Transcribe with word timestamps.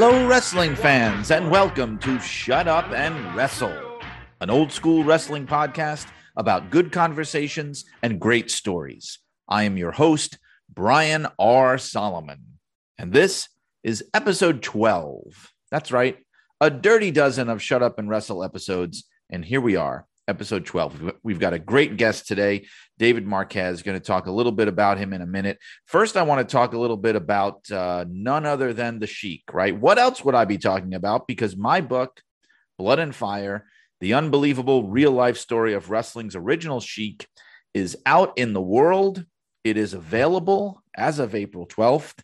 Hello, 0.00 0.28
wrestling 0.28 0.76
fans, 0.76 1.32
and 1.32 1.50
welcome 1.50 1.98
to 1.98 2.20
Shut 2.20 2.68
Up 2.68 2.88
and 2.92 3.34
Wrestle, 3.34 4.00
an 4.40 4.48
old 4.48 4.70
school 4.70 5.02
wrestling 5.02 5.44
podcast 5.44 6.06
about 6.36 6.70
good 6.70 6.92
conversations 6.92 7.84
and 8.00 8.20
great 8.20 8.48
stories. 8.48 9.18
I 9.48 9.64
am 9.64 9.76
your 9.76 9.90
host, 9.90 10.38
Brian 10.72 11.26
R. 11.36 11.78
Solomon, 11.78 12.60
and 12.96 13.12
this 13.12 13.48
is 13.82 14.04
episode 14.14 14.62
12. 14.62 15.52
That's 15.72 15.90
right, 15.90 16.18
a 16.60 16.70
dirty 16.70 17.10
dozen 17.10 17.48
of 17.48 17.60
Shut 17.60 17.82
Up 17.82 17.98
and 17.98 18.08
Wrestle 18.08 18.44
episodes, 18.44 19.02
and 19.28 19.44
here 19.44 19.60
we 19.60 19.74
are. 19.74 20.06
Episode 20.28 20.66
12. 20.66 21.12
We've 21.22 21.38
got 21.38 21.54
a 21.54 21.58
great 21.58 21.96
guest 21.96 22.28
today. 22.28 22.66
David 22.98 23.26
Marquez 23.26 23.82
going 23.82 23.98
to 23.98 24.04
talk 24.04 24.26
a 24.26 24.30
little 24.30 24.52
bit 24.52 24.68
about 24.68 24.98
him 24.98 25.14
in 25.14 25.22
a 25.22 25.26
minute. 25.26 25.58
First, 25.86 26.18
I 26.18 26.22
want 26.22 26.46
to 26.46 26.52
talk 26.52 26.74
a 26.74 26.78
little 26.78 26.98
bit 26.98 27.16
about 27.16 27.70
uh, 27.70 28.04
none 28.06 28.44
other 28.44 28.74
than 28.74 28.98
the 28.98 29.06
Sheik, 29.06 29.44
right? 29.54 29.74
What 29.74 29.98
else 29.98 30.22
would 30.22 30.34
I 30.34 30.44
be 30.44 30.58
talking 30.58 30.92
about? 30.92 31.26
Because 31.26 31.56
my 31.56 31.80
book, 31.80 32.20
Blood 32.78 32.98
and 32.98 33.14
Fire, 33.14 33.64
the 34.00 34.12
unbelievable 34.12 34.86
real 34.86 35.12
life 35.12 35.38
story 35.38 35.72
of 35.72 35.88
wrestling's 35.88 36.36
original 36.36 36.80
Sheik, 36.80 37.26
is 37.72 37.96
out 38.04 38.36
in 38.36 38.52
the 38.52 38.60
world. 38.60 39.24
It 39.64 39.78
is 39.78 39.94
available 39.94 40.82
as 40.94 41.20
of 41.20 41.34
April 41.34 41.66
12th. 41.66 42.20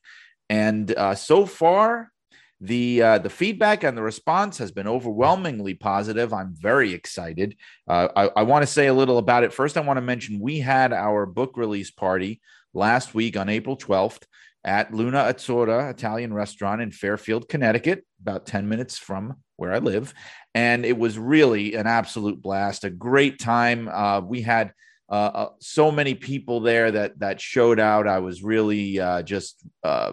And 0.50 0.94
uh, 0.94 1.14
so 1.14 1.46
far, 1.46 2.12
the 2.60 3.02
uh, 3.02 3.18
the 3.18 3.30
feedback 3.30 3.82
and 3.84 3.96
the 3.96 4.02
response 4.02 4.58
has 4.58 4.70
been 4.70 4.88
overwhelmingly 4.88 5.74
positive. 5.74 6.32
I'm 6.32 6.54
very 6.54 6.92
excited. 6.94 7.56
Uh, 7.86 8.08
I, 8.16 8.30
I 8.36 8.42
want 8.42 8.62
to 8.62 8.66
say 8.66 8.86
a 8.86 8.94
little 8.94 9.18
about 9.18 9.44
it. 9.44 9.52
First, 9.52 9.76
I 9.76 9.80
want 9.80 9.96
to 9.96 10.02
mention 10.02 10.40
we 10.40 10.60
had 10.60 10.92
our 10.92 11.26
book 11.26 11.56
release 11.56 11.90
party 11.90 12.40
last 12.72 13.14
week 13.14 13.36
on 13.36 13.48
April 13.48 13.76
12th 13.76 14.22
at 14.64 14.94
Luna 14.94 15.24
Azzurra 15.24 15.90
Italian 15.90 16.32
restaurant 16.32 16.80
in 16.80 16.90
Fairfield, 16.90 17.48
Connecticut, 17.48 18.04
about 18.22 18.46
10 18.46 18.68
minutes 18.68 18.96
from 18.96 19.36
where 19.56 19.72
I 19.72 19.78
live. 19.78 20.14
And 20.54 20.86
it 20.86 20.96
was 20.96 21.18
really 21.18 21.74
an 21.74 21.86
absolute 21.86 22.40
blast, 22.40 22.84
a 22.84 22.90
great 22.90 23.38
time. 23.38 23.88
Uh, 23.92 24.20
we 24.20 24.40
had 24.40 24.72
uh, 25.10 25.12
uh, 25.12 25.48
so 25.60 25.90
many 25.90 26.14
people 26.14 26.60
there 26.60 26.90
that 26.90 27.18
that 27.18 27.40
showed 27.40 27.78
out. 27.78 28.08
I 28.08 28.20
was 28.20 28.42
really 28.42 28.98
uh, 28.98 29.22
just 29.22 29.62
uh, 29.82 30.12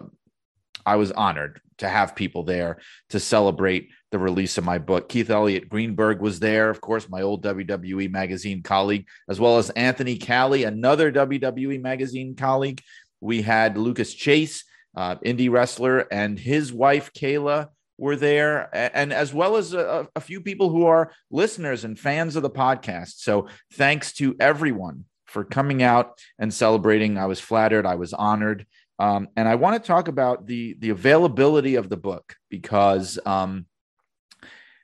I 0.84 0.96
was 0.96 1.12
honored 1.12 1.60
to 1.82 1.88
have 1.88 2.16
people 2.16 2.42
there 2.42 2.78
to 3.10 3.20
celebrate 3.20 3.90
the 4.10 4.18
release 4.18 4.58
of 4.58 4.64
my 4.64 4.78
book. 4.78 5.08
Keith 5.08 5.30
Elliott 5.30 5.68
Greenberg 5.68 6.20
was 6.20 6.40
there, 6.40 6.70
of 6.70 6.80
course, 6.80 7.08
my 7.08 7.22
old 7.22 7.44
WWE 7.44 8.10
magazine 8.10 8.62
colleague, 8.62 9.06
as 9.28 9.38
well 9.38 9.58
as 9.58 9.70
Anthony 9.70 10.18
Callie, 10.18 10.64
another 10.64 11.12
WWE 11.12 11.80
magazine 11.80 12.34
colleague. 12.34 12.80
We 13.20 13.42
had 13.42 13.78
Lucas 13.78 14.14
Chase, 14.14 14.64
uh, 14.96 15.16
indie 15.16 15.50
wrestler, 15.50 16.06
and 16.10 16.38
his 16.38 16.72
wife 16.72 17.12
Kayla 17.12 17.68
were 17.98 18.16
there, 18.16 18.68
and 18.74 19.12
as 19.12 19.32
well 19.32 19.56
as 19.56 19.74
a, 19.74 20.08
a 20.16 20.20
few 20.20 20.40
people 20.40 20.70
who 20.70 20.86
are 20.86 21.12
listeners 21.30 21.84
and 21.84 21.98
fans 21.98 22.36
of 22.36 22.42
the 22.42 22.50
podcast. 22.50 23.18
So 23.18 23.48
thanks 23.74 24.12
to 24.14 24.34
everyone 24.40 25.04
for 25.26 25.44
coming 25.44 25.82
out 25.82 26.20
and 26.38 26.52
celebrating. 26.52 27.16
I 27.16 27.26
was 27.26 27.40
flattered. 27.40 27.86
I 27.86 27.94
was 27.94 28.12
honored. 28.12 28.66
Um, 29.02 29.26
and 29.36 29.48
I 29.48 29.56
want 29.56 29.82
to 29.82 29.84
talk 29.84 30.06
about 30.06 30.46
the 30.46 30.76
the 30.78 30.90
availability 30.90 31.74
of 31.74 31.88
the 31.88 31.96
book 31.96 32.36
because 32.48 33.18
um, 33.26 33.66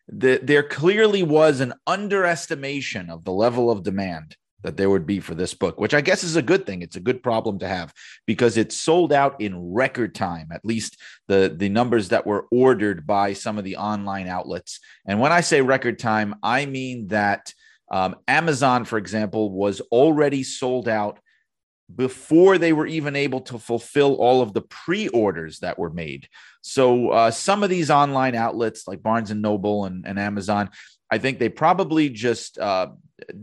the, 0.08 0.40
there 0.42 0.64
clearly 0.64 1.22
was 1.22 1.60
an 1.60 1.72
underestimation 1.86 3.10
of 3.10 3.22
the 3.22 3.30
level 3.30 3.70
of 3.70 3.84
demand 3.84 4.36
that 4.64 4.76
there 4.76 4.90
would 4.90 5.06
be 5.06 5.20
for 5.20 5.36
this 5.36 5.54
book, 5.54 5.78
which 5.78 5.94
I 5.94 6.00
guess 6.00 6.24
is 6.24 6.34
a 6.34 6.42
good 6.42 6.66
thing. 6.66 6.82
It's 6.82 6.96
a 6.96 7.00
good 7.08 7.22
problem 7.22 7.60
to 7.60 7.68
have 7.68 7.94
because 8.26 8.56
it 8.56 8.72
sold 8.72 9.12
out 9.12 9.40
in 9.40 9.72
record 9.72 10.16
time, 10.16 10.48
at 10.52 10.64
least 10.64 11.00
the, 11.28 11.54
the 11.56 11.68
numbers 11.68 12.08
that 12.08 12.26
were 12.26 12.48
ordered 12.50 13.06
by 13.06 13.34
some 13.34 13.56
of 13.56 13.62
the 13.62 13.76
online 13.76 14.26
outlets. 14.26 14.80
And 15.06 15.20
when 15.20 15.30
I 15.30 15.42
say 15.42 15.60
record 15.60 16.00
time, 16.00 16.34
I 16.42 16.66
mean 16.66 17.06
that 17.08 17.54
um, 17.88 18.16
Amazon, 18.26 18.84
for 18.84 18.98
example, 18.98 19.52
was 19.52 19.80
already 19.92 20.42
sold 20.42 20.88
out 20.88 21.20
before 21.94 22.58
they 22.58 22.72
were 22.72 22.86
even 22.86 23.16
able 23.16 23.40
to 23.40 23.58
fulfill 23.58 24.14
all 24.16 24.42
of 24.42 24.52
the 24.52 24.60
pre-orders 24.62 25.60
that 25.60 25.78
were 25.78 25.90
made. 25.90 26.28
So 26.60 27.10
uh, 27.10 27.30
some 27.30 27.62
of 27.62 27.70
these 27.70 27.90
online 27.90 28.34
outlets 28.34 28.86
like 28.86 29.02
Barnes 29.02 29.30
and 29.30 29.40
Noble 29.40 29.86
and, 29.86 30.06
and 30.06 30.18
Amazon, 30.18 30.70
I 31.10 31.18
think 31.18 31.38
they 31.38 31.48
probably 31.48 32.10
just 32.10 32.58
uh, 32.58 32.88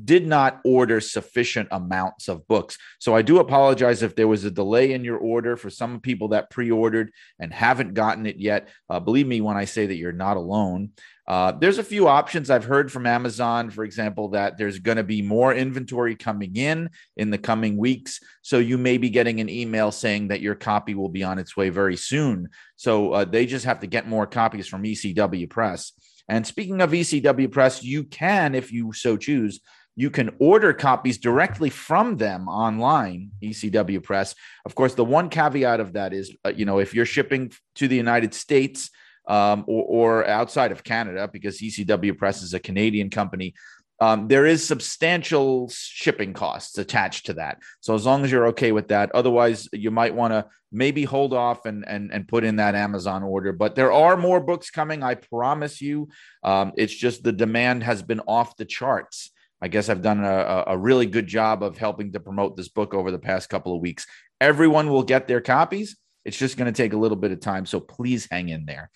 did 0.03 0.27
not 0.27 0.61
order 0.63 1.01
sufficient 1.01 1.69
amounts 1.71 2.27
of 2.27 2.47
books. 2.47 2.77
So 2.99 3.15
I 3.15 3.23
do 3.23 3.39
apologize 3.39 4.03
if 4.03 4.15
there 4.15 4.27
was 4.27 4.45
a 4.45 4.51
delay 4.51 4.93
in 4.93 5.03
your 5.03 5.17
order 5.17 5.57
for 5.57 5.71
some 5.71 5.99
people 5.99 6.29
that 6.29 6.51
pre-ordered 6.51 7.11
and 7.39 7.51
haven't 7.51 7.95
gotten 7.95 8.27
it 8.27 8.37
yet. 8.37 8.69
Uh, 8.89 8.99
believe 8.99 9.27
me 9.27 9.41
when 9.41 9.57
I 9.57 9.65
say 9.65 9.87
that 9.87 9.95
you're 9.95 10.11
not 10.11 10.37
alone. 10.37 10.91
Uh, 11.27 11.51
there's 11.53 11.79
a 11.79 11.83
few 11.83 12.07
options 12.07 12.49
I've 12.49 12.65
heard 12.65 12.91
from 12.91 13.07
Amazon, 13.07 13.71
for 13.71 13.83
example, 13.83 14.29
that 14.29 14.57
there's 14.57 14.79
going 14.79 14.97
to 14.97 15.03
be 15.03 15.21
more 15.21 15.53
inventory 15.53 16.15
coming 16.15 16.55
in 16.55 16.89
in 17.17 17.31
the 17.31 17.37
coming 17.37 17.77
weeks. 17.77 18.19
So 18.43 18.59
you 18.59 18.77
may 18.77 18.97
be 18.97 19.09
getting 19.09 19.39
an 19.39 19.49
email 19.49 19.91
saying 19.91 20.27
that 20.27 20.41
your 20.41 20.55
copy 20.55 20.93
will 20.93 21.09
be 21.09 21.23
on 21.23 21.39
its 21.39 21.57
way 21.57 21.69
very 21.69 21.97
soon. 21.97 22.49
So 22.75 23.13
uh, 23.13 23.25
they 23.25 23.47
just 23.47 23.65
have 23.65 23.79
to 23.79 23.87
get 23.87 24.07
more 24.07 24.27
copies 24.27 24.67
from 24.67 24.83
ECW 24.83 25.49
Press. 25.49 25.93
And 26.29 26.45
speaking 26.45 26.81
of 26.81 26.91
ECW 26.91 27.51
Press, 27.51 27.83
you 27.83 28.03
can, 28.03 28.53
if 28.53 28.71
you 28.71 28.93
so 28.93 29.17
choose, 29.17 29.61
you 29.95 30.09
can 30.09 30.35
order 30.39 30.73
copies 30.73 31.17
directly 31.17 31.69
from 31.69 32.17
them 32.17 32.47
online, 32.47 33.31
ECW 33.41 34.03
Press. 34.03 34.35
Of 34.65 34.75
course, 34.75 34.93
the 34.93 35.05
one 35.05 35.29
caveat 35.29 35.79
of 35.79 35.93
that 35.93 36.13
is, 36.13 36.35
uh, 36.45 36.49
you 36.49 36.65
know, 36.65 36.79
if 36.79 36.93
you're 36.93 37.05
shipping 37.05 37.51
to 37.75 37.87
the 37.87 37.95
United 37.95 38.33
States, 38.33 38.89
um, 39.27 39.63
or, 39.67 39.83
or, 39.83 40.27
outside 40.27 40.71
of 40.71 40.83
Canada, 40.83 41.27
because 41.31 41.59
ECW 41.59 42.17
Press 42.17 42.43
is 42.43 42.53
a 42.53 42.59
Canadian 42.59 43.09
company, 43.09 43.55
um, 44.01 44.27
there 44.27 44.45
is 44.45 44.65
substantial 44.65 45.69
shipping 45.69 46.33
costs 46.33 46.77
attached 46.77 47.27
to 47.27 47.33
that. 47.33 47.59
So 47.79 47.95
as 47.95 48.05
long 48.05 48.23
as 48.23 48.31
you're 48.31 48.47
okay 48.47 48.71
with 48.71 48.89
that, 48.89 49.11
otherwise 49.13 49.69
you 49.71 49.89
might 49.89 50.13
want 50.13 50.33
to 50.33 50.45
maybe 50.71 51.05
hold 51.05 51.33
off 51.33 51.65
and 51.65 51.87
and 51.87 52.11
and 52.11 52.27
put 52.27 52.43
in 52.43 52.57
that 52.57 52.75
Amazon 52.75 53.23
order. 53.23 53.53
But 53.53 53.75
there 53.75 53.93
are 53.93 54.17
more 54.17 54.41
books 54.41 54.69
coming, 54.69 55.01
I 55.01 55.15
promise 55.15 55.81
you. 55.81 56.09
Um, 56.43 56.73
it's 56.75 56.93
just 56.93 57.23
the 57.23 57.31
demand 57.31 57.83
has 57.83 58.03
been 58.03 58.21
off 58.27 58.57
the 58.57 58.65
charts. 58.65 59.31
I 59.61 59.69
guess 59.69 59.87
I've 59.87 60.01
done 60.01 60.23
a, 60.23 60.65
a 60.67 60.77
really 60.77 61.05
good 61.05 61.27
job 61.27 61.63
of 61.63 61.77
helping 61.77 62.11
to 62.11 62.19
promote 62.19 62.57
this 62.57 62.67
book 62.67 62.93
over 62.93 63.09
the 63.09 63.17
past 63.19 63.49
couple 63.49 63.73
of 63.73 63.81
weeks. 63.81 64.05
Everyone 64.41 64.89
will 64.89 65.03
get 65.03 65.27
their 65.27 65.41
copies. 65.41 65.95
It's 66.25 66.37
just 66.37 66.57
going 66.57 66.71
to 66.71 66.75
take 66.75 66.93
a 66.93 66.97
little 66.97 67.15
bit 67.15 67.31
of 67.31 67.39
time, 67.39 67.65
so 67.65 67.79
please 67.79 68.27
hang 68.29 68.49
in 68.49 68.65
there. 68.65 68.89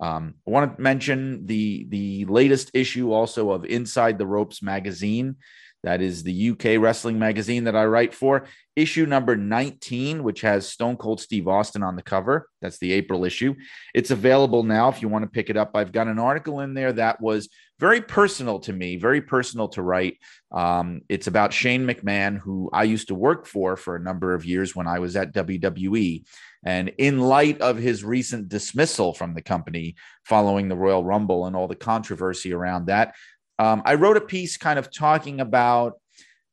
Um, 0.00 0.34
I 0.46 0.50
want 0.50 0.76
to 0.76 0.82
mention 0.82 1.46
the 1.46 1.86
the 1.88 2.24
latest 2.26 2.70
issue 2.74 3.12
also 3.12 3.50
of 3.50 3.64
Inside 3.64 4.18
the 4.18 4.26
Ropes 4.26 4.62
magazine. 4.62 5.36
That 5.82 6.02
is 6.02 6.24
the 6.24 6.50
UK 6.50 6.80
wrestling 6.82 7.18
magazine 7.18 7.64
that 7.64 7.76
I 7.76 7.84
write 7.84 8.12
for. 8.12 8.46
Issue 8.74 9.06
number 9.06 9.36
19, 9.36 10.24
which 10.24 10.40
has 10.40 10.68
Stone 10.68 10.96
Cold 10.96 11.20
Steve 11.20 11.46
Austin 11.46 11.84
on 11.84 11.94
the 11.94 12.02
cover. 12.02 12.48
That's 12.60 12.78
the 12.78 12.92
April 12.92 13.24
issue. 13.24 13.54
It's 13.94 14.10
available 14.10 14.64
now 14.64 14.88
if 14.88 15.00
you 15.00 15.08
want 15.08 15.22
to 15.22 15.30
pick 15.30 15.48
it 15.48 15.56
up. 15.56 15.70
I've 15.74 15.92
got 15.92 16.08
an 16.08 16.18
article 16.18 16.60
in 16.60 16.74
there 16.74 16.92
that 16.94 17.20
was 17.20 17.48
very 17.78 18.00
personal 18.00 18.58
to 18.60 18.72
me, 18.72 18.96
very 18.96 19.20
personal 19.20 19.68
to 19.68 19.82
write. 19.82 20.18
Um, 20.50 21.02
it's 21.08 21.26
about 21.26 21.52
Shane 21.52 21.86
McMahon, 21.86 22.38
who 22.38 22.68
I 22.72 22.82
used 22.82 23.08
to 23.08 23.14
work 23.14 23.46
for 23.46 23.76
for 23.76 23.94
a 23.94 24.02
number 24.02 24.34
of 24.34 24.44
years 24.44 24.74
when 24.74 24.88
I 24.88 24.98
was 24.98 25.14
at 25.14 25.34
WWE. 25.34 26.24
And 26.66 26.92
in 26.98 27.20
light 27.20 27.60
of 27.60 27.78
his 27.78 28.02
recent 28.02 28.48
dismissal 28.48 29.14
from 29.14 29.34
the 29.34 29.40
company 29.40 29.94
following 30.24 30.68
the 30.68 30.76
Royal 30.76 31.04
Rumble 31.04 31.46
and 31.46 31.54
all 31.54 31.68
the 31.68 31.76
controversy 31.76 32.52
around 32.52 32.86
that, 32.86 33.14
um, 33.60 33.82
I 33.84 33.94
wrote 33.94 34.16
a 34.16 34.20
piece 34.20 34.56
kind 34.56 34.78
of 34.78 34.92
talking 34.92 35.40
about 35.40 35.94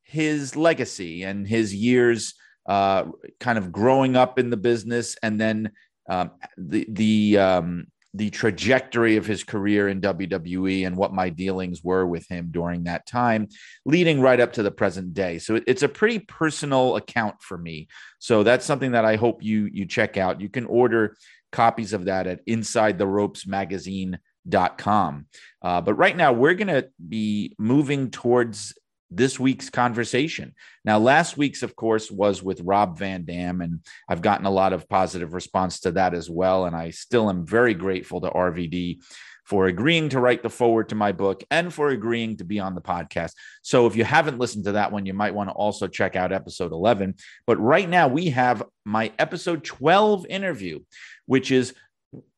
his 0.04 0.56
legacy 0.56 1.24
and 1.24 1.48
his 1.48 1.74
years 1.74 2.36
uh, 2.68 3.06
kind 3.39 3.57
of 3.57 3.71
growing 3.71 4.15
up 4.15 4.38
in 4.38 4.51
the 4.51 4.57
business 4.57 5.18
and 5.24 5.42
then 5.42 5.71
um, 6.10 6.31
the 6.57 6.86
the 6.89 7.38
um, 7.38 7.88
the 8.13 8.30
trajectory 8.30 9.18
of 9.18 9.25
his 9.25 9.44
career 9.44 9.88
in 9.89 10.01
WWE 10.01 10.86
and 10.86 10.95
what 10.95 11.13
my 11.13 11.30
dealings 11.30 11.83
were 11.83 12.06
with 12.06 12.27
him 12.27 12.50
during 12.51 12.83
that 12.83 13.07
time, 13.07 13.48
leading 13.86 14.21
right 14.21 14.39
up 14.39 14.54
to 14.54 14.63
the 14.63 14.71
present 14.71 15.13
day. 15.13 15.39
So 15.39 15.56
it, 15.56 15.63
it's 15.65 15.83
a 15.83 15.89
pretty 15.89 16.19
personal 16.19 16.95
account 16.95 17.42
for 17.42 17.57
me. 17.57 17.88
So 18.19 18.44
that's 18.44 18.65
something 18.65 18.92
that 18.92 19.06
I 19.06 19.15
hope 19.15 19.44
you 19.44 19.69
you 19.71 19.86
check 19.86 20.18
out. 20.18 20.42
You 20.42 20.50
can 20.50 20.65
order 20.65 21.18
copies 21.51 21.94
of 21.94 22.06
that 22.06 22.27
at 22.27 22.42
Inside 22.45 22.98
the 22.98 23.07
Ropes 23.07 23.48
Magazine.com. 23.48 25.25
Uh, 25.62 25.81
but 25.81 25.94
right 25.94 26.18
now, 26.18 26.33
we're 26.33 26.56
going 26.56 26.68
to 26.68 26.89
be 27.07 27.56
moving 27.57 28.12
towards 28.12 28.74
this 29.15 29.39
week's 29.39 29.69
conversation. 29.69 30.54
Now, 30.86 31.00
last 31.00 31.38
week's, 31.38 31.63
of 31.63 31.75
course, 31.75 32.12
was 32.12 32.44
with 32.44 32.62
Rob 32.62 32.98
Van 32.98 33.25
Dam, 33.25 33.62
and 33.62 33.80
I've 34.10 34.21
gotten 34.21 34.45
a 34.45 34.51
lot 34.51 34.74
of 34.74 34.89
positive 34.89 35.33
response 35.33 35.81
to 35.81 35.92
that 35.92 36.13
as 36.13 36.30
well. 36.30 36.65
And 36.65 36.75
I 36.75 36.92
still 36.92 37.30
am 37.30 37.45
very 37.45 37.74
grateful 37.74 38.21
to 38.21 38.30
RVD 38.30 39.00
for 39.45 39.68
agreeing 39.68 40.10
to 40.10 40.19
write 40.19 40.42
the 40.42 40.50
foreword 40.50 40.89
to 40.89 40.95
my 40.95 41.12
book 41.12 41.44
and 41.51 41.74
for 41.74 41.89
agreeing 41.89 42.38
to 42.38 42.44
be 42.44 42.60
on 42.60 42.75
the 42.75 42.81
podcast. 42.81 43.33
So 43.62 43.88
if 43.88 43.95
you 43.95 44.04
haven't 44.04 44.39
listened 44.39 44.65
to 44.65 44.74
that 44.74 44.92
one, 44.92 45.06
you 45.06 45.13
might 45.13 45.36
want 45.36 45.50
to 45.50 45.54
also 45.54 45.88
check 45.88 46.15
out 46.15 46.31
episode 46.31 46.71
11. 46.71 47.15
But 47.45 47.60
right 47.60 47.88
now, 47.88 48.07
we 48.07 48.30
have 48.30 48.63
my 48.86 49.12
episode 49.19 49.63
12 49.63 50.25
interview, 50.27 50.80
which 51.25 51.51
is 51.51 51.74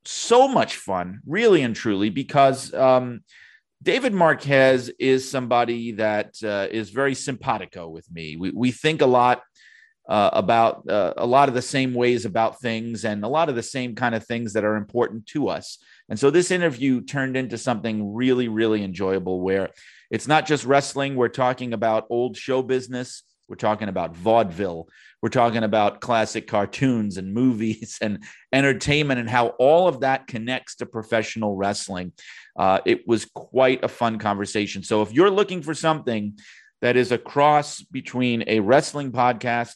so 0.04 0.48
much 0.48 0.78
fun, 0.78 1.22
really 1.28 1.62
and 1.62 1.76
truly, 1.76 2.10
because 2.10 2.74
um, 2.74 3.22
David 3.86 4.16
Marquez 4.16 4.90
is 4.98 5.30
somebody 5.30 5.92
that 5.92 6.34
uh, 6.44 6.68
is 6.72 6.90
very 6.90 7.14
simpatico 7.14 7.88
with 7.88 8.12
me. 8.12 8.36
We, 8.36 8.50
we 8.50 8.72
think 8.72 9.04
a 9.04 9.06
lot 9.06 9.44
uh, 10.10 10.32
about 10.34 10.90
uh, 10.90 11.14
a 11.18 11.26
lot 11.28 11.50
of 11.50 11.56
the 11.56 11.62
same 11.62 11.94
ways 11.94 12.26
about 12.26 12.60
things 12.60 13.06
and 13.06 13.24
a 13.24 13.28
lot 13.28 13.48
of 13.48 13.54
the 13.54 13.62
same 13.62 13.94
kind 13.94 14.16
of 14.16 14.26
things 14.26 14.54
that 14.54 14.64
are 14.64 14.76
important 14.76 15.28
to 15.28 15.50
us. 15.50 15.78
And 16.10 16.20
so 16.20 16.32
this 16.32 16.50
interview 16.50 17.02
turned 17.02 17.38
into 17.38 17.60
something 17.60 18.16
really, 18.16 18.48
really 18.48 18.84
enjoyable 18.84 19.42
where 19.42 19.70
it's 20.10 20.28
not 20.28 20.48
just 20.48 20.66
wrestling. 20.66 21.16
We're 21.16 21.30
talking 21.30 21.72
about 21.72 22.08
old 22.10 22.38
show 22.38 22.64
business. 22.64 23.22
We're 23.48 23.56
talking 23.56 23.90
about 23.90 24.16
vaudeville. 24.16 24.88
We're 25.22 25.30
talking 25.30 25.64
about 25.64 26.02
classic 26.02 26.48
cartoons 26.48 27.18
and 27.18 27.34
movies 27.36 28.00
and 28.02 28.24
entertainment 28.52 29.20
and 29.20 29.30
how 29.30 29.50
all 29.60 29.88
of 29.88 30.00
that 30.00 30.26
connects 30.26 30.76
to 30.78 30.88
professional 30.88 31.56
wrestling. 31.56 32.14
Uh, 32.56 32.80
it 32.86 33.08
was 33.08 33.26
quite 33.26 33.84
a 33.84 33.88
fun 33.88 34.18
conversation. 34.18 34.84
So 34.84 35.02
if 35.02 35.12
you're 35.12 35.32
looking 35.32 35.62
for 35.62 35.74
something 35.74 36.40
that 36.82 36.96
is 36.96 37.12
a 37.12 37.18
cross 37.18 37.82
between 37.82 38.44
a 38.48 38.60
wrestling 38.60 39.12
podcast 39.12 39.76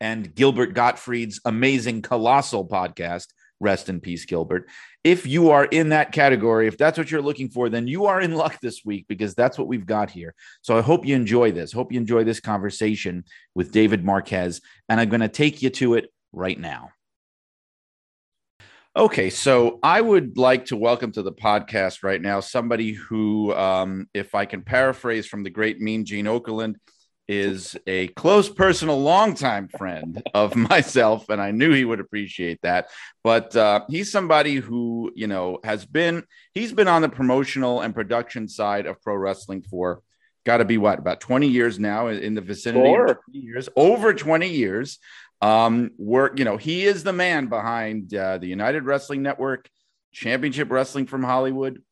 and 0.00 0.34
Gilbert 0.34 0.74
Gottfried's 0.74 1.40
amazing 1.44 2.02
colossal 2.02 2.66
podcast, 2.66 3.26
Rest 3.60 3.88
in 3.88 4.00
peace, 4.00 4.24
Gilbert. 4.24 4.68
If 5.02 5.26
you 5.26 5.50
are 5.50 5.64
in 5.64 5.88
that 5.88 6.12
category, 6.12 6.68
if 6.68 6.78
that's 6.78 6.96
what 6.96 7.10
you're 7.10 7.22
looking 7.22 7.48
for, 7.48 7.68
then 7.68 7.88
you 7.88 8.06
are 8.06 8.20
in 8.20 8.34
luck 8.36 8.60
this 8.60 8.84
week 8.84 9.06
because 9.08 9.34
that's 9.34 9.58
what 9.58 9.66
we've 9.66 9.86
got 9.86 10.10
here. 10.10 10.34
So 10.62 10.76
I 10.78 10.80
hope 10.80 11.04
you 11.04 11.16
enjoy 11.16 11.52
this. 11.52 11.72
Hope 11.72 11.92
you 11.92 11.98
enjoy 11.98 12.24
this 12.24 12.40
conversation 12.40 13.24
with 13.54 13.72
David 13.72 14.04
Marquez. 14.04 14.60
And 14.88 15.00
I'm 15.00 15.08
going 15.08 15.20
to 15.20 15.28
take 15.28 15.60
you 15.60 15.70
to 15.70 15.94
it 15.94 16.12
right 16.32 16.58
now. 16.58 16.90
Okay, 18.98 19.30
so 19.30 19.78
I 19.80 20.00
would 20.00 20.38
like 20.38 20.64
to 20.66 20.76
welcome 20.76 21.12
to 21.12 21.22
the 21.22 21.30
podcast 21.30 22.02
right 22.02 22.20
now 22.20 22.40
somebody 22.40 22.94
who, 22.94 23.54
um, 23.54 24.08
if 24.12 24.34
I 24.34 24.44
can 24.44 24.62
paraphrase 24.62 25.28
from 25.28 25.44
the 25.44 25.50
great 25.50 25.80
Mean 25.80 26.04
Gene 26.04 26.24
Okerlund, 26.24 26.74
is 27.28 27.76
a 27.86 28.08
close 28.08 28.48
personal 28.48 29.00
longtime 29.00 29.68
friend 29.68 30.20
of 30.34 30.56
myself 30.70 31.28
and 31.28 31.40
i 31.40 31.52
knew 31.52 31.72
he 31.72 31.84
would 31.84 32.00
appreciate 32.00 32.58
that. 32.62 32.88
But 33.22 33.54
uh, 33.54 33.84
he's 33.88 34.10
somebody 34.10 34.56
who 34.56 35.12
you 35.14 35.28
know 35.28 35.60
has 35.62 35.86
been 35.86 36.24
he's 36.52 36.72
been 36.72 36.88
on 36.88 37.02
the 37.02 37.08
promotional 37.08 37.82
and 37.82 37.94
production 37.94 38.48
side 38.48 38.86
of 38.86 39.00
pro 39.00 39.14
wrestling 39.14 39.62
for 39.62 40.02
got 40.44 40.56
to 40.56 40.64
be 40.64 40.78
what 40.78 40.98
about 40.98 41.20
20 41.20 41.46
years 41.46 41.78
now 41.78 42.08
in 42.08 42.34
the 42.34 42.40
vicinity 42.40 42.90
20 42.90 43.18
years 43.32 43.68
over 43.76 44.14
20 44.14 44.48
years 44.48 44.98
um 45.40 45.90
work 45.98 46.38
you 46.38 46.44
know 46.44 46.56
he 46.56 46.84
is 46.84 47.04
the 47.04 47.12
man 47.12 47.46
behind 47.46 48.12
uh, 48.14 48.38
the 48.38 48.46
united 48.46 48.84
wrestling 48.84 49.22
network 49.22 49.68
championship 50.12 50.70
wrestling 50.70 51.06
from 51.06 51.22
hollywood 51.22 51.82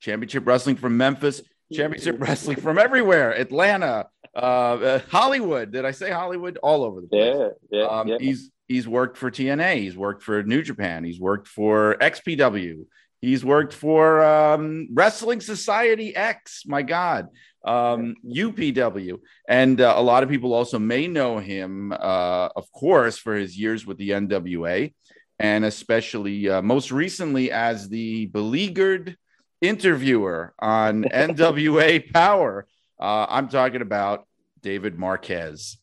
championship 0.00 0.46
wrestling 0.46 0.76
from 0.76 0.96
memphis 0.96 1.42
championship 1.72 2.18
wrestling 2.20 2.58
from 2.58 2.78
everywhere 2.78 3.32
atlanta 3.32 4.06
uh, 4.34 4.38
uh, 4.38 5.00
Hollywood. 5.10 5.72
Did 5.72 5.84
I 5.84 5.92
say 5.92 6.10
Hollywood? 6.10 6.58
All 6.62 6.84
over 6.84 7.00
the 7.00 7.06
place. 7.06 7.36
Yeah, 7.70 7.78
yeah, 7.78 7.86
um, 7.86 8.08
yeah. 8.08 8.16
He's 8.18 8.50
he's 8.66 8.88
worked 8.88 9.16
for 9.16 9.30
TNA. 9.30 9.78
He's 9.78 9.96
worked 9.96 10.22
for 10.22 10.42
New 10.42 10.62
Japan. 10.62 11.04
He's 11.04 11.20
worked 11.20 11.48
for 11.48 11.96
XPW. 12.00 12.86
He's 13.20 13.44
worked 13.44 13.72
for 13.72 14.22
um, 14.22 14.88
Wrestling 14.92 15.40
Society 15.40 16.14
X. 16.14 16.64
My 16.66 16.82
God, 16.82 17.28
um, 17.64 18.14
UPW, 18.26 19.20
and 19.48 19.80
uh, 19.80 19.94
a 19.96 20.02
lot 20.02 20.22
of 20.22 20.28
people 20.28 20.52
also 20.52 20.78
may 20.78 21.06
know 21.06 21.38
him, 21.38 21.92
uh, 21.92 22.48
of 22.56 22.70
course, 22.72 23.18
for 23.18 23.34
his 23.34 23.58
years 23.58 23.86
with 23.86 23.98
the 23.98 24.10
NWA, 24.10 24.92
and 25.38 25.64
especially 25.64 26.48
uh, 26.48 26.62
most 26.62 26.92
recently 26.92 27.50
as 27.50 27.88
the 27.88 28.26
beleaguered 28.26 29.16
interviewer 29.60 30.52
on 30.58 31.04
NWA 31.12 32.12
Power. 32.12 32.66
Uh, 33.00 33.26
I'm 33.28 33.48
talking 33.48 33.82
about 33.82 34.26
David 34.62 34.98
Marquez. 34.98 35.78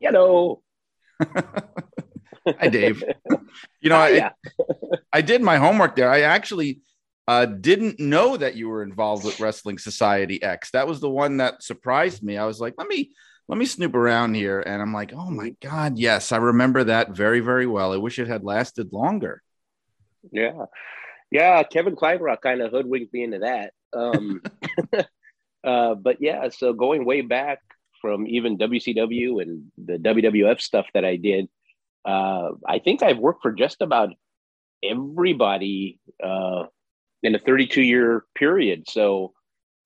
Hello. 0.00 0.62
Hi, 2.46 2.68
Dave. 2.68 3.02
You 3.80 3.90
know, 3.90 3.96
I, 3.96 4.32
I 5.12 5.20
did 5.20 5.42
my 5.42 5.58
homework 5.58 5.94
there. 5.94 6.10
I 6.10 6.22
actually 6.22 6.80
uh, 7.28 7.46
didn't 7.46 7.98
know 7.98 8.36
that 8.36 8.56
you 8.56 8.68
were 8.68 8.82
involved 8.82 9.24
with 9.24 9.40
Wrestling 9.40 9.78
Society 9.78 10.42
X. 10.42 10.70
That 10.70 10.86
was 10.86 11.00
the 11.00 11.10
one 11.10 11.38
that 11.38 11.62
surprised 11.62 12.22
me. 12.22 12.36
I 12.36 12.44
was 12.44 12.60
like, 12.60 12.74
let 12.78 12.88
me 12.88 13.12
let 13.48 13.58
me 13.58 13.66
snoop 13.66 13.94
around 13.94 14.34
here, 14.34 14.60
and 14.60 14.82
I'm 14.82 14.92
like, 14.92 15.12
oh 15.14 15.30
my 15.30 15.50
god, 15.60 15.98
yes, 15.98 16.32
I 16.32 16.36
remember 16.38 16.84
that 16.84 17.10
very 17.10 17.40
very 17.40 17.66
well. 17.66 17.92
I 17.92 17.96
wish 17.96 18.18
it 18.18 18.28
had 18.28 18.44
lasted 18.44 18.92
longer. 18.92 19.42
Yeah, 20.32 20.66
yeah. 21.30 21.62
Kevin 21.62 21.96
Kleinrock 21.96 22.40
kind 22.40 22.60
of 22.60 22.72
hoodwinked 22.72 23.12
me 23.12 23.24
into 23.24 23.38
that. 23.40 23.72
Um, 23.92 24.42
Uh, 25.66 25.96
but 25.96 26.18
yeah, 26.20 26.48
so 26.48 26.72
going 26.72 27.04
way 27.04 27.22
back 27.22 27.58
from 28.00 28.26
even 28.28 28.56
WCW 28.56 29.42
and 29.42 29.64
the 29.76 29.98
WWF 29.98 30.60
stuff 30.60 30.86
that 30.94 31.04
I 31.04 31.16
did, 31.16 31.48
uh, 32.04 32.50
I 32.66 32.78
think 32.78 33.02
I've 33.02 33.18
worked 33.18 33.42
for 33.42 33.50
just 33.50 33.82
about 33.82 34.10
everybody 34.84 35.98
uh, 36.22 36.66
in 37.22 37.34
a 37.34 37.38
32 37.38 37.82
year 37.82 38.24
period. 38.34 38.84
So, 38.88 39.32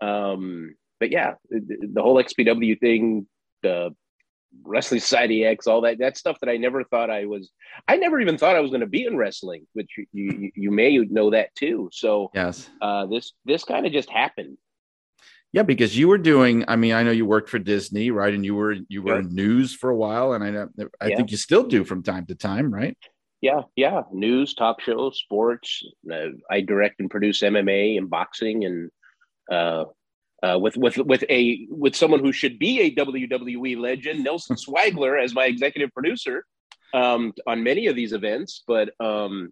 um, 0.01 0.75
but 0.99 1.11
yeah, 1.11 1.35
the, 1.49 1.89
the, 1.93 2.03
whole 2.03 2.23
XPW 2.23 2.79
thing, 2.79 3.27
the 3.63 3.95
Wrestling 4.63 5.01
Society 5.01 5.45
X, 5.45 5.67
all 5.67 5.83
that, 5.83 5.99
that 5.99 6.17
stuff 6.17 6.39
that 6.41 6.51
I 6.51 6.57
never 6.57 6.85
thought 6.85 7.11
I 7.11 7.27
was, 7.27 7.51
I 7.89 7.97
never 7.97 8.21
even 8.21 8.37
thought 8.37 8.57
I 8.57 8.61
was 8.61 8.71
going 8.71 8.81
to 8.81 8.87
be 8.87 9.07
in 9.07 9.17
wrestling, 9.17 9.67
which 9.73 9.91
you, 9.97 10.07
you, 10.13 10.51
you 10.55 10.71
may 10.71 10.97
know 10.99 11.31
that 11.31 11.55
too. 11.55 11.89
So, 11.93 12.31
yes, 12.35 12.69
uh, 12.81 13.07
this, 13.07 13.33
this 13.45 13.65
kind 13.65 13.87
of 13.87 13.93
just 13.93 14.11
happened. 14.11 14.59
Yeah, 15.53 15.65
because 15.65 15.99
you 15.99 16.07
were 16.07 16.19
doing. 16.19 16.65
I 16.69 16.77
mean, 16.77 16.93
I 16.93 17.03
know 17.03 17.11
you 17.11 17.27
worked 17.27 17.49
for 17.49 17.59
Disney, 17.59 18.13
right? 18.13 18.33
And 18.33 18.45
you 18.45 18.55
were 18.55 18.77
you 18.89 19.03
were 19.03 19.15
yeah. 19.15 19.21
in 19.21 19.35
news 19.35 19.75
for 19.75 19.91
a 19.91 19.97
while, 19.97 20.33
and 20.33 20.45
I 20.45 20.51
know 20.51 20.69
I 21.01 21.09
yeah. 21.09 21.17
think 21.17 21.33
you 21.33 21.37
still 21.37 21.65
do 21.65 21.83
from 21.83 22.05
time 22.05 22.27
to 22.27 22.37
time, 22.37 22.73
right? 22.73 22.97
Yeah, 23.41 23.63
yeah. 23.75 24.03
News, 24.13 24.55
talk 24.55 24.81
shows, 24.81 25.19
sports. 25.19 25.83
Uh, 26.11 26.29
I 26.51 26.61
direct 26.61 27.01
and 27.01 27.11
produce 27.11 27.41
MMA 27.41 27.97
and 27.97 28.11
boxing, 28.11 28.65
and 28.65 28.91
uh, 29.51 29.85
uh, 30.43 30.59
with 30.59 30.77
with 30.77 30.99
with 30.99 31.25
a 31.31 31.67
with 31.71 31.97
someone 31.97 32.21
who 32.21 32.33
should 32.33 32.59
be 32.59 32.81
a 32.81 32.95
WWE 32.95 33.79
legend, 33.79 34.25
Nelson 34.25 34.57
Swagler, 34.69 35.23
as 35.23 35.35
my 35.35 35.47
executive 35.47 35.93
producer 35.93 36.45
um, 36.93 37.33
on 37.47 37.65
many 37.65 37.87
of 37.87 37.97
these 37.97 38.13
events. 38.13 38.63
But 38.67 38.91
um, 39.01 39.51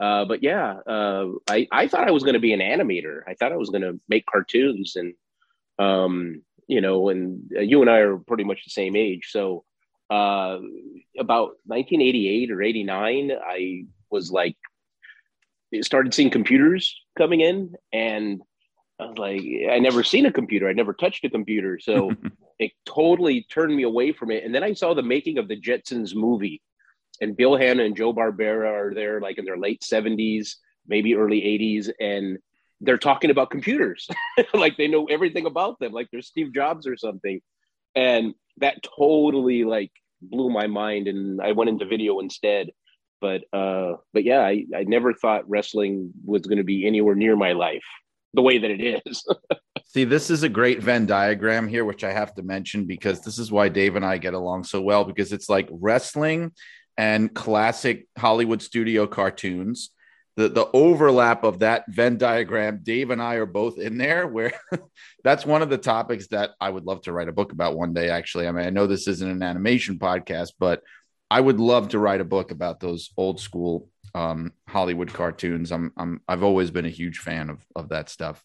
uh, 0.00 0.24
but 0.24 0.42
yeah, 0.42 0.76
uh, 0.86 1.26
I, 1.48 1.68
I 1.70 1.86
thought 1.86 2.08
I 2.08 2.12
was 2.12 2.22
going 2.22 2.34
to 2.34 2.40
be 2.40 2.54
an 2.54 2.60
animator. 2.60 3.20
I 3.28 3.34
thought 3.34 3.52
I 3.52 3.56
was 3.56 3.68
going 3.68 3.82
to 3.82 4.00
make 4.08 4.24
cartoons 4.24 4.96
and, 4.96 5.12
um, 5.78 6.42
you 6.66 6.80
know, 6.80 7.10
and 7.10 7.52
uh, 7.54 7.60
you 7.60 7.82
and 7.82 7.90
I 7.90 7.98
are 7.98 8.16
pretty 8.16 8.44
much 8.44 8.64
the 8.64 8.70
same 8.70 8.96
age. 8.96 9.28
So 9.28 9.64
uh, 10.10 10.58
about 11.18 11.56
1988 11.66 12.50
or 12.50 12.62
89, 12.62 13.32
I 13.32 13.84
was 14.10 14.30
like, 14.30 14.56
started 15.82 16.12
seeing 16.12 16.30
computers 16.30 17.00
coming 17.16 17.40
in 17.40 17.74
and 17.92 18.42
I 18.98 19.06
was 19.06 19.18
like, 19.18 19.42
I 19.70 19.78
never 19.78 20.02
seen 20.02 20.26
a 20.26 20.32
computer. 20.32 20.68
I 20.68 20.72
never 20.72 20.92
touched 20.92 21.24
a 21.24 21.30
computer. 21.30 21.78
So 21.80 22.10
it 22.58 22.72
totally 22.84 23.46
turned 23.50 23.74
me 23.74 23.84
away 23.84 24.12
from 24.12 24.30
it. 24.30 24.44
And 24.44 24.54
then 24.54 24.64
I 24.64 24.74
saw 24.74 24.94
the 24.94 25.02
making 25.02 25.38
of 25.38 25.48
the 25.48 25.58
Jetsons 25.58 26.14
movie 26.14 26.60
and 27.20 27.36
Bill 27.36 27.56
Hanna 27.56 27.84
and 27.84 27.96
Joe 27.96 28.12
Barbera 28.12 28.68
are 28.68 28.94
there 28.94 29.20
like 29.20 29.38
in 29.38 29.44
their 29.44 29.58
late 29.58 29.82
70s, 29.82 30.56
maybe 30.86 31.14
early 31.14 31.40
80s, 31.40 31.90
and 32.00 32.38
they're 32.80 32.98
talking 32.98 33.30
about 33.30 33.50
computers. 33.50 34.08
like 34.54 34.76
they 34.76 34.88
know 34.88 35.06
everything 35.06 35.46
about 35.46 35.78
them, 35.78 35.92
like 35.92 36.08
they're 36.10 36.22
Steve 36.22 36.52
Jobs 36.52 36.86
or 36.86 36.96
something. 36.96 37.40
And 37.94 38.34
that 38.60 38.82
totally 38.98 39.64
like 39.64 39.92
blew 40.22 40.50
my 40.50 40.66
mind. 40.66 41.08
And 41.08 41.40
I 41.40 41.52
went 41.52 41.70
into 41.70 41.86
video 41.86 42.20
instead. 42.20 42.70
but 43.20 43.42
uh, 43.52 43.94
but 44.12 44.24
yeah, 44.24 44.40
I, 44.40 44.64
I 44.74 44.84
never 44.84 45.12
thought 45.12 45.48
wrestling 45.48 46.12
was 46.24 46.42
going 46.42 46.58
to 46.58 46.64
be 46.64 46.86
anywhere 46.86 47.14
near 47.14 47.36
my 47.36 47.52
life 47.52 47.84
the 48.34 48.42
way 48.42 48.58
that 48.58 48.70
it 48.70 49.02
is. 49.06 49.24
See, 49.86 50.04
this 50.04 50.30
is 50.30 50.42
a 50.44 50.48
great 50.48 50.80
Venn 50.80 51.06
diagram 51.06 51.66
here, 51.66 51.84
which 51.84 52.04
I 52.04 52.12
have 52.12 52.34
to 52.36 52.42
mention 52.42 52.84
because 52.86 53.22
this 53.22 53.38
is 53.38 53.50
why 53.50 53.68
Dave 53.68 53.96
and 53.96 54.04
I 54.04 54.18
get 54.18 54.34
along 54.34 54.64
so 54.64 54.80
well 54.80 55.04
because 55.04 55.32
it's 55.32 55.48
like 55.48 55.68
wrestling 55.70 56.52
and 56.96 57.34
classic 57.34 58.06
Hollywood 58.16 58.62
studio 58.62 59.06
cartoons. 59.06 59.90
The, 60.40 60.48
the 60.48 60.70
overlap 60.72 61.44
of 61.44 61.58
that 61.58 61.84
Venn 61.88 62.16
diagram, 62.16 62.80
Dave 62.82 63.10
and 63.10 63.20
I 63.20 63.34
are 63.34 63.44
both 63.44 63.78
in 63.78 63.98
there, 63.98 64.26
where 64.26 64.54
that's 65.22 65.44
one 65.44 65.60
of 65.60 65.68
the 65.68 65.76
topics 65.76 66.28
that 66.28 66.52
I 66.58 66.70
would 66.70 66.86
love 66.86 67.02
to 67.02 67.12
write 67.12 67.28
a 67.28 67.32
book 67.32 67.52
about 67.52 67.76
one 67.76 67.92
day. 67.92 68.08
Actually, 68.08 68.48
I 68.48 68.52
mean, 68.52 68.64
I 68.64 68.70
know 68.70 68.86
this 68.86 69.06
isn't 69.06 69.30
an 69.30 69.42
animation 69.42 69.98
podcast, 69.98 70.52
but 70.58 70.82
I 71.30 71.42
would 71.42 71.60
love 71.60 71.90
to 71.90 71.98
write 71.98 72.22
a 72.22 72.24
book 72.24 72.52
about 72.52 72.80
those 72.80 73.10
old 73.18 73.38
school 73.38 73.90
um, 74.14 74.54
Hollywood 74.66 75.12
cartoons. 75.12 75.72
I'm, 75.72 75.92
I'm, 75.98 76.22
I've 76.26 76.42
always 76.42 76.70
been 76.70 76.86
a 76.86 76.88
huge 76.90 77.18
fan 77.18 77.50
of, 77.50 77.62
of 77.76 77.90
that 77.90 78.08
stuff. 78.08 78.42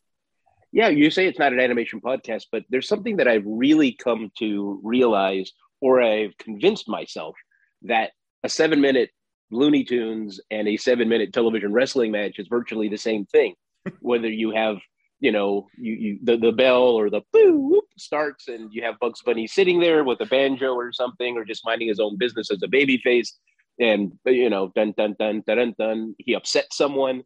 Yeah, 0.73 0.89
you 0.89 1.09
say 1.09 1.27
it's 1.27 1.39
not 1.39 1.53
an 1.53 1.61
animation 1.61 2.01
podcast, 2.01 2.47
but 2.51 2.65
there's 2.69 2.89
something 2.89 3.15
that 3.15 3.29
I've 3.29 3.45
really 3.45 3.93
come 3.93 4.33
to 4.39 4.81
realize, 4.83 5.53
or 5.79 6.01
I've 6.01 6.37
convinced 6.39 6.89
myself 6.89 7.37
that 7.83 8.11
a 8.43 8.49
seven 8.49 8.81
minute 8.81 9.11
Looney 9.51 9.83
Tunes 9.83 10.39
and 10.51 10.67
a 10.67 10.77
seven 10.77 11.09
minute 11.09 11.33
television 11.33 11.71
wrestling 11.73 12.11
match 12.11 12.39
is 12.39 12.47
virtually 12.47 12.89
the 12.89 12.97
same 12.97 13.25
thing. 13.25 13.55
Whether 13.99 14.29
you 14.29 14.51
have, 14.51 14.77
you 15.19 15.31
know, 15.31 15.67
you, 15.77 15.93
you 15.93 16.19
the, 16.23 16.37
the 16.37 16.51
bell 16.51 16.81
or 16.81 17.09
the 17.09 17.21
boo 17.31 17.81
starts 17.97 18.47
and 18.47 18.73
you 18.73 18.83
have 18.83 18.99
Bugs 18.99 19.21
Bunny 19.21 19.47
sitting 19.47 19.79
there 19.79 20.03
with 20.03 20.21
a 20.21 20.25
banjo 20.25 20.73
or 20.73 20.91
something, 20.91 21.37
or 21.37 21.45
just 21.45 21.65
minding 21.65 21.87
his 21.87 21.99
own 21.99 22.17
business 22.17 22.51
as 22.51 22.61
a 22.63 22.67
baby 22.67 22.97
face. 22.97 23.37
And, 23.79 24.13
you 24.25 24.49
know, 24.49 24.71
dun, 24.75 24.93
dun, 24.97 25.15
dun, 25.19 25.43
dun, 25.45 25.57
dun, 25.57 25.75
dun, 25.77 26.15
he 26.17 26.33
upsets 26.33 26.77
someone. 26.77 27.23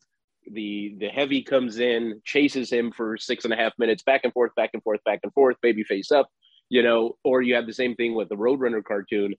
The 0.51 0.95
the 0.99 1.09
heavy 1.09 1.43
comes 1.43 1.79
in, 1.79 2.21
chases 2.25 2.71
him 2.71 2.91
for 2.91 3.17
six 3.17 3.45
and 3.45 3.53
a 3.53 3.57
half 3.57 3.73
minutes, 3.77 4.03
back 4.03 4.21
and 4.23 4.33
forth, 4.33 4.55
back 4.55 4.71
and 4.73 4.81
forth, 4.81 5.03
back 5.03 5.19
and 5.23 5.33
forth, 5.33 5.57
baby 5.61 5.83
face 5.83 6.11
up, 6.11 6.27
you 6.69 6.81
know, 6.81 7.17
or 7.23 7.41
you 7.41 7.53
have 7.53 7.67
the 7.67 7.73
same 7.73 7.95
thing 7.95 8.15
with 8.15 8.29
the 8.29 8.35
Roadrunner 8.35 8.83
cartoon 8.83 9.35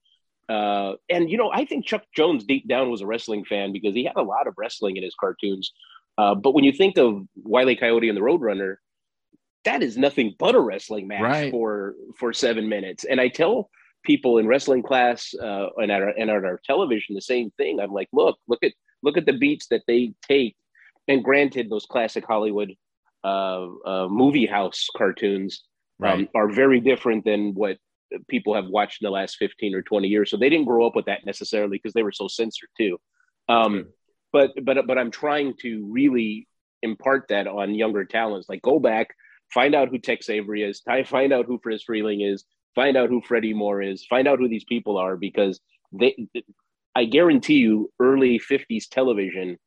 uh, 0.48 0.94
and 1.08 1.30
you 1.30 1.36
know, 1.36 1.50
I 1.52 1.64
think 1.64 1.86
Chuck 1.86 2.02
Jones 2.14 2.44
deep 2.44 2.68
down 2.68 2.90
was 2.90 3.00
a 3.00 3.06
wrestling 3.06 3.44
fan 3.44 3.72
because 3.72 3.94
he 3.94 4.04
had 4.04 4.16
a 4.16 4.22
lot 4.22 4.46
of 4.46 4.54
wrestling 4.56 4.96
in 4.96 5.02
his 5.02 5.14
cartoons. 5.18 5.72
Uh, 6.18 6.34
but 6.34 6.54
when 6.54 6.64
you 6.64 6.72
think 6.72 6.98
of 6.98 7.22
Wiley 7.36 7.76
Coyote 7.76 8.08
and 8.08 8.16
the 8.16 8.22
Roadrunner, 8.22 8.76
that 9.64 9.82
is 9.82 9.96
nothing 9.96 10.34
but 10.38 10.54
a 10.54 10.60
wrestling 10.60 11.06
match 11.06 11.22
right. 11.22 11.50
for 11.50 11.94
for 12.18 12.32
seven 12.32 12.68
minutes. 12.68 13.04
And 13.04 13.20
I 13.20 13.28
tell 13.28 13.70
people 14.04 14.38
in 14.38 14.46
wrestling 14.46 14.82
class 14.82 15.34
uh, 15.34 15.66
and 15.76 15.92
at 15.92 16.02
our, 16.02 16.08
and 16.08 16.30
at 16.30 16.44
our 16.44 16.60
television 16.64 17.14
the 17.14 17.20
same 17.20 17.50
thing. 17.56 17.80
I'm 17.80 17.92
like, 17.92 18.08
look, 18.12 18.38
look 18.48 18.62
at 18.62 18.72
look 19.02 19.16
at 19.16 19.26
the 19.26 19.36
beats 19.36 19.66
that 19.68 19.82
they 19.86 20.12
take. 20.26 20.56
And 21.08 21.24
granted, 21.24 21.70
those 21.70 21.86
classic 21.86 22.24
Hollywood 22.26 22.74
uh, 23.24 23.66
uh, 23.84 24.08
movie 24.08 24.46
house 24.46 24.88
cartoons 24.96 25.62
um, 26.00 26.04
right. 26.04 26.18
um, 26.20 26.28
are 26.34 26.50
very 26.50 26.80
different 26.80 27.24
than 27.24 27.54
what 27.54 27.78
people 28.28 28.54
have 28.54 28.66
watched 28.66 29.02
in 29.02 29.06
the 29.06 29.10
last 29.10 29.36
15 29.36 29.74
or 29.74 29.82
20 29.82 30.08
years. 30.08 30.30
So 30.30 30.36
they 30.36 30.48
didn't 30.48 30.66
grow 30.66 30.86
up 30.86 30.96
with 30.96 31.06
that 31.06 31.26
necessarily 31.26 31.78
because 31.78 31.92
they 31.92 32.02
were 32.02 32.12
so 32.12 32.28
censored 32.28 32.70
too. 32.76 32.98
Um, 33.48 33.86
but 34.32 34.50
but 34.62 34.86
but 34.86 34.98
I'm 34.98 35.10
trying 35.10 35.54
to 35.62 35.86
really 35.90 36.46
impart 36.82 37.26
that 37.28 37.46
on 37.46 37.74
younger 37.74 38.04
talents. 38.04 38.48
Like 38.48 38.62
go 38.62 38.78
back, 38.78 39.08
find 39.52 39.74
out 39.74 39.88
who 39.88 39.98
Tex 39.98 40.28
Avery 40.28 40.62
is, 40.62 40.82
find 41.06 41.32
out 41.32 41.46
who 41.46 41.58
Friz 41.62 41.84
Freleng 41.88 42.26
is, 42.26 42.44
find 42.74 42.96
out 42.96 43.08
who 43.08 43.20
Freddie 43.20 43.54
Moore 43.54 43.82
is, 43.82 44.06
find 44.06 44.28
out 44.28 44.38
who 44.38 44.48
these 44.48 44.64
people 44.64 44.96
are 44.98 45.16
because 45.16 45.60
they. 45.92 46.28
I 46.96 47.04
guarantee 47.04 47.58
you, 47.58 47.92
early 48.00 48.40
50s 48.40 48.88
television, 48.90 49.58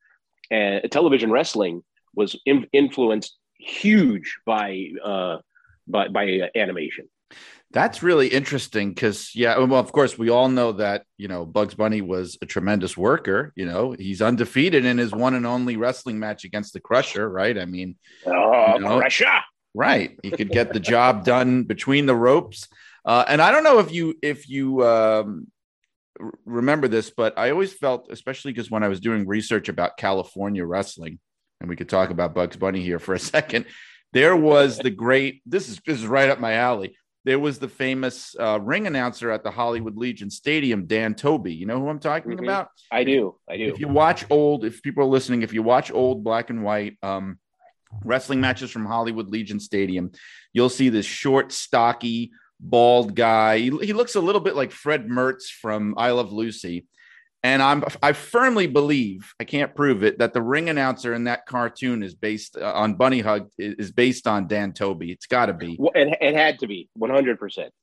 uh, 0.51 0.81
television 0.91 1.31
wrestling 1.31 1.81
was 2.13 2.37
in, 2.45 2.67
influenced 2.73 3.37
huge 3.57 4.37
by 4.45 4.89
uh, 5.03 5.37
by 5.87 6.09
by 6.09 6.39
uh, 6.41 6.47
animation. 6.57 7.07
That's 7.73 8.03
really 8.03 8.27
interesting 8.27 8.89
because, 8.89 9.33
yeah, 9.33 9.57
well, 9.57 9.79
of 9.79 9.91
course, 9.91 10.15
we 10.15 10.29
all 10.29 10.47
know 10.47 10.73
that, 10.73 11.05
you 11.17 11.27
know, 11.27 11.43
Bugs 11.43 11.73
Bunny 11.73 12.01
was 12.01 12.37
a 12.43 12.45
tremendous 12.45 12.95
worker. 12.95 13.51
You 13.55 13.65
know, 13.65 13.95
he's 13.97 14.21
undefeated 14.21 14.85
in 14.85 14.99
his 14.99 15.11
one 15.11 15.33
and 15.33 15.47
only 15.47 15.75
wrestling 15.75 16.19
match 16.19 16.45
against 16.45 16.73
the 16.73 16.79
Crusher, 16.79 17.27
right? 17.27 17.57
I 17.57 17.65
mean, 17.65 17.95
oh, 18.27 18.75
you 18.75 18.79
know, 18.79 18.99
Crusher. 18.99 19.39
Right. 19.73 20.19
He 20.21 20.29
could 20.29 20.51
get 20.51 20.71
the 20.71 20.79
job 20.79 21.25
done 21.25 21.63
between 21.63 22.05
the 22.05 22.15
ropes. 22.15 22.67
Uh, 23.03 23.25
and 23.27 23.41
I 23.41 23.49
don't 23.49 23.63
know 23.63 23.79
if 23.79 23.91
you, 23.91 24.13
if 24.21 24.47
you, 24.47 24.85
um, 24.85 25.47
remember 26.45 26.87
this, 26.87 27.09
but 27.09 27.39
I 27.39 27.49
always 27.49 27.73
felt, 27.73 28.07
especially 28.11 28.53
because 28.53 28.69
when 28.69 28.83
I 28.83 28.87
was 28.87 28.99
doing 28.99 29.27
research 29.27 29.67
about 29.67 29.97
California 29.97 30.63
wrestling, 30.63 31.17
and 31.59 31.67
we 31.67 31.75
could 31.75 31.89
talk 31.89 32.11
about 32.11 32.35
Bugs 32.35 32.55
Bunny 32.55 32.83
here 32.83 32.99
for 32.99 33.15
a 33.15 33.19
second, 33.19 33.65
there 34.11 34.35
was 34.35 34.77
the 34.77 34.91
great, 34.91 35.41
this 35.47 35.69
is, 35.69 35.81
this 35.87 35.97
is 35.97 36.05
right 36.05 36.29
up 36.29 36.39
my 36.39 36.53
alley 36.53 36.95
there 37.25 37.39
was 37.39 37.59
the 37.59 37.69
famous 37.69 38.35
uh, 38.39 38.59
ring 38.59 38.85
announcer 38.87 39.31
at 39.31 39.43
the 39.43 39.51
Hollywood 39.51 39.95
Legion 39.97 40.29
Stadium, 40.29 40.85
Dan 40.85 41.15
Tobey. 41.15 41.53
You 41.53 41.65
know 41.65 41.79
who 41.79 41.87
I'm 41.89 41.99
talking 41.99 42.33
mm-hmm. 42.33 42.43
about? 42.43 42.69
I 42.91 43.03
do. 43.03 43.35
I 43.49 43.57
do. 43.57 43.65
If 43.65 43.79
you 43.79 43.87
watch 43.87 44.25
old, 44.29 44.65
if 44.65 44.81
people 44.81 45.03
are 45.03 45.07
listening, 45.07 45.41
if 45.41 45.53
you 45.53 45.63
watch 45.63 45.91
old 45.91 46.23
black 46.23 46.49
and 46.49 46.63
white 46.63 46.97
um, 47.01 47.39
wrestling 48.03 48.41
matches 48.41 48.71
from 48.71 48.85
Hollywood 48.85 49.29
Legion 49.29 49.59
Stadium, 49.59 50.11
you'll 50.51 50.69
see 50.69 50.89
this 50.89 51.05
short, 51.05 51.51
stocky, 51.51 52.31
bald 52.59 53.15
guy. 53.15 53.59
He, 53.59 53.69
he 53.79 53.93
looks 53.93 54.15
a 54.15 54.21
little 54.21 54.41
bit 54.41 54.55
like 54.55 54.71
Fred 54.71 55.07
Mertz 55.07 55.45
from 55.45 55.95
I 55.97 56.11
Love 56.11 56.33
Lucy. 56.33 56.87
And 57.43 57.61
I'm 57.61 57.83
I 58.01 58.13
firmly 58.13 58.67
believe 58.67 59.33
I 59.37 59.43
can't 59.43 59.75
prove 59.75 60.03
it 60.03 60.19
that 60.19 60.33
the 60.33 60.41
ring 60.41 60.69
announcer 60.69 61.13
in 61.13 61.25
that 61.25 61.45
cartoon 61.45 62.01
is 62.01 62.15
based 62.15 62.55
uh, 62.57 62.71
on 62.73 62.95
Bunny 62.95 63.19
Hug 63.19 63.49
is 63.57 63.91
based 63.91 64.27
on 64.27 64.47
Dan 64.47 64.71
Tobey. 64.71 65.11
It's 65.11 65.25
got 65.25 65.47
to 65.47 65.53
be. 65.53 65.75
Well, 65.77 65.91
it, 65.93 66.17
it 66.21 66.35
had 66.35 66.59
to 66.59 66.67
be 66.67 66.87
100 66.93 67.37
percent 67.37 67.73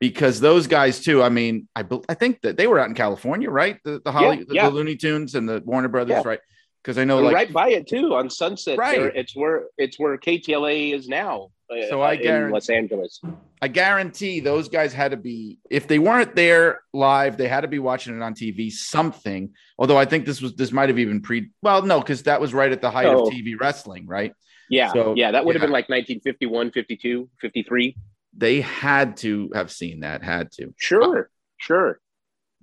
because 0.00 0.40
those 0.40 0.66
guys 0.66 1.00
too. 1.00 1.22
I 1.22 1.28
mean, 1.28 1.68
I 1.76 1.84
I 2.08 2.14
think 2.14 2.40
that 2.42 2.56
they 2.56 2.66
were 2.66 2.80
out 2.80 2.88
in 2.88 2.94
California, 2.94 3.50
right? 3.50 3.78
The 3.84 4.00
the 4.04 4.10
Holly, 4.10 4.38
yeah, 4.38 4.44
the, 4.48 4.54
yeah. 4.54 4.68
the, 4.68 4.74
Looney 4.74 4.96
Tunes 4.96 5.36
and 5.36 5.48
the 5.48 5.62
Warner 5.64 5.88
Brothers, 5.88 6.22
yeah. 6.24 6.28
right? 6.28 6.40
Because 6.84 6.98
I 6.98 7.04
know, 7.04 7.18
like 7.18 7.34
right 7.34 7.52
by 7.52 7.70
it 7.70 7.88
too 7.88 8.14
on 8.14 8.28
Sunset. 8.28 8.76
Right, 8.76 8.98
there, 8.98 9.08
it's 9.08 9.34
where 9.34 9.64
it's 9.78 9.98
where 9.98 10.18
KTLA 10.18 10.92
is 10.92 11.08
now. 11.08 11.48
Uh, 11.70 11.88
so 11.88 12.02
I 12.02 12.16
guarantee 12.16 12.52
Los 12.52 12.68
Angeles. 12.68 13.22
I 13.62 13.68
guarantee 13.68 14.40
those 14.40 14.68
guys 14.68 14.92
had 14.92 15.12
to 15.12 15.16
be 15.16 15.58
if 15.70 15.88
they 15.88 15.98
weren't 15.98 16.36
there 16.36 16.82
live, 16.92 17.38
they 17.38 17.48
had 17.48 17.62
to 17.62 17.68
be 17.68 17.78
watching 17.78 18.14
it 18.14 18.22
on 18.22 18.34
TV. 18.34 18.70
Something. 18.70 19.54
Although 19.78 19.96
I 19.96 20.04
think 20.04 20.26
this 20.26 20.42
was 20.42 20.56
this 20.56 20.72
might 20.72 20.90
have 20.90 20.98
even 20.98 21.22
pre. 21.22 21.48
Well, 21.62 21.80
no, 21.80 22.00
because 22.00 22.24
that 22.24 22.38
was 22.38 22.52
right 22.52 22.70
at 22.70 22.82
the 22.82 22.90
height 22.90 23.06
of 23.06 23.28
TV 23.28 23.54
wrestling, 23.58 24.06
right? 24.06 24.34
Yeah, 24.68 24.92
so, 24.92 25.14
yeah, 25.14 25.30
that 25.30 25.44
would 25.44 25.54
yeah. 25.54 25.60
have 25.60 25.66
been 25.66 25.72
like 25.72 25.88
1951, 25.88 26.70
52, 26.72 27.28
53. 27.40 27.96
They 28.36 28.60
had 28.60 29.16
to 29.18 29.50
have 29.54 29.70
seen 29.70 30.00
that. 30.00 30.22
Had 30.22 30.52
to. 30.52 30.74
Sure, 30.76 31.20
uh, 31.20 31.24
sure. 31.56 32.00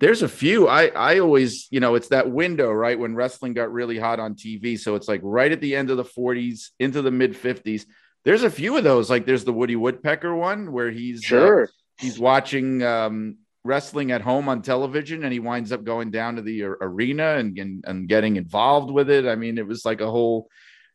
There's 0.02 0.22
a 0.22 0.28
few. 0.28 0.68
I 0.68 0.88
I 0.88 1.20
always, 1.20 1.68
you 1.72 1.80
know, 1.80 1.96
it's 1.96 2.10
that 2.10 2.30
window, 2.30 2.70
right, 2.72 3.00
when 3.00 3.16
wrestling 3.16 3.54
got 3.54 3.72
really 3.72 3.98
hot 3.98 4.20
on 4.20 4.36
TV. 4.36 4.78
So 4.78 4.96
it's 4.96 5.08
like 5.08 5.22
right 5.24 5.52
at 5.52 5.62
the 5.62 5.76
end 5.76 5.90
of 5.90 5.96
the 5.96 6.04
40s 6.04 6.72
into 6.80 7.02
the 7.02 7.12
mid 7.12 7.34
50s 7.34 7.86
there's 8.24 8.44
a 8.44 8.50
few 8.50 8.78
of 8.78 8.84
those. 8.84 9.10
Like 9.10 9.26
there's 9.26 9.46
the 9.46 9.54
Woody 9.54 9.76
Woodpecker 9.76 10.36
one 10.36 10.72
where 10.72 10.92
he's 10.92 11.20
uh, 11.20 11.28
sure 11.28 11.64
uh, 11.64 11.68
he's 11.98 12.20
watching 12.20 12.84
um, 12.84 13.38
wrestling 13.64 14.12
at 14.12 14.22
home 14.22 14.50
on 14.50 14.62
television 14.62 15.24
and 15.24 15.34
he 15.34 15.40
winds 15.40 15.72
up 15.72 15.84
going 15.84 16.12
down 16.12 16.36
to 16.36 16.42
the 16.42 16.64
arena 16.64 17.36
and, 17.36 17.58
and, 17.58 17.84
and 17.88 18.08
getting 18.08 18.36
involved 18.36 18.92
with 18.92 19.10
it. 19.10 19.26
I 19.26 19.36
mean, 19.36 19.58
it 19.58 19.68
was 19.68 19.86
like 19.86 20.02
a 20.02 20.10
whole 20.10 20.50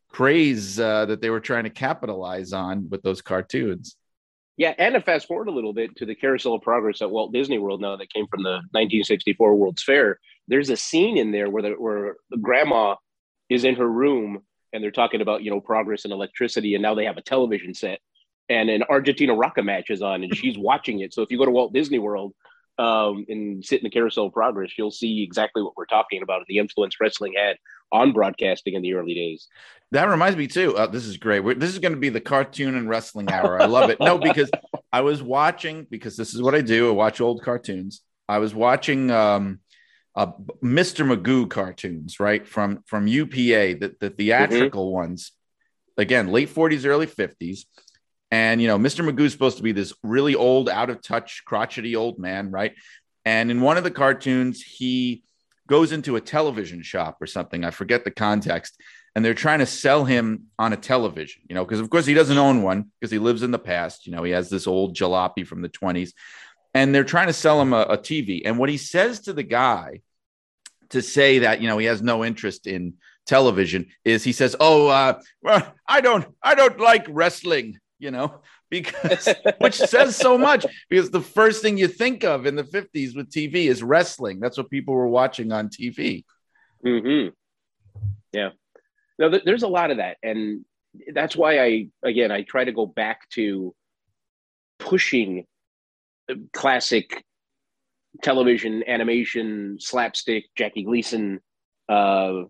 craze 0.09 0.79
uh, 0.79 1.07
that 1.07 1.21
they 1.21 1.31
were 1.31 1.41
trying 1.41 1.65
to 1.65 1.71
capitalize 1.71 2.53
on 2.53 2.89
with 2.89 3.03
those 3.03 3.23
cartoons. 3.23 3.97
Yeah, 4.57 4.75
and 4.79 4.95
to 4.95 5.03
fast 5.03 5.27
forward 5.27 5.49
a 5.49 5.53
little 5.53 5.75
bit 5.75 5.97
to 5.97 6.07
the 6.07 6.15
Carousel 6.15 6.55
of 6.55 6.63
Progress 6.63 7.03
at 7.03 7.11
Walt 7.11 7.33
Disney 7.33 7.59
World 7.59 7.81
now 7.81 7.97
that 7.97 8.13
came 8.13 8.27
from 8.27 8.43
the 8.43 8.63
1964 8.73 9.55
World's 9.55 9.83
Fair. 9.83 10.19
There's 10.49 10.71
a 10.71 10.77
scene 10.77 11.19
in 11.19 11.31
there 11.31 11.51
where 11.51 11.63
the, 11.63 11.71
where 11.73 12.17
the 12.31 12.39
grandma 12.39 12.97
is 13.49 13.65
in 13.65 13.77
her 13.77 13.89
room 13.89 14.43
and 14.73 14.83
they're 14.83 14.91
talking 14.91 15.21
about 15.21 15.43
you 15.43 15.51
know 15.51 15.61
progress 15.61 16.05
and 16.05 16.13
electricity 16.13 16.75
and 16.75 16.83
now 16.83 16.95
they 16.95 17.05
have 17.05 17.17
a 17.17 17.23
television 17.23 17.75
set 17.75 18.01
and 18.49 18.69
an 18.69 18.83
argentina 18.85 19.35
rocca 19.35 19.63
match 19.63 19.91
is 19.91 20.03
on 20.03 20.23
and 20.23 20.35
she's 20.37 20.59
watching 20.59 21.01
it 21.01 21.13
so 21.13 21.23
if 21.23 21.31
you 21.31 21.39
go 21.39 21.45
to 21.45 21.51
walt 21.51 21.73
disney 21.73 21.99
world 21.99 22.33
um, 22.79 23.25
and 23.31 23.65
sit 23.65 23.81
in 23.81 23.85
the 23.85 23.91
carousel 23.91 24.27
of 24.27 24.33
progress 24.33 24.73
you'll 24.77 24.91
see 24.91 25.23
exactly 25.23 25.63
what 25.63 25.77
we're 25.77 25.87
talking 25.87 26.23
about 26.23 26.39
and 26.39 26.47
the 26.49 26.59
influence 26.59 26.97
wrestling 27.01 27.33
had 27.37 27.57
on 27.93 28.13
broadcasting 28.13 28.75
in 28.75 28.83
the 28.83 28.95
early 28.95 29.15
days 29.15 29.49
that 29.93 30.09
reminds 30.09 30.37
me 30.37 30.47
too 30.47 30.77
uh, 30.77 30.87
this 30.87 31.07
is 31.07 31.17
great 31.17 31.41
We're, 31.41 31.55
this 31.55 31.71
is 31.71 31.79
going 31.79 31.95
to 31.95 31.99
be 31.99 32.09
the 32.09 32.21
cartoon 32.21 32.77
and 32.77 32.89
wrestling 32.89 33.31
hour 33.31 33.61
i 33.61 33.67
love 33.67 33.91
it 33.91 33.99
no 34.01 34.19
because 34.31 34.51
i 34.93 35.01
was 35.01 35.23
watching 35.23 35.87
because 35.91 36.17
this 36.17 36.35
is 36.35 36.43
what 36.43 36.55
i 36.55 36.61
do 36.61 36.89
i 36.89 36.93
watch 36.93 37.21
old 37.21 37.43
cartoons 37.43 38.03
i 38.29 38.39
was 38.39 38.55
watching 38.55 39.11
um, 39.11 39.61
uh, 40.17 40.33
Mr. 40.65 41.07
Magoo 41.07 41.49
cartoons, 41.49 42.19
right? 42.19 42.47
From 42.47 42.83
from 42.87 43.07
UPA, 43.07 43.75
the, 43.75 43.95
the 44.01 44.11
theatrical 44.11 44.87
mm-hmm. 44.87 44.95
ones. 44.95 45.33
Again, 45.99 46.29
late 46.29 46.53
40s, 46.53 46.87
early 46.87 47.07
50s. 47.07 47.67
And 48.31 48.61
you 48.61 48.67
know, 48.67 48.79
Mr. 48.79 49.09
Magoo's 49.09 49.33
supposed 49.33 49.59
to 49.59 49.63
be 49.63 49.73
this 49.73 49.93
really 50.03 50.35
old, 50.35 50.69
out 50.69 50.91
of 50.91 51.03
touch, 51.03 51.43
crotchety 51.45 51.97
old 51.97 52.19
man, 52.19 52.51
right? 52.51 52.73
And 53.25 53.51
in 53.51 53.61
one 53.61 53.77
of 53.77 53.85
the 53.85 53.91
cartoons, 53.91 54.63
he 54.63 55.23
goes 55.67 55.93
into 55.93 56.17
a 56.17 56.21
television 56.21 56.83
shop 56.83 57.19
or 57.21 57.27
something. 57.27 57.65
I 57.65 57.71
forget 57.71 58.05
the 58.05 58.11
context. 58.11 58.81
And 59.15 59.25
they're 59.25 59.35
trying 59.35 59.61
to 59.61 59.67
sell 59.67 60.05
him 60.05 60.49
on 60.59 60.73
a 60.75 60.77
television, 60.77 61.43
you 61.49 61.55
know, 61.55 61.65
because 61.65 61.81
of 61.81 61.89
course 61.89 62.05
he 62.05 62.13
doesn't 62.13 62.37
own 62.37 62.63
one 62.63 62.91
because 63.01 63.11
he 63.11 63.19
lives 63.19 63.43
in 63.43 63.51
the 63.51 63.59
past. 63.59 64.07
You 64.07 64.13
know, 64.13 64.23
he 64.23 64.33
has 64.33 64.51
this 64.51 64.67
old 64.67 64.95
jalopy 64.95 65.47
from 65.47 65.63
the 65.63 65.71
20s. 65.71 66.13
And 66.75 66.95
they're 66.95 67.05
trying 67.05 67.29
to 67.29 67.33
sell 67.33 67.61
him 67.61 67.73
a, 67.73 67.83
a 67.83 67.99
TV. 67.99 68.43
And 68.45 68.59
what 68.59 68.69
he 68.69 68.77
says 68.77 69.21
to 69.21 69.33
the 69.33 69.43
guy 69.43 70.03
to 70.91 71.01
say 71.01 71.41
that, 71.41 71.63
you 71.63 71.69
know, 71.69 71.79
he 71.79 71.87
has 71.87 72.03
no 72.03 72.25
interest 72.25 72.67
in 72.67 72.95
television 73.27 73.87
is 74.05 74.25
he 74.25 74.33
says, 74.33 74.57
"Oh, 74.59 74.89
uh, 74.89 75.21
well, 75.43 75.75
I 75.87 76.01
don't, 76.01 76.27
I 76.43 76.55
don't 76.55 76.79
like 76.79 77.07
wrestling," 77.09 77.79
you 77.99 78.11
know, 78.11 78.41
because 78.71 79.29
which 79.59 79.75
says 79.77 80.17
so 80.17 80.37
much 80.37 80.67
because 80.89 81.11
the 81.11 81.21
first 81.21 81.63
thing 81.63 81.79
you 81.79 81.89
think 81.89 82.25
of 82.25 82.47
in 82.47 82.57
the 82.57 82.65
50s 82.65 83.17
with 83.17 83.31
TV 83.31 83.67
is 83.67 83.83
wrestling. 83.83 84.41
That's 84.41 84.59
what 84.59 84.71
people 84.71 84.95
were 84.95 85.09
watching 85.09 85.53
on 85.53 85.69
TV. 85.69 86.25
hmm 86.83 87.29
Yeah. 88.33 88.51
No, 89.19 89.31
th- 89.31 89.45
there's 89.45 89.63
a 89.63 89.69
lot 89.69 89.91
of 89.91 89.99
that. 89.99 90.19
And 90.23 90.65
that's 91.13 91.37
why 91.37 91.59
I, 91.61 91.89
again, 92.03 92.31
I 92.31 92.43
try 92.43 92.65
to 92.65 92.73
go 92.73 92.87
back 92.87 93.29
to 93.31 93.75
pushing 94.79 95.47
classic 96.53 97.25
television, 98.23 98.83
animation, 98.87 99.79
slapstick, 99.81 100.47
Jackie 100.57 100.85
Gleason, 100.85 101.41
uh, 101.89 102.43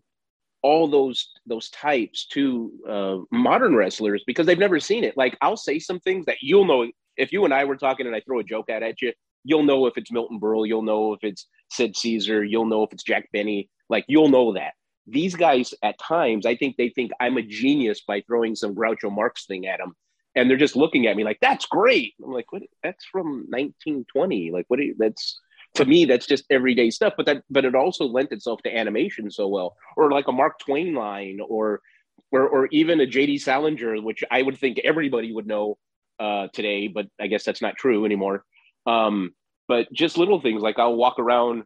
all 0.66 0.88
those 0.88 1.30
those 1.46 1.70
types 1.70 2.26
to 2.26 2.73
uh, 2.88 3.18
modern 3.30 3.76
wrestlers 3.76 4.25
because 4.26 4.46
they've 4.46 4.58
never 4.58 4.80
seen 4.80 5.04
it. 5.04 5.16
Like 5.16 5.38
I'll 5.40 5.56
say 5.56 5.78
some 5.78 6.00
things 6.00 6.26
that 6.26 6.38
you'll 6.42 6.64
know 6.64 6.90
if 7.16 7.32
you 7.32 7.44
and 7.44 7.54
I 7.54 7.62
were 7.64 7.76
talking 7.76 8.06
and 8.06 8.16
I 8.16 8.20
throw 8.20 8.40
a 8.40 8.44
joke 8.44 8.68
out 8.68 8.82
at 8.82 9.00
you, 9.00 9.12
you'll 9.44 9.62
know 9.62 9.87
if 9.87 9.96
it's 9.96 10.11
Milton 10.11 10.40
Berle, 10.40 10.66
you'll 10.66 10.82
know 10.82 11.12
if 11.12 11.20
it's 11.23 11.46
Sid 11.70 11.96
Caesar, 11.96 12.42
you'll 12.42 12.66
know 12.66 12.82
if 12.82 12.92
it's 12.92 13.04
Jack 13.04 13.28
Benny. 13.32 13.70
Like 13.88 14.06
you'll 14.08 14.28
know 14.28 14.54
that. 14.54 14.73
These 15.06 15.37
guys 15.37 15.73
at 15.85 16.00
times, 16.00 16.46
I 16.46 16.56
think 16.56 16.76
they 16.76 16.88
think 16.88 17.12
I'm 17.20 17.37
a 17.37 17.42
genius 17.42 18.02
by 18.06 18.23
throwing 18.23 18.56
some 18.56 18.75
Groucho 18.75 19.12
Marx 19.12 19.46
thing 19.46 19.68
at 19.68 19.78
them. 19.78 19.94
And 20.35 20.50
they're 20.50 20.56
just 20.56 20.75
looking 20.75 21.06
at 21.06 21.16
me 21.16 21.23
like, 21.23 21.38
that's 21.40 21.66
great. 21.66 22.14
I'm 22.23 22.32
like, 22.32 22.50
what? 22.50 22.62
That's 22.82 23.04
from 23.04 23.46
1920. 23.50 24.50
Like, 24.50 24.64
what? 24.66 24.80
You, 24.80 24.96
that's 24.99 25.40
to 25.76 25.85
me 25.85 26.04
that's 26.04 26.26
just 26.26 26.45
everyday 26.50 26.90
stuff 26.90 27.12
but 27.16 27.26
that 27.26 27.42
but 27.50 27.64
it 27.64 27.75
also 27.75 28.04
lent 28.04 28.33
itself 28.33 28.61
to 28.62 28.75
animation 28.75 29.30
so 29.30 29.47
well 29.47 29.76
or 29.97 30.11
like 30.11 30.28
a 30.28 30.33
mark 30.33 30.59
twain 30.59 30.95
line 30.95 31.38
or 31.47 31.80
or, 32.33 32.49
or 32.49 32.66
even 32.73 33.00
a 33.00 33.06
jd 33.06 33.40
salinger 33.40 34.00
which 34.00 34.25
i 34.30 34.42
would 34.42 34.59
think 34.59 34.80
everybody 34.85 35.33
would 35.33 35.47
know 35.47 35.76
uh, 36.18 36.49
today 36.52 36.88
but 36.88 37.06
i 37.21 37.26
guess 37.26 37.45
that's 37.45 37.62
not 37.62 37.76
true 37.76 38.04
anymore. 38.04 38.45
Um, 38.87 39.35
but 39.68 39.92
just 39.92 40.16
little 40.16 40.40
things 40.40 40.62
like 40.62 40.78
i'll 40.78 40.97
walk 40.97 41.18
around 41.18 41.64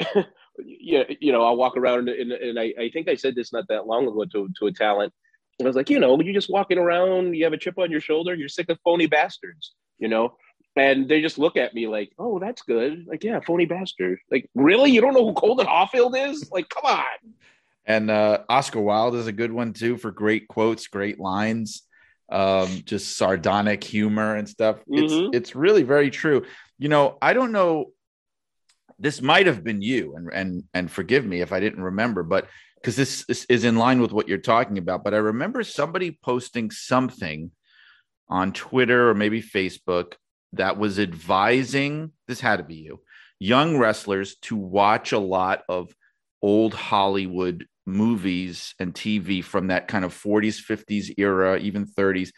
yeah 0.58 1.04
you 1.20 1.32
know 1.32 1.44
i'll 1.44 1.56
walk 1.56 1.76
around 1.76 2.08
and, 2.08 2.32
and 2.32 2.58
I, 2.58 2.74
I 2.78 2.90
think 2.92 3.08
i 3.08 3.14
said 3.14 3.34
this 3.34 3.52
not 3.52 3.68
that 3.68 3.86
long 3.86 4.08
ago 4.08 4.24
to, 4.24 4.48
to 4.58 4.66
a 4.66 4.72
talent. 4.72 5.12
And 5.58 5.66
i 5.66 5.68
was 5.68 5.76
like 5.76 5.90
you 5.90 6.00
know 6.00 6.18
you're 6.20 6.34
just 6.34 6.50
walking 6.50 6.78
around 6.78 7.34
you 7.34 7.44
have 7.44 7.52
a 7.52 7.58
chip 7.58 7.78
on 7.78 7.90
your 7.90 8.00
shoulder 8.00 8.34
you're 8.34 8.48
sick 8.48 8.70
of 8.70 8.78
phony 8.82 9.06
bastards 9.06 9.74
you 9.98 10.08
know 10.08 10.34
and 10.76 11.08
they 11.08 11.20
just 11.20 11.38
look 11.38 11.56
at 11.56 11.74
me 11.74 11.86
like, 11.86 12.12
"Oh, 12.18 12.38
that's 12.38 12.62
good." 12.62 13.06
Like, 13.06 13.24
yeah, 13.24 13.40
phony 13.40 13.66
bastard. 13.66 14.18
Like, 14.30 14.48
really? 14.54 14.90
You 14.90 15.00
don't 15.00 15.14
know 15.14 15.26
who 15.26 15.34
Holden 15.36 15.66
Caulfield 15.66 16.16
is? 16.16 16.50
Like, 16.52 16.68
come 16.68 16.84
on. 16.84 17.34
And 17.86 18.10
uh, 18.10 18.40
Oscar 18.48 18.80
Wilde 18.80 19.16
is 19.16 19.26
a 19.26 19.32
good 19.32 19.52
one 19.52 19.72
too 19.72 19.96
for 19.96 20.10
great 20.10 20.46
quotes, 20.48 20.86
great 20.86 21.18
lines, 21.18 21.82
um, 22.30 22.82
just 22.84 23.16
sardonic 23.16 23.82
humor 23.82 24.36
and 24.36 24.48
stuff. 24.48 24.76
Mm-hmm. 24.80 25.04
It's 25.34 25.36
it's 25.36 25.56
really 25.56 25.82
very 25.82 26.10
true. 26.10 26.44
You 26.78 26.88
know, 26.88 27.18
I 27.20 27.32
don't 27.32 27.52
know. 27.52 27.92
This 28.98 29.22
might 29.22 29.46
have 29.46 29.64
been 29.64 29.82
you, 29.82 30.14
and 30.14 30.30
and 30.32 30.64
and 30.72 30.90
forgive 30.90 31.24
me 31.24 31.40
if 31.40 31.52
I 31.52 31.60
didn't 31.60 31.82
remember, 31.82 32.22
but 32.22 32.48
because 32.76 32.96
this, 32.96 33.24
this 33.26 33.44
is 33.48 33.64
in 33.64 33.76
line 33.76 34.00
with 34.00 34.12
what 34.12 34.28
you're 34.28 34.38
talking 34.38 34.78
about. 34.78 35.04
But 35.04 35.14
I 35.14 35.18
remember 35.18 35.62
somebody 35.64 36.18
posting 36.22 36.70
something 36.70 37.50
on 38.28 38.52
Twitter 38.52 39.10
or 39.10 39.14
maybe 39.14 39.42
Facebook 39.42 40.14
that 40.54 40.78
was 40.78 40.98
advising 40.98 42.12
this 42.26 42.40
had 42.40 42.56
to 42.56 42.64
be 42.64 42.76
you 42.76 43.00
young 43.40 43.78
wrestlers 43.78 44.36
to 44.36 44.54
watch 44.54 45.12
a 45.12 45.18
lot 45.18 45.62
of 45.68 45.92
old 46.42 46.74
Hollywood 46.74 47.66
movies 47.86 48.74
and 48.78 48.94
TV 48.94 49.42
from 49.42 49.68
that 49.68 49.88
kind 49.88 50.04
of 50.04 50.14
40s, 50.14 50.62
50s 50.62 51.14
era, 51.18 51.58
even 51.58 51.86
30s, 51.86 52.30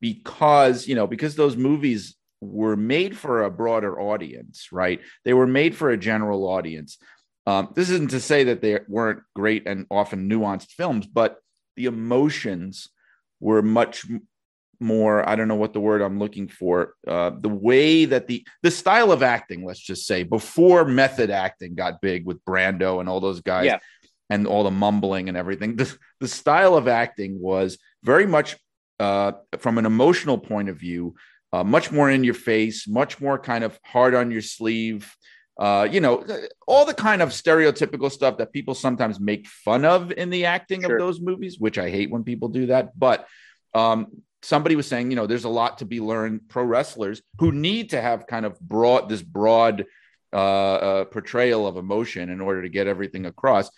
because, 0.00 0.86
you 0.86 0.94
know, 0.94 1.06
because 1.06 1.34
those 1.34 1.56
movies 1.56 2.14
were 2.40 2.76
made 2.76 3.16
for 3.16 3.42
a 3.42 3.50
broader 3.50 4.00
audience, 4.00 4.68
right? 4.70 5.00
They 5.24 5.34
were 5.34 5.46
made 5.46 5.74
for 5.74 5.90
a 5.90 5.96
general 5.98 6.46
audience. 6.46 6.98
Um, 7.46 7.72
this 7.74 7.90
isn't 7.90 8.10
to 8.10 8.20
say 8.20 8.44
that 8.44 8.62
they 8.62 8.80
weren't 8.86 9.22
great 9.34 9.66
and 9.66 9.86
often 9.90 10.28
nuanced 10.30 10.70
films, 10.72 11.06
but 11.06 11.38
the 11.76 11.86
emotions 11.86 12.88
were 13.40 13.62
much 13.62 14.06
more 14.80 15.28
i 15.28 15.36
don't 15.36 15.48
know 15.48 15.54
what 15.54 15.72
the 15.72 15.80
word 15.80 16.00
i'm 16.00 16.18
looking 16.18 16.48
for 16.48 16.94
uh, 17.06 17.30
the 17.40 17.48
way 17.48 18.04
that 18.04 18.26
the 18.26 18.46
the 18.62 18.70
style 18.70 19.12
of 19.12 19.22
acting 19.22 19.64
let's 19.64 19.80
just 19.80 20.06
say 20.06 20.22
before 20.22 20.84
method 20.84 21.30
acting 21.30 21.74
got 21.74 22.00
big 22.00 22.24
with 22.26 22.44
brando 22.44 23.00
and 23.00 23.08
all 23.08 23.20
those 23.20 23.40
guys 23.40 23.66
yeah. 23.66 23.78
and 24.30 24.46
all 24.46 24.64
the 24.64 24.70
mumbling 24.70 25.28
and 25.28 25.36
everything 25.36 25.76
the, 25.76 25.96
the 26.20 26.28
style 26.28 26.76
of 26.76 26.88
acting 26.88 27.38
was 27.40 27.78
very 28.02 28.26
much 28.26 28.56
uh, 28.98 29.32
from 29.58 29.78
an 29.78 29.86
emotional 29.86 30.36
point 30.36 30.68
of 30.68 30.76
view 30.76 31.14
uh, 31.52 31.64
much 31.64 31.90
more 31.90 32.10
in 32.10 32.24
your 32.24 32.34
face 32.34 32.88
much 32.88 33.20
more 33.20 33.38
kind 33.38 33.64
of 33.64 33.78
hard 33.84 34.14
on 34.14 34.30
your 34.30 34.42
sleeve 34.42 35.14
uh, 35.60 35.86
you 35.90 36.00
know, 36.00 36.24
all 36.66 36.86
the 36.86 36.94
kind 36.94 37.20
of 37.20 37.28
stereotypical 37.28 38.10
stuff 38.10 38.38
that 38.38 38.50
people 38.50 38.74
sometimes 38.74 39.20
make 39.20 39.46
fun 39.46 39.84
of 39.84 40.10
in 40.10 40.30
the 40.30 40.46
acting 40.46 40.80
sure. 40.80 40.94
of 40.94 40.98
those 40.98 41.20
movies, 41.20 41.58
which 41.58 41.76
I 41.76 41.90
hate 41.90 42.10
when 42.10 42.24
people 42.24 42.48
do 42.48 42.66
that. 42.66 42.98
But 42.98 43.26
um, 43.74 44.22
somebody 44.42 44.76
was 44.76 44.86
saying, 44.86 45.10
you 45.10 45.16
know, 45.16 45.26
there's 45.26 45.44
a 45.44 45.50
lot 45.50 45.78
to 45.78 45.84
be 45.84 46.00
learned. 46.00 46.48
Pro 46.48 46.64
wrestlers 46.64 47.22
who 47.38 47.52
need 47.52 47.90
to 47.90 48.00
have 48.00 48.26
kind 48.26 48.46
of 48.46 48.58
broad 48.60 49.08
this 49.08 49.22
broad 49.22 49.86
uh, 50.32 50.36
uh, 50.36 51.04
portrayal 51.06 51.66
of 51.66 51.76
emotion 51.76 52.30
in 52.30 52.40
order 52.40 52.62
to 52.62 52.68
get 52.68 52.86
everything 52.86 53.26
across 53.26 53.70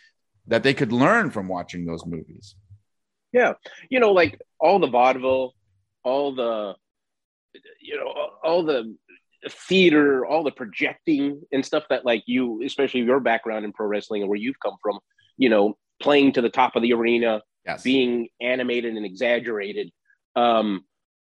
that 0.48 0.62
they 0.62 0.75
could 0.75 0.92
learn 0.92 1.31
from 1.31 1.48
watching 1.48 1.87
those 1.87 2.05
movies. 2.05 2.57
Yeah, 3.33 3.55
you 3.88 4.01
know, 4.01 4.12
like 4.12 4.40
all 4.61 4.79
the 4.79 4.88
vaudeville, 4.88 5.55
all 6.05 6.35
the, 6.35 6.75
you 7.81 7.96
know, 7.96 8.31
all 8.44 8.62
the 8.62 8.94
theater, 9.48 10.27
all 10.27 10.44
the 10.44 10.51
projecting 10.51 11.40
and 11.53 11.64
stuff 11.64 11.85
that 11.88 12.05
like 12.05 12.22
you, 12.27 12.62
especially 12.62 13.01
your 13.01 13.20
background 13.20 13.64
in 13.64 13.72
pro 13.72 13.87
wrestling 13.87 14.22
and 14.22 14.29
where 14.29 14.38
you've 14.38 14.61
come 14.61 14.77
from, 14.83 14.98
you 15.37 15.48
know, 15.48 15.77
playing 16.01 16.33
to 16.33 16.42
the 16.42 16.51
top 16.51 16.77
of 16.77 16.83
the 16.83 16.92
arena, 16.92 17.40
yes. 17.64 17.83
being 17.83 18.29
animated 18.40 18.94
and 18.94 19.07
exaggerated 19.07 19.90
um, 20.36 20.84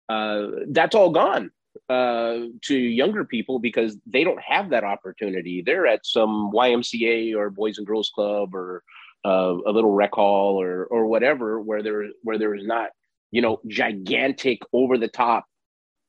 uh, 0.09 0.47
that's 0.69 0.95
all 0.95 1.11
gone 1.11 1.51
uh, 1.89 2.37
to 2.61 2.75
younger 2.75 3.25
people 3.25 3.59
because 3.59 3.97
they 4.05 4.23
don't 4.23 4.41
have 4.41 4.69
that 4.69 4.83
opportunity. 4.83 5.61
They're 5.61 5.87
at 5.87 6.05
some 6.05 6.51
YMCA 6.53 7.35
or 7.35 7.49
Boys 7.49 7.77
and 7.77 7.87
Girls 7.87 8.11
Club 8.13 8.53
or 8.53 8.83
uh, 9.25 9.55
a 9.65 9.71
little 9.71 9.91
rec 9.91 10.13
hall 10.13 10.61
or 10.61 10.85
or 10.85 11.05
whatever 11.07 11.59
where 11.61 11.81
there 11.81 12.05
where 12.23 12.37
there 12.37 12.55
is 12.55 12.65
not 12.65 12.89
you 13.31 13.41
know 13.41 13.59
gigantic 13.67 14.59
over 14.73 14.97
the 14.97 15.07
top 15.07 15.45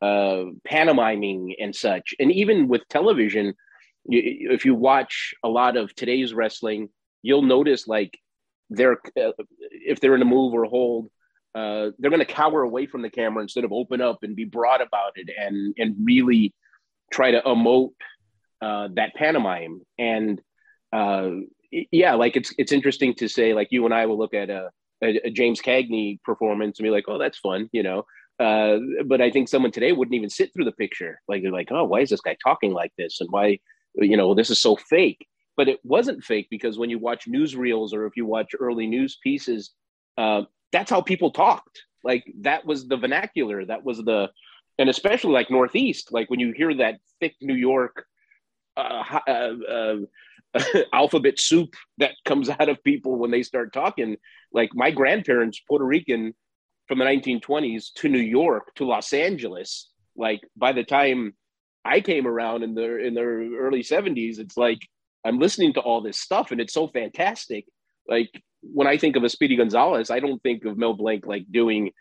uh, 0.03 0.45
pantomiming 0.65 1.55
and 1.61 1.75
such. 1.75 2.15
And 2.19 2.31
even 2.33 2.69
with 2.69 2.87
television, 2.89 3.55
if 4.07 4.65
you 4.65 4.75
watch 4.75 5.35
a 5.43 5.49
lot 5.49 5.77
of 5.77 5.95
today's 5.95 6.35
wrestling, 6.35 6.89
you'll 7.23 7.43
notice 7.43 7.89
like 7.89 8.19
they're 8.69 8.99
uh, 9.17 9.33
if 9.71 10.01
they're 10.01 10.15
in 10.15 10.23
a 10.23 10.27
move 10.27 10.53
or 10.53 10.65
hold 10.65 11.09
uh, 11.55 11.91
they're 11.99 12.11
going 12.11 12.25
to 12.25 12.27
cower 12.27 12.63
away 12.63 12.87
from 12.87 13.03
the 13.03 13.11
camera 13.11 13.43
instead 13.43 13.65
of 13.65 13.73
open 13.73 14.01
up 14.01 14.23
and 14.23 14.35
be 14.35 14.45
broad 14.45 14.81
about 14.81 15.13
it 15.17 15.31
and 15.39 15.75
and 15.79 15.95
really 16.03 16.53
try 17.13 17.31
to 17.31 17.41
emote 17.43 17.93
uh, 18.61 18.89
that 18.95 19.15
pantomime. 19.15 19.81
And 19.99 20.41
uh, 20.93 21.31
yeah, 21.71 22.15
like 22.15 22.37
it's 22.37 22.53
it's 22.59 22.73
interesting 22.73 23.15
to 23.15 23.29
say 23.29 23.55
like 23.55 23.69
you 23.71 23.85
and 23.85 23.95
I 23.95 24.07
will 24.07 24.19
look 24.19 24.35
at 24.35 24.51
a, 24.51 24.71
a, 25.03 25.27
a 25.27 25.31
James 25.31 25.61
Cagney 25.61 26.21
performance 26.23 26.79
and 26.79 26.85
be 26.85 26.91
like, 26.91 27.05
oh, 27.09 27.19
that's 27.19 27.39
fun, 27.39 27.69
you 27.73 27.83
know. 27.83 28.05
Uh, 28.39 28.79
but 29.07 29.21
I 29.21 29.31
think 29.31 29.49
someone 29.49 29.71
today 29.71 29.93
wouldn't 29.93 30.15
even 30.15 30.31
sit 30.31 30.53
through 30.53 30.65
the 30.65 30.73
picture. 30.73 31.21
Like 31.29 31.43
they're 31.43 31.53
like, 31.53 31.71
oh, 31.71 31.85
why 31.85 32.01
is 32.01 32.11
this 32.11 32.21
guy 32.21 32.37
talking 32.43 32.73
like 32.73 32.93
this? 32.99 33.21
And 33.21 33.31
why, 33.31 33.59
you 33.95 34.17
know, 34.17 34.35
this 34.35 34.51
is 34.51 34.61
so 34.61 34.77
fake. 34.77 35.27
But 35.57 35.69
it 35.69 35.79
wasn't 35.85 36.25
fake 36.25 36.49
because 36.51 36.79
when 36.79 36.91
you 36.91 36.99
watch 36.99 37.29
newsreels 37.29 37.93
or 37.93 38.07
if 38.07 38.17
you 38.17 38.27
watch 38.27 38.51
early 38.59 38.89
news 38.89 39.19
pieces, 39.23 39.71
uh, 40.19 40.43
that's 40.75 40.91
how 40.91 41.01
people 41.01 41.31
talked. 41.31 41.85
Like 42.03 42.25
that 42.41 42.67
was 42.67 42.89
the 42.89 42.97
vernacular. 42.97 43.65
That 43.65 43.85
was 43.85 43.99
the, 43.99 44.29
and 44.77 44.91
especially 44.91 45.33
like 45.33 45.51
Northeast, 45.51 46.09
like 46.11 46.29
when 46.29 46.41
you 46.41 46.53
hear 46.53 46.75
that 46.75 46.97
thick 47.21 47.37
New 47.41 47.55
York 47.55 48.05
uh, 48.77 49.21
uh, 49.27 49.53
uh, 49.71 49.97
alphabet 50.93 51.39
soup 51.39 51.75
that 51.99 52.17
comes 52.25 52.51
out 52.51 52.69
of 52.69 52.83
people 52.83 53.17
when 53.17 53.31
they 53.31 53.45
start 53.45 53.73
talking. 53.73 54.17
Like 54.53 54.71
my 54.75 54.91
grandparents, 54.91 55.61
Puerto 55.61 55.85
Rican 55.85 56.35
from 56.89 56.99
the 56.99 57.05
1920s 57.05 57.93
to 57.97 58.09
New 58.09 58.19
York 58.19 58.75
to 58.75 58.85
Los 58.85 59.13
Angeles. 59.13 59.91
Like 60.17 60.41
by 60.57 60.73
the 60.73 60.85
time 60.85 61.35
I 61.85 62.01
came 62.01 62.27
around 62.27 62.65
in 62.65 62.75
the 62.75 62.99
in 62.99 63.15
the 63.15 63.21
early 63.21 63.83
70s, 63.83 64.41
it's 64.41 64.57
like 64.57 64.81
I'm 65.25 65.39
listening 65.39 65.73
to 65.75 65.81
all 65.81 66.03
this 66.03 66.19
stuff 66.19 66.51
and 66.51 66.61
it's 66.61 66.75
so 66.75 66.89
fantastic. 66.89 67.65
Like 68.09 68.31
when 68.63 68.87
I 68.87 68.97
think 68.97 69.17
of 69.17 69.25
a 69.25 69.29
Speedy 69.29 69.57
Gonzalez, 69.57 70.11
I 70.11 70.21
don't 70.21 70.43
think 70.43 70.65
of 70.65 70.77
Mel 70.79 70.95
Blanc 70.95 71.27
like 71.27 71.45
doing 71.51 71.93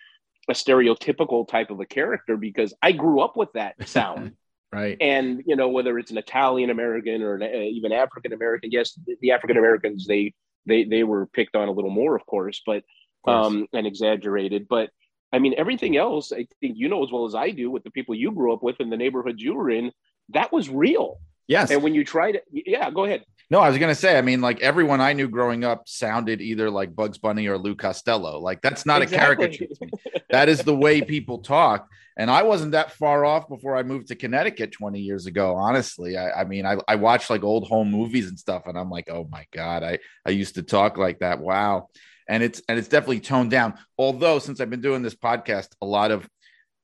a 0.50 0.54
stereotypical 0.54 1.48
type 1.48 1.70
of 1.70 1.80
a 1.80 1.86
character 1.86 2.38
because 2.38 2.74
I 2.82 2.92
grew 2.92 3.22
up 3.22 3.38
with 3.38 3.50
that 3.54 3.76
sound. 3.88 4.34
right. 4.72 4.98
And 5.00 5.44
you 5.46 5.56
know 5.56 5.70
whether 5.70 5.98
it's 6.00 6.12
an 6.12 6.18
Italian 6.18 6.70
American 6.70 7.22
or 7.22 7.36
an, 7.36 7.44
uh, 7.44 7.48
even 7.48 7.92
African 7.92 8.34
American. 8.34 8.72
Yes, 8.72 8.94
the, 9.06 9.16
the 9.22 9.32
African 9.32 9.58
Americans 9.58 10.06
they 10.08 10.34
they 10.66 10.84
they 10.84 11.04
were 11.04 11.28
picked 11.28 11.56
on 11.56 11.68
a 11.68 11.72
little 11.72 11.92
more, 11.92 12.16
of 12.16 12.26
course, 12.26 12.62
but 12.66 12.84
course. 13.24 13.48
um 13.48 13.68
and 13.74 13.88
exaggerated. 13.88 14.68
But 14.68 14.90
I 15.32 15.40
mean 15.40 15.56
everything 15.58 15.98
else, 15.98 16.32
I 16.32 16.48
think 16.60 16.78
you 16.78 16.90
know 16.90 17.04
as 17.04 17.12
well 17.12 17.26
as 17.26 17.36
I 17.36 17.52
do 17.52 17.72
with 17.72 17.84
the 17.84 17.92
people 17.92 18.16
you 18.16 18.32
grew 18.32 18.54
up 18.54 18.64
with 18.64 18.80
in 18.80 18.90
the 18.90 18.98
neighborhoods 18.98 19.42
you 19.42 19.56
were 19.56 19.70
in, 19.70 19.92
that 20.30 20.52
was 20.52 20.70
real. 20.70 21.20
Yes. 21.48 21.72
And 21.72 21.84
when 21.84 21.94
you 21.94 22.06
try 22.06 22.32
to, 22.32 22.42
yeah, 22.52 22.90
go 22.90 23.04
ahead. 23.04 23.26
No, 23.50 23.60
I 23.60 23.70
was 23.70 23.78
gonna 23.78 23.96
say. 23.96 24.18
I 24.18 24.22
mean, 24.22 24.42
like 24.42 24.62
everyone 24.62 25.02
I 25.02 25.14
knew 25.14 25.28
growing 25.28 25.64
up 25.64 25.88
sounded 25.88 26.42
either 26.42 26.70
like 26.70 26.96
Bugs 26.96 27.18
Bunny 27.18 27.48
or 27.48 27.58
Lou 27.58 27.76
Costello. 27.76 28.40
Like 28.40 28.62
that's 28.62 28.86
not 28.86 29.02
Exactly. 29.02 29.46
a 29.46 29.50
caricature. 29.50 29.66
to 29.68 29.86
me. 29.86 29.92
That 30.30 30.50
is 30.50 30.62
the 30.64 30.76
way 30.76 31.02
people 31.02 31.40
talk. 31.40 31.88
And 32.18 32.30
I 32.30 32.44
wasn't 32.44 32.74
that 32.74 32.92
far 32.92 33.26
off 33.26 33.50
before 33.50 33.76
I 33.76 33.82
moved 33.84 34.10
to 34.10 34.16
Connecticut 34.16 34.72
20 34.72 35.00
years 35.00 35.26
ago. 35.26 35.56
Honestly, 35.56 36.16
I, 36.16 36.42
I 36.42 36.44
mean, 36.44 36.66
I, 36.66 36.78
I 36.88 36.96
watched 36.96 37.30
like 37.32 37.44
old 37.44 37.68
home 37.68 37.90
movies 37.90 38.28
and 38.30 38.38
stuff, 38.38 38.64
and 38.68 38.78
I'm 38.78 38.90
like, 38.92 39.10
oh 39.10 39.28
my 39.32 39.46
god, 39.52 39.84
I 39.84 40.00
I 40.26 40.30
used 40.30 40.56
to 40.56 40.64
talk 40.64 40.98
like 40.98 41.20
that. 41.20 41.40
Wow. 41.40 41.90
And 42.30 42.42
it's 42.44 42.62
and 42.70 42.80
it's 42.80 42.88
definitely 42.88 43.20
toned 43.20 43.52
down. 43.52 43.74
Although 43.98 44.40
since 44.40 44.62
I've 44.62 44.70
been 44.70 44.82
doing 44.82 45.02
this 45.02 45.16
podcast, 45.16 45.70
a 45.82 45.86
lot 45.86 46.12
of 46.12 46.28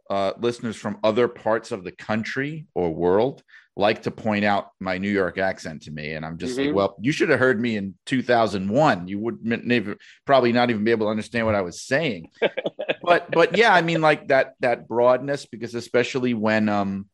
uh, 0.09 0.33
listeners 0.39 0.75
from 0.75 0.97
other 1.03 1.27
parts 1.27 1.71
of 1.71 1.83
the 1.83 1.91
country 1.91 2.65
or 2.73 2.93
world 2.93 3.43
like 3.79 4.03
to 4.03 4.11
point 4.11 4.43
out 4.43 4.71
my 4.79 4.97
New 4.97 5.09
York 5.09 5.37
accent 5.37 5.83
to 5.83 5.91
me, 5.91 6.13
and 6.13 6.25
I'm 6.25 6.37
just 6.37 6.57
like, 6.57 6.69
Mhm. 6.69 6.73
well, 6.73 6.97
you 6.99 7.13
should 7.13 7.29
have 7.29 7.39
heard 7.39 7.59
me 7.59 7.77
in 7.77 7.95
2001. 8.05 9.07
You 9.07 9.19
would 9.19 9.43
never, 9.43 9.97
probably 10.25 10.51
not 10.51 10.69
even 10.69 10.83
be 10.83 10.91
able 10.91 11.07
to 11.07 11.11
understand 11.11 11.45
what 11.45 11.55
I 11.55 11.61
was 11.61 11.81
saying. 11.81 12.29
but 13.01 13.31
but 13.31 13.55
yeah, 13.55 13.73
I 13.73 13.81
mean, 13.81 14.01
like 14.01 14.27
that 14.27 14.55
that 14.59 14.87
broadness, 14.87 15.45
because 15.45 15.75
especially 15.75 16.33
when 16.33 16.67
um 16.67 17.07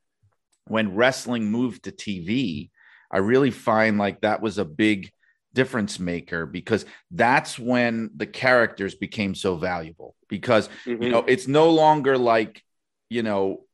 when 0.68 0.96
wrestling 0.96 1.52
moved 1.52 1.84
to 1.84 1.92
TV, 1.92 2.72
I 3.12 3.20
really 3.20 3.52
find 3.52 4.00
like 4.00 4.22
that 4.22 4.42
was 4.42 4.58
a 4.58 4.66
big 4.66 5.12
difference 5.54 6.00
maker 6.00 6.46
because 6.46 6.86
that's 7.12 7.58
when 7.58 8.10
the 8.16 8.26
characters 8.26 8.96
became 8.96 9.36
so 9.36 9.56
valuable 9.56 10.16
because 10.28 10.68
you 10.86 10.96
Mhm. 10.98 11.12
know 11.12 11.24
it's 11.28 11.48
no 11.48 11.70
longer 11.70 12.18
like 12.18 12.62
you 13.10 13.24
know 13.24 13.65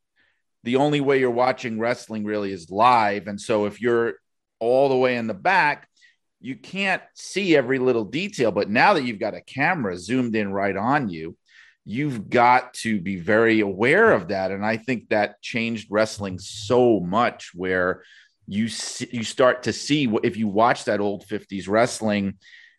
the 0.64 0.76
only 0.76 1.02
way 1.02 1.20
you're 1.20 1.32
watching 1.32 1.80
wrestling 1.80 2.24
really 2.24 2.52
is 2.52 2.70
live. 2.70 3.28
And 3.28 3.40
so 3.40 3.66
if 3.66 3.82
you're 3.82 4.16
all 4.60 4.90
the 4.90 4.96
way 4.96 5.18
in 5.18 5.28
the 5.28 5.34
back 5.34 5.88
you 6.42 6.56
can't 6.56 7.04
see 7.14 7.56
every 7.56 7.78
little 7.78 8.04
detail. 8.04 8.52
But 8.52 8.70
now 8.70 8.96
that 8.96 9.04
you've 9.04 9.20
got 9.20 9.36
a 9.36 9.42
camera 9.42 9.96
zoomed 9.96 10.36
in 10.36 10.52
right 10.52 10.76
on 10.76 11.10
you 11.10 11.38
you've 11.84 12.30
got 12.30 12.76
to 12.76 13.02
be 13.02 13.16
very 13.18 13.60
aware 13.60 14.12
of 14.12 14.28
that. 14.28 14.52
And 14.52 14.66
i 14.66 14.78
think 14.78 15.10
that 15.10 15.42
changed 15.42 15.88
wrestling 15.90 16.38
so 16.40 17.00
much 17.00 17.52
where 17.56 18.04
you 18.48 18.68
see, 18.68 19.08
you 19.12 19.24
start 19.24 19.64
to 19.64 19.74
see 19.74 20.12
if 20.24 20.38
you 20.38 20.48
watch 20.48 20.86
that 20.86 21.00
old 21.00 21.26
50s 21.26 21.68
wrestling 21.68 22.38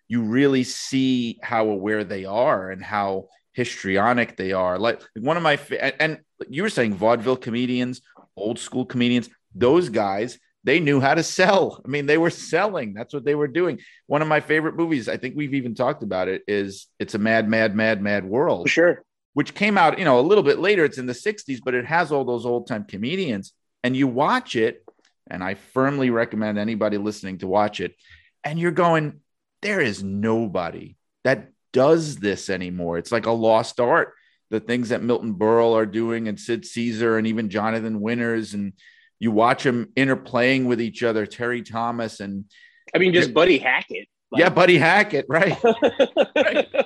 you 0.08 0.22
really 0.22 0.62
see 0.62 1.38
how 1.42 1.68
aware 1.68 2.04
they 2.04 2.26
are 2.26 2.70
and 2.70 2.82
how 2.82 3.28
histrionic 3.52 4.36
they 4.36 4.52
are 4.52 4.78
like 4.78 5.02
one 5.16 5.36
of 5.36 5.42
my 5.42 5.58
and, 5.78 5.94
and 6.00 6.18
you 6.48 6.62
were 6.62 6.70
saying 6.70 6.94
vaudeville 6.94 7.36
comedians 7.36 8.00
old 8.36 8.58
school 8.58 8.86
comedians 8.86 9.28
those 9.54 9.88
guys 9.88 10.38
they 10.64 10.80
knew 10.80 11.00
how 11.00 11.14
to 11.14 11.22
sell 11.22 11.80
i 11.84 11.88
mean 11.88 12.06
they 12.06 12.18
were 12.18 12.30
selling 12.30 12.94
that's 12.94 13.12
what 13.12 13.24
they 13.24 13.34
were 13.34 13.48
doing 13.48 13.78
one 14.06 14.22
of 14.22 14.28
my 14.28 14.40
favorite 14.40 14.74
movies 14.74 15.08
i 15.08 15.16
think 15.16 15.36
we've 15.36 15.54
even 15.54 15.74
talked 15.74 16.02
about 16.02 16.28
it 16.28 16.42
is 16.48 16.86
it's 16.98 17.14
a 17.14 17.18
mad 17.18 17.48
mad 17.48 17.76
mad 17.76 18.00
mad 18.02 18.24
world 18.24 18.68
sure. 18.68 19.04
which 19.34 19.54
came 19.54 19.78
out, 19.78 19.98
you 19.98 20.04
know, 20.04 20.18
a 20.18 20.28
little 20.28 20.44
bit 20.44 20.58
later. 20.58 20.84
It's 20.84 20.98
in 20.98 21.06
the 21.06 21.12
60s, 21.12 21.60
but 21.64 21.74
it 21.74 21.86
has 21.86 22.12
all 22.12 22.24
those 22.24 22.44
old 22.44 22.66
time 22.66 22.84
comedians. 22.84 23.52
And 23.84 23.96
you 23.96 24.06
watch 24.06 24.56
it, 24.56 24.84
and 25.30 25.42
I 25.42 25.54
firmly 25.54 26.10
recommend 26.10 26.58
anybody 26.58 26.98
listening 26.98 27.38
to 27.38 27.46
watch 27.46 27.80
it. 27.80 27.94
And 28.44 28.58
you're 28.58 28.70
going, 28.72 29.20
there 29.62 29.80
is 29.80 30.02
nobody 30.02 30.96
that 31.24 31.51
does 31.72 32.16
this 32.16 32.50
anymore. 32.50 32.98
It's 32.98 33.12
like 33.12 33.26
a 33.26 33.30
lost 33.32 33.80
art. 33.80 34.14
The 34.50 34.60
things 34.60 34.90
that 34.90 35.02
Milton 35.02 35.34
Berle 35.34 35.74
are 35.74 35.86
doing 35.86 36.28
and 36.28 36.38
Sid 36.38 36.66
Caesar 36.66 37.16
and 37.16 37.26
even 37.26 37.48
Jonathan 37.48 38.00
Winters, 38.00 38.52
and 38.54 38.74
you 39.18 39.30
watch 39.30 39.62
them 39.62 39.88
interplaying 39.96 40.66
with 40.66 40.80
each 40.80 41.02
other, 41.02 41.24
Terry 41.26 41.62
Thomas 41.62 42.20
and 42.20 42.44
I 42.94 42.98
mean, 42.98 43.14
just 43.14 43.32
Buddy 43.32 43.56
Hackett. 43.58 44.08
yeah, 44.36 44.50
Buddy 44.50 44.76
Hackett, 44.78 45.24
right? 45.28 45.56
yeah. 46.36 46.62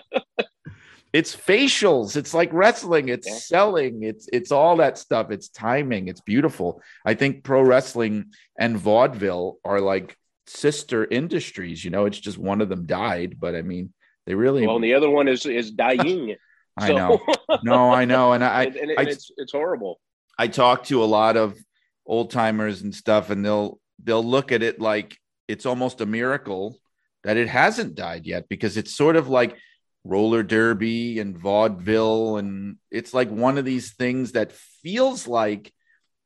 it's 1.13 1.35
facials 1.35 2.17
it's 2.17 2.35
like 2.35 2.53
wrestling 2.53 3.09
it's 3.09 3.27
Yeah. 3.29 3.35
selling 3.39 4.03
it's 4.03 4.29
it's 4.33 4.51
all 4.53 4.77
that 4.79 4.99
stuff 4.99 5.31
it's 5.31 5.49
timing 5.49 6.09
it's 6.09 6.21
beautiful 6.21 6.83
i 7.07 7.15
think 7.15 7.45
pro 7.45 7.63
wrestling 7.63 8.33
and 8.59 8.77
vaudeville 8.77 9.59
are 9.65 9.81
like 9.81 10.17
sister 10.47 11.05
industries 11.07 11.85
you 11.85 11.91
know 11.91 12.07
it's 12.07 12.19
just 12.19 12.37
one 12.39 12.61
of 12.61 12.69
them 12.69 12.87
died 12.87 13.37
but 13.39 13.55
i 13.55 13.63
mean 13.63 13.93
they 14.27 14.35
really 14.35 14.67
well, 14.67 14.77
and 14.77 14.85
the 14.85 14.95
other 14.95 15.11
one 15.11 15.29
is 15.29 15.47
is 15.47 15.71
dying. 15.71 16.37
i 16.79 16.89
know 16.93 17.19
no 17.63 17.91
i 17.91 18.05
know 18.05 18.33
and 18.33 18.45
i 18.45 18.65
and, 18.65 18.77
and, 18.77 18.91
I- 18.91 18.95
and 19.03 19.09
it's 19.09 19.31
it's 19.39 19.53
horrible. 19.53 19.99
I 20.39 20.49
talk 20.49 20.85
to 20.85 21.03
a 21.03 21.07
lot 21.07 21.39
of 21.39 21.57
old 22.05 22.31
timers 22.31 22.83
and 22.83 22.95
stuff, 22.95 23.31
and 23.31 23.43
they'll 23.45 23.81
they'll 24.05 24.23
look 24.25 24.53
at 24.53 24.63
it 24.63 24.79
like 24.81 25.17
it's 25.49 25.65
almost 25.65 26.03
a 26.03 26.07
miracle 26.07 26.77
that 27.25 27.39
it 27.39 27.49
hasn't 27.49 27.95
died 27.95 28.27
yet 28.27 28.49
because 28.49 28.77
it's 28.77 28.95
sort 28.95 29.17
of 29.17 29.29
like 29.29 29.57
roller 30.05 30.43
derby 30.43 31.19
and 31.19 31.39
vaudeville, 31.39 32.37
and 32.37 32.77
it's 32.91 33.15
like 33.15 33.31
one 33.31 33.57
of 33.57 33.65
these 33.65 33.95
things 33.95 34.33
that 34.33 34.53
feels 34.53 35.27
like 35.27 35.73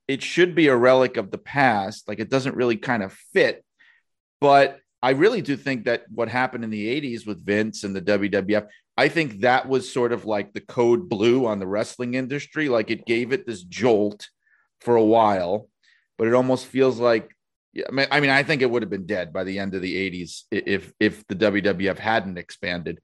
it 0.08 0.22
should 0.22 0.56
be 0.56 0.66
a 0.66 0.76
relic 0.76 1.16
of 1.16 1.30
the 1.30 1.38
past, 1.38 2.08
like 2.08 2.18
it 2.18 2.28
doesn't 2.28 2.56
really 2.56 2.76
kind 2.76 3.04
of 3.04 3.12
fit. 3.32 3.64
But 4.40 4.80
I 5.02 5.10
really 5.10 5.40
do 5.40 5.56
think 5.56 5.84
that 5.84 6.04
what 6.10 6.28
happened 6.28 6.64
in 6.64 6.70
the 6.70 7.00
80s 7.00 7.26
with 7.26 7.44
Vince 7.44 7.84
and 7.84 7.96
the 7.96 8.02
WWF, 8.02 8.66
I 8.96 9.08
think 9.08 9.40
that 9.40 9.66
was 9.68 9.90
sort 9.90 10.12
of 10.12 10.26
like 10.26 10.52
the 10.52 10.60
code 10.60 11.08
blue 11.08 11.46
on 11.46 11.58
the 11.58 11.66
wrestling 11.66 12.14
industry. 12.14 12.68
Like 12.68 12.90
it 12.90 13.06
gave 13.06 13.32
it 13.32 13.46
this 13.46 13.62
jolt 13.62 14.28
for 14.80 14.96
a 14.96 15.04
while, 15.04 15.68
but 16.18 16.26
it 16.26 16.34
almost 16.34 16.66
feels 16.66 16.98
like 16.98 17.34
I 17.88 17.92
mean, 17.92 18.06
I 18.10 18.20
mean, 18.20 18.30
I 18.30 18.42
think 18.42 18.62
it 18.62 18.70
would 18.70 18.82
have 18.82 18.90
been 18.90 19.06
dead 19.06 19.32
by 19.32 19.44
the 19.44 19.58
end 19.58 19.74
of 19.74 19.82
the 19.82 20.10
80s 20.10 20.42
if 20.50 20.92
if 20.98 21.26
the 21.28 21.36
WWF 21.36 21.98
hadn't 21.98 22.36
expanded. 22.36 23.00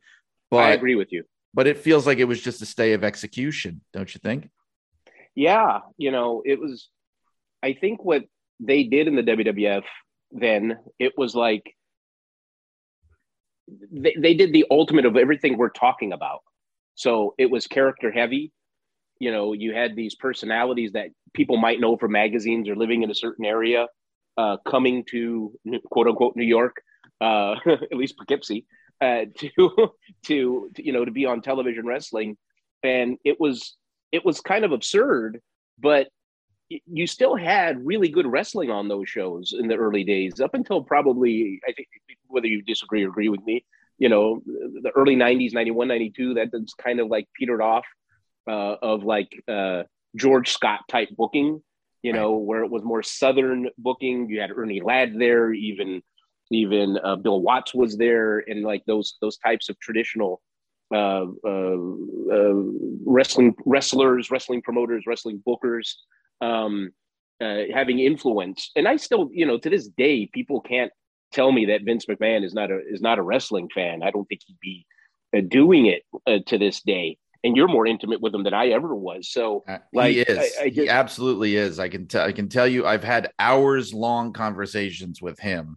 But 0.50 0.64
I 0.64 0.70
agree 0.72 0.96
with 0.96 1.12
you. 1.12 1.24
but 1.54 1.66
it 1.66 1.78
feels 1.78 2.06
like 2.06 2.18
it 2.18 2.24
was 2.24 2.42
just 2.42 2.62
a 2.62 2.66
stay 2.66 2.92
of 2.92 3.04
execution, 3.04 3.80
don't 3.92 4.12
you 4.12 4.18
think? 4.22 4.50
Yeah, 5.34 5.80
you 5.96 6.10
know, 6.10 6.42
it 6.44 6.58
was. 6.60 6.88
I 7.62 7.74
think 7.74 8.04
what 8.04 8.24
they 8.60 8.82
did 8.84 9.06
in 9.06 9.16
the 9.16 9.22
WWF 9.22 9.84
then 10.32 10.78
it 10.98 11.12
was 11.16 11.34
like 11.34 11.75
they, 13.92 14.14
they 14.18 14.34
did 14.34 14.52
the 14.52 14.66
ultimate 14.70 15.06
of 15.06 15.16
everything 15.16 15.56
we're 15.56 15.70
talking 15.70 16.12
about. 16.12 16.40
So 16.94 17.34
it 17.38 17.50
was 17.50 17.66
character 17.66 18.10
heavy. 18.10 18.52
You 19.18 19.32
know, 19.32 19.52
you 19.52 19.74
had 19.74 19.96
these 19.96 20.14
personalities 20.14 20.92
that 20.92 21.08
people 21.34 21.56
might 21.56 21.80
know 21.80 21.96
from 21.96 22.12
magazines 22.12 22.68
or 22.68 22.76
living 22.76 23.02
in 23.02 23.10
a 23.10 23.14
certain 23.14 23.44
area, 23.44 23.86
uh, 24.36 24.58
coming 24.66 25.04
to 25.10 25.52
quote 25.90 26.06
unquote 26.06 26.36
New 26.36 26.44
York, 26.44 26.76
uh, 27.20 27.54
at 27.66 27.94
least 27.94 28.16
Poughkeepsie, 28.18 28.66
uh, 29.00 29.24
to, 29.38 29.50
to 30.26 30.70
to 30.74 30.84
you 30.84 30.92
know 30.92 31.04
to 31.04 31.10
be 31.10 31.26
on 31.26 31.40
television 31.40 31.86
wrestling, 31.86 32.36
and 32.82 33.16
it 33.24 33.40
was 33.40 33.76
it 34.12 34.24
was 34.24 34.40
kind 34.40 34.64
of 34.64 34.72
absurd, 34.72 35.40
but 35.78 36.08
you 36.68 37.06
still 37.06 37.36
had 37.36 37.84
really 37.84 38.08
good 38.08 38.26
wrestling 38.26 38.70
on 38.70 38.88
those 38.88 39.08
shows 39.08 39.54
in 39.58 39.68
the 39.68 39.76
early 39.76 40.04
days, 40.04 40.40
up 40.40 40.54
until 40.54 40.82
probably 40.82 41.60
I 41.68 41.72
think 41.72 41.88
whether 42.26 42.46
you 42.46 42.62
disagree 42.62 43.04
or 43.04 43.08
agree 43.08 43.28
with 43.28 43.42
me, 43.44 43.64
you 43.98 44.08
know, 44.08 44.42
the 44.46 44.90
early 44.94 45.16
'90s, 45.16 45.52
'91, 45.52 45.88
'92, 45.88 46.34
that 46.34 46.50
that's 46.52 46.74
kind 46.74 47.00
of 47.00 47.08
like 47.08 47.28
petered 47.38 47.60
off 47.60 47.86
uh, 48.48 48.76
of 48.82 49.04
like 49.04 49.42
uh, 49.48 49.84
George 50.16 50.50
Scott 50.50 50.80
type 50.88 51.08
booking, 51.16 51.62
you 52.02 52.12
know, 52.12 52.32
where 52.32 52.64
it 52.64 52.70
was 52.70 52.82
more 52.82 53.02
Southern 53.02 53.68
booking. 53.78 54.28
You 54.28 54.40
had 54.40 54.50
Ernie 54.50 54.82
Ladd 54.82 55.18
there, 55.18 55.52
even 55.52 56.02
even 56.50 56.98
uh, 57.02 57.16
Bill 57.16 57.40
Watts 57.40 57.74
was 57.74 57.96
there, 57.96 58.38
and 58.38 58.62
like 58.62 58.84
those 58.86 59.16
those 59.20 59.38
types 59.38 59.68
of 59.68 59.78
traditional 59.78 60.42
uh, 60.92 61.26
uh, 61.44 61.76
uh, 62.32 62.54
wrestling 63.04 63.54
wrestlers, 63.64 64.32
wrestling 64.32 64.62
promoters, 64.62 65.04
wrestling 65.06 65.42
bookers 65.46 65.94
um, 66.40 66.90
uh, 67.40 67.62
having 67.72 67.98
influence. 67.98 68.70
And 68.76 68.86
I 68.88 68.96
still, 68.96 69.28
you 69.32 69.46
know, 69.46 69.58
to 69.58 69.70
this 69.70 69.88
day, 69.88 70.26
people 70.32 70.60
can't 70.60 70.92
tell 71.32 71.52
me 71.52 71.66
that 71.66 71.82
Vince 71.82 72.06
McMahon 72.06 72.44
is 72.44 72.54
not 72.54 72.70
a 72.70 72.78
is 72.88 73.00
not 73.00 73.18
a 73.18 73.22
wrestling 73.22 73.68
fan. 73.74 74.02
I 74.02 74.10
don't 74.10 74.24
think 74.26 74.40
he'd 74.46 74.60
be 74.60 74.86
uh, 75.36 75.40
doing 75.46 75.86
it 75.86 76.02
uh, 76.26 76.38
to 76.46 76.58
this 76.58 76.80
day. 76.82 77.18
And 77.44 77.56
you're 77.56 77.68
more 77.68 77.86
intimate 77.86 78.20
with 78.20 78.34
him 78.34 78.42
than 78.42 78.54
I 78.54 78.68
ever 78.68 78.94
was. 78.94 79.30
So 79.30 79.62
Uh, 79.68 79.78
Like, 79.92 80.14
he 80.14 80.20
is. 80.22 80.38
I- 80.38 80.64
I 80.64 80.68
he 80.70 80.88
absolutely 80.88 81.56
is. 81.56 81.78
I 81.78 81.88
can 81.88 82.08
tell. 82.08 82.26
I 82.26 82.32
can 82.32 82.48
tell 82.48 82.66
you. 82.66 82.86
I've 82.86 83.04
had 83.04 83.30
hours 83.38 83.94
long 83.94 84.32
conversations 84.32 85.20
with 85.22 85.38
him. 85.38 85.76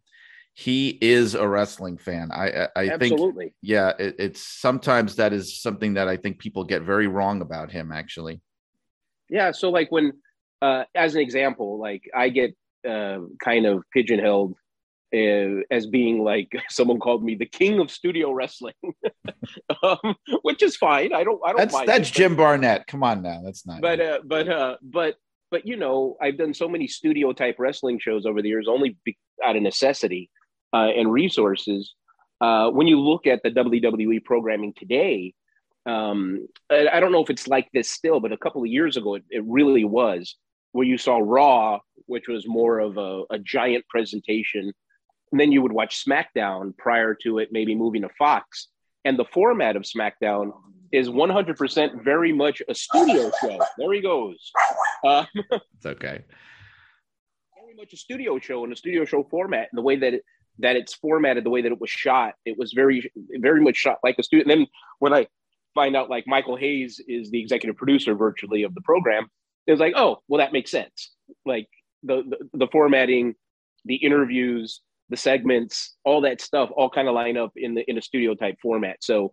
he 0.53 0.97
is 1.01 1.35
a 1.35 1.47
wrestling 1.47 1.97
fan. 1.97 2.31
I 2.31 2.67
I, 2.75 2.91
I 2.93 2.97
think 2.97 3.19
yeah, 3.61 3.93
it, 3.99 4.15
it's 4.19 4.41
sometimes 4.41 5.15
that 5.15 5.31
is 5.31 5.61
something 5.61 5.93
that 5.93 6.07
I 6.09 6.17
think 6.17 6.39
people 6.39 6.63
get 6.65 6.81
very 6.81 7.07
wrong 7.07 7.41
about 7.41 7.71
him. 7.71 7.91
Actually, 7.91 8.41
Yeah. 9.29 9.51
So 9.51 9.69
like 9.69 9.89
when, 9.91 10.13
uh, 10.61 10.83
as 10.95 11.15
an 11.15 11.21
example, 11.21 11.79
like 11.79 12.03
I 12.15 12.29
get 12.29 12.55
uh, 12.87 13.19
kind 13.43 13.65
of 13.65 13.83
pigeonholed 13.93 14.55
uh, 15.13 15.61
as 15.71 15.87
being 15.87 16.23
like 16.23 16.51
someone 16.69 16.99
called 16.99 17.23
me 17.23 17.35
the 17.35 17.45
king 17.45 17.79
of 17.79 17.91
studio 17.91 18.31
wrestling, 18.31 18.73
um, 19.83 20.15
which 20.41 20.61
is 20.61 20.75
fine. 20.75 21.13
I 21.13 21.23
don't. 21.23 21.41
I 21.45 21.49
don't 21.49 21.57
that's 21.57 21.85
that's 21.85 22.09
it, 22.09 22.13
Jim 22.13 22.35
Barnett. 22.35 22.87
Come 22.87 23.03
on 23.03 23.21
now, 23.21 23.41
that's 23.43 23.65
not. 23.65 23.81
But 23.81 23.99
uh, 23.99 24.19
but 24.25 24.47
uh, 24.47 24.77
but 24.81 25.15
but 25.51 25.65
you 25.65 25.75
know, 25.75 26.17
I've 26.21 26.37
done 26.37 26.53
so 26.53 26.67
many 26.67 26.87
studio 26.87 27.33
type 27.33 27.55
wrestling 27.57 27.99
shows 27.99 28.25
over 28.25 28.41
the 28.41 28.49
years, 28.49 28.67
only 28.69 28.97
be, 29.03 29.17
out 29.43 29.55
of 29.55 29.61
necessity 29.61 30.29
uh, 30.73 30.89
and 30.95 31.11
resources. 31.11 31.93
Uh, 32.41 32.69
when 32.69 32.87
you 32.87 32.99
look 32.99 33.27
at 33.27 33.41
the 33.43 33.51
WWE 33.51 34.23
programming 34.23 34.73
today, 34.77 35.33
um, 35.85 36.47
I, 36.69 36.87
I 36.93 36.99
don't 37.01 37.11
know 37.11 37.21
if 37.21 37.29
it's 37.29 37.49
like 37.49 37.67
this 37.73 37.89
still, 37.89 38.21
but 38.21 38.31
a 38.31 38.37
couple 38.37 38.61
of 38.61 38.67
years 38.67 38.95
ago, 38.95 39.15
it, 39.15 39.23
it 39.29 39.43
really 39.45 39.83
was 39.83 40.35
where 40.71 40.85
you 40.85 40.97
saw 40.97 41.19
Raw, 41.21 41.79
which 42.05 42.27
was 42.27 42.47
more 42.47 42.79
of 42.79 42.97
a, 42.97 43.23
a 43.29 43.39
giant 43.39 43.85
presentation. 43.87 44.71
And 45.31 45.39
then 45.39 45.51
you 45.51 45.61
would 45.61 45.71
watch 45.71 46.03
SmackDown 46.03 46.75
prior 46.77 47.15
to 47.23 47.39
it, 47.39 47.49
maybe 47.51 47.75
moving 47.75 48.01
to 48.01 48.09
Fox. 48.17 48.67
And 49.05 49.17
the 49.17 49.25
format 49.25 49.75
of 49.75 49.83
SmackDown 49.83 50.51
is 50.91 51.07
100% 51.07 52.03
very 52.03 52.33
much 52.33 52.61
a 52.67 52.73
studio 52.73 53.31
show. 53.41 53.59
There 53.77 53.93
he 53.93 54.01
goes. 54.01 54.51
Uh, 55.05 55.25
it's 55.35 55.85
okay. 55.85 56.23
very 57.55 57.75
much 57.77 57.93
a 57.93 57.97
studio 57.97 58.39
show 58.39 58.63
and 58.63 58.73
a 58.73 58.75
studio 58.75 59.05
show 59.05 59.23
format 59.23 59.69
and 59.71 59.77
the 59.77 59.83
way 59.83 59.95
that 59.97 60.15
it, 60.15 60.23
that 60.59 60.75
it's 60.75 60.93
formatted, 60.93 61.45
the 61.45 61.49
way 61.49 61.61
that 61.61 61.71
it 61.71 61.79
was 61.79 61.89
shot, 61.89 62.33
it 62.45 62.57
was 62.57 62.73
very, 62.73 63.09
very 63.35 63.61
much 63.61 63.77
shot 63.77 63.99
like 64.03 64.15
a 64.19 64.23
studio. 64.23 64.43
And 64.43 64.61
then 64.61 64.67
when 64.99 65.13
I 65.13 65.27
find 65.73 65.95
out 65.95 66.09
like 66.09 66.25
Michael 66.27 66.57
Hayes 66.57 66.99
is 67.07 67.31
the 67.31 67.39
executive 67.39 67.77
producer 67.77 68.15
virtually 68.15 68.63
of 68.63 68.73
the 68.75 68.81
program, 68.81 69.27
it 69.69 69.73
was 69.73 69.79
like, 69.79 69.93
oh, 69.95 70.17
well, 70.27 70.39
that 70.39 70.51
makes 70.51 70.71
sense. 70.71 71.11
Like 71.45 71.67
the, 72.01 72.23
the, 72.27 72.57
the 72.57 72.67
formatting, 72.71 73.35
the 73.85 73.97
interviews, 73.97 74.81
the 75.09 75.15
segments, 75.15 75.95
all 76.03 76.21
that 76.21 76.41
stuff, 76.41 76.71
all 76.75 76.89
kind 76.89 77.07
of 77.07 77.13
line 77.13 77.37
up 77.37 77.51
in 77.55 77.75
the 77.75 77.87
in 77.87 77.95
a 77.95 78.01
studio 78.01 78.33
type 78.33 78.55
format. 78.63 78.97
So, 79.01 79.31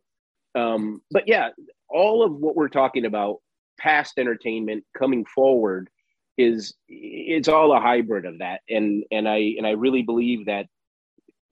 um, 0.54 1.00
but 1.10 1.26
yeah, 1.26 1.48
all 1.88 2.22
of 2.22 2.32
what 2.32 2.54
we're 2.54 2.68
talking 2.68 3.06
about, 3.06 3.36
past 3.78 4.18
entertainment 4.18 4.84
coming 4.96 5.24
forward, 5.24 5.88
is 6.36 6.74
it's 6.86 7.48
all 7.48 7.74
a 7.74 7.80
hybrid 7.80 8.26
of 8.26 8.40
that. 8.40 8.60
And 8.68 9.04
and 9.10 9.26
I 9.26 9.54
and 9.56 9.66
I 9.66 9.70
really 9.70 10.02
believe 10.02 10.44
that 10.46 10.66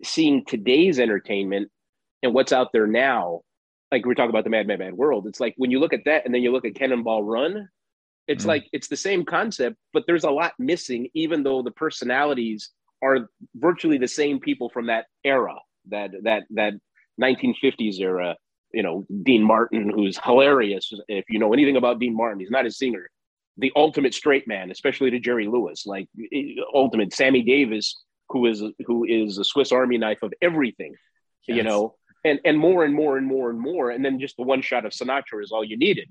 seeing 0.02 0.44
today's 0.44 1.00
entertainment 1.00 1.70
and 2.22 2.34
what's 2.34 2.52
out 2.52 2.68
there 2.74 2.86
now, 2.86 3.40
like 3.90 4.04
we're 4.04 4.12
talking 4.12 4.28
about 4.28 4.44
the 4.44 4.50
Mad 4.50 4.66
Mad 4.66 4.80
Mad 4.80 4.92
World, 4.92 5.26
it's 5.26 5.40
like 5.40 5.54
when 5.56 5.70
you 5.70 5.80
look 5.80 5.94
at 5.94 6.04
that 6.04 6.26
and 6.26 6.34
then 6.34 6.42
you 6.42 6.52
look 6.52 6.66
at 6.66 6.74
Cannonball 6.74 7.22
Run, 7.22 7.70
it's 8.26 8.44
Mhm. 8.44 8.48
like 8.48 8.68
it's 8.72 8.88
the 8.88 8.96
same 8.96 9.24
concept, 9.24 9.76
but 9.92 10.04
there's 10.06 10.24
a 10.24 10.30
lot 10.30 10.54
missing, 10.58 11.08
even 11.14 11.42
though 11.42 11.62
the 11.62 11.70
personalities 11.70 12.70
are 13.02 13.28
virtually 13.54 13.98
the 13.98 14.08
same 14.08 14.40
people 14.40 14.70
from 14.70 14.86
that 14.86 15.06
era, 15.24 15.56
that 15.88 16.10
that 16.22 16.44
that 16.50 16.74
1950s 17.18 18.00
era. 18.00 18.36
You 18.72 18.82
know, 18.82 19.04
Dean 19.22 19.44
Martin, 19.44 19.88
who's 19.88 20.18
hilarious. 20.18 20.92
If 21.06 21.26
you 21.28 21.38
know 21.38 21.52
anything 21.52 21.76
about 21.76 22.00
Dean 22.00 22.16
Martin, 22.16 22.40
he's 22.40 22.50
not 22.50 22.66
a 22.66 22.70
singer. 22.72 23.08
The 23.56 23.70
ultimate 23.76 24.14
straight 24.14 24.48
man, 24.48 24.72
especially 24.72 25.10
to 25.12 25.20
Jerry 25.20 25.46
Lewis, 25.46 25.86
like 25.86 26.08
ultimate 26.74 27.12
Sammy 27.12 27.42
Davis, 27.42 28.02
who 28.30 28.46
is 28.46 28.64
who 28.86 29.04
is 29.04 29.38
a 29.38 29.44
Swiss 29.44 29.70
Army 29.70 29.96
knife 29.98 30.22
of 30.22 30.34
everything. 30.42 30.94
You 31.46 31.62
know, 31.62 31.94
and 32.24 32.40
and 32.44 32.58
more 32.58 32.84
and 32.84 32.94
more 32.94 33.16
and 33.16 33.26
more 33.26 33.50
and 33.50 33.60
more, 33.60 33.90
and 33.90 34.04
then 34.04 34.18
just 34.18 34.36
the 34.36 34.42
one 34.42 34.62
shot 34.62 34.86
of 34.86 34.92
Sinatra 34.92 35.42
is 35.42 35.52
all 35.52 35.62
you 35.62 35.76
needed. 35.76 36.08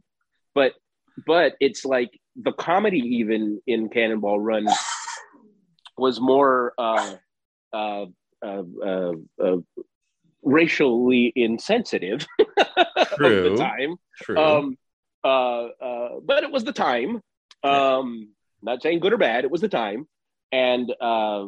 But 0.54 0.74
but 1.26 1.56
it's 1.60 1.86
like 1.86 2.20
the 2.36 2.52
comedy 2.52 3.00
even 3.00 3.62
in 3.68 3.90
Cannonball 3.90 4.40
Run 4.40 4.68
was 5.98 6.20
more 6.20 6.74
uh, 6.78 7.16
uh, 7.72 8.06
uh, 8.44 8.64
uh, 8.84 9.12
uh, 9.42 9.58
racially 10.42 11.32
insensitive 11.36 12.26
of 12.96 13.08
True. 13.16 13.50
the 13.50 13.56
time. 13.56 13.96
True. 14.22 14.38
Um, 14.38 14.78
uh, 15.24 15.68
uh, 15.82 16.10
but 16.24 16.44
it 16.44 16.52
was 16.52 16.64
the 16.64 16.74
time. 16.74 17.22
Um, 17.64 18.30
not 18.62 18.82
saying 18.82 19.00
good 19.00 19.14
or 19.14 19.18
bad. 19.18 19.46
It 19.46 19.52
was 19.52 19.62
the 19.62 19.70
time, 19.70 20.08
and 20.52 20.92
uh, 21.00 21.46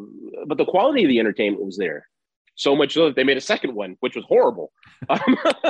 but 0.47 0.57
the 0.57 0.65
quality 0.65 1.03
of 1.03 1.09
the 1.09 1.19
entertainment 1.19 1.63
was 1.63 1.77
there. 1.77 2.07
So 2.55 2.73
much 2.73 2.93
so 2.93 3.07
that 3.07 3.17
they 3.17 3.25
made 3.25 3.35
a 3.35 3.41
second 3.41 3.75
one, 3.75 3.97
which 3.99 4.15
was 4.15 4.23
horrible. 4.25 4.71
Um, 5.09 5.19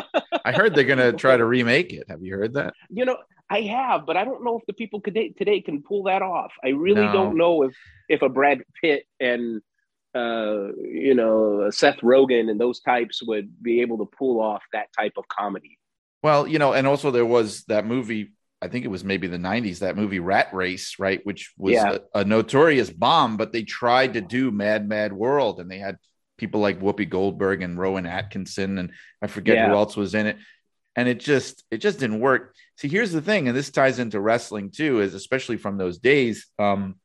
I 0.45 0.51
heard 0.51 0.75
they're 0.75 0.84
gonna 0.84 1.13
try 1.13 1.36
to 1.36 1.45
remake 1.45 1.93
it. 1.93 2.05
Have 2.10 2.21
you 2.21 2.36
heard 2.36 2.53
that? 2.53 2.73
you 2.91 3.05
know, 3.05 3.17
I 3.49 3.62
have, 3.62 4.05
but 4.05 4.17
I 4.17 4.23
don't 4.25 4.43
know 4.43 4.58
if 4.58 4.65
the 4.65 4.73
people 4.73 5.01
today 5.01 5.29
today 5.29 5.62
can 5.62 5.84
pull 5.84 6.03
that 6.03 6.21
off. 6.21 6.51
I 6.63 6.69
really 6.69 7.05
No. 7.05 7.13
don't 7.13 7.38
know 7.38 7.63
if 7.63 7.75
if 8.10 8.21
a 8.21 8.29
Brad 8.29 8.63
Pitt 8.81 9.05
and 9.19 9.62
uh, 10.15 10.69
you 10.81 11.13
know 11.13 11.69
Seth 11.69 11.97
Rogen 11.97 12.49
and 12.49 12.60
those 12.60 12.79
types 12.79 13.21
would 13.23 13.62
be 13.62 13.81
able 13.81 13.97
to 13.99 14.05
pull 14.05 14.41
off 14.41 14.63
that 14.73 14.88
type 14.97 15.13
of 15.17 15.27
comedy. 15.27 15.77
Well, 16.23 16.47
you 16.47 16.58
know, 16.58 16.73
and 16.73 16.88
also 16.88 17.12
there 17.12 17.25
was 17.25 17.63
that 17.65 17.86
movie. 17.86 18.34
I 18.62 18.67
think 18.67 18.84
it 18.86 18.88
was 18.88 19.03
maybe 19.03 19.27
the 19.27 19.38
'90s. 19.38 19.79
That 19.79 19.95
movie 19.97 20.19
Rat 20.19 20.51
Race, 20.53 20.95
right, 20.97 21.23
which 21.23 21.53
was 21.58 21.73
Yeah. 21.73 21.97
a, 22.15 22.21
a 22.21 22.25
notorious 22.25 22.89
bomb. 22.89 23.38
But 23.38 23.51
they 23.51 23.62
tried 23.63 24.13
to 24.13 24.21
do 24.21 24.49
Mad 24.49 24.88
Mad 24.89 25.13
World, 25.13 25.60
and 25.60 25.69
they 25.69 25.77
had 25.77 25.97
people 26.38 26.62
like 26.62 26.79
Whoopi 26.81 27.08
Goldberg 27.08 27.62
and 27.62 27.77
Rowan 27.77 28.05
Atkinson, 28.08 28.77
and 28.79 28.91
I 29.21 29.27
forget 29.27 29.58
Yeah. 29.58 29.67
who 29.69 29.75
else 29.75 29.95
was 29.95 30.15
in 30.15 30.25
it. 30.25 30.38
And 30.95 31.10
it 31.10 31.19
just 31.19 31.63
it 31.71 31.77
just 31.77 31.99
didn't 31.99 32.19
work. 32.19 32.55
See, 32.77 32.88
here's 32.88 33.12
the 33.12 33.21
thing, 33.21 33.47
and 33.47 33.58
this 33.58 33.69
ties 33.69 33.99
into 33.99 34.19
wrestling 34.19 34.71
too, 34.71 35.01
is 35.01 35.13
especially 35.13 35.58
from 35.58 35.77
those 35.77 35.97
days. 35.97 36.47
Um, 36.58 36.95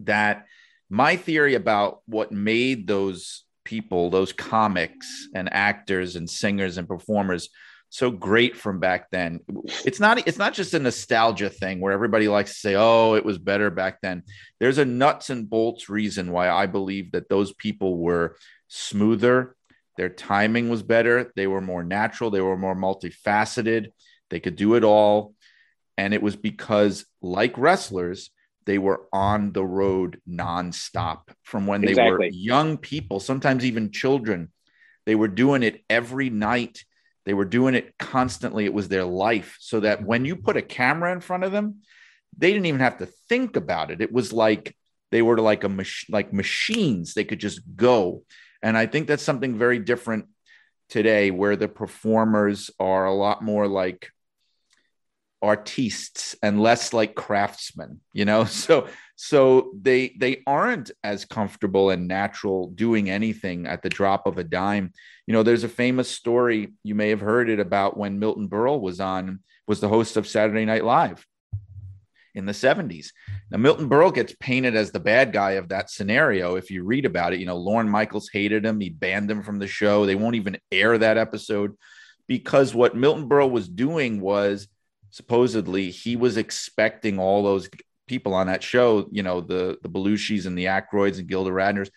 that 0.00 0.46
my 0.88 1.16
theory 1.16 1.54
about 1.54 2.00
what 2.06 2.32
made 2.32 2.86
those 2.86 3.44
people, 3.64 4.10
those 4.10 4.32
comics 4.32 5.28
and 5.34 5.52
actors 5.52 6.16
and 6.16 6.28
singers 6.28 6.78
and 6.78 6.88
performers 6.88 7.50
so 7.90 8.10
great 8.10 8.56
from 8.56 8.78
back 8.78 9.10
then. 9.10 9.40
It's 9.84 9.98
not 10.00 10.26
it's 10.26 10.38
not 10.38 10.54
just 10.54 10.74
a 10.74 10.78
nostalgia 10.78 11.50
thing 11.50 11.80
where 11.80 11.92
everybody 11.92 12.28
likes 12.28 12.52
to 12.54 12.58
say, 12.58 12.74
"Oh, 12.76 13.14
it 13.14 13.24
was 13.24 13.36
better 13.36 13.68
back 13.68 14.00
then." 14.00 14.22
There's 14.60 14.78
a 14.78 14.84
nuts 14.84 15.28
and 15.28 15.50
bolts 15.50 15.88
reason 15.88 16.30
why 16.30 16.48
I 16.48 16.66
believe 16.66 17.12
that 17.12 17.28
those 17.28 17.52
people 17.52 17.98
were 17.98 18.36
smoother, 18.68 19.56
their 20.00 20.08
timing 20.08 20.70
was 20.70 20.82
better, 20.82 21.30
they 21.36 21.46
were 21.46 21.60
more 21.60 21.84
natural, 21.84 22.30
they 22.30 22.40
were 22.40 22.56
more 22.56 22.74
multifaceted, 22.74 23.88
they 24.30 24.40
could 24.40 24.56
do 24.56 24.74
it 24.74 24.82
all, 24.82 25.34
and 25.98 26.14
it 26.14 26.22
was 26.22 26.36
because 26.36 27.04
like 27.20 27.58
wrestlers, 27.58 28.30
they 28.64 28.78
were 28.78 29.02
on 29.12 29.52
the 29.52 29.62
road 29.62 30.18
nonstop 30.26 31.24
from 31.42 31.66
when 31.66 31.82
they 31.82 31.92
were 31.92 32.24
young 32.32 32.78
people, 32.78 33.20
sometimes 33.20 33.62
even 33.62 33.92
children. 33.92 34.50
They 35.04 35.14
were 35.14 35.28
doing 35.28 35.62
it 35.62 35.84
every 35.90 36.30
night. 36.30 36.82
They 37.26 37.34
were 37.34 37.44
doing 37.44 37.74
it 37.74 37.92
constantly. 37.98 38.64
It 38.64 38.72
was 38.72 38.88
their 38.88 39.04
life. 39.04 39.58
So 39.60 39.80
that 39.80 40.02
when 40.02 40.24
you 40.24 40.34
put 40.34 40.56
a 40.56 40.62
camera 40.62 41.12
in 41.12 41.20
front 41.20 41.44
of 41.44 41.52
them, 41.52 41.82
they 42.38 42.54
didn't 42.54 42.64
even 42.64 42.80
have 42.80 42.96
to 43.00 43.08
think 43.28 43.56
about 43.56 43.90
it. 43.90 44.00
It 44.00 44.12
was 44.12 44.32
like 44.32 44.74
they 45.10 45.20
were 45.20 45.36
like 45.36 45.62
a 45.62 45.68
mach- 45.68 46.08
like 46.08 46.32
machines. 46.32 47.12
They 47.12 47.24
could 47.24 47.38
just 47.38 47.60
go. 47.76 48.22
And 48.62 48.76
I 48.76 48.86
think 48.86 49.06
that's 49.06 49.22
something 49.22 49.58
very 49.58 49.78
different 49.78 50.26
today, 50.88 51.30
where 51.30 51.56
the 51.56 51.68
performers 51.68 52.70
are 52.78 53.06
a 53.06 53.14
lot 53.14 53.42
more 53.42 53.66
like 53.66 54.10
artistes 55.42 56.36
and 56.42 56.60
less 56.60 56.92
like 56.92 57.14
craftsmen 57.14 58.00
you 58.12 58.24
know? 58.24 58.44
So 58.44 58.88
so 59.16 59.72
they 59.80 60.14
they 60.18 60.42
aren't 60.46 60.90
as 61.04 61.24
comfortable 61.24 61.90
and 61.90 62.08
natural 62.08 62.70
doing 62.70 63.10
anything 63.10 63.66
at 63.66 63.82
the 63.82 63.90
drop 63.90 64.26
of 64.26 64.38
a 64.38 64.44
dime. 64.44 64.92
You 65.26 65.32
know 65.34 65.42
there's 65.42 65.64
a 65.64 65.68
famous 65.68 66.10
story 66.10 66.72
you 66.82 66.94
may 66.94 67.10
have 67.10 67.20
heard 67.20 67.48
it 67.48 67.60
about 67.60 67.96
when 67.96 68.18
milton 68.18 68.48
berle 68.48 68.80
was 68.80 69.00
on 69.00 69.40
was 69.66 69.80
the 69.80 69.88
host 69.88 70.16
of 70.16 70.26
saturday 70.26 70.64
night 70.64 70.84
live 70.84 71.24
in 72.34 72.46
the 72.46 72.52
70s 72.52 73.08
now 73.50 73.58
milton 73.58 73.88
berle 73.88 74.14
gets 74.14 74.34
painted 74.40 74.76
as 74.76 74.90
the 74.90 75.00
bad 75.00 75.32
guy 75.32 75.52
of 75.52 75.68
that 75.68 75.90
scenario 75.90 76.56
if 76.56 76.70
you 76.70 76.84
read 76.84 77.04
about 77.04 77.32
it. 77.32 77.40
You 77.40 77.46
know 77.46 77.56
lorne 77.56 77.88
michaels 77.88 78.30
hated 78.32 78.64
him. 78.64 78.80
He 78.80 78.90
banned 78.90 79.30
him 79.30 79.42
from 79.42 79.58
the 79.58 79.66
show. 79.66 80.06
They 80.06 80.14
won't 80.14 80.36
even 80.36 80.58
air 80.70 80.96
that 80.98 81.18
episode 81.18 81.76
because 82.26 82.74
what 82.74 82.96
milton 82.96 83.28
berle 83.28 83.50
was 83.50 83.68
doing 83.68 84.20
was 84.20 84.68
supposedly 85.10 85.90
he 85.90 86.16
was 86.16 86.36
expecting 86.36 87.18
all 87.18 87.42
those 87.42 87.68
people 88.10 88.34
on 88.34 88.48
that 88.48 88.62
show, 88.62 89.08
you 89.12 89.22
know, 89.22 89.40
the 89.40 89.78
the 89.82 89.88
Belushis 89.88 90.46
and 90.46 90.58
the 90.58 90.66
Aykroyds 90.66 91.18
and 91.18 91.28
Gilda 91.28 91.52
Radners. 91.52 91.90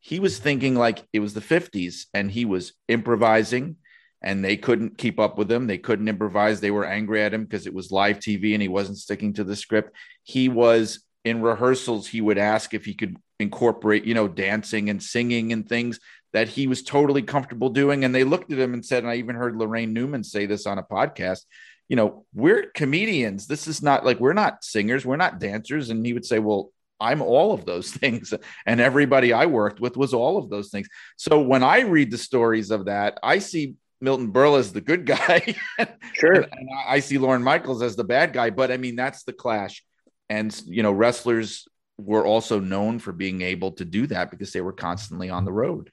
He 0.00 0.20
was 0.20 0.38
thinking 0.38 0.74
like 0.74 1.04
it 1.12 1.20
was 1.20 1.34
the 1.34 1.40
50s 1.40 2.06
and 2.14 2.30
he 2.30 2.44
was 2.44 2.74
improvising 2.88 3.76
and 4.22 4.44
they 4.44 4.56
couldn't 4.56 4.98
keep 4.98 5.20
up 5.20 5.38
with 5.38 5.50
him. 5.50 5.66
They 5.66 5.78
couldn't 5.78 6.08
improvise. 6.08 6.60
They 6.60 6.70
were 6.70 6.84
angry 6.84 7.22
at 7.22 7.34
him 7.34 7.44
because 7.44 7.66
it 7.66 7.74
was 7.74 7.92
live 7.92 8.18
TV 8.18 8.54
and 8.54 8.62
he 8.62 8.68
wasn't 8.68 8.98
sticking 8.98 9.34
to 9.34 9.44
the 9.44 9.56
script. 9.56 9.94
He 10.22 10.48
was 10.48 11.00
in 11.24 11.42
rehearsals 11.42 12.06
he 12.06 12.20
would 12.20 12.38
ask 12.38 12.72
if 12.72 12.84
he 12.84 12.94
could 12.94 13.16
incorporate, 13.38 14.04
you 14.04 14.14
know, 14.14 14.28
dancing 14.28 14.88
and 14.90 15.02
singing 15.02 15.52
and 15.52 15.68
things 15.68 15.98
that 16.32 16.48
he 16.48 16.66
was 16.66 16.82
totally 16.82 17.22
comfortable 17.22 17.68
doing. 17.68 18.04
And 18.04 18.14
they 18.14 18.24
looked 18.24 18.52
at 18.52 18.58
him 18.58 18.74
and 18.74 18.84
said, 18.84 19.02
and 19.02 19.10
I 19.10 19.16
even 19.16 19.36
heard 19.36 19.54
Laraine 19.54 19.92
Newman 19.92 20.24
say 20.24 20.46
this 20.46 20.66
on 20.66 20.78
a 20.78 20.82
podcast, 20.82 21.44
you 21.88 21.96
know, 21.96 22.24
we're 22.34 22.70
comedians. 22.74 23.46
This 23.46 23.66
is 23.66 23.82
not 23.82 24.04
like 24.04 24.20
we're 24.20 24.32
not 24.32 24.64
singers, 24.64 25.04
we're 25.06 25.16
not 25.16 25.38
dancers. 25.38 25.90
And 25.90 26.04
he 26.04 26.12
would 26.12 26.26
say, 26.26 26.38
Well, 26.38 26.72
I'm 26.98 27.22
all 27.22 27.52
of 27.52 27.64
those 27.64 27.90
things. 27.92 28.34
And 28.64 28.80
everybody 28.80 29.32
I 29.32 29.46
worked 29.46 29.80
with 29.80 29.96
was 29.96 30.14
all 30.14 30.38
of 30.38 30.50
those 30.50 30.70
things. 30.70 30.88
So 31.16 31.40
when 31.40 31.62
I 31.62 31.80
read 31.80 32.10
the 32.10 32.18
stories 32.18 32.70
of 32.70 32.86
that, 32.86 33.18
I 33.22 33.38
see 33.38 33.74
Milton 34.00 34.32
Berle 34.32 34.58
as 34.58 34.72
the 34.72 34.80
good 34.80 35.06
guy. 35.06 35.54
Sure. 36.14 36.32
and, 36.32 36.48
and 36.50 36.68
I 36.86 37.00
see 37.00 37.18
Lorne 37.18 37.42
Michaels 37.42 37.82
as 37.82 37.94
the 37.94 38.04
bad 38.04 38.32
guy. 38.32 38.48
But 38.48 38.70
I 38.70 38.78
mean, 38.78 38.96
that's 38.96 39.24
the 39.24 39.34
clash. 39.34 39.84
And, 40.30 40.58
you 40.64 40.82
know, 40.82 40.92
wrestlers 40.92 41.68
were 41.98 42.24
also 42.24 42.58
known 42.58 42.98
for 42.98 43.12
being 43.12 43.42
able 43.42 43.72
to 43.72 43.84
do 43.84 44.06
that 44.06 44.30
because 44.30 44.52
they 44.52 44.62
were 44.62 44.72
constantly 44.72 45.28
on 45.28 45.44
the 45.44 45.52
road. 45.52 45.90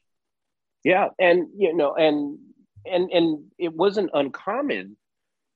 Yeah. 0.86 1.10
And, 1.20 1.50
you 1.58 1.76
know, 1.76 1.94
and, 1.96 2.39
and, 2.86 3.12
and 3.12 3.46
it 3.58 3.74
wasn't 3.74 4.12
uncommon 4.13 4.96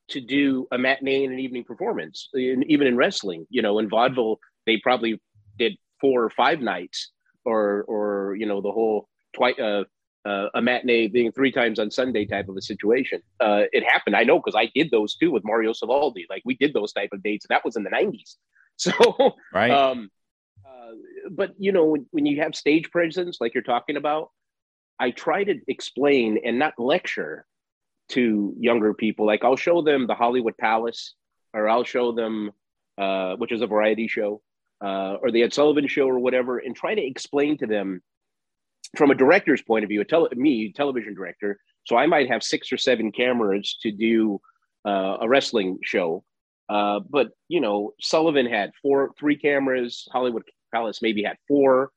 to 0.10 0.22
do 0.22 0.68
a 0.72 0.78
matinee 0.78 1.26
and 1.26 1.34
an 1.34 1.40
evening 1.40 1.64
performance, 1.64 2.30
even 2.36 2.88
in 2.88 2.96
wrestling. 2.96 3.46
You 3.50 3.62
know, 3.62 3.80
in 3.80 3.90
vaudeville, 3.90 4.40
they 4.66 4.78
probably 4.78 5.20
did 5.58 5.78
four 6.00 6.24
or 6.24 6.30
five 6.30 6.62
nights, 6.62 7.12
or 7.46 7.84
or 7.88 8.36
you 8.36 8.46
know 8.46 8.62
the 8.62 8.72
whole 8.72 9.08
twice 9.34 9.60
uh, 9.60 9.84
uh, 10.28 10.50
a 10.56 10.62
matinee 10.62 11.08
being 11.08 11.32
three 11.32 11.52
times 11.52 11.80
on 11.80 11.90
Sunday 11.90 12.26
type 12.26 12.50
of 12.50 12.58
a 12.58 12.62
situation. 12.62 13.22
Uh, 13.40 13.64
it 13.72 13.84
happened, 13.84 14.16
I 14.16 14.24
know, 14.24 14.40
because 14.40 14.56
I 14.58 14.70
did 14.76 14.92
those 14.92 15.16
too 15.16 15.32
with 15.32 15.46
Mario 15.46 15.72
Savoldi. 15.72 16.26
Like 16.30 16.42
we 16.44 16.56
did 16.56 16.74
those 16.74 16.92
type 16.92 17.10
of 17.14 17.24
dates, 17.24 17.46
and 17.46 17.56
that 17.56 17.64
was 17.64 17.76
in 17.76 17.84
the 17.84 17.90
'90s. 17.90 18.36
So, 18.80 18.92
right. 19.52 19.72
Um, 19.72 20.12
uh, 20.64 20.92
but 21.32 21.56
you 21.58 21.72
know, 21.72 21.86
when, 21.86 22.06
when 22.12 22.28
you 22.28 22.44
have 22.44 22.56
stage 22.56 22.92
presence, 22.92 23.40
like 23.42 23.56
you're 23.56 23.64
talking 23.64 23.98
about, 23.98 24.30
I 25.00 25.10
try 25.10 25.44
to 25.44 25.60
explain 25.68 26.40
and 26.46 26.60
not 26.60 26.76
lecture 26.78 27.48
to 28.10 28.54
younger 28.60 28.94
people. 28.94 29.26
Like 29.26 29.44
I'll 29.44 29.56
show 29.56 29.82
them 29.82 30.06
the 30.06 30.14
Hollywood 30.14 30.60
Palace, 30.60 31.16
or 31.56 31.68
I'll 31.68 31.86
show 31.86 32.12
them, 32.12 32.52
uh, 33.00 33.36
which 33.38 33.52
is 33.52 33.64
a 33.64 33.68
variety 33.68 34.08
show, 34.08 34.44
uh, 34.80 35.16
or 35.24 35.32
the 35.32 35.42
Ed 35.42 35.56
Sullivan 35.56 35.88
Show, 35.88 36.08
or 36.08 36.20
whatever, 36.20 36.60
and 36.60 36.76
try 36.76 36.94
to 36.94 37.02
explain 37.04 37.58
to 37.58 37.66
them 37.66 38.04
from 38.96 39.12
a 39.12 39.16
director's 39.16 39.62
point 39.62 39.84
of 39.84 39.90
view, 39.90 40.02
a 40.02 40.06
tele- 40.06 40.30
me, 40.36 40.72
television 40.72 41.14
director. 41.14 41.60
So 41.86 41.96
I 41.96 42.06
might 42.06 42.30
have 42.30 42.44
six 42.44 42.72
or 42.72 42.78
seven 42.78 43.12
cameras 43.12 43.78
to 43.82 43.92
do 43.92 44.40
uh, 44.86 45.18
a 45.22 45.28
wrestling 45.28 45.80
show, 45.84 46.24
uh, 46.70 47.00
but 47.10 47.30
you 47.48 47.62
know, 47.62 47.94
Sullivan 48.02 48.46
had 48.46 48.72
four, 48.82 49.14
three 49.20 49.38
cameras. 49.38 50.08
Hollywood 50.12 50.44
Palace 50.74 51.02
maybe 51.02 51.24
had 51.24 51.38
four. 51.48 51.92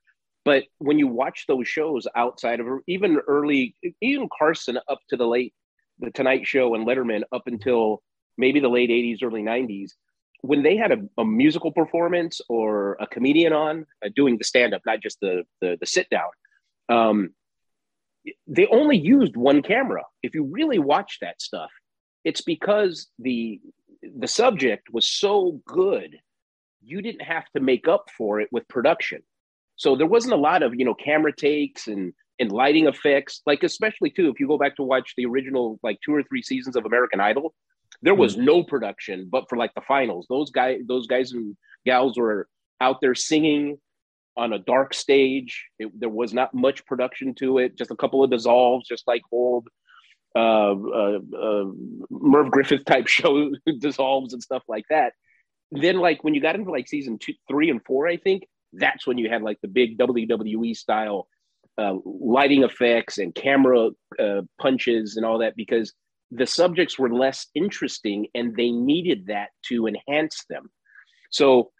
But 0.44 0.64
when 0.78 0.98
you 0.98 1.06
watch 1.06 1.44
those 1.46 1.68
shows 1.68 2.06
outside 2.16 2.60
of 2.60 2.66
even 2.86 3.18
early, 3.28 3.76
even 4.00 4.28
Carson 4.38 4.78
up 4.88 5.00
to 5.10 5.16
the 5.16 5.26
late 5.26 5.54
the 6.00 6.10
Tonight 6.10 6.46
Show 6.46 6.74
and 6.74 6.86
Letterman 6.86 7.22
up 7.32 7.46
until 7.46 8.02
maybe 8.38 8.60
the 8.60 8.68
late 8.68 8.90
80s, 8.90 9.22
early 9.22 9.42
90s, 9.42 9.92
when 10.42 10.62
they 10.62 10.76
had 10.76 10.92
a, 10.92 10.98
a 11.18 11.24
musical 11.24 11.70
performance 11.70 12.40
or 12.48 12.96
a 13.00 13.06
comedian 13.06 13.52
on 13.52 13.86
uh, 14.04 14.08
doing 14.16 14.38
the 14.38 14.44
stand 14.44 14.72
up, 14.72 14.80
not 14.86 15.00
just 15.00 15.20
the, 15.20 15.44
the, 15.60 15.76
the 15.78 15.86
sit 15.86 16.08
down, 16.08 16.30
um, 16.90 17.30
they 18.46 18.66
only 18.66 18.98
used 18.98 19.36
one 19.36 19.62
camera. 19.62 20.02
If 20.22 20.34
you 20.34 20.44
really 20.44 20.78
watch 20.78 21.18
that 21.20 21.40
stuff, 21.40 21.70
it's 22.24 22.42
because 22.42 23.08
the 23.18 23.60
the 24.02 24.28
subject 24.28 24.88
was 24.92 25.10
so 25.10 25.60
good, 25.66 26.18
you 26.82 27.02
didn't 27.02 27.22
have 27.22 27.44
to 27.54 27.60
make 27.60 27.86
up 27.88 28.08
for 28.16 28.40
it 28.40 28.48
with 28.50 28.66
production. 28.68 29.22
So 29.76 29.96
there 29.96 30.06
wasn't 30.06 30.34
a 30.34 30.38
lot 30.38 30.62
of 30.62 30.74
you 30.74 30.84
know 30.84 30.94
camera 30.94 31.34
takes 31.34 31.86
and 31.86 32.12
and 32.40 32.50
lighting 32.50 32.86
effects 32.86 33.42
like 33.46 33.62
especially 33.62 34.10
too 34.10 34.30
if 34.30 34.40
you 34.40 34.48
go 34.48 34.58
back 34.58 34.74
to 34.76 34.82
watch 34.82 35.12
the 35.16 35.26
original 35.26 35.78
like 35.82 35.98
two 36.04 36.14
or 36.14 36.22
three 36.22 36.42
seasons 36.42 36.74
of 36.74 36.86
american 36.86 37.20
idol 37.20 37.54
there 38.02 38.14
was 38.14 38.34
mm-hmm. 38.34 38.46
no 38.46 38.64
production 38.64 39.28
but 39.30 39.44
for 39.48 39.56
like 39.58 39.72
the 39.74 39.82
finals 39.82 40.26
those 40.28 40.50
guys 40.50 40.80
those 40.88 41.06
guys 41.06 41.32
and 41.32 41.54
gals 41.84 42.16
were 42.16 42.48
out 42.80 43.00
there 43.02 43.14
singing 43.14 43.78
on 44.40 44.52
a 44.52 44.58
dark 44.58 44.94
stage 44.94 45.66
it, 45.78 45.88
there 45.98 46.08
was 46.08 46.32
not 46.32 46.54
much 46.54 46.84
production 46.86 47.34
to 47.34 47.58
it 47.58 47.76
just 47.76 47.90
a 47.90 47.96
couple 47.96 48.22
of 48.24 48.30
dissolves 48.30 48.88
just 48.88 49.06
like 49.06 49.22
old 49.32 49.68
uh, 50.36 50.74
uh, 50.74 51.18
uh, 51.36 51.64
merv 52.10 52.50
griffin 52.50 52.82
type 52.84 53.06
show 53.18 53.50
dissolves 53.78 54.32
and 54.32 54.42
stuff 54.42 54.62
like 54.68 54.84
that 54.90 55.12
then 55.70 55.98
like 55.98 56.24
when 56.24 56.34
you 56.34 56.40
got 56.40 56.54
into 56.54 56.70
like 56.70 56.88
season 56.88 57.18
two 57.18 57.34
three 57.48 57.70
and 57.70 57.84
four 57.84 58.08
i 58.08 58.16
think 58.16 58.44
that's 58.72 59.06
when 59.06 59.18
you 59.18 59.28
had 59.28 59.42
like 59.42 59.58
the 59.62 59.68
big 59.68 59.98
wwe 59.98 60.76
style 60.76 61.26
uh, 61.78 61.94
lighting 62.04 62.62
effects 62.62 63.18
and 63.18 63.34
camera 63.34 63.90
uh, 64.18 64.42
punches 64.60 65.16
and 65.16 65.24
all 65.24 65.38
that 65.38 65.56
because 65.56 65.92
the 66.30 66.46
subjects 66.46 66.98
were 66.98 67.12
less 67.12 67.46
interesting 67.54 68.26
and 68.34 68.56
they 68.56 68.70
needed 68.70 69.26
that 69.26 69.48
to 69.66 69.86
enhance 69.86 70.44
them. 70.48 70.70
So, 71.30 71.70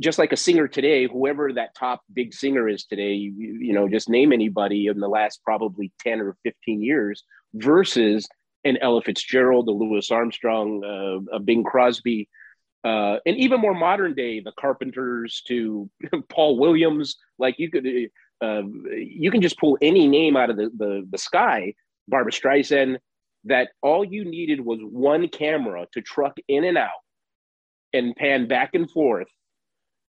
just 0.00 0.18
like 0.18 0.32
a 0.32 0.36
singer 0.36 0.66
today, 0.66 1.06
whoever 1.06 1.52
that 1.52 1.74
top 1.74 2.02
big 2.12 2.32
singer 2.32 2.68
is 2.68 2.84
today, 2.84 3.12
you, 3.12 3.32
you 3.60 3.72
know, 3.72 3.88
just 3.88 4.08
name 4.08 4.32
anybody 4.32 4.86
in 4.86 4.98
the 4.98 5.08
last 5.08 5.40
probably 5.44 5.92
10 6.00 6.20
or 6.20 6.36
15 6.42 6.82
years 6.82 7.22
versus 7.54 8.26
an 8.64 8.78
Ella 8.80 9.02
Fitzgerald, 9.02 9.68
a 9.68 9.72
Louis 9.72 10.10
Armstrong, 10.10 10.82
uh, 10.84 11.36
a 11.36 11.38
Bing 11.38 11.64
Crosby, 11.64 12.28
uh, 12.82 13.16
and 13.26 13.36
even 13.36 13.60
more 13.60 13.74
modern 13.74 14.14
day, 14.14 14.40
the 14.40 14.52
Carpenters 14.58 15.42
to 15.48 15.90
Paul 16.28 16.58
Williams. 16.58 17.16
Like 17.38 17.58
you 17.58 17.70
could, 17.70 17.86
um, 18.40 18.84
you 18.90 19.30
can 19.30 19.42
just 19.42 19.58
pull 19.58 19.76
any 19.82 20.08
name 20.08 20.36
out 20.36 20.50
of 20.50 20.56
the, 20.56 20.70
the, 20.76 21.06
the 21.10 21.18
sky, 21.18 21.74
Barbra 22.08 22.32
Streisand, 22.32 22.98
that 23.44 23.70
all 23.82 24.04
you 24.04 24.24
needed 24.24 24.60
was 24.60 24.80
one 24.82 25.28
camera 25.28 25.86
to 25.92 26.00
truck 26.00 26.38
in 26.48 26.64
and 26.64 26.78
out 26.78 26.90
and 27.92 28.16
pan 28.16 28.46
back 28.46 28.70
and 28.74 28.90
forth. 28.90 29.28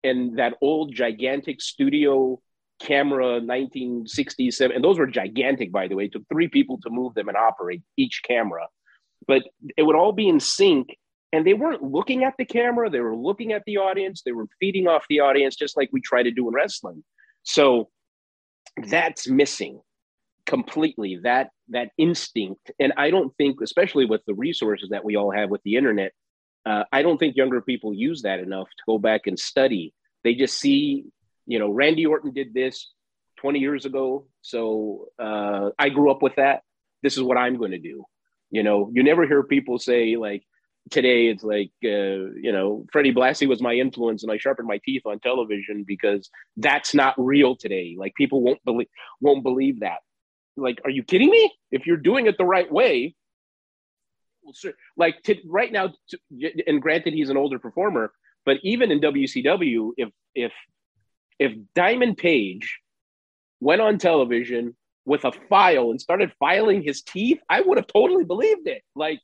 And 0.07 0.38
that 0.38 0.55
old 0.61 0.95
gigantic 0.95 1.61
studio 1.61 2.40
camera 2.81 3.40
1967, 3.40 4.75
and 4.75 4.85
those 4.85 4.99
were 4.99 5.07
gigantic, 5.07 5.73
by 5.73 5.88
the 5.88 5.95
way. 5.95 6.05
It 6.05 6.12
took 6.12 6.29
three 6.31 6.49
people 6.49 6.79
to 6.83 6.90
move 6.90 7.14
them 7.14 7.29
and 7.29 7.37
operate 7.37 7.83
each 7.97 8.23
camera. 8.27 8.66
But 9.27 9.42
it 9.77 9.83
would 9.83 9.97
all 9.97 10.12
be 10.12 10.29
in 10.29 10.40
sync. 10.40 10.97
And 11.33 11.47
they 11.47 11.55
weren't 11.55 11.83
looking 11.83 12.25
at 12.25 12.35
the 12.38 12.45
camera, 12.45 12.88
they 12.88 13.01
were 13.01 13.16
looking 13.16 13.53
at 13.53 13.62
the 13.66 13.79
audience, 13.79 14.23
they 14.23 14.33
were 14.33 14.47
feeding 14.61 14.87
off 14.87 15.05
the 15.09 15.21
audience, 15.21 15.57
just 15.57 15.77
like 15.77 15.90
we 15.92 16.01
try 16.01 16.23
to 16.23 16.31
do 16.31 16.49
in 16.49 16.55
wrestling. 16.55 17.03
So 17.42 17.90
that's 18.88 19.29
missing 19.29 19.81
completely 20.47 21.19
that 21.25 21.51
that 21.69 21.88
instinct 21.99 22.71
and 22.79 22.92
i 22.97 23.11
don't 23.11 23.35
think 23.37 23.61
especially 23.61 24.05
with 24.05 24.21
the 24.27 24.35
resources 24.35 24.88
that 24.90 25.05
we 25.05 25.16
all 25.16 25.31
have 25.31 25.51
with 25.51 25.61
the 25.64 25.75
internet 25.75 26.12
uh, 26.64 26.85
i 26.92 27.03
don't 27.03 27.19
think 27.19 27.37
younger 27.37 27.61
people 27.61 27.92
use 27.92 28.23
that 28.23 28.38
enough 28.38 28.69
to 28.69 28.83
go 28.87 28.97
back 28.97 29.23
and 29.27 29.38
study 29.38 29.92
they 30.26 30.34
just 30.34 30.58
see 30.58 31.04
you 31.46 31.58
know 31.60 31.70
randy 31.70 32.04
orton 32.04 32.32
did 32.32 32.52
this 32.52 32.92
20 33.40 33.58
years 33.60 33.84
ago. 33.84 34.26
So 34.42 35.06
uh, 35.18 35.70
i 35.78 35.88
grew 35.88 36.10
up 36.10 36.20
with 36.22 36.34
that. 36.36 36.62
This 37.02 37.16
is 37.16 37.22
what 37.22 37.38
i'm 37.38 37.56
going 37.56 37.70
to 37.70 37.78
do. 37.78 38.04
You 38.50 38.62
know 38.64 38.90
you 38.92 39.02
never 39.04 39.26
hear 39.26 39.42
people 39.44 39.78
say 39.78 40.16
like 40.16 40.42
today 40.90 41.26
it's 41.28 41.44
like 41.44 41.70
uh, 41.84 42.22
you 42.46 42.52
know 42.52 42.86
freddie 42.92 43.14
blassie 43.14 43.48
was 43.48 43.60
my 43.60 43.74
influence 43.74 44.22
and 44.22 44.30
i 44.30 44.38
sharpened 44.38 44.68
my 44.68 44.80
teeth 44.84 45.02
on 45.04 45.18
television 45.18 45.84
because 45.86 46.28
that's 46.56 46.92
not 46.94 47.14
real 47.16 47.54
today. 47.54 47.94
Like 47.96 48.14
people 48.16 48.42
won't 48.42 48.64
believe 48.64 48.88
won't 49.20 49.44
believe 49.44 49.80
that. 49.80 50.00
Like 50.56 50.80
are 50.84 50.90
you 50.90 51.04
kidding 51.04 51.30
me? 51.30 51.52
If 51.70 51.86
you're 51.86 52.04
doing 52.08 52.26
it 52.26 52.36
the 52.36 52.44
right 52.44 52.70
way 52.70 53.14
like 54.96 55.22
to, 55.24 55.36
right 55.46 55.72
now 55.72 55.92
to, 56.08 56.18
and 56.66 56.80
granted 56.80 57.14
he's 57.14 57.30
an 57.30 57.36
older 57.36 57.58
performer 57.58 58.12
but 58.46 58.56
even 58.62 58.90
in 58.90 59.00
wcw 59.00 59.90
if 59.98 60.09
if 60.35 60.52
if 61.38 61.52
diamond 61.74 62.16
page 62.16 62.78
went 63.61 63.82
on 63.82 63.98
television 63.98 64.74
with 65.04 65.24
a 65.24 65.32
file 65.48 65.90
and 65.90 66.00
started 66.00 66.32
filing 66.38 66.82
his 66.82 67.02
teeth 67.02 67.38
i 67.50 67.61
would 67.61 67.76
have 67.76 67.87
totally 67.87 68.24
believed 68.24 68.66
it 68.66 68.82
like 68.94 69.20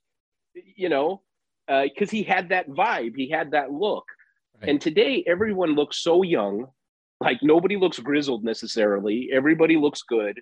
you 0.76 0.90
know 0.90 1.22
because 1.66 2.08
uh, 2.08 2.12
he 2.12 2.22
had 2.22 2.48
that 2.50 2.68
vibe, 2.68 3.16
he 3.16 3.28
had 3.28 3.52
that 3.52 3.72
look. 3.72 4.04
Right. 4.60 4.70
And 4.70 4.80
today, 4.80 5.24
everyone 5.26 5.74
looks 5.74 5.98
so 5.98 6.22
young, 6.22 6.66
like 7.20 7.38
nobody 7.42 7.76
looks 7.76 7.98
grizzled 7.98 8.44
necessarily. 8.44 9.30
Everybody 9.32 9.76
looks 9.76 10.02
good, 10.02 10.40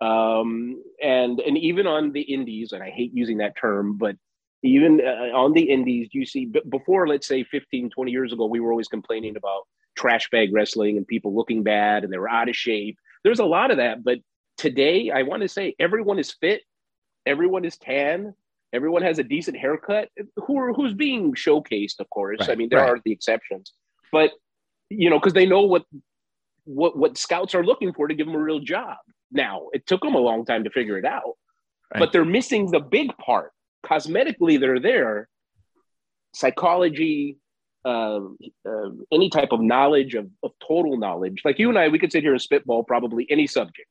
um, 0.00 0.82
and 1.02 1.40
and 1.40 1.58
even 1.58 1.86
on 1.86 2.12
the 2.12 2.20
indies, 2.20 2.72
and 2.72 2.82
I 2.82 2.90
hate 2.90 3.12
using 3.14 3.38
that 3.38 3.56
term, 3.56 3.96
but 3.96 4.16
even 4.62 5.00
uh, 5.00 5.36
on 5.36 5.52
the 5.52 5.62
indies, 5.62 6.08
you 6.12 6.26
see 6.26 6.52
before, 6.68 7.06
let's 7.06 7.26
say 7.26 7.44
15, 7.44 7.90
20 7.90 8.10
years 8.10 8.32
ago, 8.32 8.46
we 8.46 8.60
were 8.60 8.70
always 8.70 8.88
complaining 8.88 9.36
about 9.36 9.62
trash 9.96 10.28
bag 10.30 10.52
wrestling 10.52 10.96
and 10.96 11.06
people 11.06 11.34
looking 11.34 11.62
bad 11.62 12.04
and 12.04 12.12
they 12.12 12.18
were 12.18 12.28
out 12.28 12.48
of 12.48 12.56
shape. 12.56 12.98
There's 13.24 13.40
a 13.40 13.44
lot 13.44 13.70
of 13.70 13.76
that, 13.76 14.02
but 14.04 14.18
today, 14.56 15.10
I 15.10 15.22
want 15.22 15.42
to 15.42 15.48
say 15.48 15.74
everyone 15.78 16.18
is 16.18 16.32
fit, 16.32 16.62
everyone 17.26 17.64
is 17.64 17.76
tan, 17.78 18.34
everyone 18.72 19.02
has 19.02 19.18
a 19.18 19.24
decent 19.24 19.56
haircut. 19.56 20.08
Who 20.46 20.58
are, 20.58 20.72
who's 20.72 20.94
being 20.94 21.34
showcased, 21.34 22.00
of 22.00 22.10
course. 22.10 22.40
Right, 22.40 22.50
I 22.50 22.54
mean, 22.56 22.68
there 22.68 22.80
right. 22.80 22.90
are 22.90 23.00
the 23.04 23.12
exceptions, 23.12 23.72
but 24.12 24.32
you 24.90 25.10
know, 25.10 25.18
because 25.18 25.32
they 25.34 25.46
know 25.46 25.62
what 25.62 25.84
what 26.64 26.98
what 26.98 27.16
scouts 27.16 27.54
are 27.54 27.64
looking 27.64 27.92
for 27.92 28.08
to 28.08 28.14
give 28.14 28.26
them 28.26 28.36
a 28.36 28.42
real 28.42 28.60
job. 28.60 28.96
Now, 29.30 29.68
it 29.72 29.86
took 29.86 30.02
them 30.02 30.14
a 30.14 30.18
long 30.18 30.44
time 30.44 30.64
to 30.64 30.70
figure 30.70 30.98
it 30.98 31.04
out, 31.04 31.36
Right. 31.92 32.00
but 32.00 32.12
they're 32.12 32.24
missing 32.24 32.70
the 32.70 32.80
big 32.80 33.16
part. 33.18 33.52
Cosmetically, 33.88 34.60
they're 34.60 34.80
there. 34.80 35.28
Psychology, 36.34 37.38
uh, 37.84 38.20
uh, 38.68 38.90
any 39.12 39.30
type 39.30 39.48
of 39.52 39.60
knowledge 39.60 40.14
of, 40.14 40.28
of 40.42 40.52
total 40.66 40.96
knowledge. 40.98 41.42
Like 41.44 41.58
you 41.58 41.68
and 41.68 41.78
I, 41.78 41.88
we 41.88 41.98
could 41.98 42.12
sit 42.12 42.22
here 42.22 42.32
and 42.32 42.40
spitball 42.42 42.84
probably 42.84 43.26
any 43.30 43.46
subject, 43.46 43.88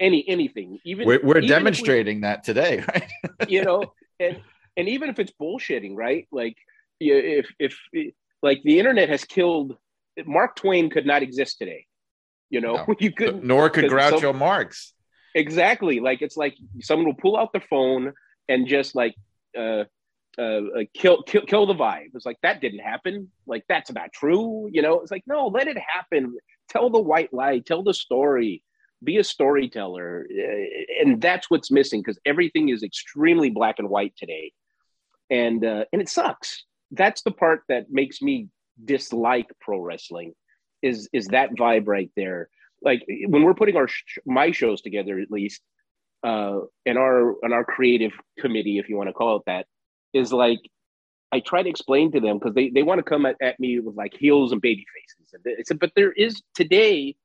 any 0.00 0.28
anything. 0.28 0.78
Even 0.84 1.06
We're, 1.06 1.20
we're 1.22 1.38
even 1.38 1.38
if 1.38 1.42
we- 1.42 1.48
demonstrating 1.48 2.20
that 2.22 2.44
today, 2.44 2.84
right? 2.88 3.10
you 3.48 3.64
know, 3.64 3.92
and 4.20 4.40
and 4.76 4.88
even 4.88 5.08
if 5.08 5.18
it's 5.18 5.32
bullshitting, 5.40 5.94
right? 5.96 6.28
Like, 6.30 6.56
if 7.00 7.46
if 7.58 7.78
like 8.42 8.62
the 8.64 8.78
internet 8.78 9.08
has 9.08 9.24
killed 9.24 9.76
Mark 10.26 10.56
Twain 10.56 10.90
could 10.90 11.06
not 11.06 11.22
exist 11.22 11.58
today. 11.58 11.86
You 12.50 12.60
know, 12.60 12.84
No. 12.86 12.94
you 13.00 13.12
couldn't 13.12 13.44
Nor 13.44 13.70
could 13.70 13.86
Groucho 13.86 14.20
some- 14.20 14.38
Marx. 14.38 14.92
exactly 15.34 16.00
like 16.00 16.22
it's 16.22 16.36
like 16.36 16.54
someone 16.80 17.06
will 17.06 17.14
pull 17.14 17.36
out 17.36 17.52
their 17.52 17.64
phone 17.68 18.12
and 18.48 18.66
just 18.66 18.94
like 18.94 19.14
uh, 19.56 19.84
uh, 20.38 20.42
uh 20.42 20.84
kill 20.94 21.22
kill 21.22 21.42
kill 21.42 21.66
the 21.66 21.74
vibe. 21.74 22.10
It's 22.14 22.26
like 22.26 22.38
that 22.42 22.60
didn't 22.60 22.80
happen. 22.80 23.30
Like 23.46 23.64
that's 23.68 23.90
not 23.92 24.12
true. 24.12 24.68
You 24.72 24.82
know, 24.82 25.00
it's 25.00 25.10
like 25.10 25.24
no, 25.26 25.46
let 25.48 25.68
it 25.68 25.78
happen. 25.78 26.36
Tell 26.68 26.90
the 26.90 27.00
white 27.00 27.32
lie. 27.32 27.60
Tell 27.60 27.82
the 27.82 27.94
story. 27.94 28.62
Be 29.04 29.18
a 29.18 29.24
storyteller, 29.24 30.26
Uh, 30.30 31.02
and 31.02 31.20
that's 31.20 31.50
what's 31.50 31.70
missing 31.70 32.00
because 32.00 32.18
everything 32.24 32.70
is 32.70 32.82
extremely 32.82 33.50
black 33.50 33.78
and 33.78 33.90
white 33.90 34.14
today, 34.16 34.52
and 35.28 35.64
uh, 35.64 35.84
and 35.92 36.00
it 36.00 36.08
sucks. 36.08 36.64
That's 36.92 37.22
the 37.22 37.30
part 37.30 37.60
that 37.68 37.90
makes 37.90 38.22
me 38.22 38.48
dislike 38.82 39.50
pro 39.60 39.80
wrestling. 39.80 40.32
Is 40.82 41.08
is 41.12 41.26
that 41.28 41.50
vibe 41.56 41.86
right 41.86 42.10
there? 42.16 42.48
Like 42.82 43.04
when 43.26 43.42
we're 43.42 43.54
putting 43.54 43.76
our 43.76 43.88
sh- 43.88 44.18
my 44.24 44.50
shows 44.50 44.80
together, 44.80 45.18
at 45.18 45.30
least 45.30 45.60
uh, 46.22 46.60
and 46.84 46.98
our 46.98 47.34
and 47.42 47.52
our 47.52 47.64
creative 47.64 48.12
committee, 48.38 48.78
if 48.78 48.88
you 48.88 48.96
want 48.96 49.08
to 49.08 49.12
call 49.12 49.36
it 49.36 49.42
that, 49.46 49.66
is 50.12 50.32
like 50.32 50.60
I 51.32 51.40
try 51.40 51.62
to 51.62 51.68
explain 51.68 52.12
to 52.12 52.20
them 52.20 52.38
because 52.38 52.54
they, 52.54 52.70
they 52.70 52.82
want 52.82 52.98
to 52.98 53.02
come 53.02 53.26
at, 53.26 53.36
at 53.42 53.58
me 53.58 53.78
with 53.80 53.96
like 53.96 54.14
heels 54.14 54.52
and 54.52 54.60
baby 54.60 54.84
faces. 54.94 55.34
And 55.34 55.56
I 55.58 55.62
said, 55.64 55.78
but 55.78 55.92
there 55.96 56.12
is 56.12 56.42
today, 56.54 57.16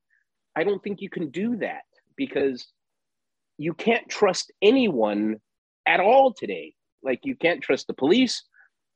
I 0.56 0.64
don't 0.64 0.82
think 0.82 1.00
you 1.00 1.08
can 1.08 1.30
do 1.30 1.56
that 1.56 1.82
because 2.16 2.66
you 3.58 3.74
can't 3.74 4.08
trust 4.08 4.52
anyone 4.60 5.36
at 5.86 6.00
all 6.00 6.32
today. 6.32 6.74
Like 7.02 7.20
you 7.22 7.36
can't 7.36 7.62
trust 7.62 7.86
the 7.86 7.94
police 7.94 8.42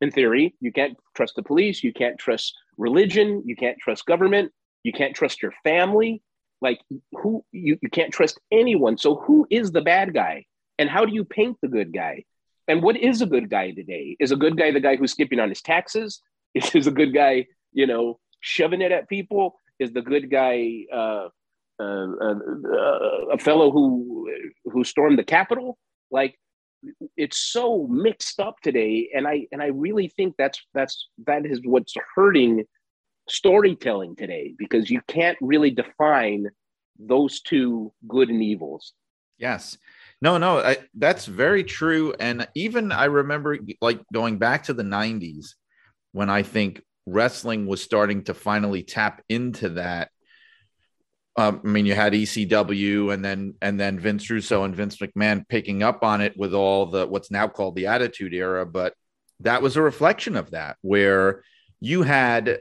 in 0.00 0.10
theory. 0.10 0.54
You 0.60 0.72
can't 0.72 0.96
trust 1.14 1.36
the 1.36 1.42
police. 1.42 1.82
You 1.82 1.92
can't 1.92 2.18
trust 2.18 2.54
religion. 2.76 3.42
You 3.46 3.56
can't 3.56 3.78
trust 3.78 4.06
government. 4.06 4.52
You 4.82 4.92
can't 4.92 5.14
trust 5.14 5.40
your 5.40 5.52
family. 5.64 6.22
Like 6.60 6.80
who 7.12 7.44
you, 7.52 7.78
you 7.82 7.90
can't 7.90 8.12
trust 8.12 8.40
anyone. 8.50 8.98
So 8.98 9.16
who 9.16 9.46
is 9.50 9.72
the 9.72 9.82
bad 9.82 10.14
guy? 10.14 10.46
And 10.78 10.88
how 10.88 11.04
do 11.04 11.12
you 11.12 11.24
paint 11.24 11.56
the 11.62 11.68
good 11.68 11.92
guy? 11.92 12.24
And 12.68 12.82
what 12.82 12.96
is 12.96 13.22
a 13.22 13.26
good 13.26 13.48
guy 13.48 13.70
today? 13.70 14.16
Is 14.18 14.32
a 14.32 14.36
good 14.36 14.56
guy 14.56 14.72
the 14.72 14.80
guy 14.80 14.96
who's 14.96 15.12
skipping 15.12 15.40
on 15.40 15.48
his 15.48 15.62
taxes? 15.62 16.20
Is, 16.56 16.74
is 16.74 16.86
a 16.86 16.90
good 16.90 17.12
guy, 17.12 17.44
you 17.74 17.86
know, 17.86 18.18
shoving 18.40 18.80
it 18.80 18.90
at 18.90 19.10
people? 19.10 19.60
Is 19.78 19.92
the 19.92 20.00
good 20.00 20.30
guy 20.30 20.86
uh, 20.90 21.28
uh, 21.78 22.06
uh, 22.22 22.34
a 23.30 23.36
fellow 23.36 23.70
who 23.70 24.30
who 24.64 24.82
stormed 24.82 25.18
the 25.18 25.24
Capitol? 25.24 25.76
Like 26.10 26.38
it's 27.16 27.36
so 27.36 27.86
mixed 27.88 28.40
up 28.40 28.56
today, 28.62 29.10
and 29.14 29.28
I 29.28 29.46
and 29.52 29.62
I 29.62 29.66
really 29.66 30.08
think 30.16 30.34
that's 30.38 30.58
that's 30.72 31.08
that 31.26 31.44
is 31.44 31.60
what's 31.62 31.94
hurting 32.14 32.64
storytelling 33.28 34.16
today 34.16 34.54
because 34.56 34.90
you 34.90 35.00
can't 35.08 35.38
really 35.40 35.70
define 35.70 36.48
those 36.98 37.40
two 37.40 37.92
good 38.06 38.28
and 38.28 38.42
evils. 38.42 38.92
Yes. 39.38 39.76
No, 40.22 40.38
no, 40.38 40.58
I, 40.58 40.78
that's 40.94 41.26
very 41.26 41.62
true. 41.62 42.14
And 42.18 42.48
even 42.54 42.90
I 42.90 43.04
remember 43.04 43.58
like 43.80 44.00
going 44.12 44.38
back 44.38 44.64
to 44.64 44.72
the 44.72 44.82
90s 44.82 45.50
when 46.12 46.30
I 46.30 46.42
think 46.42 46.82
wrestling 47.06 47.66
was 47.66 47.82
starting 47.82 48.24
to 48.24 48.34
finally 48.34 48.82
tap 48.82 49.22
into 49.28 49.70
that. 49.70 50.10
Um, 51.36 51.60
I 51.64 51.68
mean, 51.68 51.84
you 51.84 51.94
had 51.94 52.14
ECW 52.14 53.12
and 53.12 53.22
then 53.22 53.54
and 53.60 53.78
then 53.78 53.98
Vince 53.98 54.30
Russo 54.30 54.64
and 54.64 54.74
Vince 54.74 54.96
McMahon 54.96 55.46
picking 55.46 55.82
up 55.82 56.02
on 56.02 56.22
it 56.22 56.34
with 56.36 56.54
all 56.54 56.86
the 56.86 57.06
what's 57.06 57.30
now 57.30 57.46
called 57.46 57.76
the 57.76 57.88
Attitude 57.88 58.32
Era, 58.32 58.64
but 58.64 58.94
that 59.40 59.60
was 59.60 59.76
a 59.76 59.82
reflection 59.82 60.34
of 60.34 60.52
that, 60.52 60.78
where 60.80 61.42
you 61.78 62.02
had 62.02 62.60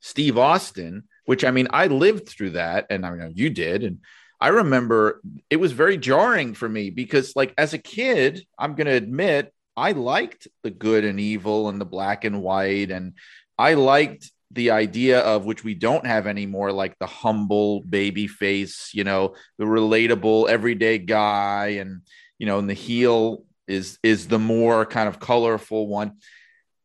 Steve 0.00 0.38
Austin, 0.38 1.04
which 1.24 1.44
I 1.44 1.50
mean, 1.50 1.68
I 1.70 1.86
lived 1.86 2.28
through 2.28 2.50
that, 2.50 2.86
and 2.90 3.06
I 3.06 3.10
mean, 3.10 3.32
you 3.34 3.50
did, 3.50 3.84
and 3.84 3.98
I 4.40 4.48
remember 4.48 5.20
it 5.50 5.56
was 5.56 5.72
very 5.72 5.98
jarring 5.98 6.54
for 6.54 6.68
me 6.68 6.90
because, 6.90 7.36
like, 7.36 7.52
as 7.58 7.74
a 7.74 7.78
kid, 7.78 8.44
I'm 8.58 8.74
going 8.74 8.86
to 8.86 8.92
admit 8.94 9.52
I 9.76 9.92
liked 9.92 10.48
the 10.62 10.70
good 10.70 11.04
and 11.04 11.20
evil 11.20 11.68
and 11.68 11.80
the 11.80 11.84
black 11.84 12.24
and 12.24 12.42
white, 12.42 12.90
and 12.90 13.14
I 13.58 13.74
liked 13.74 14.30
the 14.50 14.70
idea 14.72 15.20
of 15.20 15.44
which 15.44 15.62
we 15.62 15.74
don't 15.74 16.06
have 16.06 16.26
anymore, 16.26 16.72
like 16.72 16.98
the 16.98 17.06
humble 17.06 17.82
baby 17.82 18.26
face, 18.26 18.90
you 18.92 19.04
know, 19.04 19.34
the 19.58 19.64
relatable 19.64 20.48
everyday 20.48 20.98
guy, 20.98 21.76
and 21.80 22.02
you 22.38 22.46
know, 22.46 22.58
and 22.58 22.68
the 22.68 22.74
heel 22.74 23.44
is 23.68 23.98
is 24.02 24.26
the 24.26 24.38
more 24.38 24.84
kind 24.86 25.08
of 25.08 25.20
colorful 25.20 25.86
one. 25.86 26.16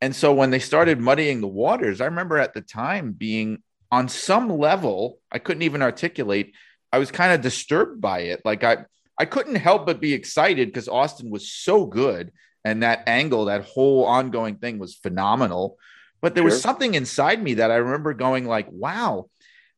And 0.02 0.16
so 0.16 0.34
when 0.34 0.52
they 0.52 0.60
started 0.60 1.00
muddying 1.00 1.42
the 1.42 1.48
waters, 1.48 2.02
I 2.02 2.06
remember 2.06 2.38
at 2.38 2.54
the 2.54 2.62
time 2.62 3.14
being 3.14 3.64
on 3.92 4.10
some 4.10 4.50
level, 4.50 5.20
I 5.32 5.40
couldn't 5.40 5.64
even 5.64 5.82
articulate. 5.82 6.54
I 6.92 6.98
was 6.98 7.12
kind 7.12 7.34
of 7.34 7.42
disturbed 7.42 8.02
by 8.02 8.20
it. 8.20 8.42
Like 8.44 8.64
I, 8.64 8.86
I 9.18 9.26
couldn't 9.26 9.56
help 9.56 9.86
but 9.86 10.02
be 10.02 10.14
excited 10.14 10.68
because 10.68 10.90
Austin 10.90 11.30
was 11.30 11.52
so 11.52 11.86
good, 11.86 12.32
and 12.64 12.84
that 12.84 13.08
angle, 13.08 13.46
that 13.46 13.66
whole 13.66 14.06
ongoing 14.06 14.56
thing 14.56 14.80
was 14.80 14.96
phenomenal. 14.96 15.78
But 16.22 16.36
there 16.36 16.44
was 16.44 16.62
something 16.62 16.96
inside 16.96 17.42
me 17.42 17.56
that 17.56 17.72
I 17.72 17.76
remember 17.76 18.14
going 18.14 18.46
like, 18.46 18.68
"Wow, 18.72 19.30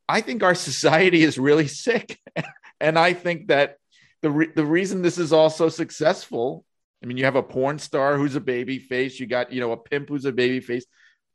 I 0.08 0.22
think 0.22 0.42
our 0.42 0.56
society 0.70 1.24
is 1.24 1.38
really 1.38 1.68
sick," 1.68 2.20
and 2.80 2.98
I 2.98 3.14
think 3.14 3.50
that 3.50 3.78
the 4.22 4.32
re- 4.32 4.52
the 4.56 4.66
reason 4.66 5.02
this 5.02 5.18
is 5.18 5.34
all 5.34 5.50
so 5.50 5.70
successful. 5.70 6.66
I 7.04 7.06
mean, 7.06 7.18
you 7.18 7.26
have 7.26 7.36
a 7.36 7.44
porn 7.44 7.80
star 7.80 8.18
who's 8.18 8.36
a 8.36 8.40
baby 8.42 8.80
face. 8.80 9.20
You 9.20 9.28
got 9.28 9.52
you 9.52 9.60
know 9.60 9.72
a 9.72 9.78
pimp 9.78 10.10
who's 10.10 10.26
a 10.26 10.32
baby 10.32 10.60
face. 10.60 10.86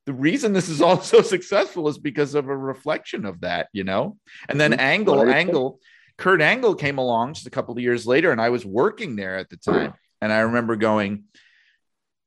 The 0.07 0.13
reason 0.13 0.53
this 0.53 0.69
is 0.69 0.83
all 0.83 1.01
so 1.03 1.23
successful 1.23 1.89
is 1.89 1.99
because 1.99 2.35
of 2.35 2.49
a 2.49 2.57
reflection 2.57 3.25
of 3.25 3.41
that, 3.43 3.69
you 3.73 3.85
know. 3.85 4.17
And 4.49 4.61
then 4.61 4.73
Mhm. 4.73 4.79
Angle, 4.79 5.17
100%. 5.17 5.35
Angle, 5.35 5.81
Kurt 6.19 6.41
Angle 6.43 6.75
came 6.75 6.99
along 6.99 7.35
just 7.35 7.47
a 7.47 7.51
couple 7.51 7.75
of 7.77 7.81
years 7.81 8.07
later, 8.07 8.33
and 8.33 8.41
I 8.41 8.49
was 8.51 8.67
working 8.67 9.15
there 9.17 9.37
at 9.37 9.49
the 9.51 9.57
time, 9.57 9.95
and 10.21 10.33
I 10.33 10.41
remember 10.41 10.77
going. 10.77 11.25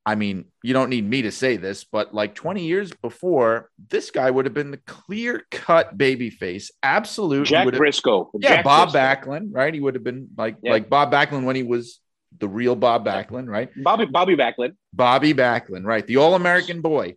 I 0.07 0.13
mean, 0.13 0.45
you 0.61 0.71
don't 0.73 0.91
need 0.91 1.03
me 1.09 1.23
to 1.23 1.31
say 1.31 1.57
this, 1.57 1.83
but 1.83 2.13
like 2.13 2.36
20 2.36 2.63
years 2.63 2.91
before, 3.01 3.71
this 3.89 4.11
guy 4.11 4.29
would 4.29 4.45
have 4.45 4.53
been 4.53 4.69
the 4.69 4.77
clear 4.86 5.41
cut 5.49 5.97
baby 5.97 6.29
face. 6.29 6.69
Absolute. 6.83 7.47
Jack 7.47 7.67
Brisco. 7.69 8.29
yeah, 8.36 8.57
Jack 8.57 8.65
Bob 8.65 8.89
Brisco. 8.89 8.93
Backlund, 8.93 9.47
right? 9.51 9.73
He 9.73 9.79
would 9.79 9.95
have 9.95 10.03
been 10.03 10.27
like 10.38 10.57
Yeah. 10.61 10.73
like 10.73 10.91
Bob 10.91 11.11
Backlund 11.11 11.45
when 11.45 11.55
he 11.55 11.63
was 11.63 11.99
the 12.39 12.47
real 12.47 12.75
Bob 12.75 13.05
Backlund, 13.05 13.47
right? 13.47 13.69
Bobby 13.83 14.05
Bobby 14.05 14.36
Backlund. 14.36 14.75
Bobby 14.93 15.33
Backlund, 15.33 15.86
right? 15.86 16.05
The 16.05 16.17
All 16.17 16.36
American 16.36 16.81
boy. 16.81 17.15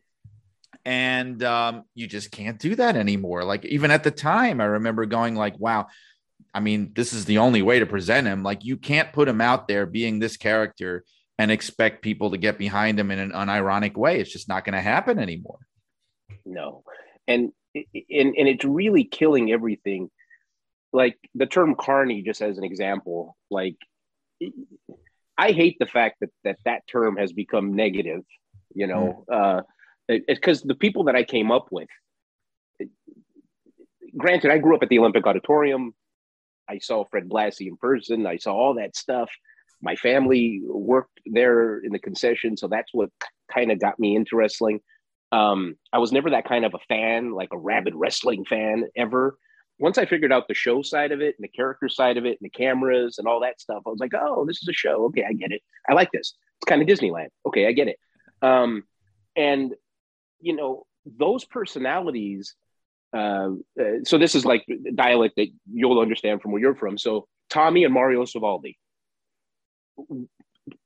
And 0.85 1.43
um, 1.43 1.85
you 1.95 2.07
just 2.07 2.31
can't 2.31 2.59
do 2.59 2.75
that 2.77 2.97
anymore. 2.97 3.45
Like 3.45 3.65
even 3.67 3.91
at 3.91 4.05
the 4.05 4.11
time, 4.11 4.61
I 4.61 4.65
remember 4.65 5.05
going 5.07 5.35
like, 5.35 5.59
"Wow, 5.59 5.89
I 6.55 6.61
mean, 6.61 6.93
this 6.95 7.13
is 7.13 7.25
the 7.25 7.39
only 7.39 7.63
way 7.63 7.81
to 7.81 7.87
present 7.87 8.27
him. 8.27 8.43
Like 8.43 8.65
you 8.65 8.77
can't 8.77 9.13
put 9.13 9.29
him 9.29 9.41
out 9.41 9.69
there 9.69 9.87
being 9.87 10.19
this 10.19 10.37
character 10.37 11.05
and 11.39 11.51
expect 11.51 12.03
people 12.03 12.31
to 12.31 12.39
get 12.39 12.59
behind 12.59 12.99
him 12.99 13.11
in 13.11 13.19
an 13.19 13.33
unironic 13.33 13.97
way. 13.97 14.21
It's 14.21 14.33
just 14.33 14.49
not 14.49 14.65
going 14.65 14.75
to 14.75 14.81
happen 14.81 15.19
anymore." 15.19 15.59
No, 16.47 16.85
and 17.27 17.53
and 17.75 18.35
and 18.35 18.49
it's 18.49 18.65
really 18.65 19.05
killing 19.05 19.53
everything. 19.53 20.11
Like 20.93 21.19
the 21.35 21.47
term 21.47 21.75
"carny," 21.75 22.23
just 22.23 22.41
as 22.41 22.57
an 22.57 22.65
example. 22.65 23.37
Like, 23.51 23.77
I 25.39 25.53
hate 25.53 25.77
the 25.79 25.87
fact 25.87 26.17
that 26.21 26.31
that 26.45 26.59
that 26.65 26.83
term 26.91 27.17
has 27.17 27.33
become 27.33 27.75
negative. 27.75 28.23
You 28.75 28.87
know, 28.87 29.25
uh, 29.33 29.63
because 30.09 30.63
the 30.63 30.75
people 30.75 31.05
that 31.05 31.17
I 31.17 31.25
came 31.25 31.51
up 31.51 31.69
with. 31.71 31.89
Granted, 34.17 34.51
I 34.51 34.59
grew 34.59 34.75
up 34.75 34.83
at 34.83 34.89
the 34.89 34.99
Olympic 34.99 35.27
Auditorium. 35.27 35.95
I 36.69 36.79
saw 36.79 37.05
Fred 37.05 37.29
Blassie 37.29 37.69
in 37.69 37.77
person. 37.77 38.27
I 38.27 38.37
saw 38.37 38.55
all 38.55 38.75
that 38.75 38.97
stuff. 38.97 39.31
My 39.81 39.97
family 39.97 40.61
worked 40.65 41.21
there 41.27 41.79
in 41.79 41.93
the 41.93 41.99
concession, 41.99 42.57
so 42.57 42.69
that's 42.69 42.93
what 42.93 43.11
kind 43.53 43.71
of 43.71 43.81
got 43.81 43.99
me 43.99 44.17
into 44.17 44.37
wrestling. 44.37 44.81
Um, 45.31 45.77
I 45.93 45.99
was 45.99 46.11
never 46.11 46.31
that 46.31 46.49
kind 46.49 46.65
of 46.65 46.75
a 46.75 46.79
fan, 46.89 47.33
like 47.33 47.51
a 47.53 47.59
rabid 47.59 47.95
wrestling 47.95 48.45
fan 48.45 48.85
ever. 48.97 49.39
Once 49.79 49.99
I 49.99 50.07
figured 50.07 50.33
out 50.33 50.49
the 50.49 50.55
show 50.55 50.83
side 50.83 51.13
of 51.13 51.21
it 51.21 51.37
and 51.39 51.45
the 51.45 51.49
character 51.49 51.89
side 51.89 52.17
of 52.17 52.25
it 52.27 52.39
and 52.41 52.47
the 52.47 52.51
cameras 52.51 53.19
and 53.19 53.29
all 53.29 53.41
that 53.41 53.61
stuff, 53.61 53.83
I 53.87 53.91
was 53.91 54.01
like, 54.01 54.13
oh, 54.15 54.45
this 54.45 54.61
is 54.63 54.69
a 54.69 54.73
show. 54.73 55.05
Okay, 55.07 55.25
I 55.29 55.33
get 55.33 55.53
it. 55.53 55.63
I 55.89 55.93
like 55.95 56.11
this. 56.11 56.35
It's 56.61 56.69
kind 56.69 56.83
of 56.83 56.89
Disneyland. 56.89 57.29
Okay, 57.47 57.67
I 57.67 57.73
get 57.73 57.89
it. 57.89 57.99
Um, 58.43 58.85
and 59.37 59.75
you 60.41 60.57
know, 60.57 60.85
those 61.05 61.45
personalities 61.45 62.55
uh, 63.13 63.51
uh, 63.81 64.05
so 64.05 64.19
this 64.19 64.35
is 64.35 64.45
like 64.45 64.67
dialect 64.95 65.37
that 65.37 65.49
you'll 65.73 66.01
understand 66.01 66.43
from 66.43 66.53
where 66.53 66.61
you're 66.61 66.75
from. 66.75 66.99
So 66.99 67.27
Tommy 67.49 67.85
and 67.85 67.95
Mario 67.95 68.25
Savoldi, 68.25 68.77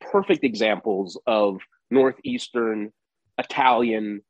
perfect 0.00 0.44
examples 0.44 1.20
of 1.26 1.60
northeastern 1.90 2.92
Italian. 3.38 4.22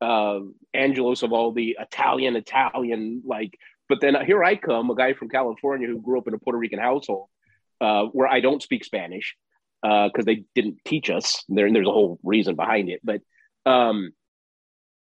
Uh, 0.00 0.40
Angelo 0.72 1.14
Savoldi, 1.14 1.74
Italian, 1.78 2.36
Italian, 2.36 3.22
like. 3.24 3.58
But 3.90 4.00
then 4.00 4.14
here 4.24 4.44
I 4.44 4.54
come, 4.54 4.88
a 4.88 4.94
guy 4.94 5.14
from 5.14 5.28
California 5.28 5.88
who 5.88 6.00
grew 6.00 6.16
up 6.16 6.28
in 6.28 6.32
a 6.32 6.38
Puerto 6.38 6.56
Rican 6.56 6.78
household, 6.78 7.26
uh, 7.80 8.04
where 8.04 8.28
I 8.28 8.38
don't 8.38 8.62
speak 8.62 8.84
Spanish 8.84 9.34
because 9.82 10.12
uh, 10.16 10.22
they 10.24 10.44
didn't 10.54 10.78
teach 10.84 11.10
us. 11.10 11.44
There, 11.48 11.70
there's 11.72 11.88
a 11.88 11.92
whole 11.92 12.20
reason 12.22 12.54
behind 12.54 12.88
it, 12.88 13.00
but 13.02 13.20
um, 13.66 14.12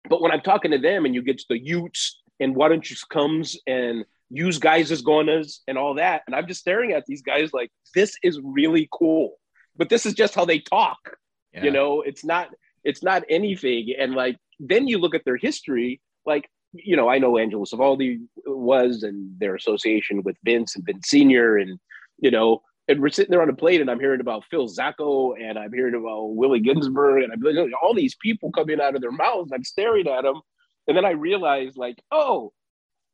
but 0.08 0.22
when 0.22 0.30
I'm 0.30 0.40
talking 0.40 0.70
to 0.70 0.78
them 0.78 1.04
and 1.04 1.16
you 1.16 1.22
get 1.22 1.38
to 1.38 1.46
the 1.48 1.58
Utes 1.58 2.22
and 2.38 2.54
why 2.54 2.68
don't 2.68 2.88
you 2.88 2.94
comes 3.10 3.58
and 3.66 4.04
use 4.30 4.58
guys 4.58 4.92
as 4.92 5.02
gonas 5.02 5.58
and 5.66 5.76
all 5.76 5.94
that, 5.94 6.22
and 6.28 6.36
I'm 6.36 6.46
just 6.46 6.60
staring 6.60 6.92
at 6.92 7.06
these 7.06 7.22
guys 7.22 7.52
like 7.52 7.72
this 7.92 8.14
is 8.22 8.40
really 8.40 8.88
cool, 8.92 9.34
but 9.76 9.88
this 9.88 10.06
is 10.06 10.14
just 10.14 10.36
how 10.36 10.44
they 10.44 10.60
talk. 10.60 11.16
Yeah. 11.52 11.64
You 11.64 11.70
know, 11.72 12.02
it's 12.02 12.24
not 12.24 12.50
it's 12.84 13.02
not 13.02 13.24
anything. 13.28 13.94
And 13.98 14.14
like 14.14 14.36
then 14.60 14.86
you 14.86 14.98
look 14.98 15.16
at 15.16 15.24
their 15.24 15.36
history, 15.36 16.00
like 16.24 16.48
you 16.84 16.96
know, 16.96 17.08
I 17.08 17.18
know 17.18 17.38
Angelo 17.38 17.64
Savoldi 17.64 18.20
was 18.46 19.02
and 19.02 19.38
their 19.38 19.54
association 19.54 20.22
with 20.22 20.36
Vince 20.44 20.76
and 20.76 20.84
Vince 20.84 21.08
Senior, 21.08 21.56
and 21.56 21.78
you 22.18 22.30
know, 22.30 22.62
and 22.88 23.00
we're 23.00 23.08
sitting 23.08 23.30
there 23.30 23.42
on 23.42 23.50
a 23.50 23.54
plate 23.54 23.80
and 23.80 23.90
I'm 23.90 24.00
hearing 24.00 24.20
about 24.20 24.44
Phil 24.50 24.68
Zacko 24.68 25.34
and 25.40 25.58
I'm 25.58 25.72
hearing 25.72 25.94
about 25.94 26.34
Willie 26.34 26.60
Gilzenberg 26.60 27.24
and 27.24 27.32
I'm 27.32 27.72
all 27.82 27.94
these 27.94 28.14
people 28.14 28.52
coming 28.52 28.80
out 28.80 28.94
of 28.94 29.00
their 29.00 29.10
mouths. 29.10 29.50
I'm 29.52 29.64
staring 29.64 30.06
at 30.08 30.22
them. 30.22 30.40
And 30.86 30.96
then 30.96 31.04
I 31.04 31.10
realized 31.10 31.76
like, 31.76 32.00
oh, 32.12 32.52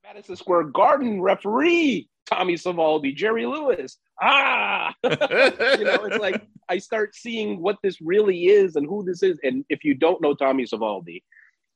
Madison 0.05 0.37
Square 0.37 0.65
Garden 0.65 1.23
referee, 1.23 2.09
Tommy 2.29 2.55
Savoldi, 2.55 3.15
Jerry 3.15 3.47
Lewis. 3.47 3.97
Ah, 4.21 4.95
you 5.05 5.11
know, 5.11 6.05
it's 6.05 6.19
like 6.19 6.47
I 6.69 6.79
start 6.79 7.15
seeing 7.15 7.63
what 7.63 7.77
this 7.83 8.01
really 8.01 8.47
is 8.47 8.77
and 8.77 8.87
who 8.87 9.05
this 9.05 9.23
is. 9.23 9.39
And 9.43 9.65
if 9.71 9.85
you 9.85 9.95
don't 9.95 10.21
know 10.21 10.35
Tommy 10.35 10.65
Savoldi, 10.65 11.23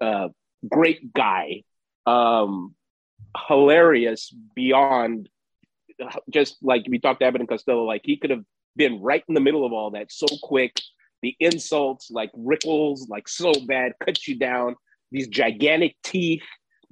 uh, 0.02 0.28
great 0.68 1.14
guy, 1.14 1.62
um, 2.06 2.74
hilarious 3.48 4.34
beyond 4.54 5.28
just 6.30 6.56
like 6.62 6.84
we 6.88 6.98
talked 6.98 7.20
to 7.20 7.26
and 7.26 7.48
Costello, 7.48 7.84
like 7.84 8.02
he 8.04 8.16
could 8.16 8.30
have 8.30 8.44
been 8.76 9.00
right 9.00 9.24
in 9.28 9.34
the 9.34 9.40
middle 9.40 9.64
of 9.64 9.72
all 9.72 9.92
that 9.92 10.12
so 10.12 10.26
quick. 10.42 10.80
The 11.22 11.34
insults, 11.40 12.10
like 12.10 12.30
Rickles, 12.32 13.08
like 13.08 13.28
so 13.28 13.52
bad, 13.66 13.92
cut 14.04 14.26
you 14.26 14.38
down. 14.38 14.76
These 15.10 15.28
gigantic 15.28 15.96
teeth, 16.02 16.42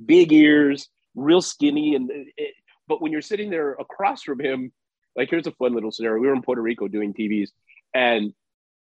big 0.05 0.33
ears, 0.33 0.89
real 1.15 1.43
skinny, 1.43 1.95
and 1.95 2.11
it, 2.11 2.55
but 2.89 3.03
when 3.03 3.13
you're 3.13 3.23
sitting 3.23 3.51
there 3.51 3.73
across 3.73 4.23
from 4.23 4.41
him, 4.41 4.73
like 5.15 5.31
here's 5.31 5.47
a 5.47 5.53
fun 5.53 5.75
little 5.75 5.93
scenario. 5.93 6.21
We 6.21 6.29
were 6.29 6.35
in 6.35 6.43
Puerto 6.43 6.63
Rico 6.63 6.89
doing 6.89 7.13
TVs, 7.13 7.51
and 7.95 8.33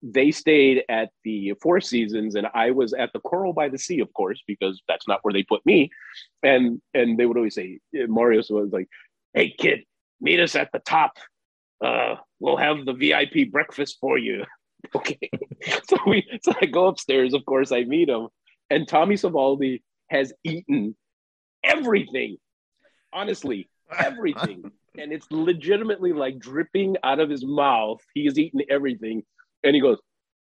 they 0.03 0.31
stayed 0.31 0.83
at 0.89 1.09
the 1.23 1.53
Four 1.61 1.79
Seasons, 1.79 2.35
and 2.35 2.47
I 2.53 2.71
was 2.71 2.93
at 2.93 3.13
the 3.13 3.19
Coral 3.19 3.53
by 3.53 3.69
the 3.69 3.77
Sea, 3.77 4.01
of 4.01 4.13
course, 4.13 4.41
because 4.45 4.81
that's 4.87 5.07
not 5.07 5.19
where 5.23 5.33
they 5.33 5.43
put 5.43 5.65
me. 5.65 5.89
And 6.43 6.81
and 6.93 7.17
they 7.17 7.25
would 7.25 7.37
always 7.37 7.55
say, 7.55 7.79
Mario 7.93 8.41
was 8.49 8.73
like, 8.73 8.89
"Hey 9.33 9.55
kid, 9.57 9.85
meet 10.19 10.39
us 10.39 10.55
at 10.55 10.71
the 10.71 10.79
top. 10.79 11.13
Uh, 11.83 12.15
we'll 12.39 12.57
have 12.57 12.85
the 12.85 12.93
VIP 12.93 13.51
breakfast 13.51 13.97
for 13.99 14.17
you. 14.17 14.43
okay. 14.95 15.29
so 15.87 15.97
we 16.05 16.27
so 16.41 16.53
I 16.61 16.65
go 16.65 16.87
upstairs, 16.87 17.33
of 17.33 17.45
course, 17.45 17.71
I 17.71 17.83
meet 17.83 18.09
him, 18.09 18.27
and 18.69 18.87
Tommy 18.87 19.15
Savoldi 19.15 19.81
has 20.09 20.33
eaten 20.43 20.95
everything. 21.63 22.37
Honestly, 23.11 23.69
everything. 23.97 24.71
and 24.97 25.11
it's 25.13 25.27
legitimately 25.31 26.13
like 26.13 26.39
dripping 26.39 26.97
out 27.03 27.19
of 27.19 27.29
his 27.29 27.45
mouth. 27.45 28.01
He 28.13 28.25
has 28.25 28.39
eaten 28.39 28.61
everything. 28.69 29.23
And 29.63 29.75
he 29.75 29.81
goes, 29.81 29.99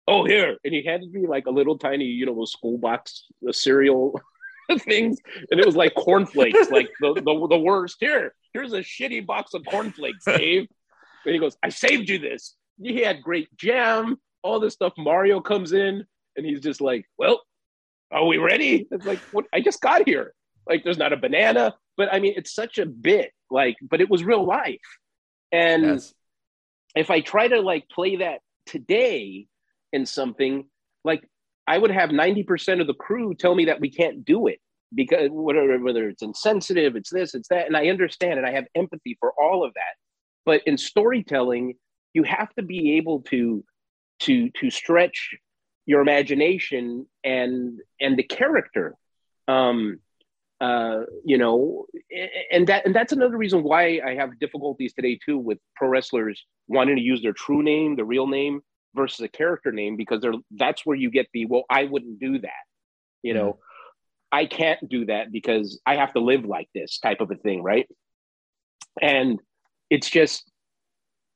Oh, 0.09 0.25
here. 0.25 0.57
And 0.65 0.73
he 0.73 0.85
handed 0.85 1.13
me 1.13 1.27
like 1.27 1.47
a 1.47 1.51
little 1.51 1.79
tiny, 1.79 2.05
you 2.05 2.27
know, 2.27 2.35
those 2.35 2.53
school 2.53 2.79
box 2.79 3.25
the 3.43 3.53
cereal 3.53 4.21
things. 4.79 5.19
And 5.51 5.59
it 5.59 5.67
was 5.67 5.77
like 5.77 5.95
cornflakes, 5.95 6.71
like 6.71 6.91
the, 7.01 7.15
the, 7.15 7.47
the 7.51 7.59
worst. 7.59 7.97
Here, 7.99 8.33
here's 8.53 8.73
a 8.73 8.81
shitty 8.81 9.27
box 9.27 9.55
of 9.55 9.65
cornflakes, 9.67 10.25
Dave. 10.27 10.69
and 11.25 11.35
he 11.35 11.41
goes, 11.41 11.57
I 11.63 11.71
saved 11.71 12.09
you 12.09 12.19
this. 12.19 12.55
He 12.81 13.01
had 13.01 13.23
great 13.23 13.49
jam, 13.57 14.19
all 14.43 14.61
this 14.61 14.75
stuff. 14.75 14.93
Mario 14.97 15.41
comes 15.41 15.73
in 15.73 16.05
and 16.37 16.47
he's 16.47 16.61
just 16.61 16.81
like, 16.81 17.05
Well, 17.19 17.43
are 18.13 18.27
we 18.27 18.39
ready? 18.39 18.87
It's 18.91 19.07
like, 19.07 19.19
what 19.33 19.47
I 19.53 19.61
just 19.61 19.81
got 19.81 20.07
here. 20.07 20.33
Like, 20.69 20.85
there's 20.85 20.99
not 20.99 21.13
a 21.13 21.17
banana, 21.17 21.75
but 21.97 22.13
I 22.13 22.21
mean, 22.21 22.35
it's 22.37 22.55
such 22.55 22.79
a 22.79 22.87
bit, 22.87 23.33
like, 23.51 23.77
but 23.83 24.01
it 24.01 24.11
was 24.11 24.25
real 24.25 24.45
life. 24.45 24.81
And 25.53 25.85
yes. 25.85 26.15
if 26.95 27.11
I 27.11 27.21
try 27.21 27.49
to 27.49 27.61
like 27.61 27.89
play 27.89 28.17
that 28.17 28.41
today 28.67 29.47
in 29.93 30.07
something, 30.07 30.67
like 31.05 31.29
I 31.67 31.79
would 31.79 31.91
have 31.91 32.11
90% 32.11 32.81
of 32.81 32.87
the 32.87 32.95
crew 32.95 33.35
tell 33.35 33.55
me 33.55 33.67
that 33.67 33.81
we 33.81 33.91
can't 33.91 34.25
do 34.25 34.47
it 34.47 34.61
because 34.95 35.31
whatever, 35.31 35.79
whether 35.79 36.09
it's 36.09 36.23
insensitive, 36.23 36.97
it's 36.97 37.11
this, 37.11 37.35
it's 37.35 37.49
that. 37.49 37.67
And 37.67 37.77
I 37.77 37.89
understand 37.89 38.39
and 38.39 38.47
I 38.47 38.53
have 38.53 38.67
empathy 38.75 39.17
for 39.21 39.33
all 39.41 39.65
of 39.65 39.75
that. 39.75 39.95
But 40.45 40.63
in 40.67 40.79
storytelling, 40.79 41.75
you 42.15 42.23
have 42.23 42.55
to 42.55 42.63
be 42.63 42.97
able 42.97 43.23
to 43.23 43.65
to 44.21 44.49
to 44.51 44.71
stretch 44.71 45.35
your 45.85 46.01
imagination 46.01 47.07
and 47.25 47.81
and 48.01 48.17
the 48.17 48.23
character. 48.23 48.95
Um 49.49 50.01
uh, 50.61 51.01
you 51.25 51.39
know, 51.39 51.87
and 52.51 52.67
that 52.69 52.87
and 52.87 52.95
that's 52.95 53.13
another 53.13 53.37
reason 53.37 53.63
why 53.63 54.01
I 54.05 54.15
have 54.15 54.39
difficulties 54.39 54.95
today 54.95 55.19
too 55.25 55.39
with 55.39 55.59
pro 55.75 55.89
wrestlers 55.89 56.43
wanting 56.69 56.97
to 56.97 57.03
use 57.03 57.23
their 57.23 57.33
true 57.33 57.63
name, 57.63 57.97
the 57.97 58.05
real 58.05 58.27
name, 58.27 58.61
versus 58.95 59.21
a 59.21 59.29
character 59.29 59.71
name 59.71 59.97
because 59.97 60.23
they're 60.23 60.33
that's 60.53 60.87
where 60.87 60.97
you 60.97 61.11
get 61.11 61.29
the 61.33 61.47
well, 61.47 61.65
I 61.69 61.85
wouldn't 61.85 62.19
do 62.19 62.39
that. 62.41 62.65
You 63.23 63.35
know, 63.35 63.53
mm. 63.53 63.59
I 64.33 64.47
can't 64.47 64.89
do 64.89 65.07
that 65.07 65.31
because 65.31 65.81
I 65.87 65.97
have 65.97 66.15
to 66.15 66.21
live 66.21 66.45
like 66.45 66.69
this 66.75 66.99
type 66.99 67.21
of 67.21 67.31
a 67.31 67.37
thing, 67.37 67.63
right? 67.63 67.87
And 69.01 69.41
it's 69.91 70.09
just 70.09 70.51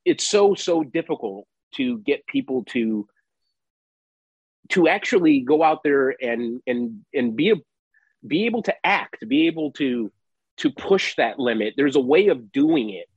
it's 0.03 0.27
so 0.27 0.55
so 0.55 0.83
difficult 0.83 1.47
to 1.75 1.99
get 1.99 2.25
people 2.25 2.63
to 2.69 3.07
to 4.69 4.87
actually 4.87 5.41
go 5.41 5.63
out 5.63 5.83
there 5.83 6.15
and 6.21 6.61
and 6.65 7.01
and 7.13 7.35
be 7.35 7.51
a, 7.51 7.55
be 8.25 8.45
able 8.45 8.63
to 8.63 8.73
act 8.85 9.27
be 9.27 9.47
able 9.47 9.71
to 9.73 10.11
to 10.57 10.69
push 10.69 11.15
that 11.15 11.39
limit. 11.39 11.73
There's 11.75 11.95
a 11.95 12.01
way 12.01 12.27
of 12.27 12.51
doing 12.51 12.89
it 12.89 13.07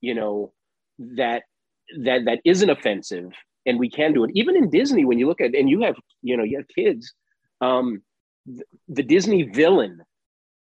you 0.00 0.14
know 0.14 0.52
that 0.98 1.42
that 2.02 2.24
that 2.24 2.40
isn't 2.44 2.70
offensive 2.70 3.32
and 3.66 3.78
we 3.78 3.90
can 3.90 4.12
do 4.12 4.24
it. 4.24 4.30
Even 4.34 4.56
in 4.56 4.70
disney 4.70 5.04
when 5.04 5.18
you 5.18 5.26
look 5.26 5.40
at 5.40 5.54
and 5.54 5.68
you 5.68 5.82
have 5.82 5.96
you 6.22 6.36
know 6.36 6.44
you 6.44 6.56
have 6.58 6.68
kids 6.68 7.12
um 7.60 8.02
the 8.88 9.02
Disney 9.02 9.42
villain 9.42 10.00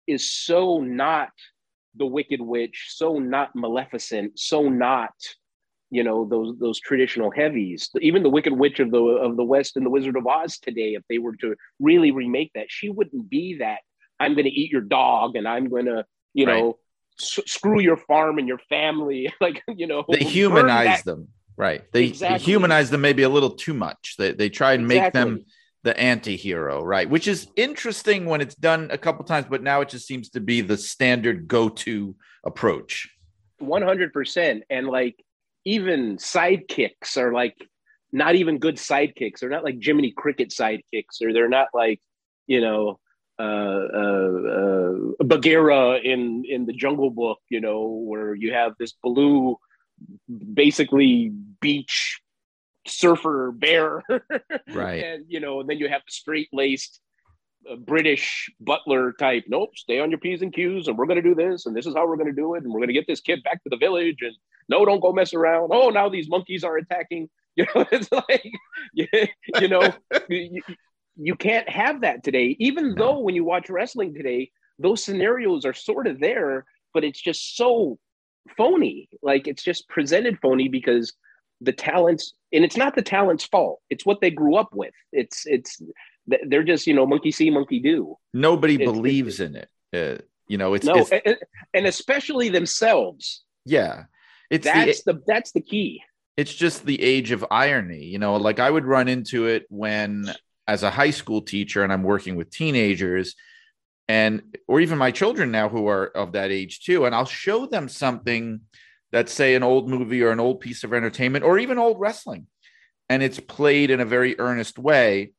is 0.07 0.31
so 0.31 0.81
not 0.81 1.31
the 1.95 2.07
Wicked 2.07 2.41
Witch, 2.41 2.89
so 2.91 3.19
not 3.19 3.55
Maleficent, 3.55 4.39
so 4.39 4.69
not 4.69 5.13
you 5.91 6.05
know 6.05 6.27
those 6.27 6.59
those 6.59 6.81
traditional 6.81 7.31
heavies. 7.31 7.91
Even 8.01 8.23
the 8.23 8.29
Wicked 8.29 8.53
Witch 8.53 8.81
of 8.81 8.91
the 8.91 8.99
of 8.99 9.37
the 9.37 9.45
West 9.45 9.77
and 9.77 9.87
the 9.87 9.91
Wizard 9.91 10.17
of 10.17 10.27
Oz 10.27 10.59
today, 10.59 10.95
if 10.95 11.03
they 11.09 11.19
were 11.19 11.37
to 11.37 11.55
really 11.81 12.11
remake 12.11 12.51
that, 12.55 12.67
she 12.69 12.91
wouldn't 12.91 13.29
be 13.31 13.59
that. 13.59 13.79
I'm 14.21 14.35
going 14.35 14.45
to 14.45 14.51
eat 14.51 14.71
your 14.71 14.83
dog, 14.83 15.37
and 15.37 15.47
I'm 15.47 15.69
going 15.69 15.87
to 15.87 16.05
you 16.35 16.47
right. 16.47 16.61
know 16.61 16.79
s- 17.21 17.41
screw 17.47 17.81
your 17.81 17.97
farm 17.97 18.39
and 18.39 18.47
your 18.47 18.59
family. 18.69 19.33
like 19.41 19.63
you 19.69 19.87
know, 19.87 20.05
they 20.09 20.25
humanize 20.25 21.03
them, 21.03 21.29
right? 21.57 21.85
They, 21.93 22.07
exactly. 22.07 22.39
they 22.39 22.45
humanize 22.45 22.91
them 22.91 23.01
maybe 23.01 23.23
a 23.23 23.29
little 23.29 23.51
too 23.51 23.75
much. 23.75 24.17
They 24.19 24.33
they 24.33 24.49
try 24.51 24.73
and 24.75 24.85
exactly. 24.85 25.01
make 25.01 25.13
them 25.13 25.45
the 25.85 25.99
anti-hero 25.99 26.83
right 26.83 27.09
which 27.09 27.29
is 27.29 27.47
interesting 27.55 28.27
when 28.27 28.41
it's 28.41 28.57
done 28.57 28.89
a 28.91 28.99
couple 28.99 29.25
times 29.25 29.47
but 29.49 29.63
now 29.63 29.81
it 29.81 29.89
just 29.89 30.09
seems 30.09 30.29
to 30.29 30.41
be 30.41 30.61
the 30.61 30.77
standard 30.77 31.47
go-to 31.47 32.17
approach 32.45 33.09
100% 33.63 34.63
and 34.71 34.89
like 34.89 35.25
even 35.69 36.17
sidekicks 36.17 37.19
are 37.19 37.33
like 37.33 37.55
not 38.11 38.35
even 38.35 38.59
good 38.59 38.77
sidekicks. 38.77 39.41
They're 39.41 39.51
not 39.51 39.65
like 39.65 39.77
jiminy 39.83 40.13
cricket 40.17 40.49
sidekicks 40.49 41.21
or 41.23 41.35
they're 41.35 41.49
not 41.49 41.69
like 41.75 42.01
you 42.47 42.63
know 42.63 42.99
uh, 43.39 43.87
uh, 44.03 44.31
uh, 44.57 45.25
Bagheera 45.25 45.99
in 45.99 46.45
in 46.49 46.65
the 46.65 46.73
Jungle 46.73 47.11
Book, 47.11 47.39
you 47.51 47.61
know, 47.61 48.03
where 48.07 48.35
you 48.35 48.53
have 48.55 48.73
this 48.79 48.95
blue, 49.03 49.57
basically 50.55 51.33
beach 51.61 52.21
surfer 52.87 53.53
bear. 53.53 54.03
Right. 54.73 55.03
And 55.05 55.25
you 55.29 55.41
know 55.41 55.61
and 55.61 55.69
then 55.69 55.79
you 55.79 55.89
have 55.89 56.03
the 56.07 56.13
straight 56.13 56.49
laced 56.53 57.01
uh, 57.71 57.77
british 57.77 58.51
butler 58.61 59.13
type. 59.13 59.45
Nope 59.49 59.71
stay 59.77 59.99
on 59.99 60.11
your 60.11 60.21
p's 60.21 60.43
and 60.43 60.53
q's 60.53 60.89
and 60.89 60.97
we're 60.97 61.07
going 61.07 61.23
to 61.23 61.29
do 61.31 61.35
this 61.35 61.67
and 61.67 61.75
this 61.75 61.87
is 61.87 61.95
how 61.95 62.07
we're 62.07 62.17
going 62.17 62.35
to 62.35 62.43
do 62.43 62.55
it 62.55 62.63
and 62.65 62.73
we're 62.73 62.81
going 62.81 62.95
to 62.95 63.01
get 63.01 63.07
this 63.07 63.21
kid 63.21 63.43
back 63.43 63.63
to 63.65 63.71
the 63.71 63.77
village 63.77 64.19
and 64.21 64.37
no 64.69 64.85
don't 64.85 65.01
go 65.01 65.13
mess 65.13 65.35
around 65.35 65.71
oh 65.73 65.91
now 65.91 66.09
these 66.09 66.29
monkeys 66.29 66.65
are 66.65 66.77
attacking 66.77 67.29
you 67.57 67.67
know 67.75 67.85
it's 67.91 68.11
like 68.13 68.51
you, 68.93 69.07
you 69.61 69.69
know 69.69 69.93
you, 70.29 70.63
you, 71.17 71.35
can't 71.35 71.69
have 71.69 72.03
that 72.03 72.23
today 72.23 72.57
even 72.61 72.95
though 72.95 73.19
when 73.19 73.35
you 73.35 73.45
watch 73.45 73.69
wrestling 73.69 74.15
today 74.15 74.51
those 74.79 75.03
scenarios 75.03 75.65
are 75.65 75.75
sort 75.75 76.07
of 76.07 76.21
there, 76.21 76.65
but 76.95 77.05
it's 77.05 77.21
just 77.21 77.57
so 77.57 77.99
phony. 78.57 79.09
Like 79.23 79.47
it's 79.47 79.63
just 79.63 79.89
presented 79.89 80.39
phony 80.41 80.69
because 80.69 81.13
the 81.61 81.73
talents, 81.73 82.33
and 82.53 82.65
it's 82.65 82.77
not 82.77 82.95
the 82.95 83.03
talent's 83.03 83.45
fault. 83.45 83.81
It's 83.91 84.07
what 84.07 84.21
they 84.21 84.31
grew 84.31 84.57
up 84.57 84.71
with. 84.73 84.95
It's 85.13 85.47
it's 85.47 85.83
they're 86.27 86.63
just 86.63 86.87
you 86.87 86.95
know 86.95 87.07
monkey 87.07 87.33
see, 87.33 87.51
monkey 87.51 87.81
do. 87.81 88.17
Nobody 88.33 88.75
It's- 88.75 88.91
believes 88.91 89.41
in 89.41 89.57
it. 89.57 89.69
Uh, 89.93 90.23
you 90.47 90.59
know, 90.59 90.75
it's, 90.75 90.85
No, 90.85 90.97
it's 90.97 91.11
and, 91.11 91.37
and 91.75 91.87
especially 91.87 92.49
themselves. 92.49 93.43
yeah. 93.65 94.05
It's 94.51 94.67
the, 94.67 94.73
That's 94.73 95.03
the 95.03 95.23
that's 95.27 95.53
the 95.53 95.61
key. 95.61 96.03
it's 96.37 96.55
just 96.55 96.87
the 96.87 97.01
age 97.03 97.31
of 97.33 97.45
irony 97.51 98.05
you 98.05 98.19
know 98.19 98.37
like 98.37 98.59
i 98.61 98.71
would 98.71 98.85
run 98.85 99.09
into 99.09 99.47
it 99.47 99.67
when 99.69 100.33
as 100.67 100.83
a 100.83 100.91
high 100.91 101.11
school 101.11 101.43
teacher 101.43 101.83
and 101.83 101.93
i'm 101.93 102.03
working 102.03 102.37
with 102.37 102.51
teenagers 102.51 103.35
and 104.09 104.43
or 104.67 104.81
even 104.81 104.97
my 104.99 105.11
children 105.11 105.51
now 105.51 105.69
who 105.69 105.87
are 105.89 106.07
of 106.17 106.33
that 106.33 106.51
age 106.51 106.81
too 106.81 107.05
and 107.05 107.15
i'll 107.15 107.25
show 107.27 107.67
them 107.67 107.89
something 107.89 108.61
that's 109.13 109.33
say 109.33 109.55
an 109.55 109.63
old 109.63 109.89
movie 109.89 110.23
or 110.23 110.31
an 110.31 110.41
old 110.41 110.61
piece 110.61 110.85
of 110.85 110.93
entertainment 110.95 111.45
or 111.45 111.59
even 111.59 111.77
old 111.79 111.99
wrestling 112.01 112.47
and 113.11 113.23
it's 113.23 113.41
played 113.41 113.91
in 113.91 114.01
a 114.01 114.05
very 114.05 114.39
earnest 114.39 114.79
way 114.79 115.33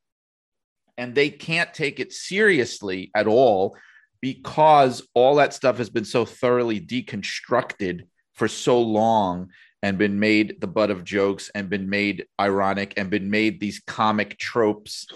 and 0.97 1.15
they 1.15 1.29
can't 1.29 1.73
take 1.73 1.99
it 1.99 2.11
seriously 2.11 3.09
at 3.15 3.25
all 3.27 3.75
because 4.21 5.07
all 5.13 5.35
that 5.35 5.53
stuff 5.53 5.77
has 5.77 5.89
been 5.89 6.03
so 6.05 6.25
thoroughly 6.25 6.81
deconstructed 6.81 8.01
for 8.39 8.47
so 8.47 8.81
long 8.81 9.49
and 9.83 9.97
been 9.97 10.19
made 10.19 10.59
the 10.59 10.67
butt 10.67 10.89
of 10.89 11.03
jokes 11.03 11.51
and 11.53 11.69
been 11.69 11.89
made 11.89 12.25
ironic 12.39 12.93
and 12.97 13.09
been 13.09 13.29
made 13.29 13.59
these 13.59 13.81
comic 13.85 14.37
tropes 14.37 15.07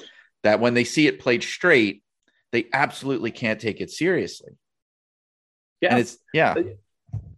that 0.44 0.60
when 0.60 0.74
they 0.74 0.84
see 0.84 1.08
it 1.08 1.20
played 1.20 1.42
straight, 1.44 2.04
they 2.52 2.68
absolutely 2.74 3.32
can't 3.32 3.60
take 3.60 3.82
it 3.82 3.90
seriously. 3.90 4.52
Yeah. 5.82 5.92
And 5.92 6.00
it's 6.00 6.18
yeah, 6.34 6.56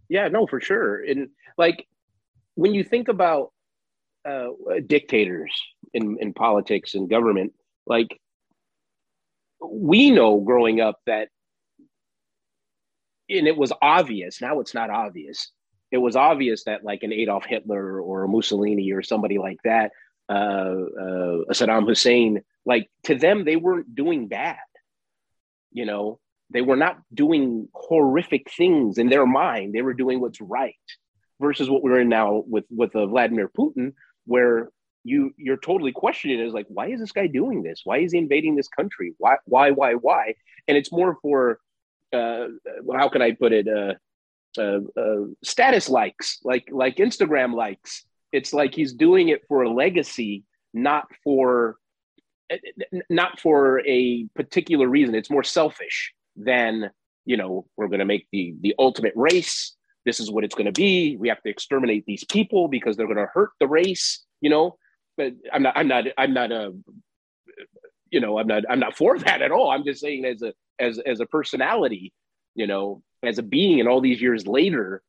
Yeah, 0.09 0.27
no, 0.27 0.45
for 0.45 0.59
sure. 0.59 1.03
And 1.03 1.29
like 1.57 1.87
when 2.55 2.73
you 2.73 2.83
think 2.83 3.07
about 3.07 3.53
uh, 4.27 4.49
dictators 4.85 5.51
in, 5.93 6.17
in 6.19 6.33
politics 6.33 6.95
and 6.95 7.09
government, 7.09 7.53
like 7.85 8.19
we 9.63 10.11
know 10.11 10.39
growing 10.39 10.81
up 10.81 10.99
that, 11.05 11.29
and 13.29 13.47
it 13.47 13.57
was 13.57 13.71
obvious. 13.81 14.41
Now 14.41 14.59
it's 14.59 14.73
not 14.73 14.89
obvious. 14.89 15.51
It 15.95 16.01
was 16.01 16.17
obvious 16.17 16.65
that 16.65 16.83
like 16.83 17.03
an 17.03 17.13
Adolf 17.13 17.45
Hitler 17.45 18.01
or 18.01 18.25
a 18.25 18.27
Mussolini 18.27 18.91
or 18.91 19.01
somebody 19.01 19.37
like 19.37 19.59
that, 19.63 19.93
uh, 20.27 20.33
uh, 20.33 21.37
a 21.47 21.53
Saddam 21.53 21.87
Hussein, 21.87 22.41
like 22.65 22.89
to 23.03 23.15
them 23.15 23.45
they 23.45 23.55
weren't 23.55 23.95
doing 23.95 24.27
bad. 24.27 24.57
You 25.71 25.85
know, 25.85 26.19
they 26.49 26.61
were 26.61 26.75
not 26.75 26.97
doing 27.13 27.69
horrific 27.73 28.51
things 28.51 28.97
in 28.97 29.07
their 29.07 29.25
mind. 29.25 29.73
They 29.73 29.81
were 29.83 29.93
doing 29.93 30.19
what's 30.19 30.41
right 30.41 30.75
versus 31.39 31.69
what 31.69 31.81
we're 31.81 32.01
in 32.01 32.09
now 32.09 32.43
with 32.45 32.65
with 32.69 32.93
uh, 32.93 33.05
Vladimir 33.05 33.49
Putin, 33.57 33.93
where 34.25 34.71
you 35.05 35.31
you're 35.37 35.55
totally 35.69 35.93
questioning 35.93 36.41
is 36.41 36.51
like, 36.51 36.67
why 36.67 36.87
is 36.87 36.99
this 36.99 37.13
guy 37.13 37.27
doing 37.27 37.63
this? 37.63 37.83
Why 37.85 37.99
is 37.99 38.11
he 38.11 38.17
invading 38.17 38.57
this 38.57 38.67
country? 38.67 39.13
Why 39.17 39.37
why 39.45 39.71
why 39.71 39.93
why? 39.93 40.33
And 40.67 40.75
it's 40.75 40.91
more 40.91 41.17
for 41.21 41.59
uh, 42.11 42.47
how 42.93 43.07
can 43.07 43.21
I 43.21 43.31
put 43.31 43.53
it? 43.53 43.69
Uh, 43.69 43.93
uh, 44.57 44.79
uh, 44.97 45.25
status 45.43 45.89
likes, 45.89 46.39
like 46.43 46.67
like 46.71 46.97
Instagram 46.97 47.53
likes. 47.53 48.05
It's 48.31 48.53
like 48.53 48.73
he's 48.73 48.93
doing 48.93 49.29
it 49.29 49.43
for 49.47 49.63
a 49.63 49.69
legacy, 49.69 50.43
not 50.73 51.05
for 51.23 51.77
not 53.09 53.39
for 53.39 53.81
a 53.87 54.25
particular 54.35 54.87
reason. 54.87 55.15
It's 55.15 55.29
more 55.29 55.43
selfish 55.43 56.13
than 56.35 56.91
you 57.25 57.37
know. 57.37 57.65
We're 57.77 57.87
going 57.87 57.99
to 57.99 58.05
make 58.05 58.27
the 58.31 58.55
the 58.61 58.75
ultimate 58.79 59.13
race. 59.15 59.75
This 60.05 60.19
is 60.19 60.29
what 60.29 60.43
it's 60.43 60.55
going 60.55 60.67
to 60.67 60.71
be. 60.71 61.17
We 61.17 61.29
have 61.29 61.41
to 61.43 61.49
exterminate 61.49 62.05
these 62.05 62.23
people 62.23 62.67
because 62.67 62.95
they're 62.95 63.07
going 63.07 63.17
to 63.17 63.29
hurt 63.33 63.51
the 63.59 63.67
race. 63.67 64.23
You 64.41 64.49
know, 64.49 64.77
but 65.17 65.33
I'm 65.51 65.63
not. 65.63 65.77
I'm 65.77 65.87
not. 65.87 66.05
I'm 66.17 66.33
not 66.33 66.51
a. 66.51 66.73
You 68.11 68.19
know, 68.19 68.37
I'm 68.37 68.47
not. 68.47 68.63
I'm 68.69 68.79
not 68.79 68.95
for 68.95 69.17
that 69.25 69.41
at 69.41 69.51
all. 69.51 69.71
I'm 69.71 69.83
just 69.83 70.01
saying 70.01 70.25
as 70.25 70.41
a 70.41 70.53
as 70.79 70.99
as 70.99 71.19
a 71.19 71.25
personality. 71.25 72.13
You 72.55 72.67
know, 72.67 73.03
as 73.23 73.37
a 73.37 73.43
being, 73.43 73.79
and 73.79 73.87
all 73.89 74.01
these 74.01 74.21
years 74.21 74.47
later, 74.47 75.01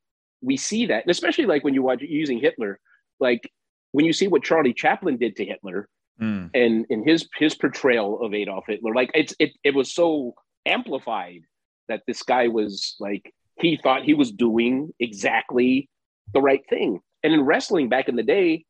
we 0.42 0.56
see 0.56 0.86
that, 0.86 1.02
and 1.04 1.10
especially 1.10 1.46
like 1.46 1.64
when 1.64 1.74
you 1.74 1.82
watch 1.82 2.02
using 2.02 2.38
Hitler, 2.38 2.78
like 3.20 3.50
when 3.92 4.04
you 4.04 4.12
see 4.12 4.28
what 4.28 4.42
Charlie 4.44 4.74
Chaplin 4.74 5.16
did 5.16 5.36
to 5.36 5.44
Hitler, 5.44 5.88
Mm. 6.18 6.50
and 6.54 6.86
in 6.88 7.06
his 7.06 7.28
his 7.36 7.54
portrayal 7.54 8.22
of 8.24 8.32
Adolf 8.32 8.64
Hitler, 8.66 8.94
like 8.94 9.10
it's 9.12 9.34
it 9.38 9.52
it 9.62 9.74
was 9.74 9.92
so 9.92 10.34
amplified 10.64 11.42
that 11.88 12.02
this 12.06 12.22
guy 12.22 12.48
was 12.48 12.96
like 12.98 13.34
he 13.60 13.76
thought 13.82 14.02
he 14.02 14.14
was 14.14 14.32
doing 14.32 14.92
exactly 14.98 15.90
the 16.32 16.40
right 16.40 16.62
thing. 16.70 17.00
And 17.22 17.34
in 17.34 17.42
wrestling 17.42 17.90
back 17.90 18.08
in 18.08 18.16
the 18.16 18.22
day, 18.22 18.64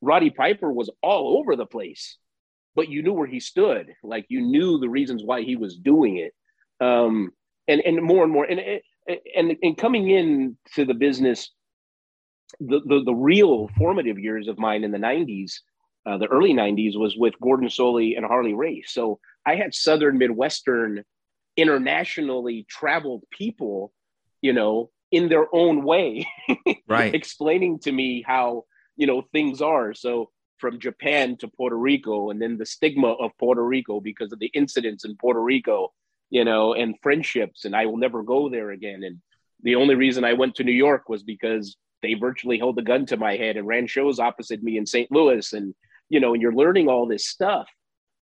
Roddy 0.00 0.30
Piper 0.30 0.72
was 0.72 0.90
all 1.00 1.38
over 1.38 1.54
the 1.54 1.66
place, 1.66 2.16
but 2.74 2.88
you 2.88 3.02
knew 3.02 3.12
where 3.12 3.26
he 3.28 3.38
stood. 3.40 3.94
Like 4.02 4.26
you 4.28 4.40
knew 4.40 4.78
the 4.78 4.88
reasons 4.88 5.22
why 5.22 5.42
he 5.42 5.54
was 5.54 5.76
doing 5.76 6.16
it. 6.16 6.32
Um, 6.84 7.30
and 7.68 7.80
and 7.82 8.02
more 8.02 8.24
and 8.24 8.32
more 8.32 8.44
and 8.44 8.60
and 9.36 9.56
and 9.62 9.76
coming 9.78 10.10
in 10.10 10.56
to 10.74 10.84
the 10.84 10.94
business, 10.94 11.50
the 12.60 12.80
the, 12.86 13.02
the 13.04 13.14
real 13.14 13.68
formative 13.78 14.18
years 14.18 14.48
of 14.48 14.58
mine 14.58 14.84
in 14.84 14.90
the 14.90 14.98
'90s 14.98 15.60
uh, 16.08 16.16
the 16.16 16.26
early 16.28 16.54
90s 16.54 16.98
was 16.98 17.16
with 17.16 17.38
Gordon 17.40 17.68
Solie 17.68 18.16
and 18.16 18.24
Harley 18.24 18.54
Race. 18.54 18.92
So 18.92 19.18
I 19.44 19.56
had 19.56 19.74
Southern 19.74 20.16
Midwestern 20.16 21.04
internationally 21.56 22.66
traveled 22.68 23.24
people, 23.30 23.92
you 24.40 24.54
know, 24.54 24.90
in 25.10 25.28
their 25.28 25.54
own 25.54 25.84
way, 25.84 26.26
Right. 26.88 27.14
explaining 27.14 27.80
to 27.80 27.92
me 27.92 28.24
how, 28.26 28.64
you 28.96 29.06
know, 29.06 29.22
things 29.32 29.60
are. 29.60 29.92
So 29.92 30.30
from 30.56 30.80
Japan 30.80 31.36
to 31.38 31.48
Puerto 31.48 31.76
Rico 31.76 32.30
and 32.30 32.40
then 32.40 32.56
the 32.56 32.66
stigma 32.66 33.12
of 33.12 33.32
Puerto 33.38 33.62
Rico 33.62 34.00
because 34.00 34.32
of 34.32 34.38
the 34.38 34.50
incidents 34.54 35.04
in 35.04 35.14
Puerto 35.16 35.42
Rico, 35.42 35.92
you 36.30 36.44
know, 36.44 36.74
and 36.74 36.94
friendships. 37.02 37.64
And 37.64 37.74
I 37.74 37.86
will 37.86 37.96
never 37.96 38.22
go 38.22 38.48
there 38.48 38.70
again. 38.70 39.02
And 39.04 39.18
the 39.62 39.74
only 39.76 39.94
reason 39.94 40.24
I 40.24 40.34
went 40.34 40.54
to 40.56 40.64
New 40.64 40.72
York 40.72 41.08
was 41.08 41.22
because 41.22 41.76
they 42.02 42.14
virtually 42.14 42.58
held 42.58 42.78
a 42.78 42.82
gun 42.82 43.06
to 43.06 43.16
my 43.16 43.36
head 43.36 43.56
and 43.56 43.66
ran 43.66 43.86
shows 43.86 44.18
opposite 44.20 44.62
me 44.62 44.76
in 44.78 44.86
St. 44.86 45.10
Louis. 45.10 45.52
And, 45.52 45.74
you 46.08 46.20
know, 46.20 46.32
and 46.32 46.40
you're 46.42 46.54
learning 46.54 46.88
all 46.88 47.06
this 47.06 47.26
stuff. 47.26 47.68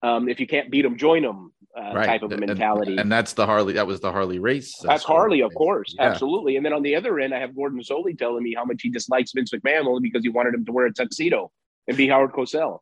Um, 0.01 0.29
if 0.29 0.39
you 0.39 0.47
can't 0.47 0.69
beat 0.69 0.83
them, 0.83 0.97
join 0.97 1.23
them 1.23 1.51
uh, 1.77 1.91
right. 1.95 2.05
type 2.05 2.21
of 2.21 2.31
And- 2.31 2.39
mentality. 2.45 2.95
And, 2.97 3.11
that's 3.11 3.33
the 3.33 3.45
Harley. 3.45 3.73
That 3.73 3.87
was 3.87 3.99
the 3.99 4.11
Harley 4.11 4.39
race. 4.39 4.73
uh, 4.83 4.87
That's. 4.89 5.03
Harley, 5.03 5.41
of 5.41 5.53
course, 5.55 5.95
Yeah. 5.97 6.05
absolutely. 6.05 6.57
And 6.57 6.65
then 6.65 6.73
on 6.73 6.83
the 6.83 6.95
other 6.95 7.19
end, 7.19 7.33
I 7.33 7.39
have 7.39 7.55
Gordon 7.55 7.79
Solie 7.81 8.17
telling 8.17 8.43
me 8.43 8.53
how 8.55 8.63
much 8.65 8.81
he 8.83 8.89
dislikes 8.89 9.31
Vince 9.33 9.51
McMahon 9.51 9.85
only 9.87 10.01
because 10.01 10.23
he 10.23 10.29
wanted 10.29 10.53
him 10.53 10.63
to 10.65 10.71
wear 10.71 10.85
a 10.85 10.93
tuxedo 10.93 11.51
and 11.87 11.97
be 11.97 12.07
Howard 12.07 12.31
Cosell. 12.31 12.79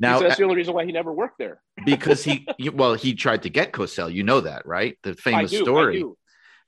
Now, 0.00 0.18
so 0.18 0.24
that's 0.24 0.38
the 0.38 0.44
only 0.44 0.56
reason 0.56 0.72
why 0.72 0.86
he 0.86 0.92
never 0.92 1.12
worked 1.12 1.38
there. 1.38 1.60
because 1.84 2.24
he, 2.24 2.46
well, 2.72 2.94
he 2.94 3.14
tried 3.14 3.42
to 3.42 3.50
get 3.50 3.72
Cosell. 3.72 4.12
You 4.12 4.24
know 4.24 4.40
that, 4.40 4.66
right? 4.66 4.98
The 5.02 5.14
famous 5.14 5.50
do, 5.50 5.62
story. 5.62 5.98
I 5.98 6.00
do. 6.00 6.16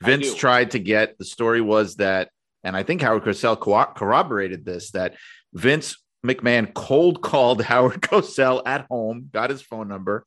I 0.03 0.07
Vince 0.07 0.35
tried 0.35 0.73
to 0.73 0.79
get 0.79 1.17
the 1.19 1.25
story 1.25 1.61
was 1.61 1.97
that, 1.97 2.29
and 2.63 2.77
I 2.77 2.83
think 2.83 3.01
Howard 3.01 3.23
Cosell 3.23 3.59
co- 3.59 3.93
corroborated 3.97 4.65
this 4.65 4.91
that 4.91 5.15
Vince 5.55 5.97
McMahon 6.27 6.75
cold 6.75 7.23
called 7.23 7.63
Howard 7.65 8.03
Cosell 8.03 8.63
at 8.67 8.87
home, 8.91 9.31
got 9.33 9.51
his 9.51 9.63
phone 9.63 9.89
number, 9.89 10.27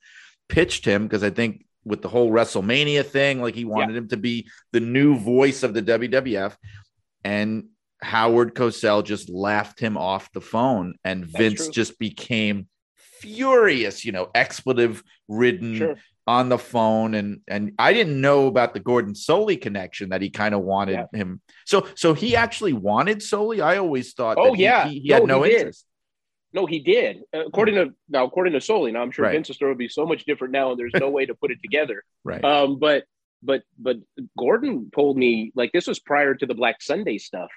pitched 0.49 0.84
him 0.84 1.03
because 1.03 1.24
I 1.24 1.30
think 1.30 1.66
with 1.84 2.01
the 2.01 2.10
whole 2.10 2.32
WrestleMania 2.32 3.06
thing, 3.06 3.41
like 3.41 3.53
he 3.53 3.66
wanted 3.66 3.95
him 3.95 4.08
to 4.08 4.18
be 4.18 4.49
the 4.72 4.80
new 4.80 5.20
voice 5.20 5.62
of 5.62 5.76
the 5.76 5.84
WWF, 5.84 6.56
and 7.24 7.66
Howard 8.01 8.56
Cosell 8.56 9.03
just 9.03 9.30
laughed 9.30 9.80
him 9.80 9.95
off 9.95 10.32
the 10.32 10.41
phone, 10.41 10.95
and 11.03 11.26
Vince 11.26 11.66
true. 11.66 11.72
just 11.72 11.99
became 11.99 12.68
furious, 13.20 14.05
you 14.05 14.11
know, 14.11 14.30
expletive 14.36 15.03
ridden 15.28 15.76
Sure. 15.78 15.95
on 16.28 16.49
the 16.49 16.57
phone 16.57 17.13
and 17.13 17.41
and 17.47 17.74
I 17.78 17.93
didn't 17.93 18.20
know 18.20 18.47
about 18.47 18.74
the 18.74 18.80
Gordon 18.80 19.13
Solie 19.13 19.59
connection 19.61 20.09
that 20.09 20.22
he 20.22 20.30
kind 20.30 20.55
of 20.55 20.61
wanted 20.61 20.93
Yeah. 21.13 21.20
him. 21.20 21.41
So 21.66 21.88
so 21.95 22.13
he 22.13 22.36
actually 22.36 22.74
wanted 22.74 23.20
Solie. 23.20 23.61
I 23.61 23.78
always 23.78 24.13
thought 24.13 24.38
Oh, 24.39 24.51
that 24.51 24.55
he- 24.57 24.63
yeah. 24.63 24.88
he, 24.88 24.99
he 24.99 25.09
had 25.09 25.24
No, 25.24 25.38
no 25.39 25.43
he 25.43 25.49
did. 25.51 25.57
interest. 25.59 25.86
No, 26.53 26.66
he 26.66 26.80
did. 26.80 27.22
Uh, 27.34 27.45
according 27.47 27.76
to 27.76 27.93
now, 28.07 28.24
according 28.26 28.53
to 28.53 28.59
Solie, 28.59 28.93
now 28.93 29.01
I'm 29.01 29.11
sure 29.11 29.26
Right. 29.26 29.34
Vince's 29.34 29.57
story 29.57 29.72
would 29.72 29.78
be 29.78 29.89
so 29.89 30.05
much 30.05 30.24
different 30.26 30.53
now, 30.53 30.72
and 30.72 30.80
there's 30.80 30.93
no 30.93 31.09
way 31.09 31.26
to 31.26 31.36
put 31.36 31.51
it 31.51 31.59
together. 31.61 32.03
Right. 32.24 32.43
Um, 32.43 32.80
but 32.80 33.03
but 33.43 33.63
but 33.78 33.97
Gordon 34.38 34.89
told 34.95 35.18
me 35.18 35.51
like 35.53 35.72
this 35.74 35.86
was 35.88 35.99
prior 35.99 36.34
to 36.34 36.45
the 36.45 36.53
Black 36.55 36.82
Sunday 36.82 37.18
stuff. 37.18 37.51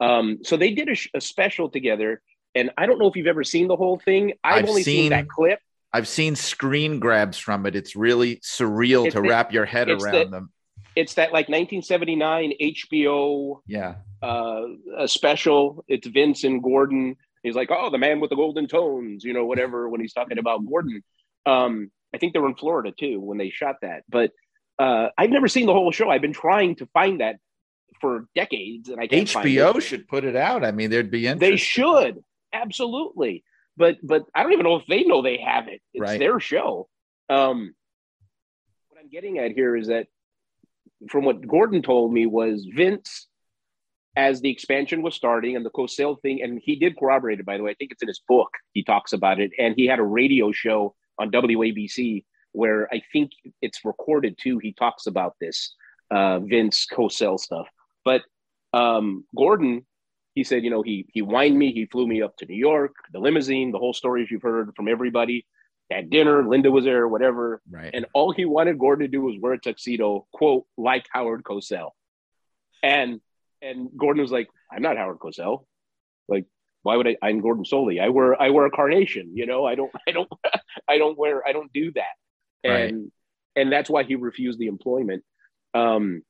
Um, 0.00 0.38
so 0.42 0.56
they 0.56 0.72
did 0.74 0.88
a, 0.88 0.94
sh- 0.96 1.08
a 1.14 1.20
special 1.20 1.70
together, 1.70 2.20
and 2.54 2.70
I 2.76 2.86
don't 2.86 2.98
know 2.98 3.06
if 3.08 3.16
you've 3.16 3.26
ever 3.26 3.44
seen 3.44 3.68
the 3.68 3.76
whole 3.76 3.98
thing. 3.98 4.34
I've, 4.44 4.64
I've 4.64 4.68
only 4.68 4.82
seen, 4.82 5.02
seen- 5.04 5.10
that 5.10 5.28
clip. 5.28 5.58
I've 5.92 6.08
seen 6.08 6.36
screen 6.36 7.00
grabs 7.00 7.36
from 7.38 7.66
it. 7.66 7.76
It's 7.76 7.94
really 7.94 8.36
surreal 8.36 9.06
It's 9.06 9.14
to 9.14 9.20
the- 9.22 9.28
wrap 9.28 9.52
your 9.52 9.64
head 9.66 9.88
around 9.90 10.12
the- 10.12 10.24
them. 10.30 10.52
It's 10.94 11.14
that 11.14 11.32
like 11.32 11.48
1979 11.48 12.52
HBO 12.60 13.60
Yeah. 13.66 13.94
uh, 14.22 14.62
a 14.98 15.08
special. 15.08 15.84
It's 15.88 16.06
Vince 16.06 16.44
and 16.44 16.62
Gordon. 16.62 17.16
He's 17.42 17.54
like, 17.54 17.70
oh, 17.70 17.88
the 17.90 17.96
man 17.98 18.20
with 18.20 18.30
the 18.30 18.36
golden 18.36 18.68
tones, 18.68 19.24
you 19.24 19.32
know, 19.32 19.46
whatever. 19.46 19.88
When 19.88 20.00
he's 20.02 20.12
talking 20.12 20.38
about 20.38 20.64
Gordon, 20.66 21.02
um, 21.46 21.90
I 22.14 22.18
think 22.18 22.34
they 22.34 22.38
were 22.38 22.48
in 22.48 22.54
Florida 22.56 22.92
too 22.98 23.20
when 23.20 23.38
they 23.38 23.48
shot 23.50 23.76
that. 23.82 24.04
But 24.08 24.32
uh, 24.78 25.08
I've 25.16 25.30
never 25.30 25.48
seen 25.48 25.64
the 25.66 25.72
whole 25.72 25.90
show. 25.92 26.10
I've 26.10 26.20
been 26.20 26.32
trying 26.34 26.76
to 26.76 26.86
find 26.92 27.20
that 27.20 27.36
for 28.00 28.26
decades, 28.34 28.88
and 28.90 29.00
I 29.00 29.06
can't 29.06 29.28
find 29.28 29.46
HBO 29.46 29.80
should 29.80 30.06
put 30.08 30.24
it 30.24 30.36
out. 30.36 30.62
I 30.64 30.72
mean, 30.72 30.90
there'd 30.90 31.10
be 31.10 31.26
interest. 31.26 31.40
They 31.40 31.56
should 31.56 32.22
absolutely, 32.52 33.44
but 33.76 33.96
but 34.02 34.24
I 34.34 34.42
don't 34.42 34.52
even 34.52 34.64
know 34.64 34.76
if 34.76 34.86
they 34.86 35.04
know 35.04 35.22
they 35.22 35.38
have 35.38 35.68
it. 35.68 35.80
It's 35.94 36.00
Right. 36.00 36.18
their 36.18 36.40
show. 36.40 36.88
Um, 37.28 37.74
what 38.88 39.00
I'm 39.00 39.08
getting 39.08 39.38
at 39.38 39.52
here 39.52 39.76
is 39.76 39.88
that 39.88 40.06
from 41.08 41.24
what 41.24 41.46
Gordon 41.46 41.82
told 41.82 42.12
me 42.12 42.26
was 42.26 42.66
Vince, 42.74 43.28
as 44.16 44.40
the 44.40 44.50
expansion 44.50 45.02
was 45.02 45.14
starting 45.14 45.56
and 45.56 45.64
the 45.64 45.70
Cosell 45.70 46.20
thing, 46.20 46.42
and 46.42 46.60
he 46.62 46.76
did 46.76 46.98
corroborate 46.98 47.40
it. 47.40 47.46
By 47.46 47.56
the 47.56 47.62
way, 47.62 47.70
I 47.70 47.74
think 47.74 47.92
it's 47.92 48.02
in 48.02 48.08
his 48.08 48.20
book. 48.28 48.50
He 48.72 48.84
talks 48.84 49.12
about 49.12 49.40
it, 49.40 49.52
and 49.58 49.74
he 49.76 49.86
had 49.86 49.98
a 49.98 50.04
radio 50.04 50.52
show 50.52 50.94
on 51.18 51.30
WABC 51.30 52.24
where 52.52 52.86
I 52.92 53.02
think 53.12 53.30
it's 53.62 53.84
recorded 53.84 54.36
too. 54.38 54.58
He 54.58 54.74
talks 54.74 55.06
about 55.06 55.36
this 55.40 55.74
uh, 56.10 56.40
Vince 56.40 56.86
Cosell 56.86 57.40
stuff, 57.40 57.66
but 58.04 58.22
um, 58.74 59.24
Gordon 59.34 59.86
he 60.34 60.44
said, 60.44 60.64
you 60.64 60.70
know, 60.70 60.82
he 60.82 61.06
he 61.12 61.22
wined 61.22 61.58
me, 61.58 61.72
he 61.72 61.86
flew 61.86 62.06
me 62.06 62.22
up 62.22 62.36
to 62.38 62.46
New 62.46 62.56
York, 62.56 62.94
the 63.12 63.18
limousine, 63.18 63.72
the 63.72 63.78
whole 63.78 63.94
stories 63.94 64.30
you've 64.30 64.42
heard 64.42 64.72
from 64.76 64.88
everybody. 64.88 65.46
At 65.90 66.08
dinner, 66.08 66.48
Linda 66.48 66.70
was 66.70 66.84
there, 66.84 67.06
whatever, 67.06 67.60
right. 67.70 67.90
and 67.92 68.06
all 68.14 68.32
he 68.32 68.46
wanted 68.46 68.78
Gordon 68.78 69.04
to 69.04 69.08
do 69.08 69.20
was 69.20 69.36
wear 69.38 69.52
a 69.52 69.60
tuxedo, 69.60 70.26
quote, 70.32 70.64
like 70.78 71.06
Howard 71.12 71.42
Cosell. 71.44 71.90
And 72.82 73.20
and 73.60 73.90
Gordon 73.96 74.22
was 74.22 74.32
like, 74.32 74.48
I'm 74.72 74.80
not 74.80 74.96
Howard 74.96 75.18
Cosell. 75.18 75.66
Like, 76.28 76.46
why 76.82 76.96
would 76.96 77.06
I? 77.06 77.16
I'm 77.20 77.40
Gordon 77.40 77.64
Solie. 77.64 78.00
I 78.00 78.08
wear 78.08 78.40
I 78.40 78.50
wear 78.50 78.64
a 78.66 78.70
carnation. 78.70 79.32
You 79.34 79.44
know, 79.44 79.66
I 79.66 79.74
don't 79.74 79.92
I 80.08 80.12
don't 80.12 80.28
I 80.88 80.98
don't 80.98 81.18
wear 81.18 81.46
I 81.46 81.52
don't 81.52 81.72
do 81.72 81.92
that. 81.92 82.14
Right. 82.64 82.88
And 82.88 83.12
and 83.54 83.70
that's 83.70 83.90
why 83.90 84.04
he 84.04 84.14
refused 84.14 84.58
the 84.58 84.68
employment. 84.68 85.24
Um, 85.74 86.22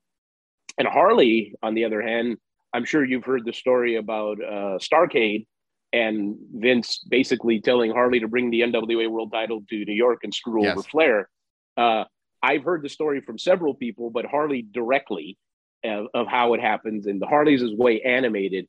and 0.78 0.88
Harley, 0.88 1.54
on 1.62 1.74
the 1.74 1.84
other 1.84 2.02
hand, 2.02 2.38
I'm 2.72 2.84
sure 2.84 3.04
you've 3.04 3.24
heard 3.24 3.44
the 3.44 3.52
story 3.52 3.96
about 3.96 4.38
uh, 4.42 4.78
Starcade 4.78 5.46
and 5.92 6.36
Vince 6.54 7.04
basically 7.08 7.60
telling 7.60 7.90
Harley 7.92 8.20
to 8.20 8.28
bring 8.28 8.50
the 8.50 8.60
NWA 8.62 9.10
World 9.10 9.30
Title 9.32 9.62
to 9.68 9.84
New 9.84 9.92
York 9.94 10.20
and 10.24 10.32
screw 10.32 10.62
Yes. 10.64 10.72
over 10.72 10.82
Flair. 10.82 11.28
Uh, 11.76 12.04
I've 12.42 12.64
heard 12.64 12.82
the 12.82 12.88
story 12.88 13.20
from 13.20 13.38
several 13.38 13.74
people, 13.74 14.10
but 14.10 14.24
Harley 14.24 14.62
directly 14.62 15.36
uh, 15.84 16.04
of 16.14 16.26
how 16.28 16.54
it 16.54 16.60
happens, 16.60 17.06
and 17.06 17.20
the 17.20 17.26
Harley's 17.26 17.62
is 17.62 17.74
way 17.74 18.00
animated. 18.02 18.66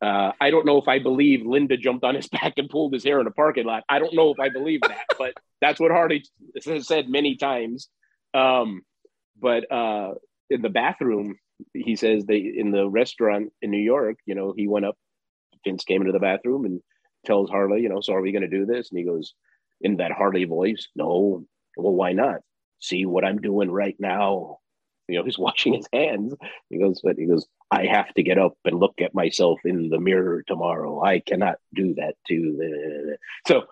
Uh, 0.00 0.32
I 0.40 0.50
don't 0.50 0.66
know 0.66 0.78
if 0.78 0.88
I 0.88 0.98
believe 0.98 1.46
Linda 1.46 1.76
jumped 1.76 2.04
on 2.04 2.14
his 2.16 2.26
back 2.36 2.54
and 2.56 2.68
pulled 2.68 2.92
his 2.94 3.04
hair 3.04 3.20
in 3.20 3.26
a 3.26 3.30
parking 3.30 3.66
lot. 3.66 3.84
I 3.88 3.98
don't 3.98 4.14
know 4.14 4.30
if 4.32 4.40
I 4.40 4.48
believe 4.48 4.80
that, 4.82 5.04
but 5.18 5.34
that's 5.60 5.78
what 5.78 5.90
Harley 5.92 6.24
has 6.66 6.86
said 6.88 7.08
many 7.08 7.36
times. 7.36 7.88
Um, 8.34 8.82
but 9.40 9.70
uh, 9.70 10.14
in 10.50 10.62
the 10.62 10.70
bathroom, 10.70 11.36
he 11.72 11.96
says 11.96 12.24
they 12.24 12.38
in 12.38 12.70
the 12.70 12.88
restaurant 12.88 13.52
in 13.62 13.70
New 13.70 13.82
York, 13.82 14.18
you 14.26 14.34
know, 14.34 14.54
he 14.56 14.68
went 14.68 14.86
up, 14.86 14.96
Vince 15.64 15.84
came 15.84 16.02
into 16.02 16.12
the 16.12 16.18
bathroom 16.18 16.64
and 16.64 16.80
tells 17.24 17.50
Harley, 17.50 17.82
you 17.82 17.88
know, 17.88 18.00
so 18.00 18.14
are 18.14 18.22
we 18.22 18.32
going 18.32 18.42
to 18.42 18.48
do 18.48 18.66
this? 18.66 18.90
And 18.90 18.98
he 18.98 19.04
goes 19.04 19.34
in 19.80 19.96
that 19.96 20.12
Harley 20.12 20.44
voice, 20.44 20.88
no. 20.94 21.44
Well, 21.76 21.92
why 21.92 22.12
not? 22.12 22.40
See 22.80 23.06
what 23.06 23.24
I'm 23.24 23.40
doing 23.40 23.70
right 23.70 23.96
now. 23.98 24.58
You 25.08 25.18
know, 25.18 25.24
he's 25.24 25.38
washing 25.46 25.74
his 25.74 25.88
hands. 25.92 26.34
He 26.68 26.78
goes, 26.78 27.00
but 27.02 27.16
he 27.16 27.26
goes, 27.26 27.46
I 27.70 27.86
have 27.86 28.12
to 28.14 28.22
get 28.22 28.38
up 28.38 28.54
and 28.64 28.78
look 28.78 29.00
at 29.00 29.14
myself 29.14 29.60
in 29.64 29.88
the 29.88 29.98
mirror 29.98 30.42
tomorrow. 30.46 31.02
I 31.02 31.20
cannot 31.20 31.56
do 31.74 31.94
that 31.94 32.16
too. 32.26 33.16
So 33.46 33.64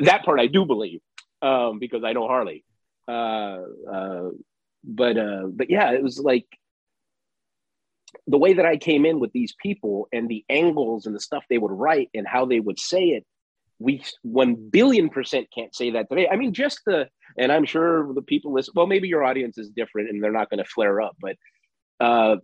that 0.00 0.24
part 0.24 0.40
I 0.40 0.46
do 0.46 0.64
believe 0.64 1.00
um, 1.42 1.78
because 1.78 2.02
I 2.04 2.12
know 2.12 2.26
Harley. 2.26 2.64
Uh, 3.06 3.60
uh, 3.90 4.30
but 4.82 5.16
uh, 5.16 5.46
but 5.52 5.70
yeah, 5.70 5.92
it 5.92 6.02
was 6.02 6.18
like 6.18 6.46
the 8.26 8.38
way 8.38 8.54
that 8.54 8.66
I 8.66 8.76
came 8.76 9.04
in 9.04 9.20
with 9.20 9.32
these 9.32 9.54
people 9.62 10.08
and 10.12 10.28
the 10.28 10.44
angles 10.48 11.06
and 11.06 11.14
the 11.14 11.20
stuff 11.20 11.44
they 11.48 11.58
would 11.58 11.72
write 11.72 12.10
and 12.14 12.26
how 12.26 12.46
they 12.46 12.60
would 12.60 12.78
say 12.78 13.04
it. 13.08 13.24
We 13.78 14.02
one 14.22 14.54
billion 14.70 15.08
percent 15.10 15.48
can't 15.54 15.74
say 15.74 15.90
that 15.90 16.08
today. 16.08 16.28
I 16.30 16.36
mean, 16.36 16.52
just 16.54 16.80
the 16.86 17.08
and 17.36 17.50
I'm 17.50 17.64
sure 17.64 18.12
the 18.14 18.22
people 18.22 18.52
listen. 18.52 18.72
Well, 18.76 18.86
maybe 18.86 19.08
your 19.08 19.24
audience 19.24 19.58
is 19.58 19.70
different 19.70 20.10
and 20.10 20.22
they're 20.22 20.32
not 20.32 20.48
going 20.48 20.62
to 20.62 20.70
flare 20.70 21.00
up, 21.00 21.16
but 21.20 21.36
uh, 22.00 22.36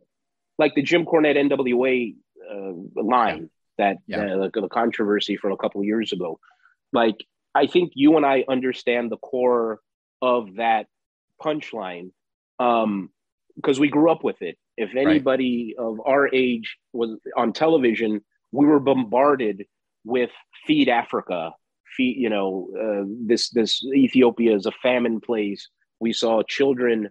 like 0.59 0.75
the 0.75 0.83
Jim 0.83 1.05
Cornette 1.07 1.37
NWA 1.37 2.15
uh, 2.53 3.03
line 3.03 3.49
that 3.79 3.99
Yeah. 4.07 4.35
uh, 4.35 4.49
the, 4.53 4.61
the 4.61 4.69
controversy 4.69 5.37
from 5.37 5.53
a 5.53 5.57
couple 5.57 5.81
of 5.81 5.87
years 5.87 6.13
ago. 6.13 6.41
Like 6.93 7.17
I 7.55 7.67
think 7.67 7.93
you 7.95 8.17
and 8.17 8.27
I 8.27 8.45
understand 8.49 9.11
the 9.11 9.17
core 9.17 9.81
of 10.21 10.57
that 10.57 10.87
punchline 11.41 12.11
um, 12.59 13.11
because 13.57 13.81
we 13.81 13.89
grew 13.89 14.11
up 14.11 14.23
with 14.25 14.43
it. 14.43 14.59
If 14.81 14.97
anybody 14.97 15.75
of 15.79 16.01
our 16.07 16.33
age 16.33 16.79
was 16.95 17.19
on 17.37 17.53
television, 17.53 18.23
we 18.51 18.65
were 18.65 18.81
bombarded 18.81 19.67
with 20.05 20.31
"Feed 20.67 20.89
Africa," 20.89 21.53
"Feed," 21.95 22.17
you 22.17 22.31
know, 22.31 22.71
uh, 22.83 23.05
this 23.27 23.51
this 23.51 23.85
Ethiopia 23.85 24.57
is 24.57 24.65
a 24.65 24.73
famine 24.83 25.21
place. 25.21 25.69
We 26.01 26.15
saw 26.15 26.43
children 26.43 27.11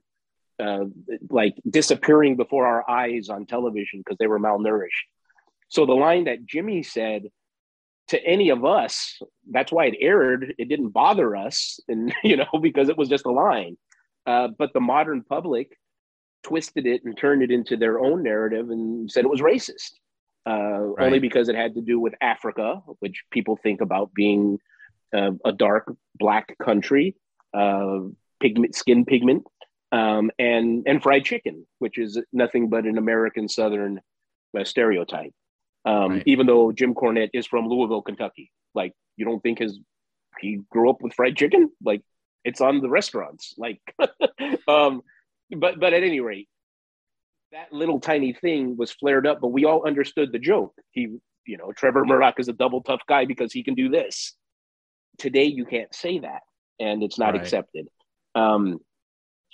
uh, 0.59 0.85
like 1.29 1.55
disappearing 1.69 2.37
before 2.37 2.65
our 2.65 2.89
eyes 2.89 3.29
on 3.29 3.45
television 3.45 3.99
because 3.99 4.17
they 4.17 4.25
were 4.25 4.39
malnourished. 4.39 5.05
So 5.67 5.85
the 5.85 5.93
line 5.93 6.23
that 6.23 6.47
Jimmy 6.47 6.81
said 6.81 7.29
to 8.07 8.25
any 8.25 8.49
of 8.49 8.65
us, 8.65 9.21
that's 9.51 9.71
why 9.71 9.85
it 9.85 9.97
aired. 10.01 10.55
It 10.57 10.69
didn't 10.69 10.89
bother 10.89 11.35
us, 11.35 11.79
and 11.87 12.11
you 12.23 12.37
know, 12.37 12.59
because 12.59 12.89
it 12.89 12.97
was 12.97 13.09
just 13.09 13.27
a 13.27 13.31
line. 13.31 13.77
Uh, 14.25 14.47
but 14.57 14.73
the 14.73 14.81
modern 14.81 15.21
public 15.21 15.77
twisted 16.43 16.85
it 16.85 17.03
and 17.03 17.17
turned 17.17 17.43
it 17.43 17.51
into 17.51 17.75
their 17.77 17.99
own 17.99 18.23
narrative 18.23 18.69
and 18.69 19.11
said 19.11 19.25
it 19.25 19.29
was 19.29 19.41
racist, 19.41 19.91
uh, 20.47 20.79
Right. 20.79 21.05
only 21.05 21.19
because 21.19 21.49
it 21.49 21.55
had 21.55 21.75
to 21.75 21.81
do 21.81 21.99
with 21.99 22.13
Africa, 22.21 22.81
which 22.99 23.23
people 23.31 23.55
think 23.57 23.81
about 23.81 24.13
being 24.13 24.59
uh, 25.13 25.31
a 25.45 25.51
dark 25.51 25.91
black 26.15 26.55
country, 26.59 27.15
uh, 27.53 27.99
pigment, 28.39 28.75
skin 28.75 29.05
pigment, 29.05 29.43
um, 29.91 30.29
and 30.37 30.83
and 30.87 31.01
fried 31.01 31.25
chicken, 31.25 31.65
which 31.79 31.97
is 31.97 32.19
nothing 32.31 32.69
but 32.69 32.85
an 32.85 32.97
American 32.97 33.49
Southern 33.49 33.99
uh, 34.57 34.63
stereotype. 34.63 35.33
Um, 35.85 36.11
Right. 36.11 36.23
Even 36.25 36.45
though 36.47 36.71
Jim 36.71 36.93
Cornette 36.93 37.31
is 37.33 37.47
from 37.47 37.67
Louisville, 37.67 38.01
Kentucky, 38.03 38.51
like 38.75 38.93
you 39.17 39.25
don't 39.25 39.41
think 39.41 39.59
his 39.59 39.79
he 40.39 40.59
grew 40.69 40.89
up 40.89 41.01
with 41.01 41.13
fried 41.13 41.35
chicken, 41.35 41.71
like 41.83 42.01
it's 42.45 42.61
on 42.61 42.79
the 42.81 42.89
restaurants, 42.89 43.53
like. 43.57 43.81
um, 44.67 45.01
but 45.57 45.79
but 45.79 45.93
at 45.93 46.03
any 46.03 46.19
rate, 46.19 46.47
that 47.51 47.73
little 47.73 47.99
tiny 47.99 48.33
thing 48.33 48.77
was 48.77 48.91
flared 48.91 49.25
up, 49.25 49.39
but 49.41 49.49
we 49.49 49.65
all 49.65 49.85
understood 49.85 50.31
the 50.31 50.39
joke. 50.39 50.73
He, 50.91 51.17
you 51.45 51.57
know, 51.57 51.71
Trevor 51.71 52.05
Murdoch 52.05 52.39
is 52.39 52.47
a 52.47 52.53
double 52.53 52.81
tough 52.81 53.01
guy 53.07 53.25
because 53.25 53.51
he 53.51 53.63
can 53.63 53.75
do 53.75 53.89
this. 53.89 54.35
Today, 55.17 55.45
you 55.45 55.65
can't 55.65 55.93
say 55.93 56.19
that, 56.19 56.41
and 56.79 57.03
it's 57.03 57.17
not 57.19 57.33
Right. 57.33 57.41
accepted. 57.41 57.87
Um, 58.35 58.79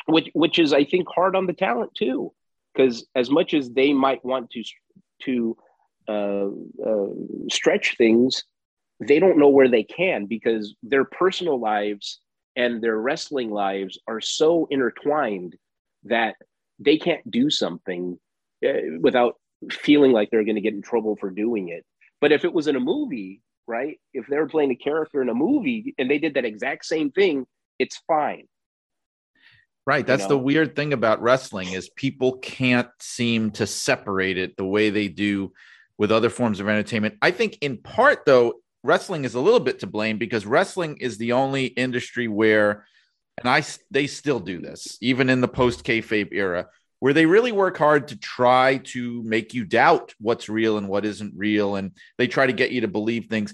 which 0.08 0.30
which 0.34 0.60
is, 0.60 0.74
I 0.74 0.84
think, 0.84 1.08
hard 1.10 1.36
on 1.36 1.48
the 1.48 1.54
talent 1.54 1.92
too, 1.96 2.34
because 2.74 3.08
as 3.16 3.30
much 3.30 3.54
as 3.54 3.70
they 3.70 3.94
might 3.94 4.24
want 4.24 4.52
to 4.52 4.64
to 5.24 5.58
uh, 6.08 6.50
uh, 6.86 7.08
stretch 7.50 7.96
things, 7.98 8.44
they 9.00 9.20
don't 9.20 9.40
know 9.40 9.50
where 9.50 9.70
they 9.70 9.84
can 9.84 10.26
because 10.26 10.76
their 10.84 11.06
personal 11.06 11.60
lives 11.60 12.20
and 12.56 12.82
their 12.82 12.98
wrestling 12.98 13.50
lives 13.52 13.98
are 14.08 14.22
so 14.22 14.68
intertwined 14.70 15.56
that 16.06 16.36
they 16.80 16.98
can't 16.98 17.30
do 17.30 17.50
something 17.50 18.20
uh, 18.66 19.00
without 19.00 19.36
feeling 19.72 20.12
like 20.12 20.30
they're 20.30 20.44
going 20.44 20.56
to 20.56 20.62
get 20.62 20.74
in 20.74 20.82
trouble 20.82 21.16
for 21.16 21.30
doing 21.30 21.70
it. 21.70 21.86
But 22.22 22.32
if 22.32 22.46
it 22.46 22.54
was 22.54 22.68
in 22.68 22.76
a 22.76 22.80
movie, 22.80 23.42
right? 23.68 24.00
If 24.14 24.28
they 24.28 24.38
were 24.38 24.48
playing 24.48 24.72
a 24.72 24.76
character 24.76 25.22
in 25.22 25.30
a 25.30 25.34
movie 25.34 25.94
and 25.98 26.10
they 26.10 26.20
did 26.20 26.36
that 26.36 26.46
exact 26.46 26.86
same 26.86 27.12
thing, 27.12 27.46
it's 27.80 28.02
fine. 28.08 28.48
Right. 29.88 30.06
That's 30.06 30.26
the 30.26 30.30
know? 30.30 30.38
weird 30.38 30.76
thing 30.76 30.94
about 30.94 31.22
wrestling 31.22 31.72
is 31.72 31.90
people 31.90 32.38
can't 32.40 32.90
seem 33.00 33.52
to 33.52 33.68
separate 33.68 34.38
it 34.38 34.58
the 34.58 34.66
way 34.66 34.90
they 34.90 35.08
do 35.08 35.54
with 35.98 36.12
other 36.12 36.30
forms 36.30 36.60
of 36.60 36.68
entertainment. 36.68 37.16
I 37.22 37.32
think 37.32 37.58
in 37.62 37.78
part 37.78 38.26
though, 38.26 38.56
wrestling 38.84 39.26
is 39.26 39.36
a 39.36 39.40
little 39.40 39.60
bit 39.60 39.80
to 39.80 39.88
blame 39.88 40.18
because 40.18 40.46
wrestling 40.46 40.98
is 40.98 41.18
the 41.18 41.34
only 41.34 41.66
industry 41.68 42.28
where 42.28 42.86
and 43.38 43.50
I 43.50 43.64
they 43.92 44.08
still 44.08 44.40
do 44.40 44.60
this 44.60 44.98
even 45.02 45.30
in 45.30 45.42
the 45.42 45.48
post 45.48 45.84
kayfabe 45.84 46.30
era 46.32 46.68
where 47.00 47.14
they 47.14 47.26
really 47.26 47.52
work 47.52 47.78
hard 47.78 48.08
to 48.10 48.18
try 48.18 48.78
to 48.78 49.22
make 49.24 49.54
you 49.54 49.66
doubt 49.66 50.14
what's 50.20 50.50
real 50.50 50.78
and 50.78 50.88
what 50.88 51.06
isn't 51.06 51.34
real 51.36 51.76
and 51.76 51.92
they 52.18 52.28
try 52.28 52.46
to 52.46 52.54
get 52.54 52.72
you 52.72 52.82
to 52.82 52.88
believe 52.88 53.26
things 53.26 53.54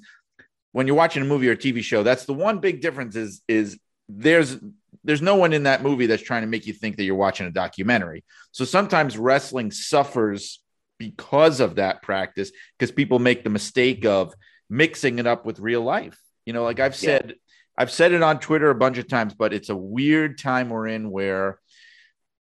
when 0.72 0.88
you're 0.88 0.96
watching 0.96 1.22
a 1.22 1.26
movie 1.26 1.50
or 1.50 1.54
a 1.54 1.58
TV 1.58 1.84
show 1.84 2.04
that's 2.04 2.26
the 2.26 2.34
one 2.34 2.60
big 2.60 2.82
difference 2.82 3.16
is 3.16 3.42
is 3.48 3.78
there's 4.08 4.58
there's 5.04 5.22
no 5.22 5.36
one 5.36 5.54
in 5.54 5.64
that 5.64 5.84
movie 5.84 6.06
that's 6.06 6.22
trying 6.22 6.42
to 6.42 6.48
make 6.48 6.68
you 6.68 6.74
think 6.74 6.98
that 6.98 7.04
you're 7.04 7.16
watching 7.16 7.48
a 7.48 7.52
documentary. 7.52 8.24
So 8.52 8.66
sometimes 8.66 9.18
wrestling 9.18 9.72
suffers 9.72 10.62
because 11.00 11.60
of 11.60 11.76
that 11.76 12.04
practice 12.04 12.52
because 12.78 12.92
people 12.92 13.18
make 13.18 13.44
the 13.44 13.50
mistake 13.50 14.06
of 14.06 14.34
mixing 14.70 15.20
it 15.20 15.26
up 15.26 15.46
with 15.46 15.60
real 15.60 15.82
life. 15.82 16.20
You 16.46 16.54
know, 16.54 16.64
like 16.64 16.80
I've 16.80 16.96
said 16.96 17.36
I've 17.82 17.90
said 17.92 18.12
it 18.12 18.22
on 18.22 18.40
Twitter 18.40 18.70
a 18.70 18.76
bunch 18.76 19.00
of 19.00 19.08
times, 19.08 19.34
but 19.34 19.54
it's 19.54 19.70
a 19.70 19.76
weird 19.76 20.38
time 20.38 20.70
we're 20.70 20.86
in 20.86 21.10
where 21.10 21.60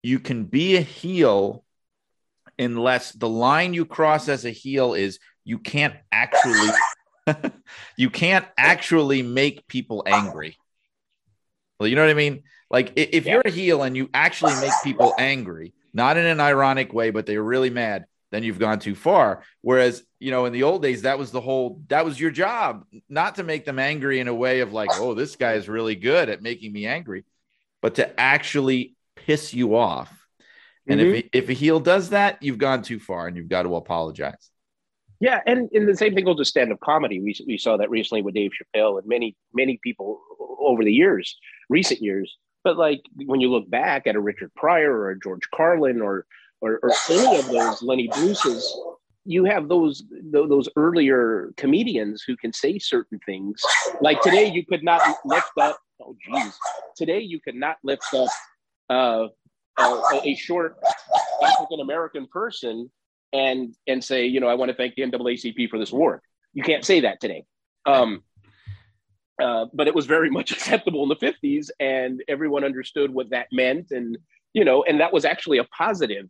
you 0.02 0.18
can 0.18 0.44
be 0.44 0.76
a 0.76 0.80
heel 0.80 1.62
unless 2.58 3.12
the 3.12 3.28
line 3.28 3.74
you 3.74 3.84
cross 3.84 4.30
as 4.30 4.46
a 4.46 4.50
heel 4.50 4.94
is 4.94 5.18
you 5.44 5.58
can't 5.58 5.94
actually 6.10 6.70
you 7.98 8.08
can't 8.08 8.46
actually 8.56 9.20
make 9.20 9.66
people 9.66 10.04
angry. 10.06 10.56
Well, 11.78 11.86
you 11.86 11.96
know 11.96 12.02
what 12.04 12.10
I 12.10 12.14
mean? 12.14 12.44
Like 12.70 12.94
if 12.96 13.26
Yeah. 13.26 13.34
you're 13.34 13.42
a 13.44 13.50
heel 13.50 13.82
and 13.82 13.94
you 13.94 14.08
actually 14.14 14.54
make 14.62 14.72
people 14.82 15.12
angry, 15.18 15.74
not 15.92 16.16
in 16.16 16.24
an 16.24 16.40
ironic 16.40 16.94
way, 16.94 17.10
but 17.10 17.26
they're 17.26 17.42
really 17.42 17.68
mad, 17.68 18.06
then 18.30 18.42
you've 18.42 18.58
gone 18.58 18.78
too 18.78 18.94
far. 18.94 19.42
Whereas, 19.60 20.02
you 20.18 20.30
know, 20.30 20.46
in 20.46 20.52
the 20.52 20.64
old 20.64 20.82
days, 20.82 21.02
that 21.02 21.18
was 21.18 21.30
the 21.30 21.40
whole 21.40 21.82
that 21.88 22.04
was 22.04 22.20
your 22.20 22.30
job, 22.30 22.84
not 23.08 23.36
to 23.36 23.44
make 23.44 23.64
them 23.64 23.78
angry 23.78 24.20
in 24.20 24.28
a 24.28 24.34
way 24.34 24.60
of 24.60 24.72
like, 24.72 24.90
oh, 24.94 25.14
this 25.14 25.36
guy 25.36 25.54
is 25.54 25.68
really 25.68 25.94
good 25.94 26.28
at 26.28 26.42
making 26.42 26.72
me 26.72 26.86
angry, 26.86 27.24
but 27.82 27.96
to 27.96 28.20
actually 28.20 28.96
piss 29.14 29.54
you 29.54 29.76
off. 29.76 30.12
And 30.88 31.00
if 31.00 31.06
mm-hmm. 31.06 31.28
if 31.32 31.48
a 31.48 31.52
heel 31.52 31.80
does 31.80 32.10
that, 32.10 32.42
you've 32.42 32.58
gone 32.58 32.82
too 32.82 33.00
far 33.00 33.26
and 33.26 33.36
you've 33.36 33.48
got 33.48 33.62
to 33.62 33.74
apologize. 33.76 34.50
Yeah, 35.18 35.40
and, 35.46 35.70
and 35.72 35.88
the 35.88 35.96
same 35.96 36.14
thing 36.14 36.26
goes 36.26 36.36
to 36.36 36.44
stand 36.44 36.72
up 36.72 36.80
comedy. 36.80 37.20
We, 37.20 37.34
we 37.46 37.56
saw 37.56 37.78
that 37.78 37.88
recently 37.88 38.22
with 38.22 38.34
Dave 38.34 38.50
Chappelle 38.52 38.98
and 38.98 39.08
many, 39.08 39.34
many 39.54 39.80
people 39.82 40.20
over 40.60 40.84
the 40.84 40.92
years, 40.92 41.38
recent 41.70 42.02
years. 42.02 42.36
But 42.62 42.76
like 42.76 43.00
when 43.24 43.40
you 43.40 43.50
look 43.50 43.70
back 43.70 44.06
at 44.06 44.14
a 44.14 44.20
Richard 44.20 44.52
Pryor 44.54 44.92
or 44.92 45.10
a 45.10 45.18
George 45.18 45.48
Carlin 45.54 46.02
or, 46.02 46.26
or, 46.60 46.78
or 46.82 46.92
any 47.10 47.38
of 47.38 47.46
those 47.46 47.82
Lenny 47.82 48.08
Bruce's, 48.08 48.78
you 49.24 49.44
have 49.44 49.68
those 49.68 50.04
tho- 50.30 50.46
those 50.46 50.68
earlier 50.76 51.52
comedians 51.56 52.22
who 52.26 52.36
can 52.36 52.52
say 52.52 52.78
certain 52.78 53.18
things. 53.26 53.60
Like 54.00 54.20
today, 54.22 54.50
you 54.50 54.64
could 54.64 54.84
not 54.84 55.02
lift 55.24 55.50
up. 55.60 55.78
Oh, 56.00 56.16
geez. 56.24 56.56
Today, 56.96 57.20
you 57.20 57.40
could 57.40 57.56
not 57.56 57.76
lift 57.82 58.06
up 58.14 58.28
uh, 58.88 59.26
a, 59.78 60.20
a 60.24 60.34
short 60.36 60.76
African 61.42 61.80
American 61.80 62.26
person 62.28 62.90
and 63.32 63.74
and 63.86 64.02
say, 64.02 64.26
you 64.26 64.40
know, 64.40 64.48
I 64.48 64.54
want 64.54 64.70
to 64.70 64.76
thank 64.76 64.94
the 64.94 65.02
NAACP 65.02 65.68
for 65.68 65.78
this 65.78 65.92
award. 65.92 66.20
You 66.52 66.62
can't 66.62 66.84
say 66.84 67.00
that 67.00 67.20
today. 67.20 67.44
Um, 67.84 68.22
uh, 69.42 69.66
but 69.74 69.86
it 69.86 69.94
was 69.94 70.06
very 70.06 70.30
much 70.38 70.52
acceptable 70.52 71.02
in 71.02 71.08
the 71.08 71.16
50s, 71.16 71.70
and 71.80 72.22
everyone 72.28 72.64
understood 72.64 73.12
what 73.12 73.30
that 73.30 73.48
meant, 73.52 73.90
and 73.90 74.16
you 74.54 74.64
know, 74.64 74.84
and 74.84 75.00
that 75.00 75.12
was 75.12 75.24
actually 75.24 75.58
a 75.58 75.64
positive 75.64 76.26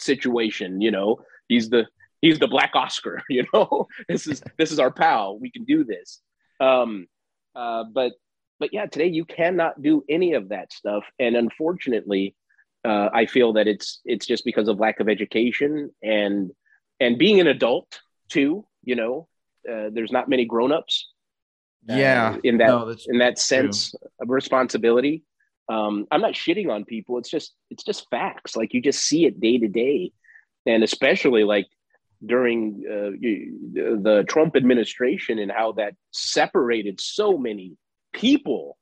situation. 0.00 0.80
You 0.80 0.90
know, 0.90 1.20
he's 1.48 1.68
the 1.70 1.86
he's 2.20 2.38
the 2.38 2.48
Black 2.48 2.72
Oscar. 2.74 3.22
You 3.30 3.44
know, 3.52 3.86
this 4.08 4.26
is 4.26 4.42
this 4.58 4.72
is 4.72 4.78
our 4.78 4.90
pal. 4.90 5.38
We 5.38 5.50
can 5.50 5.64
do 5.64 5.84
this. 5.84 6.20
Um, 6.60 7.06
uh, 7.54 7.84
but 7.92 8.12
but 8.58 8.72
yeah, 8.72 8.86
today 8.86 9.06
you 9.06 9.24
cannot 9.24 9.80
do 9.80 10.04
any 10.08 10.34
of 10.34 10.50
that 10.50 10.72
stuff, 10.72 11.04
and 11.18 11.36
unfortunately, 11.36 12.34
uh, 12.84 13.08
I 13.12 13.26
feel 13.26 13.54
that 13.54 13.66
it's 13.66 14.00
it's 14.04 14.26
just 14.26 14.44
because 14.44 14.68
of 14.68 14.78
lack 14.78 15.00
of 15.00 15.08
education 15.08 15.90
and 16.02 16.50
and 16.98 17.18
being 17.18 17.40
an 17.40 17.46
adult 17.46 18.00
too. 18.28 18.66
You 18.84 18.96
know, 18.96 19.28
uh, 19.70 19.90
there's 19.92 20.12
not 20.12 20.28
many 20.28 20.44
grown-ups. 20.44 21.08
uh, 21.90 21.94
Yeah, 21.96 22.36
in 22.44 22.58
that 22.58 22.66
no, 22.68 22.94
in 23.08 23.18
that 23.18 23.38
sense 23.38 23.94
of 24.20 24.28
responsibility. 24.28 25.22
Um, 25.70 26.06
I'm 26.10 26.20
not 26.20 26.32
shitting 26.34 26.68
on 26.68 26.84
people. 26.84 27.18
It's 27.18 27.30
just 27.30 27.54
it's 27.70 27.84
just 27.84 28.08
facts. 28.10 28.56
Like 28.56 28.74
you 28.74 28.82
just 28.82 29.04
see 29.04 29.24
it 29.26 29.40
day 29.40 29.58
to 29.58 29.68
day, 29.68 30.12
and 30.66 30.82
especially 30.82 31.44
like 31.44 31.66
during 32.24 32.82
uh, 32.86 33.10
the 33.72 34.24
Trump 34.28 34.56
administration 34.56 35.38
and 35.38 35.50
how 35.50 35.72
that 35.72 35.94
separated 36.10 37.00
so 37.00 37.38
many 37.38 37.76
people. 38.12 38.76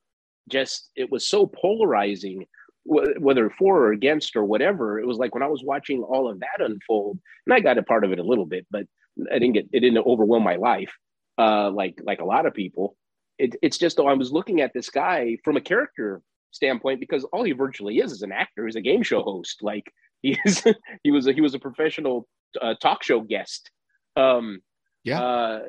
Just 0.49 0.91
it 0.97 1.13
was 1.13 1.29
so 1.29 1.47
polarizing, 1.47 2.47
wh- 2.85 3.21
whether 3.21 3.51
for 3.51 3.85
or 3.85 3.93
against 3.93 4.35
or 4.35 4.45
whatever. 4.45 4.99
It 4.99 5.07
was 5.07 5.19
like 5.19 5.35
when 5.35 5.43
I 5.43 5.49
was 5.49 5.63
watching 5.63 6.03
all 6.03 6.31
of 6.31 6.41
that 6.41 6.65
unfold, 6.65 7.19
and 7.47 7.55
I 7.55 7.61
got 7.61 7.77
a 7.77 7.83
part 7.83 8.05
of 8.05 8.13
it 8.13 8.19
a 8.19 8.25
little 8.25 8.47
bit, 8.47 8.67
but 8.71 8.87
I 9.31 9.39
didn't 9.39 9.53
get 9.53 9.69
it 9.73 9.81
didn't 9.81 10.07
overwhelm 10.07 10.43
my 10.43 10.57
life 10.57 10.93
uh, 11.39 11.71
like 11.71 12.01
like 12.03 12.21
a 12.21 12.25
lot 12.25 12.47
of 12.47 12.55
people. 12.55 12.97
It, 13.39 13.55
it's 13.63 13.79
just 13.79 13.97
though 13.97 14.09
I 14.09 14.15
was 14.15 14.33
looking 14.33 14.61
at 14.61 14.75
this 14.75 14.91
guy 14.91 15.39
from 15.45 15.57
a 15.57 15.61
character 15.61 16.21
standpoint 16.51 17.01
because 17.01 17.25
all 17.25 17.45
he 17.45 17.53
virtually 17.53 17.99
is 17.99 18.13
is 18.13 18.23
an 18.23 18.33
actor. 18.33 18.67
He's 18.67 18.77
a 18.77 18.81
game 18.81 19.03
show 19.03 19.23
host. 19.23 19.63
Like 19.63 19.93
he 20.23 20.37
is, 20.45 20.65
he 21.03 21.11
was 21.11 21.27
a, 21.27 21.33
he 21.33 21.41
was 21.41 21.55
a 21.55 21.59
professional 21.59 22.27
uh, 22.61 22.75
talk 22.75 23.03
show 23.03 23.21
guest. 23.21 23.71
Um, 24.17 24.61
Yeah. 25.05 25.23
Uh, 25.23 25.61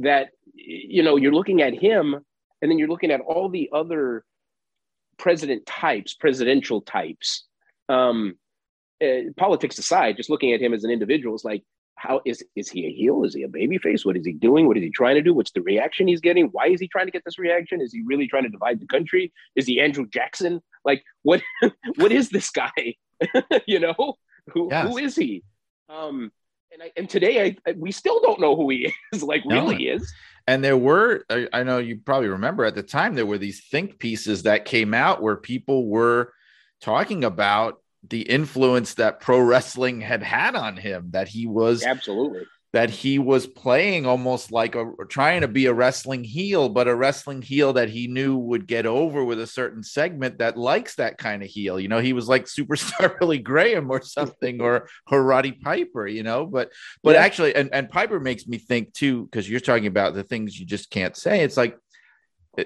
that 0.00 0.30
you 0.54 1.02
know 1.02 1.16
you're 1.16 1.34
looking 1.34 1.62
at 1.62 1.74
him, 1.74 2.14
and 2.60 2.70
then 2.70 2.78
you're 2.78 2.88
looking 2.88 3.10
at 3.10 3.20
all 3.20 3.48
the 3.48 3.70
other 3.72 4.24
president 5.18 5.66
types, 5.66 6.14
presidential 6.14 6.80
types. 6.80 7.44
Um, 7.88 8.34
uh, 9.02 9.32
politics 9.36 9.78
aside, 9.78 10.16
just 10.16 10.30
looking 10.30 10.52
at 10.52 10.60
him 10.60 10.72
as 10.72 10.84
an 10.84 10.90
individual 10.90 11.34
is 11.34 11.44
like 11.44 11.62
how 11.96 12.20
is 12.24 12.44
is 12.56 12.68
he 12.68 12.86
a 12.86 12.90
heel? 12.90 13.24
Is 13.24 13.34
he 13.34 13.42
a 13.42 13.48
baby 13.48 13.78
face? 13.78 14.04
What 14.04 14.16
is 14.16 14.26
he 14.26 14.32
doing? 14.32 14.66
What 14.66 14.76
is 14.76 14.82
he 14.82 14.90
trying 14.90 15.14
to 15.16 15.22
do? 15.22 15.34
What's 15.34 15.52
the 15.52 15.62
reaction 15.62 16.08
he's 16.08 16.20
getting? 16.20 16.46
Why 16.46 16.66
is 16.68 16.80
he 16.80 16.88
trying 16.88 17.06
to 17.06 17.12
get 17.12 17.24
this 17.24 17.38
reaction? 17.38 17.80
Is 17.80 17.92
he 17.92 18.02
really 18.04 18.26
trying 18.26 18.44
to 18.44 18.48
divide 18.48 18.80
the 18.80 18.86
country? 18.86 19.32
Is 19.56 19.66
he 19.66 19.80
Andrew 19.80 20.06
Jackson? 20.06 20.62
Like 20.84 21.04
what 21.22 21.42
what 21.96 22.12
is 22.12 22.30
this 22.30 22.50
guy? 22.50 22.96
you 23.66 23.78
know, 23.78 24.16
who 24.52 24.68
Yes. 24.70 24.88
who 24.88 24.98
is 24.98 25.16
he? 25.16 25.44
Um 25.88 26.32
and 26.72 26.82
I, 26.82 26.90
and 26.96 27.08
today 27.08 27.44
I, 27.44 27.56
I 27.70 27.72
we 27.76 27.92
still 27.92 28.20
don't 28.20 28.40
know 28.40 28.56
who 28.56 28.70
he 28.70 28.92
is, 29.12 29.22
like 29.22 29.44
No. 29.44 29.54
really 29.66 29.88
is. 29.88 30.12
And 30.46 30.64
there 30.64 30.76
were, 30.76 31.24
I 31.30 31.46
I 31.52 31.62
know 31.62 31.78
you 31.78 32.00
probably 32.04 32.28
remember 32.28 32.64
at 32.64 32.74
the 32.74 32.82
time, 32.82 33.14
there 33.14 33.26
were 33.26 33.38
these 33.38 33.64
think 33.70 33.98
pieces 33.98 34.42
that 34.44 34.64
came 34.64 34.92
out 34.94 35.22
where 35.22 35.36
people 35.36 35.86
were 35.86 36.32
talking 36.80 37.22
about 37.22 37.80
the 38.08 38.22
influence 38.22 38.94
that 38.94 39.20
pro 39.20 39.38
wrestling 39.40 40.00
had 40.00 40.22
had 40.22 40.54
on 40.56 40.76
him, 40.76 41.08
that 41.12 41.28
he 41.28 41.46
was 41.46 41.82
Absolutely. 41.84 42.42
that 42.72 42.88
he 42.88 43.18
was 43.18 43.46
playing 43.46 44.06
almost 44.06 44.50
like 44.50 44.74
a 44.74 44.90
trying 45.08 45.42
to 45.42 45.48
be 45.48 45.66
a 45.66 45.74
wrestling 45.74 46.24
heel, 46.24 46.68
but 46.70 46.88
a 46.88 46.94
wrestling 46.94 47.42
heel 47.42 47.74
that 47.74 47.90
he 47.90 48.06
knew 48.08 48.36
would 48.36 48.66
get 48.66 48.86
over 48.86 49.22
with 49.24 49.38
a 49.38 49.46
certain 49.46 49.82
segment 49.82 50.38
that 50.38 50.56
likes 50.56 50.94
that 50.94 51.18
kind 51.18 51.42
of 51.42 51.48
heel. 51.50 51.78
You 51.78 51.88
know, 51.88 52.00
he 52.00 52.14
was 52.14 52.28
like 52.28 52.44
superstar 52.58 53.18
Billy 53.18 53.38
Graham 53.38 53.90
or 53.90 54.02
something, 54.02 54.60
or 54.62 54.88
or 55.10 55.22
Roddy 55.22 55.52
Piper, 55.52 56.06
you 56.06 56.22
know. 56.22 56.46
But 56.46 56.72
but 57.02 57.14
Yeah. 57.14 57.20
actually, 57.22 57.54
and, 57.54 57.68
and 57.74 57.90
Piper 57.90 58.18
makes 58.20 58.46
me 58.46 58.58
think 58.58 58.94
too, 58.94 59.24
because 59.26 59.48
you're 59.48 59.60
talking 59.60 59.86
about 59.86 60.14
the 60.14 60.24
things 60.24 60.58
you 60.58 60.64
just 60.66 60.90
can't 60.90 61.16
say. 61.16 61.42
It's 61.42 61.56
like 61.56 61.76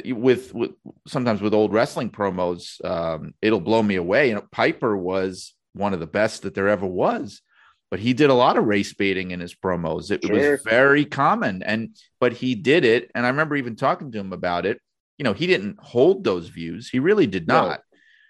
with 0.06 0.54
with 0.54 0.72
sometimes 1.06 1.40
with 1.40 1.54
old 1.54 1.72
wrestling 1.72 2.10
promos, 2.10 2.84
um, 2.84 3.34
it'll 3.40 3.60
blow 3.60 3.82
me 3.82 3.96
away. 3.96 4.28
You 4.28 4.36
know, 4.36 4.44
Piper 4.50 4.96
was 4.96 5.54
one 5.74 5.94
of 5.94 6.00
the 6.00 6.06
best 6.06 6.42
that 6.42 6.54
there 6.54 6.68
ever 6.68 6.86
was 6.86 7.42
but 7.90 8.00
he 8.00 8.12
did 8.12 8.30
a 8.30 8.34
lot 8.34 8.56
of 8.56 8.64
race 8.64 8.92
baiting 8.92 9.30
in 9.30 9.40
his 9.40 9.54
promos. 9.54 10.10
It 10.10 10.24
Sure. 10.24 10.52
was 10.52 10.62
very 10.62 11.04
common, 11.04 11.62
and 11.62 11.96
but 12.20 12.32
he 12.32 12.54
did 12.54 12.84
it. 12.84 13.10
And 13.14 13.24
I 13.24 13.28
remember 13.28 13.56
even 13.56 13.76
talking 13.76 14.10
to 14.12 14.18
him 14.18 14.32
about 14.32 14.66
it. 14.66 14.80
You 15.18 15.24
know, 15.24 15.32
he 15.32 15.46
didn't 15.46 15.78
hold 15.80 16.24
those 16.24 16.48
views. 16.48 16.88
He 16.88 16.98
really 16.98 17.26
did 17.26 17.46
not. 17.46 17.80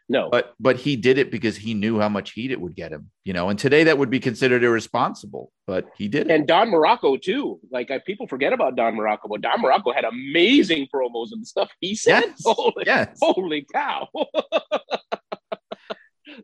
No. 0.09 0.29
But 0.31 0.55
but 0.61 0.77
he 0.77 0.95
did 0.97 1.19
it 1.19 1.33
because 1.33 1.57
he 1.57 1.75
knew 1.75 1.99
how 1.99 2.09
much 2.09 2.31
heat 2.33 2.53
it 2.53 2.61
would 2.61 2.77
get 2.77 2.93
him. 2.93 3.11
You 3.25 3.33
know, 3.33 3.49
and 3.49 3.59
today 3.59 3.83
that 3.85 3.99
would 3.99 4.11
be 4.11 4.21
considered 4.21 4.63
irresponsible. 4.63 5.51
But 5.67 5.87
he 5.97 6.07
did 6.07 6.29
it. 6.29 6.33
and 6.33 6.47
Don 6.47 6.69
Muraco 6.69 7.21
too. 7.21 7.59
Like 7.71 7.91
I, 7.91 7.99
people 7.99 8.29
forget 8.29 8.53
about 8.53 8.77
Don 8.77 8.95
Muraco, 8.95 9.29
but 9.29 9.41
Don 9.41 9.61
Muraco 9.61 9.93
had 9.95 10.05
amazing 10.05 10.87
promos 10.95 11.33
and 11.33 11.45
stuff 11.47 11.71
he 11.81 11.97
said. 11.97 12.23
Yes. 12.25 12.43
Holy, 12.47 12.85
yes. 12.87 13.19
holy 13.21 13.67
cow! 13.73 14.09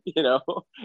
you 0.03 0.21
know, 0.21 0.41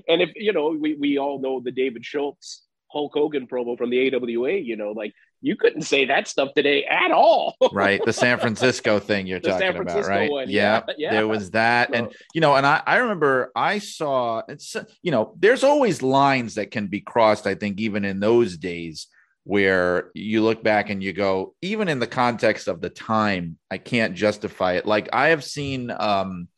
and 0.08 0.22
if 0.22 0.30
you 0.36 0.52
know, 0.52 0.76
we 0.80 0.94
we 0.94 1.18
all 1.18 1.40
know 1.40 1.60
the 1.60 1.72
David 1.72 2.04
Schultz 2.04 2.67
Hulk 2.90 3.12
Hogan 3.14 3.46
promo 3.46 3.76
from 3.76 3.90
the 3.90 4.14
AWA. 4.14 4.52
You 4.52 4.76
know, 4.76 4.92
like 4.92 5.14
you 5.40 5.56
couldn't 5.56 5.82
say 5.82 6.06
that 6.06 6.28
stuff 6.28 6.50
today 6.54 6.84
at 6.84 7.10
all. 7.10 7.56
right 7.72 8.04
the 8.04 8.12
san 8.12 8.38
francisco 8.38 8.98
thing 8.98 9.26
you're 9.26 9.40
The 9.40 9.50
talking 9.50 9.76
about 9.76 10.06
right 10.06 10.30
one, 10.30 10.48
yeah, 10.48 10.82
yeah, 10.88 10.94
yeah. 10.98 11.10
there 11.12 11.28
was 11.28 11.50
that 11.52 11.94
and 11.94 12.12
you 12.34 12.40
know 12.40 12.54
and 12.56 12.66
I, 12.66 12.82
I 12.86 12.96
remember 12.96 13.50
i 13.54 13.78
saw 13.78 14.42
it's 14.48 14.76
you 15.02 15.10
know 15.10 15.34
there's 15.38 15.64
always 15.64 16.02
lines 16.02 16.54
that 16.54 16.70
can 16.70 16.86
be 16.86 17.00
crossed 17.00 17.46
i 17.46 17.54
think 17.54 17.80
even 17.80 18.04
in 18.04 18.20
those 18.20 18.56
days 18.56 19.08
where 19.44 20.10
you 20.14 20.42
look 20.42 20.62
back 20.62 20.90
and 20.90 21.02
you 21.02 21.12
go 21.12 21.54
even 21.62 21.88
in 21.88 21.98
the 21.98 22.06
context 22.06 22.68
of 22.68 22.80
the 22.80 22.90
time 22.90 23.58
i 23.70 23.78
can't 23.78 24.14
justify 24.14 24.74
it 24.74 24.86
like 24.86 25.08
i 25.12 25.28
have 25.28 25.44
seen 25.44 25.90
um 25.90 26.48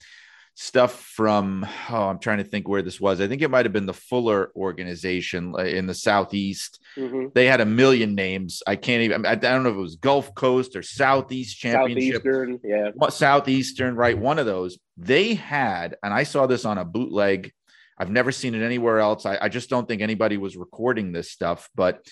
stuff 0.63 1.01
from 1.17 1.67
oh 1.89 2.05
i'm 2.09 2.19
trying 2.19 2.37
to 2.37 2.45
think 2.45 2.69
where 2.69 2.83
this 2.83 3.01
was 3.01 3.19
i 3.19 3.27
think 3.27 3.41
it 3.41 3.51
might 3.51 3.65
have 3.65 3.73
been 3.73 3.87
the 3.87 3.95
fuller 3.95 4.51
organization 4.55 5.55
uh, 5.59 5.63
in 5.63 5.87
the 5.87 5.95
southeast 5.95 6.79
Mhm. 6.99 7.33
they 7.35 7.47
had 7.47 7.61
a 7.61 7.65
million 7.65 8.17
names. 8.17 8.65
I 8.67 8.75
can't 8.75 9.03
even. 9.05 9.25
I 9.25 9.37
don't 9.37 9.63
know 9.63 9.71
if 9.71 9.77
it 9.77 9.81
was 9.81 9.95
Gulf 9.95 10.35
Coast 10.35 10.75
or 10.75 10.83
Southeast 10.83 11.57
Championship, 11.57 12.23
Southeastern, 12.25 12.59
yeah. 12.65 12.91
what- 12.95 13.13
Southeastern, 13.13 13.95
right? 13.95 14.19
One 14.19 14.41
of 14.41 14.47
those. 14.47 14.77
They 14.97 15.35
had, 15.35 15.95
and 16.03 16.13
I 16.13 16.25
saw 16.25 16.49
this 16.49 16.65
on 16.65 16.79
a 16.79 16.85
bootleg. 16.85 17.53
I've 17.97 18.11
never 18.11 18.33
seen 18.33 18.57
it 18.57 18.65
anywhere 18.65 18.99
else. 18.99 19.25
I, 19.25 19.39
I 19.41 19.49
just 19.49 19.71
don't 19.71 19.87
think 19.87 20.03
anybody 20.03 20.37
was 20.37 20.57
recording 20.57 21.13
this 21.13 21.31
stuff, 21.31 21.69
but 21.77 22.05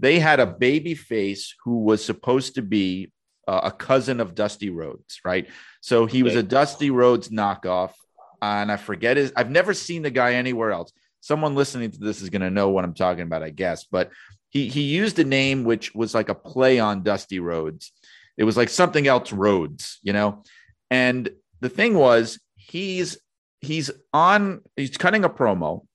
they 0.00 0.18
had 0.18 0.40
a 0.40 0.46
baby 0.46 0.96
face 0.96 1.54
who 1.64 1.84
was 1.84 2.04
supposed 2.04 2.56
to 2.56 2.62
be 2.62 3.12
uh, 3.46 3.60
a 3.64 3.70
cousin 3.70 4.20
of 4.20 4.34
Dusty 4.34 4.70
Rhodes, 4.70 5.20
right? 5.24 5.48
So 5.80 6.06
he 6.06 6.22
was 6.22 6.34
a 6.34 6.42
Dusty 6.42 6.90
Rhodes 6.90 7.28
knockoff. 7.28 7.92
and 8.40 8.70
I 8.70 8.76
forget 8.76 9.16
his. 9.16 9.32
I've 9.36 9.50
never 9.50 9.74
seen 9.74 10.02
the 10.02 10.10
guy 10.10 10.34
anywhere 10.34 10.72
else. 10.72 10.92
Someone 11.20 11.54
listening 11.54 11.90
to 11.90 11.98
this 11.98 12.20
is 12.20 12.30
going 12.30 12.42
to 12.42 12.50
know 12.50 12.68
what 12.70 12.84
I'm 12.84 12.94
talking 12.94 13.22
about, 13.22 13.42
I 13.42 13.50
guess. 13.50 13.84
But 13.84 14.10
he 14.50 14.68
he 14.68 14.82
used 14.82 15.18
a 15.18 15.24
name 15.24 15.64
which 15.64 15.94
was 15.94 16.14
like 16.14 16.28
a 16.28 16.34
play 16.34 16.78
on 16.78 17.02
Dusty 17.02 17.40
Rhodes. 17.40 17.92
It 18.36 18.44
was 18.44 18.56
like 18.56 18.68
something 18.68 19.06
else 19.06 19.32
Rhodes, 19.32 19.98
you 20.02 20.12
know. 20.12 20.42
And 20.90 21.30
the 21.60 21.68
thing 21.68 21.94
was, 21.94 22.38
he's 22.56 23.18
he's 23.60 23.90
on. 24.12 24.60
He's 24.76 24.96
cutting 24.96 25.24
a 25.24 25.30
promo, 25.30 25.86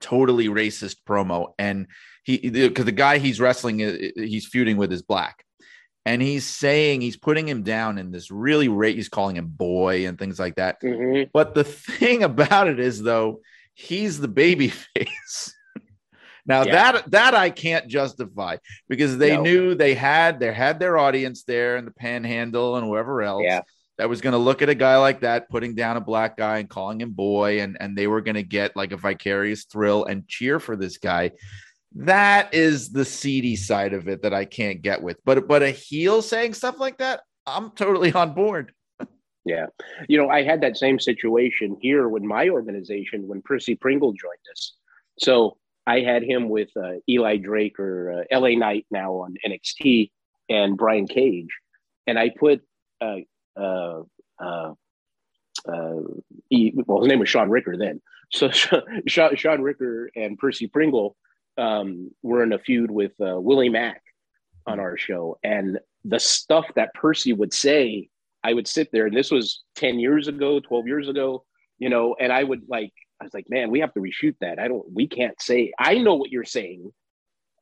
totally 0.00 0.48
racist 0.48 0.96
promo, 1.08 1.54
and 1.58 1.86
he 2.24 2.38
because 2.50 2.84
the 2.84 2.92
guy 2.92 3.18
he's 3.18 3.40
wrestling, 3.40 3.78
he's 3.78 4.46
feuding 4.46 4.76
with 4.76 4.92
is 4.92 5.02
black 5.02 5.44
and 6.04 6.20
he's 6.20 6.44
saying 6.46 7.00
he's 7.00 7.16
putting 7.16 7.46
him 7.46 7.62
down 7.62 7.98
in 7.98 8.10
this 8.10 8.30
really 8.30 8.68
rate 8.68 8.96
he's 8.96 9.08
calling 9.08 9.36
him 9.36 9.46
boy 9.48 10.06
and 10.06 10.18
things 10.18 10.38
like 10.38 10.56
that 10.56 10.80
Mhm. 10.82 11.30
but 11.32 11.54
the 11.54 11.64
thing 11.64 12.22
about 12.30 12.68
it 12.68 12.80
is 12.80 13.02
though 13.02 13.40
he's 13.74 14.18
the 14.20 14.28
baby 14.28 14.68
face 14.96 15.54
now 16.46 16.64
Yeah. 16.64 16.92
that 16.92 17.10
that 17.12 17.34
i 17.34 17.50
can't 17.50 17.86
justify 17.88 18.56
because 18.88 19.16
they 19.18 19.36
No. 19.36 19.42
knew 19.42 19.74
they 19.74 19.94
had 19.94 20.40
they 20.40 20.52
had 20.52 20.78
their 20.80 20.98
audience 20.98 21.44
there 21.44 21.76
and 21.76 21.86
the 21.86 21.92
panhandle 21.92 22.76
and 22.76 22.86
whoever 22.86 23.22
else 23.22 23.44
Yeah. 23.44 23.60
that 23.98 24.08
was 24.08 24.20
going 24.20 24.32
to 24.32 24.38
look 24.38 24.60
at 24.62 24.68
a 24.68 24.74
guy 24.74 24.96
like 24.96 25.20
that 25.20 25.48
putting 25.48 25.74
down 25.76 25.96
a 25.96 26.00
black 26.00 26.36
guy 26.36 26.58
and 26.58 26.68
calling 26.68 27.00
him 27.00 27.12
boy 27.12 27.60
and 27.60 27.76
and 27.80 27.96
they 27.96 28.08
were 28.08 28.20
going 28.20 28.34
to 28.34 28.42
get 28.42 28.74
like 28.76 28.90
a 28.92 28.96
vicarious 28.96 29.64
thrill 29.64 30.04
and 30.04 30.26
cheer 30.26 30.58
for 30.58 30.74
this 30.76 30.98
guy 30.98 31.30
that 31.94 32.52
is 32.54 32.90
the 32.90 33.04
seedy 33.04 33.56
side 33.56 33.92
of 33.92 34.08
it 34.08 34.22
that 34.22 34.34
I 34.34 34.44
can't 34.44 34.82
get 34.82 35.02
with. 35.02 35.18
But 35.24 35.46
but 35.48 35.62
a 35.62 35.70
heel 35.70 36.22
saying 36.22 36.54
stuff 36.54 36.78
like 36.78 36.98
that, 36.98 37.20
I'm 37.46 37.70
totally 37.70 38.12
on 38.12 38.34
board. 38.34 38.72
Yeah. 39.44 39.66
You 40.08 40.18
know, 40.18 40.28
I 40.28 40.44
had 40.44 40.60
that 40.60 40.76
same 40.76 41.00
situation 41.00 41.76
here 41.80 42.08
with 42.08 42.22
my 42.22 42.48
organization 42.48 43.26
when 43.26 43.42
Percy 43.42 43.74
Pringle 43.74 44.12
joined 44.12 44.46
us. 44.52 44.74
So 45.18 45.56
I 45.84 46.00
had 46.02 46.22
him 46.22 46.48
with 46.48 46.68
uh, 46.76 46.92
Eli 47.08 47.38
Drake 47.38 47.80
or 47.80 48.24
uh, 48.30 48.38
LA 48.38 48.50
Knight 48.50 48.86
now 48.92 49.14
on 49.14 49.34
NXT 49.44 50.12
and 50.48 50.76
Brian 50.76 51.08
Cage. 51.08 51.48
And 52.06 52.20
I 52.20 52.30
put, 52.30 52.62
uh, 53.00 53.16
uh, 53.58 54.02
uh, 54.38 54.74
uh, 55.68 56.00
he, 56.48 56.72
well, 56.86 57.00
his 57.00 57.08
name 57.08 57.18
was 57.18 57.28
Sean 57.28 57.50
Ricker 57.50 57.76
then. 57.76 58.00
So 58.30 58.50
Sean, 59.06 59.34
Sean 59.34 59.60
Ricker 59.60 60.08
and 60.14 60.38
Percy 60.38 60.68
Pringle 60.68 61.16
um, 61.58 62.10
were 62.22 62.42
in 62.42 62.52
a 62.52 62.58
feud 62.58 62.90
with 62.90 63.12
uh, 63.20 63.38
Willie 63.40 63.68
Mack 63.68 64.02
on 64.66 64.80
our 64.80 64.96
show. 64.96 65.38
And 65.42 65.78
the 66.04 66.20
stuff 66.20 66.66
that 66.76 66.94
Percy 66.94 67.32
would 67.32 67.52
say, 67.52 68.08
I 68.44 68.54
would 68.54 68.66
sit 68.66 68.90
there, 68.92 69.06
and 69.06 69.16
this 69.16 69.30
was 69.30 69.62
10 69.76 69.98
years 69.98 70.28
ago, 70.28 70.60
12 70.60 70.86
years 70.86 71.08
ago, 71.08 71.44
you 71.78 71.88
know, 71.88 72.16
and 72.18 72.32
I 72.32 72.42
would 72.42 72.62
like, 72.68 72.92
I 73.20 73.24
was 73.24 73.34
like, 73.34 73.48
man, 73.48 73.70
we 73.70 73.80
have 73.80 73.94
to 73.94 74.00
reshoot 74.00 74.34
that. 74.40 74.58
I 74.58 74.68
don't, 74.68 74.84
we 74.92 75.06
can't 75.06 75.40
say, 75.40 75.72
I 75.78 75.98
know 75.98 76.14
what 76.14 76.30
you're 76.30 76.44
saying. 76.44 76.92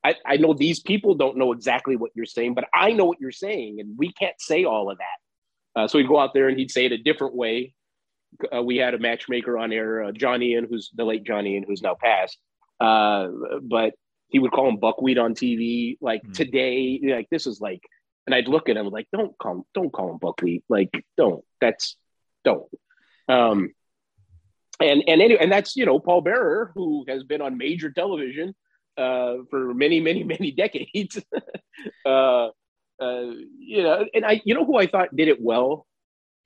I, 0.03 0.14
I 0.24 0.36
know 0.38 0.55
these 0.55 0.80
people 0.80 1.14
don't 1.14 1.36
know 1.36 1.53
exactly 1.53 1.97
what 1.97 2.12
you're 2.14 2.24
saying, 2.24 2.55
but 2.55 2.64
I 2.72 2.93
know 2.93 3.05
what 3.05 3.20
you're 3.20 3.32
saying, 3.32 3.80
and 3.80 3.99
we 3.99 4.12
can't 4.12 4.41
say 4.41 4.64
all 4.64 4.91
of 4.91 4.99
that. 4.99 5.80
Uh, 5.80 5.88
so 5.88 5.99
he'd 5.99 6.09
go 6.09 6.18
out 6.18 6.32
there 6.32 6.49
and 6.49 6.59
he'd 6.59 6.70
say 6.70 6.86
it 6.86 6.93
a 6.93 6.99
different 6.99 7.34
way. 7.34 7.74
Uh, 8.55 8.62
we 8.62 8.76
had 8.76 8.95
a 8.95 8.99
matchmaker 8.99 9.59
on 9.59 9.72
air, 9.72 10.05
uh, 10.05 10.12
John 10.12 10.43
Ian, 10.43 10.66
who's 10.68 10.91
the 10.95 11.05
late 11.05 11.24
John 11.24 11.47
Ian, 11.47 11.64
who's 11.66 11.82
now 11.82 11.95
passed. 11.95 12.38
Uh, 12.81 13.28
but 13.62 13.95
he 14.28 14.39
would 14.39 14.53
call 14.53 14.68
him 14.68 14.78
buckwheat 14.78 15.18
on 15.18 15.35
TV. 15.35 15.99
Like 16.01 16.22
Hmm. 16.24 16.33
today, 16.33 17.01
like 17.03 17.28
this 17.31 17.47
is 17.47 17.61
like, 17.61 17.83
and 18.26 18.35
I'd 18.35 18.49
look 18.49 18.68
at 18.68 18.76
him 18.76 18.87
like, 18.89 19.09
don't 19.12 19.37
call 19.39 19.57
him, 19.57 19.62
don't 19.74 19.93
call 19.93 20.11
him 20.12 20.18
buckwheat. 20.18 20.64
Like, 20.68 20.91
don't. 21.16 21.45
That's 21.61 21.97
don't. 22.45 22.66
Um, 23.28 23.74
and 24.81 25.03
and 25.07 25.20
anyway, 25.20 25.41
and 25.43 25.53
that's 25.53 25.76
you 25.76 25.85
know 25.85 25.99
Paul 25.99 26.22
Bearer, 26.22 26.72
who 26.74 27.05
has 27.09 27.22
been 27.24 27.43
on 27.43 27.59
major 27.59 27.91
television 27.91 28.55
uh, 28.97 29.37
for 29.51 29.74
many, 29.74 30.01
many, 30.01 30.24
many 30.24 30.51
decades. 30.64 31.18
uh, 32.07 32.49
uh, 33.01 33.31
you 33.59 33.83
know, 33.83 34.07
and 34.14 34.24
I, 34.24 34.41
you 34.45 34.55
know, 34.55 34.64
who 34.64 34.76
I 34.76 34.87
thought 34.87 35.14
did 35.14 35.28
it 35.28 35.41
well, 35.41 35.87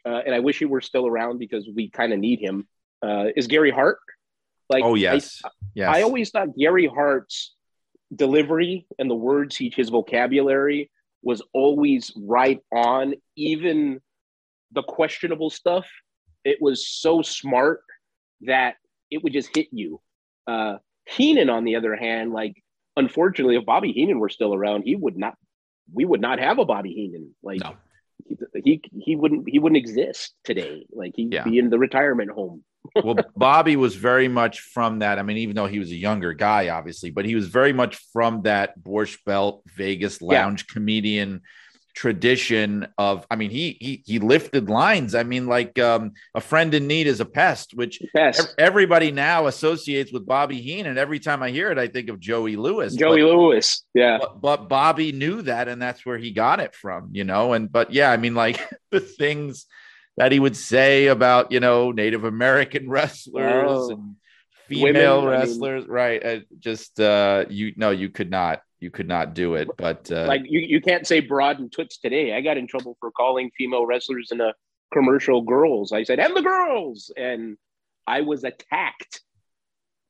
uh, 0.04 0.20
and 0.24 0.34
I 0.34 0.40
wish 0.40 0.58
he 0.58 0.64
were 0.64 0.80
still 0.80 1.06
around 1.06 1.38
because 1.38 1.68
we 1.72 1.90
kind 1.90 2.12
of 2.12 2.18
need 2.18 2.40
him. 2.40 2.66
Uh, 3.02 3.26
is 3.36 3.46
Gary 3.46 3.70
Hart? 3.70 3.98
Like, 4.70 4.84
Oh 4.84 4.94
I- 4.94 4.98
yes, 4.98 5.42
yes. 5.74 5.88
I 5.94 6.02
always 6.02 6.30
thought 6.30 6.56
Gary 6.58 6.86
Hart's 6.86 7.54
delivery 8.14 8.86
and 8.98 9.10
the 9.10 9.14
words 9.14 9.56
he 9.56 9.72
his 9.74 9.88
vocabulary 9.88 10.90
was 11.22 11.42
always 11.52 12.12
right 12.16 12.60
on, 12.72 13.14
even 13.36 14.00
the 14.72 14.82
questionable 14.82 15.50
stuff. 15.50 15.86
It 16.44 16.58
was 16.60 16.86
so 16.86 17.22
smart 17.22 17.80
that 18.42 18.76
it 19.10 19.22
would 19.22 19.32
just 19.32 19.54
hit 19.56 19.68
you. 19.72 20.00
Uh, 20.46 20.76
Heenan, 21.06 21.48
on 21.50 21.64
the 21.64 21.76
other 21.76 21.96
hand, 21.96 22.32
like 22.32 22.54
unfortunately, 22.96 23.56
if 23.56 23.64
Bobby 23.64 23.92
Heenan 23.92 24.18
were 24.18 24.28
still 24.28 24.54
around, 24.54 24.82
he 24.84 24.96
would 24.96 25.16
not. 25.16 25.34
We 25.92 26.04
would 26.06 26.20
not 26.20 26.38
have 26.38 26.58
a 26.58 26.64
Bobby 26.64 26.92
Heenan. 26.94 27.34
Like 27.42 27.60
No. 27.60 27.74
he, 28.26 28.36
he 28.64 28.82
he 29.02 29.16
wouldn't 29.16 29.48
he 29.48 29.58
wouldn't 29.58 29.76
exist 29.78 30.34
today. 30.44 30.86
Like 30.90 31.12
he'd 31.16 31.32
Yeah. 31.32 31.44
be 31.44 31.58
in 31.58 31.68
the 31.70 31.78
retirement 31.78 32.30
home. 32.30 32.64
Well, 33.02 33.16
Bobby 33.36 33.76
was 33.76 33.96
very 33.96 34.28
much 34.28 34.60
from 34.60 35.00
that. 35.00 35.18
I 35.18 35.22
mean, 35.22 35.38
even 35.38 35.56
though 35.56 35.66
he 35.66 35.78
was 35.78 35.90
a 35.90 35.96
younger 35.96 36.32
guy, 36.32 36.68
obviously, 36.68 37.10
but 37.10 37.24
he 37.24 37.34
was 37.34 37.48
very 37.48 37.72
much 37.72 37.96
from 38.12 38.42
that 38.42 38.78
Borscht 38.78 39.18
Belt 39.24 39.62
Vegas 39.76 40.20
lounge 40.22 40.66
comedian 40.66 41.40
tradition 41.94 42.86
of. 42.98 43.26
I 43.30 43.36
mean, 43.36 43.50
he 43.50 43.76
he 43.80 44.02
he 44.04 44.18
lifted 44.18 44.68
lines. 44.68 45.14
I 45.14 45.22
mean, 45.22 45.46
like 45.46 45.78
um, 45.78 46.12
a 46.34 46.40
friend 46.40 46.74
in 46.74 46.86
need 46.86 47.06
is 47.06 47.20
a 47.20 47.24
pest, 47.24 47.72
which 47.74 48.00
Best 48.12 48.40
ev- 48.40 48.46
everybody 48.58 49.10
now 49.10 49.46
associates 49.46 50.12
with 50.12 50.26
Bobby 50.26 50.60
Heenan 50.60 50.98
Every 50.98 51.18
time 51.20 51.42
I 51.42 51.50
hear 51.50 51.70
it, 51.70 51.78
I 51.78 51.88
think 51.88 52.08
of 52.10 52.20
Joey 52.20 52.56
Lewis. 52.56 52.94
Joey 52.94 53.22
But- 53.22 53.28
Lewis. 53.34 53.84
Yeah. 53.94 54.18
but, 54.20 54.40
but 54.40 54.68
Bobby 54.68 55.12
knew 55.12 55.42
that, 55.42 55.68
and 55.68 55.80
that's 55.80 56.04
where 56.04 56.18
he 56.18 56.32
got 56.32 56.60
it 56.60 56.74
from, 56.74 57.10
you 57.12 57.24
know. 57.24 57.52
And 57.54 57.70
but 57.70 57.92
yeah, 57.92 58.10
I 58.10 58.16
mean, 58.16 58.34
like 58.34 58.60
the 58.90 59.00
things 59.00 59.66
that 60.16 60.32
he 60.32 60.38
would 60.40 60.56
say 60.56 61.06
about 61.08 61.52
you 61.52 61.60
know 61.60 61.90
Native 61.92 62.24
American 62.24 62.88
wrestlers 62.94 63.70
Oh. 63.70 63.90
and 63.90 64.16
female 64.68 65.22
Women, 65.22 65.34
I 65.34 65.44
mean- 65.44 65.48
wrestlers, 65.48 65.86
right? 65.86 66.24
Uh, 66.24 66.38
just 66.58 66.98
uh, 67.00 67.44
you 67.48 67.72
no, 67.76 67.90
you 67.90 68.08
could 68.10 68.30
not, 68.30 68.62
you 68.80 68.90
could 68.90 69.08
not 69.08 69.34
do 69.34 69.54
it. 69.54 69.68
But 69.76 70.10
uh, 70.10 70.26
like 70.26 70.42
you, 70.44 70.60
you 70.60 70.80
can't 70.80 71.06
say 71.06 71.20
broad 71.20 71.58
and 71.58 71.70
toots 71.72 71.98
today. 71.98 72.34
I 72.34 72.40
got 72.40 72.56
in 72.56 72.66
trouble 72.66 72.96
for 73.00 73.10
calling 73.10 73.50
female 73.58 73.84
wrestlers 73.86 74.30
in 74.32 74.40
a 74.40 74.54
commercial 74.92 75.42
girls. 75.42 75.92
I 75.92 76.04
said, 76.04 76.18
and 76.20 76.36
the 76.36 76.42
girls. 76.42 77.12
And 77.16 77.56
I 78.06 78.20
was 78.22 78.44
attacked. 78.44 79.20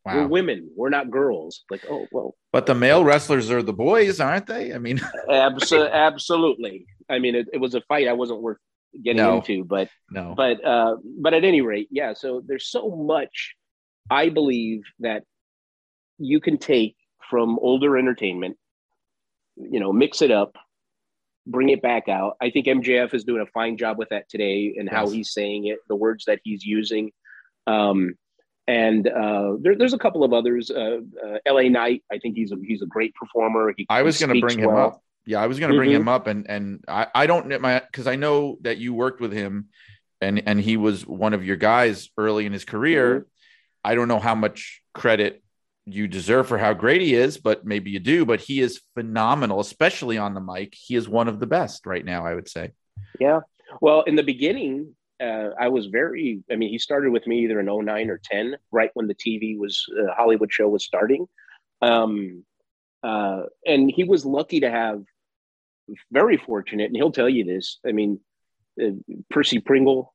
We're 0.07 0.27
women. 0.27 0.69
We're 0.77 0.91
not 0.91 1.11
girls. 1.11 1.65
Like, 1.71 1.87
oh, 1.91 2.07
well, 2.13 2.35
But 2.53 2.67
the 2.67 2.75
male 2.75 3.03
wrestlers 3.03 3.51
are 3.51 3.63
the 3.63 3.73
boys, 3.73 4.21
aren't 4.21 4.47
they? 4.47 4.75
I 4.75 4.79
mean, 4.79 5.01
abs- 5.31 5.73
absolutely. 5.73 6.85
I 7.09 7.19
mean, 7.21 7.35
it, 7.35 7.49
it 7.55 7.59
was 7.59 7.75
a 7.75 7.81
fight 7.83 8.07
I 8.07 8.13
wasn't 8.13 8.43
worth 8.43 8.59
getting 9.03 9.19
No. 9.23 9.37
into, 9.37 9.65
but, 9.65 9.89
no. 10.11 10.35
but, 10.37 10.65
uh, 10.65 10.97
but 11.21 11.35
at 11.35 11.45
any 11.45 11.61
rate, 11.61 11.89
yeah. 11.91 12.13
So 12.15 12.43
there's 12.47 12.67
so 12.67 12.91
much 12.91 13.55
I 14.11 14.29
believe 14.29 14.83
that 15.01 15.25
you 16.19 16.41
can 16.41 16.59
take 16.59 16.97
from 17.31 17.59
older 17.59 17.97
entertainment, 17.97 18.57
you 19.57 19.81
know, 19.81 19.93
mix 19.93 20.21
it 20.23 20.31
up, 20.31 20.57
bring 21.47 21.71
it 21.71 21.83
back 21.83 22.09
out. 22.09 22.37
I 22.41 22.51
think 22.51 22.67
MJF 22.67 23.15
is 23.15 23.25
doing 23.25 23.43
a 23.43 23.47
fine 23.51 23.77
job 23.77 23.99
with 23.99 24.11
that 24.11 24.29
today 24.29 24.75
and 24.79 24.89
how 24.89 25.09
he's 25.09 25.33
saying 25.33 25.67
it, 25.67 25.79
the 25.89 25.97
words 25.97 26.25
that 26.27 26.41
he's 26.45 26.65
using. 26.65 27.13
Um, 27.67 28.15
and 28.67 29.07
uh, 29.07 29.55
there, 29.61 29.77
there's 29.77 29.93
a 29.93 29.99
couple 29.99 30.25
of 30.25 30.33
others. 30.33 30.71
Uh, 30.71 30.99
uh, 31.23 31.39
L.A. 31.45 31.69
Knight, 31.69 32.03
I 32.11 32.19
think 32.19 32.37
he's 32.37 32.51
a 32.53 32.57
he's 32.65 32.81
a 32.83 32.87
great 32.87 33.15
performer. 33.15 33.75
He, 33.77 33.87
I 33.91 34.03
was 34.03 34.19
going 34.19 34.35
to 34.35 34.41
bring 34.41 34.59
him 34.59 34.73
well. 34.73 34.87
up. 34.87 35.03
Yeah, 35.27 35.41
I 35.41 35.47
was 35.47 35.59
going 35.59 35.73
to 35.73 35.79
bring 35.79 35.91
Mhm. 35.91 35.97
him 35.97 36.09
up, 36.09 36.27
and 36.27 36.49
and 36.49 36.85
I 36.87 37.07
I 37.15 37.27
don't 37.27 37.61
my 37.61 37.81
because 37.81 38.07
I 38.07 38.17
know 38.17 38.59
that 38.63 38.79
you 38.79 38.93
worked 38.95 39.21
with 39.21 39.33
him, 39.33 39.69
and 40.21 40.43
and 40.47 40.61
he 40.61 40.77
was 40.77 41.07
one 41.07 41.35
of 41.35 41.45
your 41.45 41.57
guys 41.57 42.11
early 42.19 42.47
in 42.47 42.53
his 42.53 42.65
career. 42.65 43.21
Mm-hmm. 43.21 43.29
I 43.85 43.95
don't 43.95 44.09
know 44.09 44.19
how 44.19 44.35
much 44.35 44.83
credit 44.93 45.43
you 45.87 46.09
deserve 46.09 46.49
for 46.49 46.57
how 46.57 46.73
great 46.73 47.03
he 47.03 47.15
is, 47.15 47.37
but 47.39 47.67
maybe 47.67 47.91
you 47.91 48.01
do. 48.01 48.25
But 48.25 48.41
he 48.41 48.61
is 48.61 48.81
phenomenal, 48.95 49.61
especially 49.61 50.19
on 50.19 50.35
the 50.35 50.41
mic. 50.41 50.75
He 50.75 50.95
is 50.95 51.09
one 51.09 51.29
of 51.29 51.41
the 51.41 51.47
best 51.47 51.87
right 51.87 52.05
now. 52.05 52.27
I 52.27 52.35
would 52.35 52.49
say. 52.49 52.73
Yeah. 53.19 53.41
Well, 53.81 54.03
in 54.03 54.17
the 54.17 54.23
beginning, 54.23 54.95
uh, 55.21 55.51
I 55.59 55.69
was 55.69 55.87
very, 55.87 56.43
I 56.51 56.57
mean, 56.57 56.69
he 56.71 56.79
started 56.79 57.11
with 57.13 57.27
me 57.27 57.45
either 57.45 57.61
in 57.61 57.67
09 57.67 58.11
or 58.11 58.21
10, 58.23 58.57
right 58.71 58.91
when 58.95 59.07
the 59.09 59.15
TV 59.15 59.59
was, 59.59 59.85
uh, 59.99 60.13
Hollywood 60.15 60.53
show 60.53 60.69
was 60.69 60.85
starting. 60.85 61.27
Um, 61.83 62.45
uh, 63.03 63.45
and 63.67 63.91
he 63.91 64.05
was 64.05 64.25
lucky 64.25 64.61
to 64.61 64.71
have, 64.71 65.03
very 66.11 66.37
fortunate, 66.37 66.87
and 66.87 66.97
he'll 66.97 67.13
tell 67.13 67.29
you 67.29 67.45
this. 67.45 67.79
I 67.87 67.93
mean, 67.93 68.21
uh, 68.83 68.91
Percy 69.31 69.59
Pringle, 69.61 70.15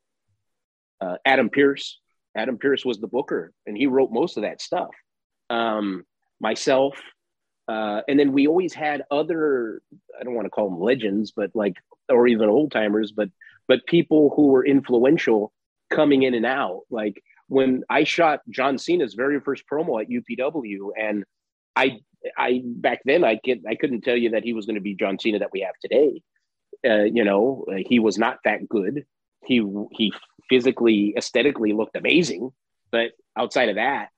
uh, 1.02 1.18
Adam 1.26 1.50
Pearce. 1.50 2.00
Adam 2.36 2.58
Pearce 2.58 2.86
was 2.86 3.00
the 3.00 3.08
booker, 3.08 3.52
and 3.66 3.76
he 3.76 3.88
wrote 3.88 4.12
most 4.12 4.38
of 4.38 4.44
that 4.44 4.62
stuff. 4.62 4.92
Um, 5.50 6.04
myself, 6.40 7.00
uh, 7.68 8.02
and 8.08 8.20
then 8.20 8.34
we 8.34 8.48
always 8.48 8.74
had 8.74 9.04
other. 9.12 9.82
I 10.20 10.24
don't 10.24 10.36
want 10.36 10.46
to 10.46 10.52
call 10.52 10.70
them 10.70 10.80
legends, 10.80 11.32
but 11.36 11.52
like, 11.54 11.76
or 12.08 12.28
even 12.28 12.50
old 12.50 12.72
timers, 12.72 13.12
but 13.12 13.30
but 13.68 13.86
people 13.86 14.34
who 14.36 14.48
were 14.48 14.66
influential 14.66 15.54
coming 15.90 16.24
in 16.24 16.34
and 16.34 16.46
out. 16.46 16.82
Like 16.90 17.24
when 17.48 17.84
I 17.90 18.04
shot 18.04 18.42
John 18.50 18.78
Cena's 18.78 19.14
very 19.14 19.40
first 19.40 19.64
promo 19.72 20.02
at 20.02 20.10
UPW, 20.10 20.92
and 21.00 21.24
I 21.76 22.00
I 22.38 22.62
back 22.64 23.02
then 23.06 23.24
I 23.24 23.38
could 23.38 23.64
I 23.68 23.76
couldn't 23.76 24.02
tell 24.02 24.18
you 24.18 24.32
that 24.32 24.44
he 24.44 24.54
was 24.54 24.66
going 24.66 24.76
to 24.76 24.82
be 24.82 24.96
John 24.96 25.20
Cena 25.20 25.40
that 25.40 25.52
we 25.52 25.62
have 25.62 25.76
today. 25.82 26.22
Uh, 26.86 27.04
you 27.04 27.24
know, 27.24 27.66
he 27.78 28.00
was 28.00 28.18
not 28.18 28.40
that 28.46 28.68
good. 28.68 29.06
He 29.46 29.66
he 29.92 30.14
physically, 30.50 31.14
aesthetically 31.18 31.74
looked 31.74 31.96
amazing, 31.96 32.52
but 32.92 33.12
outside 33.38 33.70
of 33.70 33.76
that, 33.76 34.10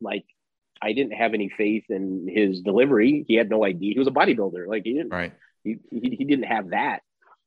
like 0.00 0.24
I 0.80 0.92
didn't 0.92 1.12
have 1.12 1.34
any 1.34 1.48
faith 1.48 1.84
in 1.88 2.28
his 2.28 2.60
delivery. 2.60 3.24
He 3.26 3.34
had 3.34 3.50
no 3.50 3.64
idea. 3.64 3.92
He 3.92 3.98
was 3.98 4.08
a 4.08 4.12
bodybuilder. 4.12 4.66
Like 4.66 4.84
he 4.84 4.94
didn't. 4.94 5.10
Right. 5.10 5.32
He, 5.64 5.76
he, 5.90 6.16
he 6.18 6.24
didn't 6.24 6.44
have 6.44 6.70
that. 6.70 7.00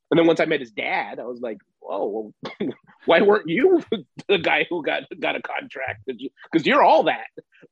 And 0.09 0.19
then 0.19 0.27
once 0.27 0.41
I 0.41 0.45
met 0.45 0.59
his 0.59 0.71
dad, 0.71 1.19
I 1.19 1.23
was 1.23 1.39
like, 1.39 1.59
"Whoa, 1.79 2.33
well, 2.59 2.69
why 3.05 3.21
weren't 3.21 3.49
you 3.49 3.81
the 4.27 4.37
guy 4.37 4.65
who 4.69 4.83
got 4.83 5.03
got 5.19 5.37
a 5.37 5.41
contract? 5.41 6.01
Because 6.05 6.67
you, 6.67 6.75
are 6.75 6.83
all 6.83 7.03
that." 7.03 7.27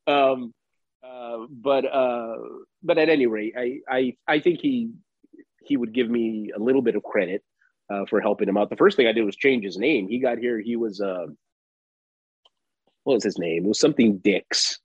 Um, 0.08 0.54
uh, 1.04 1.46
but 1.50 1.86
uh, 1.86 2.36
but 2.84 2.98
at 2.98 3.10
any 3.10 3.26
rate, 3.26 3.54
I, 3.58 3.80
I 3.90 4.18
I 4.28 4.40
think 4.40 4.60
he 4.60 4.92
he 5.62 5.78
would 5.78 5.94
give 5.94 6.10
me 6.10 6.52
a 6.56 6.60
little 6.60 6.82
bit 6.82 6.96
of 6.96 7.04
credit 7.04 7.44
uh, 7.90 8.06
for 8.10 8.22
helping 8.22 8.50
him 8.50 8.58
out. 8.58 8.70
The 8.70 8.76
first 8.78 8.98
thing 8.98 9.08
I 9.08 9.12
did 9.12 9.26
was 9.26 9.36
change 9.36 9.64
his 9.64 9.78
name. 9.78 10.08
He 10.08 10.20
got 10.20 10.38
here. 10.38 10.60
He 10.60 10.76
was 10.76 11.02
uh, 11.02 11.28
what 13.04 13.16
was 13.16 13.24
his 13.24 13.38
name? 13.38 13.66
It 13.66 13.70
was 13.70 13.80
something 13.80 14.18
Dix 14.18 14.80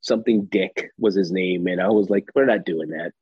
something 0.00 0.46
Dick 0.46 0.90
was 0.98 1.14
his 1.14 1.30
name. 1.30 1.66
And 1.66 1.80
I 1.80 1.88
was 1.88 2.10
like, 2.10 2.28
we're 2.34 2.46
not 2.46 2.64
doing 2.64 2.90
that. 2.90 3.12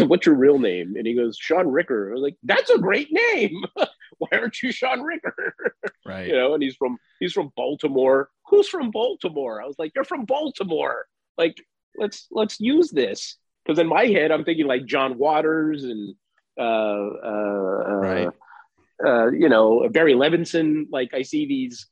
What's 0.08 0.26
your 0.26 0.34
real 0.34 0.58
name? 0.58 0.94
And 0.96 1.06
he 1.06 1.14
goes, 1.14 1.36
Sean 1.38 1.68
Ricker. 1.68 2.10
I 2.10 2.14
was 2.14 2.22
like, 2.22 2.36
that's 2.42 2.70
a 2.70 2.78
great 2.78 3.08
name. 3.10 3.64
Why 4.18 4.28
aren't 4.32 4.62
you 4.62 4.72
Sean 4.72 5.00
Ricker? 5.02 5.54
Right. 6.04 6.26
you 6.26 6.32
know, 6.32 6.54
and 6.54 6.60
he's 6.60 6.74
from 6.74 6.98
he's 7.20 7.32
from 7.32 7.52
Baltimore. 7.56 8.28
Who's 8.46 8.68
from 8.68 8.90
Baltimore? 8.90 9.62
I 9.62 9.66
was 9.66 9.78
like, 9.78 9.92
you're 9.94 10.02
from 10.02 10.24
Baltimore. 10.24 11.06
Like, 11.38 11.56
let's 11.96 12.26
let's 12.30 12.60
use 12.60 12.90
this. 12.90 13.36
Because 13.64 13.78
in 13.78 13.86
my 13.86 14.06
head, 14.06 14.32
I'm 14.32 14.44
thinking 14.44 14.66
like 14.66 14.86
John 14.86 15.18
Waters 15.18 15.84
and 15.84 16.14
uh 16.58 16.62
uh, 16.62 17.84
uh 17.86 17.94
right. 17.94 18.28
uh 19.04 19.30
you 19.30 19.48
know, 19.48 19.88
Barry 19.88 20.14
Levinson. 20.14 20.86
Like 20.90 21.14
I 21.14 21.22
see 21.22 21.46
these 21.46 21.86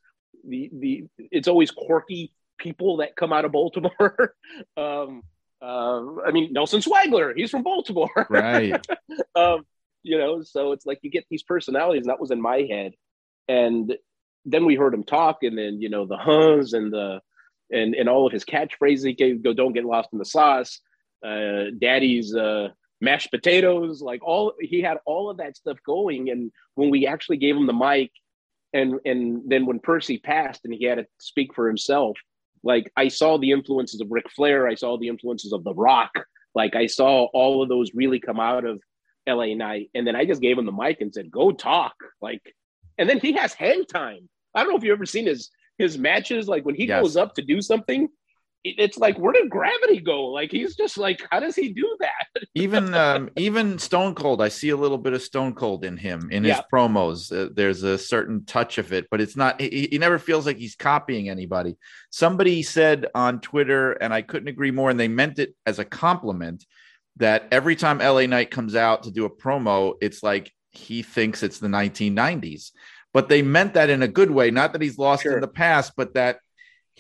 the 0.46 0.70
the 0.72 1.04
it's 1.18 1.48
always 1.48 1.70
quirky 1.70 2.32
people 2.60 2.98
that 2.98 3.16
come 3.16 3.32
out 3.32 3.44
of 3.44 3.52
Baltimore. 3.52 4.34
um, 4.76 5.22
uh, 5.62 6.20
I 6.22 6.30
mean, 6.32 6.52
Nelson 6.52 6.80
Swagler, 6.80 7.32
he's 7.36 7.50
from 7.50 7.62
Baltimore. 7.62 8.10
Right. 8.30 8.86
um, 9.34 9.66
you 10.02 10.18
know, 10.18 10.42
so 10.42 10.72
it's 10.72 10.86
like 10.86 11.00
you 11.02 11.10
get 11.10 11.26
these 11.30 11.42
personalities. 11.42 12.02
And 12.02 12.10
That 12.10 12.20
was 12.20 12.30
in 12.30 12.40
my 12.40 12.62
head. 12.62 12.94
And 13.48 13.94
then 14.44 14.64
we 14.64 14.76
heard 14.76 14.94
him 14.94 15.04
talk, 15.04 15.42
and 15.42 15.58
then, 15.58 15.82
you 15.82 15.90
know, 15.90 16.06
the 16.06 16.16
huns 16.16 16.72
and 16.72 16.92
the, 16.92 17.20
and, 17.70 17.94
and 17.94 18.08
all 18.08 18.26
of 18.26 18.32
his 18.32 18.44
catchphrases, 18.44 19.06
he 19.06 19.12
gave, 19.12 19.42
go, 19.42 19.52
don't 19.52 19.72
get 19.72 19.84
lost 19.84 20.10
in 20.12 20.18
the 20.18 20.24
sauce. 20.24 20.80
Uh, 21.24 21.64
daddy's, 21.80 22.34
uh, 22.34 22.68
mashed 23.00 23.30
potatoes, 23.30 24.02
like 24.02 24.22
all, 24.22 24.52
he 24.60 24.80
had 24.80 24.98
all 25.06 25.30
of 25.30 25.38
that 25.38 25.56
stuff 25.56 25.78
going. 25.84 26.30
And 26.30 26.52
when 26.74 26.90
we 26.90 27.06
actually 27.06 27.38
gave 27.38 27.56
him 27.56 27.66
the 27.66 27.72
mic, 27.72 28.10
and 28.72 29.00
and 29.04 29.42
then 29.46 29.66
when 29.66 29.80
Percy 29.80 30.18
passed 30.18 30.60
and 30.64 30.72
he 30.72 30.84
had 30.84 30.98
to 30.98 31.06
speak 31.18 31.54
for 31.54 31.66
himself, 31.66 32.16
like 32.62 32.92
I 32.96 33.08
saw 33.08 33.38
the 33.38 33.50
influences 33.50 34.00
of 34.00 34.10
Ric 34.10 34.30
Flair, 34.30 34.68
I 34.68 34.74
saw 34.74 34.96
the 34.98 35.08
influences 35.08 35.52
of 35.52 35.64
The 35.64 35.74
Rock, 35.74 36.12
like 36.54 36.76
I 36.76 36.86
saw 36.86 37.24
all 37.32 37.62
of 37.62 37.68
those 37.68 37.94
really 37.94 38.20
come 38.20 38.40
out 38.40 38.64
of 38.64 38.80
LA 39.28 39.54
Knight 39.54 39.90
and 39.94 40.06
then 40.06 40.16
I 40.16 40.24
just 40.24 40.40
gave 40.40 40.58
him 40.58 40.66
the 40.66 40.72
mic 40.72 41.00
and 41.00 41.12
said, 41.12 41.30
"Go 41.30 41.52
talk," 41.52 41.94
like, 42.20 42.54
and 42.98 43.08
then 43.08 43.18
he 43.18 43.32
has 43.32 43.54
hang 43.54 43.84
time. 43.84 44.28
I 44.54 44.62
don't 44.62 44.70
know 44.70 44.78
if 44.78 44.84
you've 44.84 44.96
ever 44.96 45.06
seen 45.06 45.26
his 45.26 45.50
his 45.80 45.98
matches, 45.98 46.48
like 46.48 46.64
when 46.64 46.74
he 46.74 46.86
yes. 46.86 47.02
goes 47.02 47.16
up 47.16 47.34
to 47.34 47.42
do 47.42 47.60
something, 47.60 48.08
it's 48.62 48.98
like 48.98 49.18
where 49.18 49.32
did 49.32 49.48
gravity 49.48 50.00
go? 50.00 50.26
Like 50.26 50.50
he's 50.50 50.76
just 50.76 50.98
like 50.98 51.26
how 51.30 51.40
does 51.40 51.56
he 51.56 51.72
do 51.72 51.96
that? 52.00 52.42
Even 52.54 52.92
um 52.94 53.30
even 53.36 53.78
stone 53.78 54.14
cold 54.14 54.42
i 54.42 54.48
see 54.48 54.70
a 54.70 54.76
little 54.76 54.98
bit 54.98 55.12
of 55.12 55.22
stone 55.22 55.54
cold 55.54 55.84
in 55.84 55.96
him 55.96 56.28
in 56.30 56.44
his 56.44 56.56
yeah. 56.56 56.62
promos. 56.72 57.32
Uh, 57.32 57.50
there's 57.54 57.82
a 57.82 57.96
certain 57.96 58.44
touch 58.44 58.76
of 58.78 58.92
it 58.92 59.06
but 59.10 59.20
it's 59.20 59.36
not 59.36 59.60
he, 59.60 59.88
he, 59.90 59.98
never 59.98 60.18
feels 60.18 60.46
like 60.46 60.58
he's 60.58 60.74
copying 60.74 61.28
anybody. 61.28 61.76
Somebody 62.10 62.62
said 62.62 63.06
on 63.14 63.40
twitter 63.40 63.92
and 63.92 64.12
i 64.12 64.20
couldn't 64.20 64.48
agree 64.48 64.70
more 64.70 64.90
and 64.90 65.00
they 65.00 65.08
meant 65.08 65.38
it 65.38 65.54
as 65.64 65.78
a 65.78 65.84
compliment 65.84 66.66
that 67.16 67.48
every 67.50 67.76
time 67.76 67.98
la 67.98 68.26
knight 68.26 68.50
comes 68.50 68.74
out 68.74 69.04
to 69.04 69.10
do 69.10 69.24
a 69.24 69.30
promo 69.30 69.94
it's 70.00 70.22
like 70.22 70.52
he 70.70 71.02
thinks 71.02 71.42
it's 71.42 71.58
the 71.58 71.68
1990s 71.68 72.72
but 73.12 73.28
they 73.28 73.42
meant 73.42 73.74
that 73.74 73.90
in 73.90 74.02
a 74.02 74.08
good 74.08 74.30
way 74.30 74.50
not 74.50 74.72
that 74.72 74.82
he's 74.82 74.98
lost 74.98 75.22
sure. 75.22 75.34
in 75.34 75.40
the 75.40 75.48
past 75.48 75.92
but 75.96 76.14
that 76.14 76.38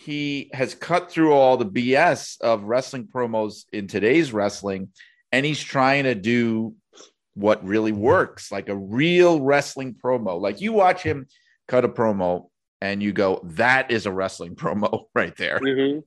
he 0.04 0.50
has 0.54 0.74
cut 0.74 1.10
through 1.10 1.34
all 1.34 1.58
the 1.58 1.66
BS 1.66 2.40
of 2.40 2.64
wrestling 2.64 3.06
promos 3.06 3.64
in 3.70 3.86
today's 3.86 4.32
wrestling, 4.32 4.88
and 5.30 5.44
he's 5.44 5.60
trying 5.60 6.04
to 6.04 6.14
do 6.14 6.74
what 7.34 7.62
really 7.64 7.92
works, 7.92 8.50
like 8.50 8.70
a 8.70 8.76
real 8.76 9.42
wrestling 9.42 9.94
promo. 9.94 10.40
Like 10.40 10.60
you 10.60 10.72
watch 10.72 11.02
him 11.02 11.26
cut 11.68 11.84
a 11.84 11.88
promo 11.88 12.48
and 12.80 13.02
you 13.02 13.12
go, 13.12 13.40
that 13.44 13.90
is 13.90 14.06
a 14.06 14.12
wrestling 14.12 14.54
promo 14.56 15.04
right 15.14 15.36
there. 15.36 15.60
Mm-hmm. 15.60 16.00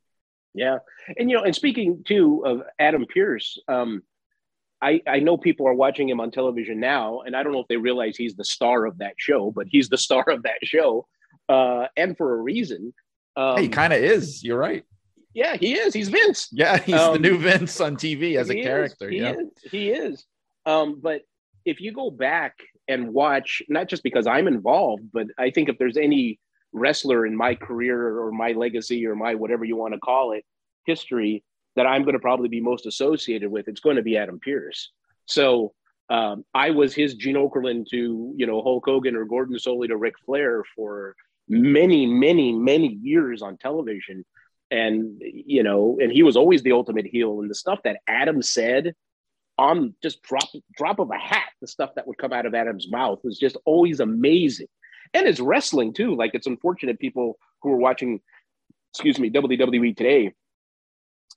Yeah. 0.56 0.80
And, 1.18 1.30
you 1.30 1.38
know, 1.38 1.44
and 1.44 1.56
speaking 1.56 2.04
too 2.06 2.44
of 2.46 2.64
Adam 2.80 3.06
Pearce, 3.12 3.60
um, 3.68 4.02
I, 4.84 5.02
I 5.08 5.20
know 5.20 5.38
people 5.38 5.68
are 5.68 5.74
watching 5.74 6.10
him 6.10 6.20
on 6.20 6.30
television 6.30 6.80
now, 6.80 7.22
and 7.22 7.36
I 7.36 7.44
don't 7.44 7.54
know 7.54 7.62
if 7.62 7.68
they 7.70 7.78
realize 7.78 8.18
he's 8.18 8.36
the 8.36 8.44
star 8.44 8.86
of 8.86 8.98
that 8.98 9.14
show, 9.18 9.52
but 9.52 9.68
he's 9.70 9.88
the 9.88 9.98
star 10.08 10.26
of 10.28 10.44
that 10.44 10.58
show, 10.64 11.08
uh, 11.48 11.88
and 11.96 12.18
for 12.18 12.34
a 12.34 12.42
reason. 12.42 12.94
Um, 13.36 13.58
he 13.58 13.70
kind 13.70 13.94
of 13.94 14.00
is. 14.00 14.44
You're 14.44 14.58
right. 14.60 14.84
Yeah, 15.34 15.56
he 15.56 15.74
is. 15.74 15.94
He's 15.94 16.10
Vince. 16.10 16.50
Yeah, 16.52 16.78
he's 16.86 16.96
um, 16.96 17.14
the 17.14 17.20
new 17.20 17.38
Vince 17.38 17.80
on 17.80 17.96
TV 17.96 18.38
as 18.38 18.50
a 18.50 18.56
character. 18.56 19.10
He 19.10 19.20
yeah, 19.20 19.34
is. 19.34 19.72
he 19.72 19.90
is. 19.90 20.26
Um, 20.66 21.00
but 21.02 21.22
if 21.66 21.80
you 21.80 21.94
go 21.94 22.12
back 22.12 22.58
and 22.88 23.14
watch, 23.14 23.62
not 23.70 23.88
just 23.88 24.04
because 24.04 24.28
I'm 24.28 24.48
involved, 24.48 25.04
but 25.14 25.28
I 25.40 25.50
think 25.50 25.70
if 25.70 25.78
there's 25.78 25.98
any 25.98 26.40
wrestler 26.74 27.26
in 27.26 27.36
my 27.36 27.56
career 27.56 28.20
or 28.20 28.32
my 28.32 28.52
legacy 28.52 29.08
or 29.08 29.16
my 29.16 29.36
whatever 29.36 29.64
you 29.64 29.78
want 29.78 29.94
to 29.94 30.00
call 30.00 30.34
it 30.34 30.44
history 30.86 31.44
that 31.76 31.88
I'm 31.88 32.04
going 32.04 32.14
to 32.14 32.20
probably 32.20 32.50
be 32.50 32.62
most 32.62 32.86
associated 32.86 33.50
with, 33.50 33.68
it's 33.68 33.82
going 33.82 33.96
to 33.96 34.04
be 34.04 34.18
Adam 34.18 34.40
Pearce. 34.40 34.92
So 35.26 35.74
um, 36.10 36.46
I 36.54 36.72
was 36.72 36.94
his 36.94 37.16
Gene 37.16 37.36
Okerlund 37.36 37.88
to 37.90 38.34
you 38.36 38.46
know 38.46 38.62
Hulk 38.62 38.86
Hogan 38.86 39.16
or 39.16 39.26
Gordon 39.26 39.58
Solie 39.58 39.88
to 39.88 39.98
Ric 39.98 40.16
Flair 40.26 40.64
for 40.76 41.16
many, 41.48 42.06
many, 42.06 42.54
many 42.54 42.88
years 42.88 43.42
on 43.42 43.58
television. 43.58 44.26
And, 44.72 45.22
you 45.22 45.64
know, 45.64 46.00
and 46.02 46.12
he 46.12 46.24
was 46.24 46.36
always 46.36 46.64
the 46.64 46.72
ultimate 46.72 47.06
heel. 47.06 47.42
And 47.42 47.50
the 47.50 47.56
stuff 47.56 47.80
that 47.84 48.00
Adam 48.08 48.42
said 48.42 48.96
on 49.58 49.94
just 50.02 50.24
drop 50.24 50.50
drop 50.76 51.00
of 51.00 51.12
a 51.12 51.18
hat, 51.18 51.50
the 51.62 51.68
stuff 51.68 51.92
that 51.96 52.08
would 52.08 52.18
come 52.18 52.34
out 52.34 52.48
of 52.48 52.56
Adam's 52.56 52.90
mouth 52.90 53.20
was 53.24 53.38
just 53.38 53.58
always 53.66 54.00
amazing. 54.00 54.68
And 55.14 55.28
his 55.28 55.40
wrestling 55.40 55.94
too. 55.94 56.16
Like 56.16 56.32
it's 56.34 56.48
unfortunate 56.48 57.00
people 57.00 57.38
who 57.62 57.72
are 57.72 57.78
watching, 57.78 58.20
excuse 58.94 59.20
me, 59.20 59.30
WWE 59.30 59.96
today, 59.96 60.34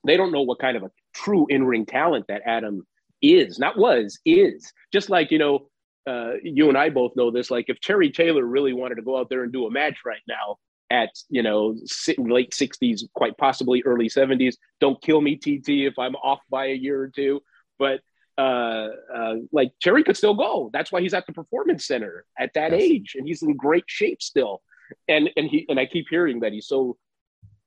they 0.06 0.16
don't 0.16 0.32
know 0.32 0.42
what 0.42 0.58
kind 0.58 0.76
of 0.76 0.82
a 0.82 0.90
true 1.14 1.46
in-ring 1.48 1.86
talent 1.86 2.26
that 2.28 2.42
Adam 2.46 2.86
is, 3.22 3.58
not 3.58 3.78
was, 3.78 4.18
is. 4.24 4.72
Just 4.92 5.10
like, 5.10 5.30
you 5.30 5.38
know, 5.38 5.68
uh, 6.06 6.34
you 6.42 6.68
and 6.68 6.78
I 6.78 6.90
both 6.90 7.16
know 7.16 7.30
this. 7.30 7.50
Like, 7.50 7.66
if 7.68 7.80
Terry 7.80 8.10
Taylor 8.10 8.44
really 8.44 8.72
wanted 8.72 8.96
to 8.96 9.02
go 9.02 9.18
out 9.18 9.28
there 9.28 9.42
and 9.42 9.52
do 9.52 9.66
a 9.66 9.70
match 9.70 9.98
right 10.04 10.22
now 10.28 10.56
at 10.88 11.10
you 11.28 11.42
know 11.42 11.74
late 12.16 12.52
'60s, 12.52 13.02
quite 13.12 13.36
possibly 13.36 13.82
early 13.84 14.08
'70s, 14.08 14.54
don't 14.80 15.02
kill 15.02 15.20
me, 15.20 15.36
TT, 15.36 15.68
if 15.68 15.98
I'm 15.98 16.14
off 16.16 16.40
by 16.48 16.66
a 16.66 16.74
year 16.74 17.00
or 17.00 17.08
two. 17.08 17.42
But 17.78 18.00
uh, 18.38 18.88
uh, 19.12 19.34
like 19.52 19.72
Terry 19.82 20.04
could 20.04 20.16
still 20.16 20.34
go. 20.34 20.70
That's 20.72 20.92
why 20.92 21.00
he's 21.00 21.14
at 21.14 21.26
the 21.26 21.32
Performance 21.32 21.86
Center 21.86 22.24
at 22.38 22.52
that 22.54 22.72
yes. 22.72 22.80
age, 22.80 23.16
and 23.16 23.26
he's 23.26 23.42
in 23.42 23.56
great 23.56 23.84
shape 23.86 24.22
still. 24.22 24.62
And 25.08 25.30
and 25.36 25.48
he 25.48 25.66
and 25.68 25.80
I 25.80 25.86
keep 25.86 26.06
hearing 26.08 26.40
that 26.40 26.52
he's 26.52 26.68
so 26.68 26.96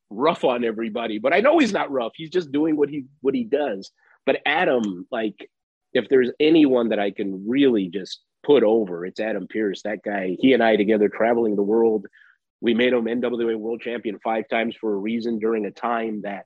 rough 0.09 0.43
on 0.43 0.63
everybody, 0.63 1.19
but 1.19 1.33
I 1.33 1.39
know 1.39 1.59
he's 1.59 1.73
not 1.73 1.91
rough. 1.91 2.13
He's 2.15 2.29
just 2.29 2.51
doing 2.51 2.75
what 2.75 2.89
he 2.89 3.05
what 3.21 3.35
he 3.35 3.43
does. 3.43 3.91
But 4.25 4.41
Adam, 4.45 5.07
like, 5.11 5.49
if 5.93 6.09
there's 6.09 6.31
anyone 6.39 6.89
that 6.89 6.99
I 6.99 7.11
can 7.11 7.47
really 7.47 7.89
just 7.89 8.21
put 8.43 8.63
over. 8.63 9.05
It's 9.05 9.19
Adam 9.19 9.47
Pearce. 9.47 9.83
That 9.83 10.03
guy, 10.03 10.35
he 10.39 10.53
and 10.53 10.63
I 10.63 10.75
together 10.75 11.09
traveling 11.09 11.55
the 11.55 11.63
world. 11.63 12.05
We 12.61 12.73
made 12.73 12.93
him 12.93 13.05
NWA 13.05 13.55
world 13.57 13.81
champion 13.81 14.19
five 14.23 14.47
times 14.49 14.75
for 14.79 14.93
a 14.93 14.97
reason 14.97 15.39
during 15.39 15.65
a 15.65 15.71
time 15.71 16.21
that, 16.23 16.45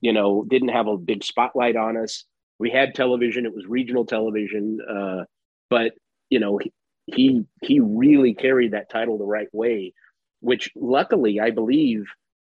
you 0.00 0.12
know, 0.12 0.44
didn't 0.48 0.68
have 0.68 0.86
a 0.86 0.96
big 0.96 1.24
spotlight 1.24 1.76
on 1.76 1.96
us. 1.96 2.24
We 2.58 2.70
had 2.70 2.94
television, 2.94 3.46
it 3.46 3.54
was 3.54 3.66
regional 3.66 4.04
television. 4.04 4.78
Uh, 4.88 5.24
but, 5.70 5.92
you 6.28 6.40
know, 6.40 6.58
he, 6.58 6.72
he 7.06 7.44
he 7.62 7.80
really 7.80 8.34
carried 8.34 8.72
that 8.72 8.90
title 8.90 9.16
the 9.16 9.24
right 9.24 9.48
way, 9.52 9.94
which 10.40 10.70
luckily 10.76 11.40
I 11.40 11.50
believe, 11.50 12.04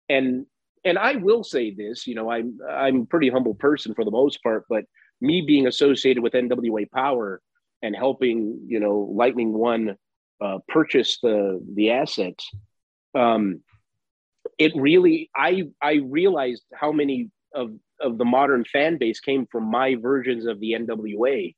and 0.09 0.45
and 0.85 0.97
I 0.97 1.15
will 1.15 1.43
say 1.43 1.71
this, 1.71 2.07
you 2.07 2.15
know, 2.15 2.29
I'm 2.31 2.57
I'm 2.67 3.01
a 3.01 3.05
pretty 3.05 3.29
humble 3.29 3.55
person 3.55 3.93
for 3.93 4.05
the 4.05 4.11
most 4.11 4.41
part, 4.43 4.65
but 4.69 4.85
me 5.21 5.41
being 5.41 5.67
associated 5.67 6.23
with 6.23 6.33
NWA 6.33 6.89
Power, 6.91 7.41
and 7.81 7.95
helping 7.95 8.59
you 8.67 8.79
know 8.79 9.09
Lightning 9.11 9.53
One 9.53 9.95
uh, 10.41 10.59
purchase 10.67 11.19
the 11.21 11.63
the 11.75 11.91
assets. 11.91 12.49
Um, 13.15 13.61
it 14.57 14.73
really 14.75 15.29
I 15.35 15.69
I 15.81 15.99
realized 16.03 16.63
how 16.73 16.91
many 16.91 17.29
of 17.53 17.71
of 17.99 18.17
the 18.17 18.25
modern 18.25 18.65
fan 18.65 18.97
base 18.97 19.19
came 19.19 19.45
from 19.51 19.69
my 19.69 19.95
versions 19.95 20.45
of 20.45 20.59
the 20.59 20.73
NWA. 20.73 21.55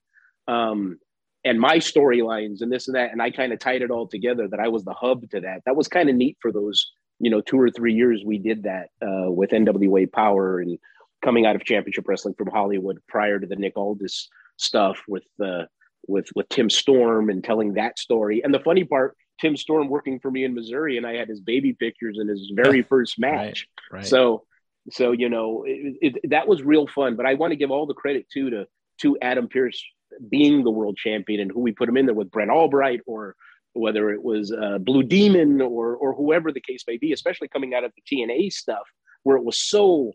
Um, 0.48 1.00
and 1.44 1.60
my 1.60 1.78
storylines 1.78 2.62
and 2.62 2.72
this 2.72 2.88
and 2.88 2.96
that. 2.96 3.12
And 3.12 3.22
I 3.22 3.32
kind 3.32 3.54
of 3.54 3.60
tied 3.60 3.82
it 3.82 3.92
all 3.92 4.08
together 4.08 4.48
that 4.48 4.60
I 4.60 4.68
was 4.68 4.84
the 4.84 4.94
hub 4.94 5.30
to 5.32 5.42
that. 5.42 5.62
That 5.66 5.76
was 5.76 5.88
kind 5.88 6.10
of 6.10 6.16
neat 6.16 6.38
for 6.40 6.52
those, 6.52 6.92
you 7.22 7.30
know, 7.30 7.42
two 7.42 7.60
or 7.60 7.70
three 7.70 7.94
years 7.94 8.24
we 8.26 8.38
did 8.38 8.64
that 8.64 8.90
uh, 9.02 9.32
with 9.32 9.52
NWA 9.52 10.12
Power 10.12 10.60
and 10.60 10.80
coming 11.22 11.46
out 11.46 11.56
of 11.56 11.64
Championship 11.64 12.08
Wrestling 12.08 12.34
from 12.34 12.50
Hollywood 12.50 13.00
prior 13.08 13.40
to 13.40 13.46
the 13.46 13.56
Nick 13.56 13.78
Aldis 13.78 14.28
stuff 14.58 15.04
with 15.08 15.24
uh, 15.44 15.66
with 16.08 16.28
with 16.36 16.50
Tim 16.50 16.70
Storm 16.70 17.30
and 17.30 17.44
telling 17.44 17.74
that 17.74 18.00
story. 18.00 18.42
And 18.44 18.54
the 18.54 18.60
funny 18.60 18.84
part, 18.84 19.16
Tim 19.40 19.56
Storm 19.56 19.88
working 19.88 20.20
for 20.20 20.32
me 20.32 20.44
in 20.44 20.56
Missouri, 20.56 20.98
and 20.98 21.06
I 21.06 21.14
had 21.16 21.30
his 21.30 21.40
baby 21.40 21.74
pictures 21.74 22.18
in 22.20 22.28
his 22.28 22.52
very 22.56 22.82
first 22.90 23.20
match. 23.20 23.68
Right, 23.92 24.00
right. 24.00 24.08
So 24.08 24.44
so 24.90 25.12
you 25.12 25.30
know 25.30 25.64
it, 25.66 25.98
it, 26.02 26.30
that 26.32 26.48
was 26.48 26.64
real 26.64 26.88
fun. 26.88 27.16
But 27.16 27.28
I 27.28 27.36
want 27.36 27.52
to 27.52 27.58
give 27.58 27.72
all 27.72 27.86
the 27.86 27.94
credit 27.94 28.26
too 28.32 28.50
to 28.50 28.68
to 29.02 29.18
Adam 29.22 29.48
Pearce 29.48 29.84
being 30.30 30.64
the 30.64 30.72
world 30.72 30.98
champion 30.98 31.40
and 31.40 31.52
who 31.52 31.62
we 31.62 31.72
put 31.72 31.88
him 31.88 31.98
in 31.98 32.06
there 32.06 32.16
with 32.16 32.32
Brent 32.32 32.52
Albright 32.52 33.02
or 33.06 33.36
whether 33.74 34.10
it 34.12 34.24
was 34.24 34.52
uh, 34.52 34.78
Blue 34.80 35.04
Demon 35.04 35.62
or 35.62 35.96
or 35.96 36.14
whoever 36.14 36.52
the 36.52 36.62
case 36.62 36.84
may 36.88 36.98
be, 36.98 37.14
especially 37.14 37.48
coming 37.48 37.74
out 37.74 37.84
of 37.84 37.92
the 37.96 38.16
TNA 38.16 38.52
stuff 38.52 38.88
where 39.24 39.38
it 39.38 39.44
was 39.44 39.60
so 39.60 40.12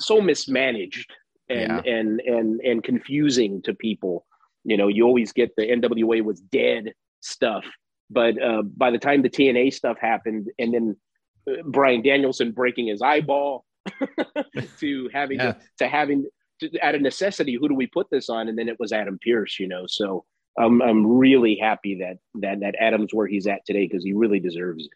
so 0.00 0.20
mismanaged 0.20 1.12
and 1.48 1.84
yeah. 1.84 1.92
and 1.92 2.20
and 2.20 2.60
and 2.60 2.84
confusing 2.84 3.62
to 3.62 3.74
people. 3.74 4.26
You 4.64 4.76
know, 4.76 4.88
you 4.88 5.04
always 5.04 5.32
get 5.32 5.54
the 5.56 5.68
NWA 5.68 6.22
was 6.24 6.40
dead 6.40 6.94
stuff, 7.20 7.64
but 8.10 8.40
uh, 8.42 8.62
by 8.62 8.90
the 8.90 8.98
time 8.98 9.22
the 9.22 9.30
TNA 9.30 9.74
stuff 9.74 9.98
happened, 10.00 10.48
and 10.58 10.72
then 10.72 10.96
Bryan 11.64 12.02
Danielson 12.02 12.52
breaking 12.52 12.86
his 12.86 13.02
eyeball 13.02 13.64
to 14.78 15.10
having 15.12 15.38
yeah. 15.38 15.52
to, 15.52 15.58
to 15.78 15.88
having 15.88 16.26
out 16.82 16.94
of 16.94 17.02
necessity, 17.02 17.56
who 17.60 17.68
do 17.68 17.74
we 17.74 17.86
put 17.86 18.08
this 18.10 18.28
on? 18.30 18.48
And 18.48 18.56
then 18.56 18.68
it 18.68 18.78
was 18.78 18.92
Adam 18.92 19.18
Pearce, 19.22 19.58
you 19.58 19.68
know. 19.68 19.84
So 19.86 20.24
I'm 20.58 20.80
I'm 20.82 21.06
really 21.06 21.56
happy 21.56 21.96
that 21.96 22.18
that 22.40 22.60
that 22.60 22.74
Adam's 22.78 23.12
where 23.12 23.26
he's 23.26 23.46
at 23.46 23.64
today 23.66 23.86
because 23.86 24.04
he 24.04 24.12
really 24.12 24.40
deserves 24.40 24.84
it. 24.84 24.92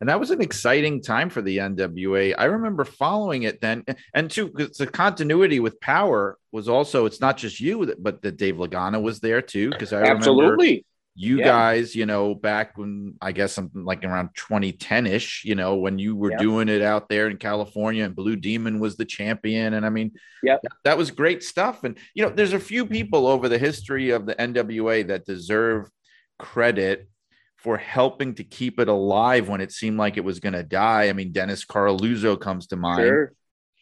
And 0.00 0.08
that 0.08 0.18
was 0.18 0.30
an 0.30 0.40
exciting 0.40 1.02
time 1.02 1.28
for 1.28 1.42
the 1.42 1.58
NWA. 1.58 2.34
I 2.36 2.44
remember 2.44 2.84
following 2.84 3.42
it 3.42 3.60
then, 3.60 3.84
and 4.14 4.30
too, 4.30 4.50
the 4.54 4.86
continuity 4.86 5.60
with 5.60 5.78
Power 5.80 6.38
was 6.52 6.68
also. 6.68 7.04
It's 7.04 7.20
not 7.20 7.36
just 7.36 7.60
you, 7.60 7.94
but 7.98 8.22
that 8.22 8.36
Dave 8.38 8.56
Lagana 8.56 9.00
was 9.00 9.20
there 9.20 9.42
too. 9.42 9.70
Because 9.70 9.92
I 9.92 10.02
absolutely 10.04 10.86
you 11.14 11.38
yeah. 11.38 11.44
guys, 11.44 11.94
you 11.94 12.06
know, 12.06 12.34
back 12.34 12.78
when 12.78 13.14
I 13.20 13.32
guess 13.32 13.52
something 13.52 13.84
like 13.84 14.04
around 14.04 14.30
2010 14.36 15.06
ish, 15.06 15.44
you 15.44 15.54
know, 15.54 15.76
when 15.76 15.98
you 15.98 16.16
were 16.16 16.36
doing 16.36 16.68
it 16.68 16.82
out 16.82 17.08
there 17.08 17.28
in 17.28 17.36
California 17.36 18.04
and 18.04 18.14
Blue 18.14 18.36
Demon 18.36 18.78
was 18.78 18.96
the 18.96 19.04
champion. 19.04 19.74
And 19.74 19.84
I 19.84 19.90
mean, 19.90 20.12
yeah, 20.42 20.56
that 20.84 20.96
was 20.96 21.10
great 21.10 21.42
stuff. 21.42 21.84
And, 21.84 21.98
you 22.14 22.24
know, 22.24 22.30
there's 22.30 22.52
a 22.52 22.60
few 22.60 22.86
people 22.86 23.26
over 23.26 23.48
the 23.48 23.58
history 23.58 24.10
of 24.10 24.24
the 24.24 24.34
NWA 24.36 25.06
that 25.08 25.26
deserve 25.26 25.90
credit 26.38 27.08
for 27.56 27.76
helping 27.76 28.34
to 28.36 28.44
keep 28.44 28.80
it 28.80 28.88
alive 28.88 29.48
when 29.48 29.60
it 29.60 29.72
seemed 29.72 29.98
like 29.98 30.16
it 30.16 30.24
was 30.24 30.40
going 30.40 30.54
to 30.54 30.62
die. 30.62 31.08
I 31.08 31.12
mean, 31.12 31.32
Dennis 31.32 31.66
Coralluzzo 31.66 32.40
comes 32.40 32.68
to 32.68 32.76
mind. 32.76 33.00
Sure. 33.00 33.32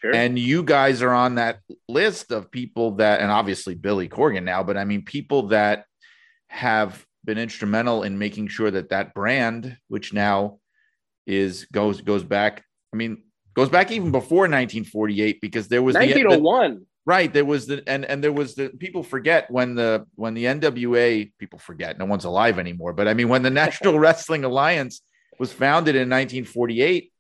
Sure. 0.01 0.15
And 0.15 0.39
you 0.39 0.63
guys 0.63 1.03
are 1.03 1.13
on 1.13 1.37
that 1.37 1.59
list 1.89 2.31
of 2.31 2.53
people 2.53 2.93
that, 2.97 3.21
and 3.21 3.33
obviously 3.33 3.75
Billy 3.75 4.09
Corgan 4.09 4.45
now, 4.45 4.63
but 4.63 4.77
I 4.77 4.85
mean, 4.85 5.05
people 5.05 5.49
that 5.49 5.87
have 6.47 7.05
been 7.29 7.39
instrumental 7.39 8.05
in 8.05 8.19
making 8.19 8.49
sure 8.49 8.71
that 8.71 8.89
that 8.89 9.13
brand, 9.13 9.77
which 9.89 10.15
now 10.15 10.59
is 11.27 11.67
goes 11.67 12.01
goes 12.01 12.25
back. 12.25 12.65
I 12.93 12.97
mean, 12.97 13.23
goes 13.55 13.69
back 13.69 13.93
even 13.93 14.11
before 14.11 14.49
1948 14.49 15.41
because 15.43 15.69
there 15.69 15.83
was 15.83 15.95
1901. 15.95 16.71
The, 16.71 16.81
oh 16.81 16.85
right 17.05 17.33
there 17.33 17.45
was 17.45 17.67
the 17.67 17.83
and 17.87 18.05
and 18.05 18.23
there 18.23 18.33
was 18.33 18.55
the 18.55 18.69
people 18.69 19.03
forget 19.03 19.51
when 19.51 19.75
the 19.75 20.07
when 20.15 20.35
the 20.35 20.45
NWA 20.45 21.33
people 21.39 21.59
forget 21.59 21.99
no 21.99 22.05
one's 22.05 22.27
alive 22.27 22.59
anymore 22.59 22.93
but 22.93 23.09
I 23.09 23.15
mean 23.15 23.31
when 23.31 23.43
the 23.43 23.51
National 23.65 23.99
Wrestling 23.99 24.45
Alliance 24.45 25.01
was 25.39 25.51
founded 25.51 25.95
in 25.95 26.11
1948 26.11 27.11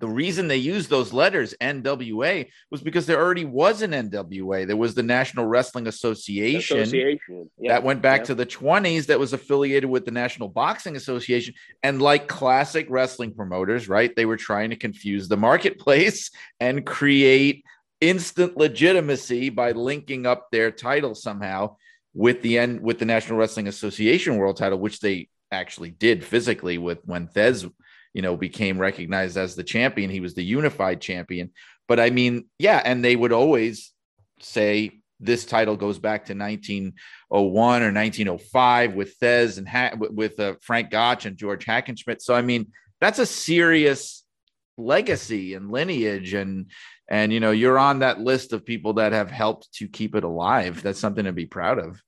the 0.00 0.08
reason 0.08 0.48
they 0.48 0.56
used 0.56 0.88
those 0.88 1.12
letters 1.12 1.54
NWA 1.60 2.48
was 2.70 2.82
because 2.82 3.04
there 3.04 3.20
already 3.20 3.44
was 3.44 3.82
an 3.82 3.92
NWA. 3.92 4.66
There 4.66 4.76
was 4.76 4.94
the 4.94 5.02
National 5.02 5.44
Wrestling 5.44 5.86
Association, 5.86 6.78
Association. 6.78 7.50
That 7.64 7.84
went 7.84 8.00
back 8.00 8.24
to 8.24 8.34
the 8.34 8.46
20s 8.46 9.06
that 9.06 9.20
was 9.20 9.34
affiliated 9.34 9.90
with 9.90 10.06
the 10.06 10.10
National 10.10 10.48
Boxing 10.48 10.96
Association. 10.96 11.54
And 11.82 12.00
like 12.00 12.28
classic 12.28 12.86
wrestling 12.88 13.34
promoters, 13.34 13.90
right, 13.90 14.14
they 14.16 14.24
were 14.24 14.38
trying 14.38 14.70
to 14.70 14.76
confuse 14.76 15.28
the 15.28 15.36
marketplace 15.36 16.30
and 16.60 16.86
create 16.86 17.62
instant 18.00 18.56
legitimacy 18.56 19.50
by 19.50 19.72
linking 19.72 20.24
up 20.24 20.50
their 20.50 20.70
title 20.70 21.14
somehow 21.14 21.76
with 22.14 22.40
the 22.40 22.58
end 22.58 22.80
with 22.80 22.98
the 22.98 23.04
National 23.04 23.38
Wrestling 23.38 23.68
Association 23.68 24.38
world 24.38 24.56
title, 24.56 24.78
which 24.78 25.00
they 25.00 25.28
actually 25.52 25.90
did 25.90 26.24
physically 26.24 26.78
with 26.78 27.00
when 27.04 27.28
Thesz 27.28 27.70
you 28.12 28.22
know, 28.22 28.36
became 28.36 28.78
recognized 28.78 29.36
as 29.36 29.54
the 29.54 29.64
champion. 29.64 30.10
He 30.10 30.20
was 30.20 30.34
the 30.34 30.44
unified 30.44 31.00
champion. 31.00 31.50
But 31.88 32.00
I 32.00 32.10
mean, 32.10 32.46
yeah, 32.58 32.80
and 32.84 33.04
they 33.04 33.16
would 33.16 33.32
always 33.32 33.92
say 34.40 35.00
this 35.18 35.44
title 35.44 35.76
goes 35.76 35.98
back 35.98 36.26
to 36.26 36.34
1901 36.34 37.82
or 37.82 37.92
1905 37.92 38.94
with 38.94 39.18
Thesz 39.18 39.58
and 39.58 39.68
ha- 39.68 39.94
with 39.98 40.40
uh, 40.40 40.54
Frank 40.62 40.90
Gotch 40.90 41.26
and 41.26 41.36
George 41.36 41.66
Hackenschmidt. 41.66 42.22
So 42.22 42.34
I 42.34 42.42
mean, 42.42 42.72
that's 43.00 43.18
a 43.18 43.26
serious 43.26 44.24
legacy 44.78 45.54
and 45.54 45.70
lineage 45.70 46.32
and 46.32 46.70
and 47.08 47.32
you 47.32 47.40
know 47.40 47.50
you're 47.50 47.78
on 47.78 47.98
that 47.98 48.20
list 48.20 48.52
of 48.52 48.64
people 48.64 48.94
that 48.94 49.12
have 49.12 49.30
helped 49.30 49.72
to 49.74 49.86
keep 49.86 50.14
it 50.14 50.24
alive 50.24 50.82
that's 50.82 50.98
something 50.98 51.24
to 51.24 51.32
be 51.32 51.46
proud 51.46 51.78
of 51.78 52.02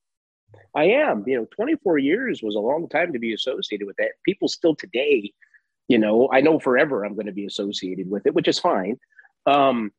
i 0.75 0.85
am 0.85 1.23
you 1.27 1.37
know 1.37 1.47
24 1.55 1.99
years 1.99 2.43
was 2.43 2.55
a 2.55 2.61
long 2.61 2.89
time 2.89 3.13
to 3.13 3.19
be 3.19 3.35
associated 3.35 3.87
with 3.87 3.97
that 3.97 4.13
people 4.25 4.49
still 4.49 4.75
today 4.75 5.33
you 5.93 5.99
know 5.99 6.29
i 6.33 6.41
know 6.41 6.59
forever 6.59 7.05
i'm 7.05 7.15
going 7.15 7.27
to 7.27 7.33
be 7.33 7.45
associated 7.45 8.11
with 8.11 8.27
it 8.27 8.35
which 8.35 8.49
is 8.49 8.59
fine. 8.59 8.97
Um, 9.45 9.91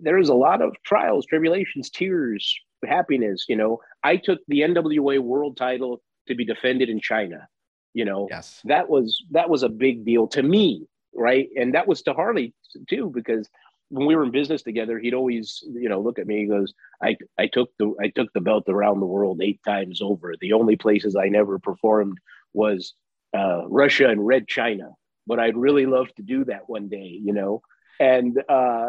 there's 0.00 0.28
a 0.28 0.34
lot 0.34 0.62
of 0.62 0.74
trials 0.84 1.26
tribulations 1.26 1.90
tears 1.90 2.42
happiness 2.86 3.44
you 3.48 3.56
know. 3.56 3.80
I 4.02 4.16
took 4.16 4.40
the 4.48 4.60
nwa 4.60 5.18
world 5.20 5.56
title 5.56 6.02
to 6.28 6.34
be 6.34 6.44
defended 6.44 6.88
in 6.88 7.00
china 7.00 7.48
you 7.92 8.04
know. 8.04 8.26
Yes. 8.30 8.60
That 8.64 8.88
was 8.88 9.22
that 9.30 9.48
was 9.48 9.62
a 9.62 9.68
big 9.68 10.04
deal 10.04 10.26
to 10.28 10.42
me 10.42 10.86
right? 11.16 11.48
And 11.56 11.74
that 11.74 11.86
was 11.86 12.02
to 12.02 12.12
harley 12.14 12.54
too 12.88 13.10
because 13.14 13.48
when 13.90 14.06
we 14.06 14.16
were 14.16 14.24
in 14.24 14.30
business 14.30 14.62
together 14.62 14.98
he'd 14.98 15.14
always 15.14 15.62
you 15.72 15.88
know 15.88 16.00
look 16.00 16.18
at 16.18 16.26
me 16.26 16.40
he 16.40 16.46
goes 16.46 16.72
i 17.02 17.16
i 17.38 17.46
took 17.46 17.70
the 17.78 17.86
i 18.04 18.08
took 18.16 18.32
the 18.32 18.40
belt 18.40 18.64
around 18.68 19.00
the 19.00 19.12
world 19.16 19.40
eight 19.42 19.60
times 19.64 20.00
over. 20.02 20.34
The 20.40 20.54
only 20.54 20.76
places 20.76 21.16
i 21.16 21.28
never 21.28 21.58
performed 21.58 22.18
was 22.54 22.94
uh, 23.34 23.62
Russia 23.68 24.08
and 24.08 24.24
Red 24.26 24.46
China, 24.46 24.90
but 25.26 25.40
I'd 25.40 25.56
really 25.56 25.86
love 25.86 26.14
to 26.16 26.22
do 26.22 26.44
that 26.44 26.68
one 26.68 26.88
day, 26.88 27.18
you 27.22 27.32
know. 27.32 27.62
And 28.00 28.42
uh, 28.48 28.88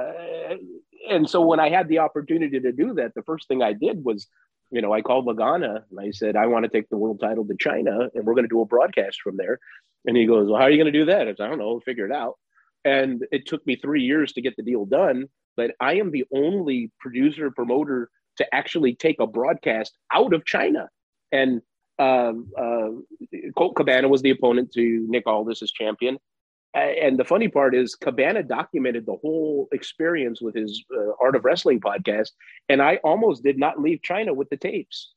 and 1.09 1.29
so 1.29 1.41
when 1.41 1.59
I 1.59 1.69
had 1.69 1.87
the 1.87 1.99
opportunity 1.99 2.59
to 2.59 2.71
do 2.71 2.93
that, 2.95 3.13
the 3.15 3.23
first 3.23 3.47
thing 3.47 3.61
I 3.61 3.73
did 3.73 4.03
was, 4.03 4.27
you 4.71 4.81
know, 4.81 4.93
I 4.93 5.01
called 5.01 5.27
Lagana 5.27 5.83
and 5.89 5.99
I 5.99 6.11
said, 6.11 6.35
I 6.35 6.47
want 6.47 6.63
to 6.63 6.69
take 6.69 6.89
the 6.89 6.97
world 6.97 7.19
title 7.19 7.45
to 7.45 7.55
China, 7.59 8.09
and 8.13 8.25
we're 8.25 8.33
going 8.33 8.45
to 8.45 8.49
do 8.49 8.61
a 8.61 8.65
broadcast 8.65 9.21
from 9.21 9.37
there. 9.37 9.59
And 10.05 10.15
he 10.15 10.25
goes, 10.25 10.49
Well, 10.49 10.59
how 10.59 10.65
are 10.65 10.69
you 10.69 10.77
going 10.77 10.91
to 10.91 10.99
do 10.99 11.05
that? 11.05 11.27
I, 11.27 11.33
said, 11.33 11.41
I 11.41 11.49
don't 11.49 11.59
know, 11.59 11.79
figure 11.79 12.05
it 12.05 12.11
out. 12.11 12.35
And 12.83 13.25
it 13.31 13.47
took 13.47 13.65
me 13.65 13.75
three 13.75 14.03
years 14.03 14.33
to 14.33 14.41
get 14.41 14.55
the 14.55 14.63
deal 14.63 14.85
done, 14.85 15.25
but 15.57 15.71
I 15.79 15.95
am 15.95 16.11
the 16.11 16.25
only 16.33 16.91
producer 16.99 17.49
promoter 17.49 18.09
to 18.37 18.55
actually 18.55 18.95
take 18.95 19.19
a 19.19 19.27
broadcast 19.27 19.97
out 20.13 20.33
of 20.33 20.45
China. 20.45 20.89
And 21.31 21.61
um, 21.99 22.51
uh, 22.57 22.89
Colt 23.55 23.75
Cabana 23.75 24.07
was 24.07 24.21
the 24.21 24.31
opponent 24.31 24.71
to 24.73 25.05
Nick 25.07 25.27
Aldis 25.27 25.61
as 25.61 25.71
champion. 25.71 26.17
And 26.73 27.17
the 27.17 27.23
funny 27.23 27.47
part 27.47 27.73
is, 27.73 27.95
Cabana 27.95 28.43
documented 28.43 29.05
the 29.05 29.15
whole 29.15 29.69
experience 29.71 30.41
with 30.41 30.55
his 30.55 30.83
uh, 30.93 31.11
Art 31.21 31.37
of 31.37 31.45
Wrestling 31.45 31.79
podcast. 31.79 32.31
And 32.67 32.81
I 32.81 32.97
almost 32.97 33.43
did 33.43 33.57
not 33.57 33.79
leave 33.81 34.01
China 34.01 34.33
with 34.33 34.49
the 34.49 34.57
tapes. 34.57 35.13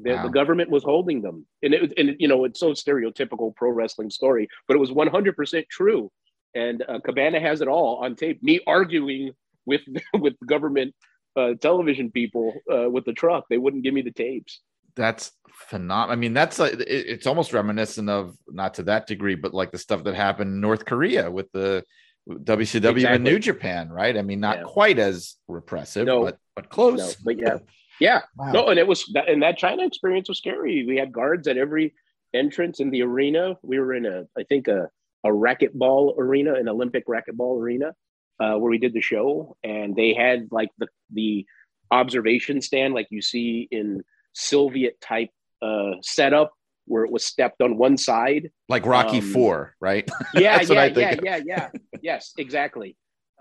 The, 0.00 0.14
wow. 0.14 0.22
the 0.24 0.28
government 0.28 0.70
was 0.70 0.82
holding 0.82 1.22
them. 1.22 1.46
And, 1.62 1.72
it, 1.74 1.92
and, 1.96 2.16
you 2.18 2.26
know, 2.26 2.44
it's 2.44 2.58
so 2.58 2.72
stereotypical 2.72 3.54
pro 3.54 3.70
wrestling 3.70 4.10
story, 4.10 4.48
but 4.66 4.74
it 4.74 4.80
was 4.80 4.90
100% 4.90 5.68
true. 5.68 6.10
And 6.56 6.84
uh, 6.88 6.98
Cabana 7.04 7.38
has 7.38 7.60
it 7.60 7.68
all 7.68 7.96
on 8.02 8.16
tape. 8.16 8.42
Me 8.42 8.58
arguing 8.66 9.32
with, 9.66 9.82
with 10.14 10.34
government 10.46 10.96
uh, 11.36 11.54
television 11.60 12.10
people 12.10 12.54
uh, 12.72 12.90
with 12.90 13.04
the 13.04 13.12
truck. 13.12 13.44
They 13.48 13.58
wouldn't 13.58 13.84
give 13.84 13.94
me 13.94 14.02
the 14.02 14.10
tapes 14.10 14.60
that's 14.98 15.32
phenomenal. 15.68 16.12
I 16.12 16.16
mean, 16.16 16.34
that's 16.34 16.58
like 16.58 16.74
it, 16.74 16.86
it's 16.86 17.26
almost 17.26 17.52
reminiscent 17.52 18.08
of 18.10 18.36
not 18.48 18.74
to 18.74 18.82
that 18.84 19.06
degree, 19.06 19.34
but 19.34 19.54
like 19.54 19.70
the 19.70 19.78
stuff 19.78 20.04
that 20.04 20.14
happened 20.14 20.50
in 20.52 20.60
North 20.60 20.84
Korea 20.84 21.30
with 21.30 21.50
the 21.52 21.84
WCW 22.28 22.74
exactly. 22.74 23.04
and 23.04 23.24
New 23.24 23.38
Japan, 23.38 23.88
right? 23.88 24.16
I 24.16 24.22
mean, 24.22 24.40
not 24.40 24.58
yeah. 24.58 24.64
quite 24.64 24.98
as 24.98 25.36
repressive, 25.46 26.06
no. 26.06 26.22
but 26.22 26.38
but 26.54 26.68
close. 26.68 26.98
No, 26.98 27.12
but 27.24 27.38
yeah, 27.38 27.58
yeah. 28.00 28.20
Wow. 28.36 28.52
No, 28.52 28.68
and 28.68 28.78
it 28.78 28.86
was 28.86 29.04
that, 29.14 29.28
and 29.28 29.42
that 29.42 29.58
China 29.58 29.84
experience 29.84 30.28
was 30.28 30.38
scary. 30.38 30.84
We 30.86 30.96
had 30.96 31.12
guards 31.12 31.48
at 31.48 31.56
every 31.56 31.94
entrance 32.34 32.80
in 32.80 32.90
the 32.90 33.02
arena. 33.02 33.56
We 33.62 33.78
were 33.78 33.94
in 33.94 34.06
a, 34.06 34.26
I 34.36 34.42
think 34.44 34.68
a 34.68 34.90
a 35.24 35.28
racquetball 35.28 36.16
arena, 36.18 36.54
an 36.54 36.68
Olympic 36.68 37.06
racquetball 37.06 37.60
arena, 37.60 37.94
uh, 38.40 38.54
where 38.56 38.70
we 38.70 38.78
did 38.78 38.92
the 38.92 39.00
show, 39.00 39.56
and 39.64 39.96
they 39.96 40.14
had 40.14 40.48
like 40.50 40.70
the 40.78 40.88
the 41.12 41.46
observation 41.90 42.60
stand 42.60 42.94
like 42.94 43.08
you 43.10 43.22
see 43.22 43.66
in 43.70 44.04
Soviet 44.38 45.00
type 45.00 45.30
uh, 45.60 45.92
setup 46.02 46.52
where 46.86 47.04
it 47.04 47.10
was 47.10 47.24
stepped 47.24 47.60
on 47.60 47.76
one 47.76 47.96
side, 47.96 48.50
like 48.68 48.86
Rocky 48.86 49.18
Um, 49.18 49.32
Four, 49.32 49.74
right? 49.80 50.08
Yeah, 50.34 50.56
That's 50.56 50.68
what 50.70 50.76
yeah, 50.76 50.82
I 50.82 50.94
think 50.94 51.22
yeah, 51.22 51.36
of. 51.36 51.44
yeah, 51.46 51.68
yeah. 51.72 51.80
yes, 52.00 52.32
exactly. 52.38 52.96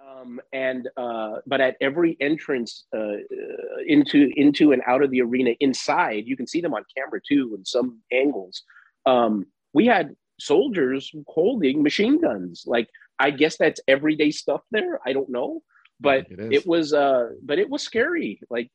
Um, 0.05 0.39
and 0.51 0.89
uh, 0.97 1.37
but 1.45 1.61
at 1.61 1.77
every 1.79 2.17
entrance 2.19 2.85
uh, 2.95 2.99
uh, 2.99 3.77
into 3.85 4.31
into 4.35 4.71
and 4.71 4.81
out 4.87 5.03
of 5.03 5.11
the 5.11 5.21
arena 5.21 5.51
inside, 5.59 6.23
you 6.25 6.35
can 6.35 6.47
see 6.47 6.61
them 6.61 6.73
on 6.73 6.83
camera 6.95 7.19
too 7.25 7.55
in 7.57 7.63
some 7.63 8.01
angles. 8.11 8.63
Um, 9.05 9.45
we 9.73 9.85
had 9.85 10.15
soldiers 10.39 11.11
holding 11.27 11.83
machine 11.83 12.19
guns. 12.19 12.63
Like 12.65 12.89
I 13.19 13.31
guess 13.31 13.57
that's 13.57 13.79
everyday 13.87 14.31
stuff 14.31 14.61
there. 14.71 14.99
I 15.05 15.13
don't 15.13 15.29
know, 15.29 15.61
but 15.99 16.27
it 16.29 16.53
it 16.53 16.67
was 16.67 16.93
uh, 16.93 17.29
but 17.43 17.59
it 17.59 17.69
was 17.69 17.83
scary. 17.83 18.39
Like 18.49 18.71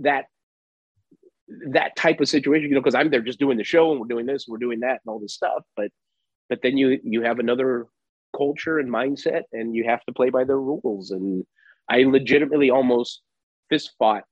that 0.00 0.26
that 1.70 1.96
type 1.96 2.20
of 2.20 2.28
situation, 2.28 2.68
you 2.68 2.74
know, 2.74 2.80
because 2.80 2.94
I'm 2.94 3.10
there 3.10 3.20
just 3.20 3.38
doing 3.38 3.56
the 3.56 3.64
show 3.64 3.90
and 3.90 4.00
we're 4.00 4.06
doing 4.06 4.26
this, 4.26 4.46
and 4.46 4.52
we're 4.52 4.58
doing 4.58 4.80
that, 4.80 5.00
and 5.04 5.08
all 5.08 5.18
this 5.18 5.34
stuff. 5.34 5.64
But 5.76 5.90
but 6.48 6.60
then 6.62 6.76
you 6.76 6.98
you 7.02 7.22
have 7.22 7.38
another 7.38 7.86
culture 8.36 8.78
and 8.78 8.90
mindset, 8.90 9.42
and 9.52 9.74
you 9.74 9.84
have 9.84 10.04
to 10.04 10.12
play 10.12 10.30
by 10.30 10.44
their 10.44 10.60
rules. 10.60 11.10
And 11.10 11.44
I 11.88 12.02
legitimately 12.02 12.70
almost 12.70 13.22
fist 13.70 13.92
fought 13.98 14.24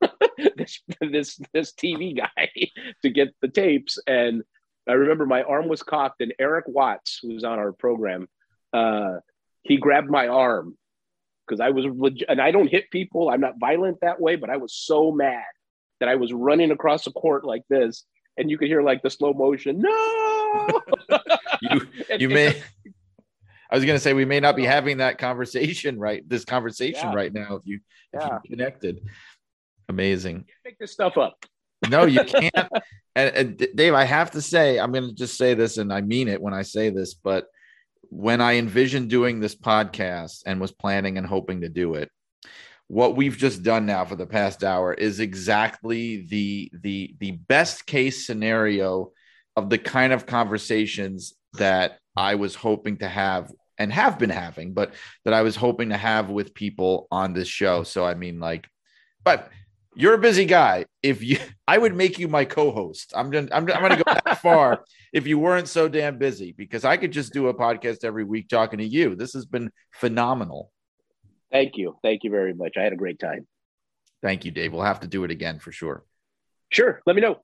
this 0.56 0.80
this 1.00 1.40
this 1.52 1.72
TV 1.72 2.16
guy 2.16 2.50
to 3.02 3.10
get 3.10 3.28
the 3.40 3.48
tapes, 3.48 3.98
and 4.06 4.42
I 4.88 4.92
remember 4.92 5.26
my 5.26 5.42
arm 5.42 5.68
was 5.68 5.82
cocked, 5.82 6.20
and 6.20 6.34
Eric 6.38 6.66
Watts, 6.68 7.20
who 7.22 7.34
was 7.34 7.44
on 7.44 7.58
our 7.58 7.72
program, 7.72 8.28
uh, 8.72 9.16
he 9.62 9.78
grabbed 9.78 10.10
my 10.10 10.28
arm 10.28 10.76
because 11.46 11.60
I 11.60 11.70
was 11.70 11.86
leg- 11.86 12.24
and 12.28 12.40
I 12.40 12.50
don't 12.50 12.68
hit 12.68 12.90
people. 12.90 13.30
I'm 13.30 13.40
not 13.40 13.58
violent 13.58 13.98
that 14.02 14.20
way, 14.20 14.36
but 14.36 14.50
I 14.50 14.58
was 14.58 14.74
so 14.74 15.10
mad 15.10 15.44
that 16.00 16.08
I 16.08 16.14
was 16.16 16.32
running 16.32 16.70
across 16.70 17.06
a 17.06 17.12
court 17.12 17.44
like 17.44 17.62
this, 17.68 18.04
and 18.36 18.50
you 18.50 18.58
could 18.58 18.68
hear 18.68 18.82
like 18.82 19.02
the 19.02 19.10
slow 19.10 19.32
motion. 19.32 19.80
No, 19.80 20.80
you 21.62 21.80
And- 22.10 22.20
you 22.20 22.28
may. 22.28 22.60
I 23.70 23.74
was 23.76 23.84
going 23.84 23.96
to 23.96 24.00
say 24.00 24.14
we 24.14 24.24
may 24.24 24.40
not 24.40 24.56
be 24.56 24.64
having 24.64 24.96
that 24.98 25.18
conversation 25.18 25.98
right 25.98 26.26
this 26.26 26.44
conversation 26.46 27.08
Yeah. 27.10 27.14
right 27.14 27.32
now 27.32 27.56
if 27.56 27.62
you 27.66 27.80
if 28.14 28.20
Yeah. 28.22 28.38
you 28.44 28.50
connected. 28.56 29.00
Amazing. 29.90 30.46
make 30.64 30.78
this 30.78 30.92
stuff 30.92 31.16
up. 31.18 31.44
No, 31.88 32.04
you 32.06 32.24
can't. 32.24 32.54
and, 33.14 33.34
and 33.36 33.68
Dave, 33.74 33.94
I 33.94 34.04
have 34.04 34.30
to 34.32 34.42
say, 34.42 34.78
I'm 34.78 34.92
going 34.92 35.08
to 35.08 35.14
just 35.14 35.36
say 35.36 35.54
this, 35.54 35.76
and 35.78 35.92
I 35.92 36.00
mean 36.00 36.28
it 36.28 36.40
when 36.40 36.52
I 36.54 36.62
say 36.62 36.90
this, 36.90 37.14
but 37.14 37.46
when 38.10 38.40
I 38.40 38.56
envisioned 38.56 39.10
doing 39.10 39.38
this 39.40 39.54
podcast 39.54 40.42
and 40.46 40.60
was 40.60 40.72
planning 40.72 41.18
and 41.18 41.26
hoping 41.26 41.60
to 41.62 41.68
do 41.68 41.94
it, 41.94 42.10
what 42.88 43.16
we've 43.16 43.36
just 43.36 43.62
done 43.62 43.86
now 43.86 44.04
for 44.04 44.16
the 44.16 44.26
past 44.26 44.64
hour 44.64 44.92
is 44.92 45.20
exactly 45.20 46.22
the 46.22 46.70
the 46.72 47.14
the 47.20 47.32
best 47.32 47.86
case 47.86 48.26
scenario 48.26 49.12
of 49.56 49.70
the 49.70 49.78
kind 49.78 50.12
of 50.12 50.26
conversations 50.26 51.34
that 51.54 51.98
I 52.16 52.34
was 52.34 52.54
hoping 52.54 52.96
to 52.98 53.08
have 53.08 53.52
and 53.78 53.92
have 53.92 54.18
been 54.18 54.30
having, 54.30 54.72
but 54.72 54.94
that 55.24 55.34
I 55.34 55.42
was 55.42 55.54
hoping 55.54 55.90
to 55.90 55.96
have 55.96 56.30
with 56.30 56.54
people 56.54 57.06
on 57.10 57.32
this 57.32 57.48
show. 57.48 57.84
So 57.84 58.04
I 58.04 58.14
mean, 58.14 58.40
like, 58.40 58.68
but 59.22 59.50
you're 59.94 60.14
a 60.14 60.18
busy 60.18 60.44
guy. 60.44 60.86
If 61.02 61.22
you, 61.22 61.38
I 61.68 61.76
would 61.76 61.94
make 61.94 62.18
you 62.18 62.28
my 62.28 62.44
co-host. 62.44 63.12
I'm 63.14 63.30
gonna, 63.30 63.48
I'm, 63.52 63.70
I'm 63.70 63.82
gonna 63.82 63.96
go 63.96 64.14
that 64.24 64.38
far. 64.42 64.84
If 65.12 65.26
you 65.26 65.38
weren't 65.38 65.68
so 65.68 65.88
damn 65.88 66.18
busy, 66.18 66.52
because 66.52 66.84
I 66.84 66.96
could 66.96 67.12
just 67.12 67.32
do 67.32 67.48
a 67.48 67.54
podcast 67.54 68.04
every 68.04 68.24
week 68.24 68.48
talking 68.48 68.78
to 68.78 68.86
you. 68.86 69.14
This 69.14 69.34
has 69.34 69.44
been 69.44 69.70
phenomenal. 69.92 70.72
Thank 71.50 71.76
you, 71.76 71.96
thank 72.02 72.24
you 72.24 72.30
very 72.30 72.54
much. 72.54 72.76
I 72.76 72.82
had 72.82 72.92
a 72.92 72.96
great 72.96 73.18
time. 73.18 73.46
Thank 74.22 74.44
you, 74.44 74.50
Dave. 74.50 74.72
We'll 74.72 74.82
have 74.82 75.00
to 75.00 75.06
do 75.06 75.24
it 75.24 75.30
again 75.30 75.58
for 75.58 75.72
sure. 75.72 76.04
Sure, 76.70 77.00
let 77.06 77.16
me 77.16 77.22
know. 77.22 77.40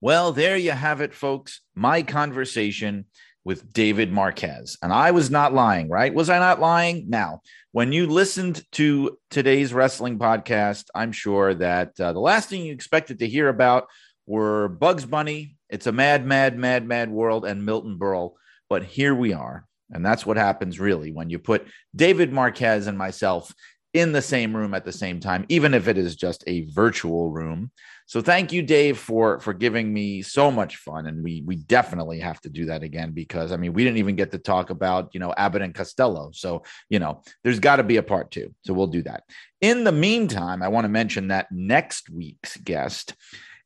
Well, 0.00 0.32
there 0.32 0.56
you 0.56 0.70
have 0.70 1.02
it, 1.02 1.12
folks. 1.12 1.60
My 1.74 2.02
conversation 2.02 3.04
with 3.44 3.72
David 3.72 4.12
Marquez. 4.12 4.76
And 4.82 4.92
I 4.92 5.10
was 5.10 5.30
not 5.30 5.52
lying, 5.52 5.88
right? 5.88 6.12
Was 6.14 6.30
I 6.30 6.38
not 6.38 6.60
lying? 6.60 7.06
Now, 7.08 7.40
when 7.72 7.92
you 7.92 8.06
listened 8.06 8.62
to 8.72 9.18
today's 9.30 9.72
wrestling 9.72 10.18
podcast, 10.18 10.84
I'm 10.94 11.12
sure 11.12 11.54
that 11.54 11.98
uh, 12.00 12.12
the 12.12 12.20
last 12.20 12.48
thing 12.48 12.62
you 12.62 12.72
expected 12.72 13.18
to 13.20 13.28
hear 13.28 13.48
about 13.48 13.88
were 14.26 14.68
Bugs 14.68 15.04
Bunny, 15.04 15.56
It's 15.68 15.86
a 15.86 15.92
Mad, 15.92 16.26
Mad, 16.26 16.58
Mad, 16.58 16.86
Mad 16.86 17.10
World, 17.10 17.44
and 17.44 17.64
Milton 17.64 17.98
Berle. 17.98 18.34
But 18.68 18.84
here 18.84 19.14
we 19.14 19.32
are. 19.32 19.66
And 19.92 20.04
that's 20.04 20.24
what 20.24 20.36
happens 20.36 20.78
really 20.80 21.12
when 21.12 21.30
you 21.30 21.38
put 21.38 21.66
David 21.94 22.32
Marquez 22.32 22.86
and 22.86 22.96
myself 22.96 23.52
in 23.92 24.12
the 24.12 24.22
same 24.22 24.54
room 24.54 24.74
at 24.74 24.84
the 24.84 24.92
same 24.92 25.18
time, 25.18 25.44
even 25.48 25.74
if 25.74 25.88
it 25.88 25.98
is 25.98 26.14
just 26.14 26.44
a 26.46 26.66
virtual 26.70 27.30
room. 27.30 27.70
So 28.06 28.20
thank 28.20 28.52
you, 28.52 28.62
Dave, 28.62 28.98
for 28.98 29.38
for 29.38 29.52
giving 29.52 29.92
me 29.92 30.22
so 30.22 30.50
much 30.50 30.76
fun, 30.76 31.06
and 31.06 31.22
we 31.22 31.42
we 31.46 31.56
definitely 31.56 32.18
have 32.20 32.40
to 32.40 32.48
do 32.48 32.66
that 32.66 32.82
again 32.82 33.12
because 33.12 33.52
I 33.52 33.56
mean 33.56 33.72
we 33.72 33.84
didn't 33.84 33.98
even 33.98 34.16
get 34.16 34.32
to 34.32 34.38
talk 34.38 34.70
about 34.70 35.10
you 35.12 35.20
know 35.20 35.32
Abbott 35.36 35.62
and 35.62 35.74
Costello, 35.74 36.30
so 36.32 36.64
you 36.88 36.98
know 36.98 37.22
there's 37.44 37.60
got 37.60 37.76
to 37.76 37.84
be 37.84 37.98
a 37.98 38.02
part 38.02 38.32
two, 38.32 38.52
so 38.62 38.74
we'll 38.74 38.88
do 38.88 39.02
that. 39.02 39.22
In 39.60 39.84
the 39.84 39.92
meantime, 39.92 40.60
I 40.60 40.68
want 40.68 40.86
to 40.86 40.88
mention 40.88 41.28
that 41.28 41.52
next 41.52 42.10
week's 42.10 42.56
guest 42.56 43.14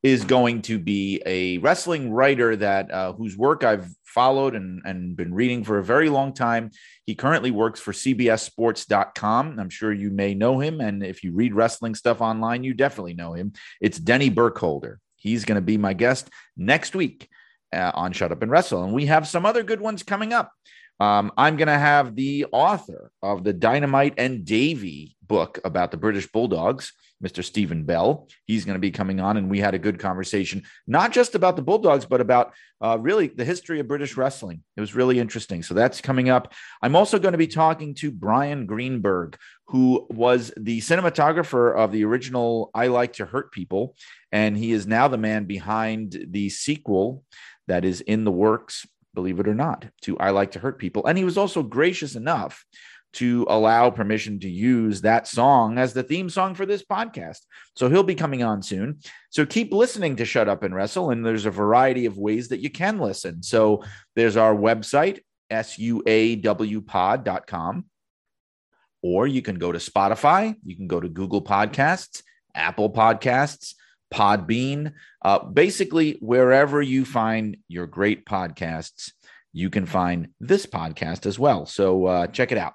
is 0.03 0.23
going 0.27 0.61
to 0.61 0.79
be 0.79 1.23
a 1.25 1.57
wrestling 1.59 2.13
writer 2.13 2.55
that 2.55 2.91
uh, 2.91 3.15
whose 3.15 3.39
work 3.39 3.65
I've 3.65 3.89
followed 4.15 4.55
and, 4.55 4.81
and 4.85 5.17
been 5.17 5.35
reading 5.35 5.65
for 5.65 5.79
a 5.79 5.85
very 5.85 6.09
long 6.09 6.33
time. 6.33 6.71
He 7.05 7.15
currently 7.15 7.51
works 7.51 7.81
for 7.81 7.93
CBSSports.com. 7.93 9.59
I'm 9.59 9.71
sure 9.71 9.93
you 9.93 10.11
may 10.11 10.35
know 10.35 10.61
him. 10.61 10.81
And 10.81 11.03
if 11.03 11.25
you 11.25 11.33
read 11.33 11.55
wrestling 11.55 11.95
stuff 11.95 12.21
online, 12.21 12.63
you 12.63 12.75
definitely 12.75 13.15
know 13.15 13.33
him. 13.33 13.53
It's 13.81 13.99
Denny 13.99 14.31
Burkholder. 14.31 15.01
He's 15.17 15.45
going 15.45 15.57
to 15.57 15.63
be 15.63 15.79
my 15.79 15.95
guest 15.95 16.31
next 16.57 16.95
week 16.95 17.29
uh, 17.73 17.91
on 17.95 18.13
Shut 18.13 18.31
Up 18.31 18.43
and 18.43 18.51
Wrestle. 18.51 18.85
And 18.85 18.95
we 18.95 19.07
have 19.07 19.27
some 19.27 19.45
other 19.45 19.63
good 19.63 19.81
ones 19.81 20.03
coming 20.03 20.33
up. 20.33 20.53
Um, 21.01 21.33
I'm 21.37 21.57
going 21.57 21.69
to 21.69 21.79
have 21.79 22.15
the 22.15 22.47
author 22.53 23.11
of 23.23 23.43
the 23.45 23.53
Dynamite 23.53 24.15
and 24.17 24.45
Davy 24.45 25.17
book 25.27 25.59
about 25.65 25.91
the 25.91 25.97
British 25.97 26.31
Bulldogs, 26.31 26.93
Mr. 27.23 27.43
Stephen 27.43 27.85
Bell. 27.85 28.29
He's 28.47 28.65
going 28.65 28.75
to 28.75 28.81
be 28.81 28.91
coming 28.91 29.19
on, 29.19 29.37
and 29.37 29.51
we 29.51 29.59
had 29.59 29.75
a 29.75 29.79
good 29.79 29.99
conversation, 29.99 30.63
not 30.87 31.13
just 31.13 31.35
about 31.35 31.57
the 31.57 31.63
Bulldogs, 31.63 32.05
but 32.05 32.21
about 32.21 32.53
uh, 32.81 32.99
really 33.01 33.29
the 33.29 33.45
history 33.45 33.81
of 33.81 33.89
British 33.89 34.17
wrestling. 34.17 34.63
It 34.77 34.81
was 34.81 34.95
really 34.95 35.19
interesting. 35.19 35.63
So 35.63 35.75
that's 35.75 36.01
coming 36.01 36.29
up. 36.29 36.53
I'm 36.83 36.95
also 36.95 37.19
going 37.19 37.33
to 37.33 37.39
be 37.39 37.47
talking 37.47 37.95
to 37.97 38.11
Brian 38.11 38.67
Greenberg, 38.67 39.37
who 39.69 40.07
was 40.11 40.53
the 40.57 40.81
cinematographer 40.81 41.77
of 41.77 41.91
the 41.91 42.05
original 42.05 42.71
I 42.75 42.89
Like 42.89 43.15
to 43.15 43.27
Hurt 43.27 43.51
People, 43.53 43.97
and 44.31 44.57
he 44.57 44.73
is 44.73 44.87
now 44.87 45.09
the 45.09 45.19
man 45.19 45.47
behind 45.47 46.27
the 46.29 46.51
sequel 46.51 47.25
that 47.67 47.85
is 47.85 48.03
in 48.03 48.25
the 48.25 48.33
works 48.33 48.87
believe 49.15 49.41
it 49.41 49.49
or 49.49 49.55
not, 49.55 49.87
to 50.03 50.19
I 50.19 50.31
Like 50.31 50.53
to 50.53 50.59
Hurt 50.59 50.79
People. 50.79 51.07
And 51.07 51.17
he 51.17 51.25
was 51.25 51.39
also 51.39 51.63
gracious 51.63 52.15
enough 52.15 52.65
to 53.15 53.47
allow 53.49 53.91
permission 53.91 54.41
to 54.41 54.51
use 54.51 55.01
that 55.03 55.29
song 55.29 55.79
as 55.79 55.93
the 55.93 56.03
theme 56.03 56.29
song 56.29 56.55
for 56.55 56.67
this 56.67 56.83
podcast. 56.83 57.39
So 57.77 57.89
he'll 57.89 58.03
be 58.03 58.17
coming 58.17 58.43
on 58.43 58.61
soon. 58.63 58.99
So 59.31 59.47
keep 59.47 59.73
listening 59.73 60.17
to 60.17 60.25
Shut 60.25 60.49
Up 60.49 60.65
and 60.65 60.75
Wrestle. 60.75 61.11
And 61.11 61.25
there's 61.25 61.47
a 61.47 61.51
variety 61.51 62.07
of 62.07 62.19
ways 62.19 62.49
that 62.49 62.59
you 62.61 62.71
can 62.71 62.99
listen. 62.99 63.43
So 63.43 63.85
there's 64.17 64.37
our 64.37 64.55
website, 64.55 65.21
suawpod.com, 65.51 66.65
or 69.03 69.27
you 69.27 69.43
can 69.43 69.59
go 69.59 69.71
to 69.71 69.79
Spotify, 69.79 70.57
you 70.65 70.75
can 70.75 70.89
go 70.89 70.99
to 70.99 71.09
Google 71.09 71.43
Podcasts, 71.43 72.23
Apple 72.55 72.91
Podcasts. 72.91 73.75
Podbean, 74.13 74.93
uh, 75.23 75.41
basically 75.41 76.19
wherever 76.21 76.81
you 76.83 77.05
find 77.05 77.57
your 77.69 77.87
great 77.87 78.27
podcasts, 78.27 79.13
you 79.53 79.71
can 79.71 79.87
find 79.87 80.29
this 80.41 80.67
podcast 80.67 81.27
as 81.27 81.39
well. 81.39 81.67
So 81.67 82.07
uh, 82.07 82.27
check 82.27 82.53
it 82.53 82.59
out. 82.59 82.75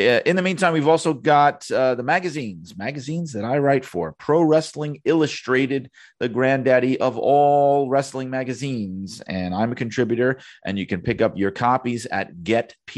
Uh, 0.00 0.20
in 0.24 0.36
the 0.36 0.42
meantime, 0.42 0.72
we've 0.72 0.88
also 0.88 1.12
got 1.12 1.70
uh, 1.70 1.94
the 1.94 2.02
magazines, 2.02 2.76
magazines 2.76 3.32
that 3.34 3.44
I 3.44 3.58
write 3.58 3.84
for 3.84 4.12
Pro 4.12 4.42
Wrestling 4.42 5.00
Illustrated, 5.04 5.90
the 6.18 6.28
granddaddy 6.28 6.98
of 6.98 7.18
all 7.18 7.88
wrestling 7.88 8.30
magazines. 8.30 9.20
And 9.26 9.54
I'm 9.54 9.70
a 9.72 9.76
contributor, 9.76 10.40
and 10.64 10.78
you 10.78 10.86
can 10.86 11.02
pick 11.02 11.20
up 11.20 11.36
your 11.36 11.50
copies 11.50 12.06
at 12.06 12.34
getpwi.com 12.36 12.96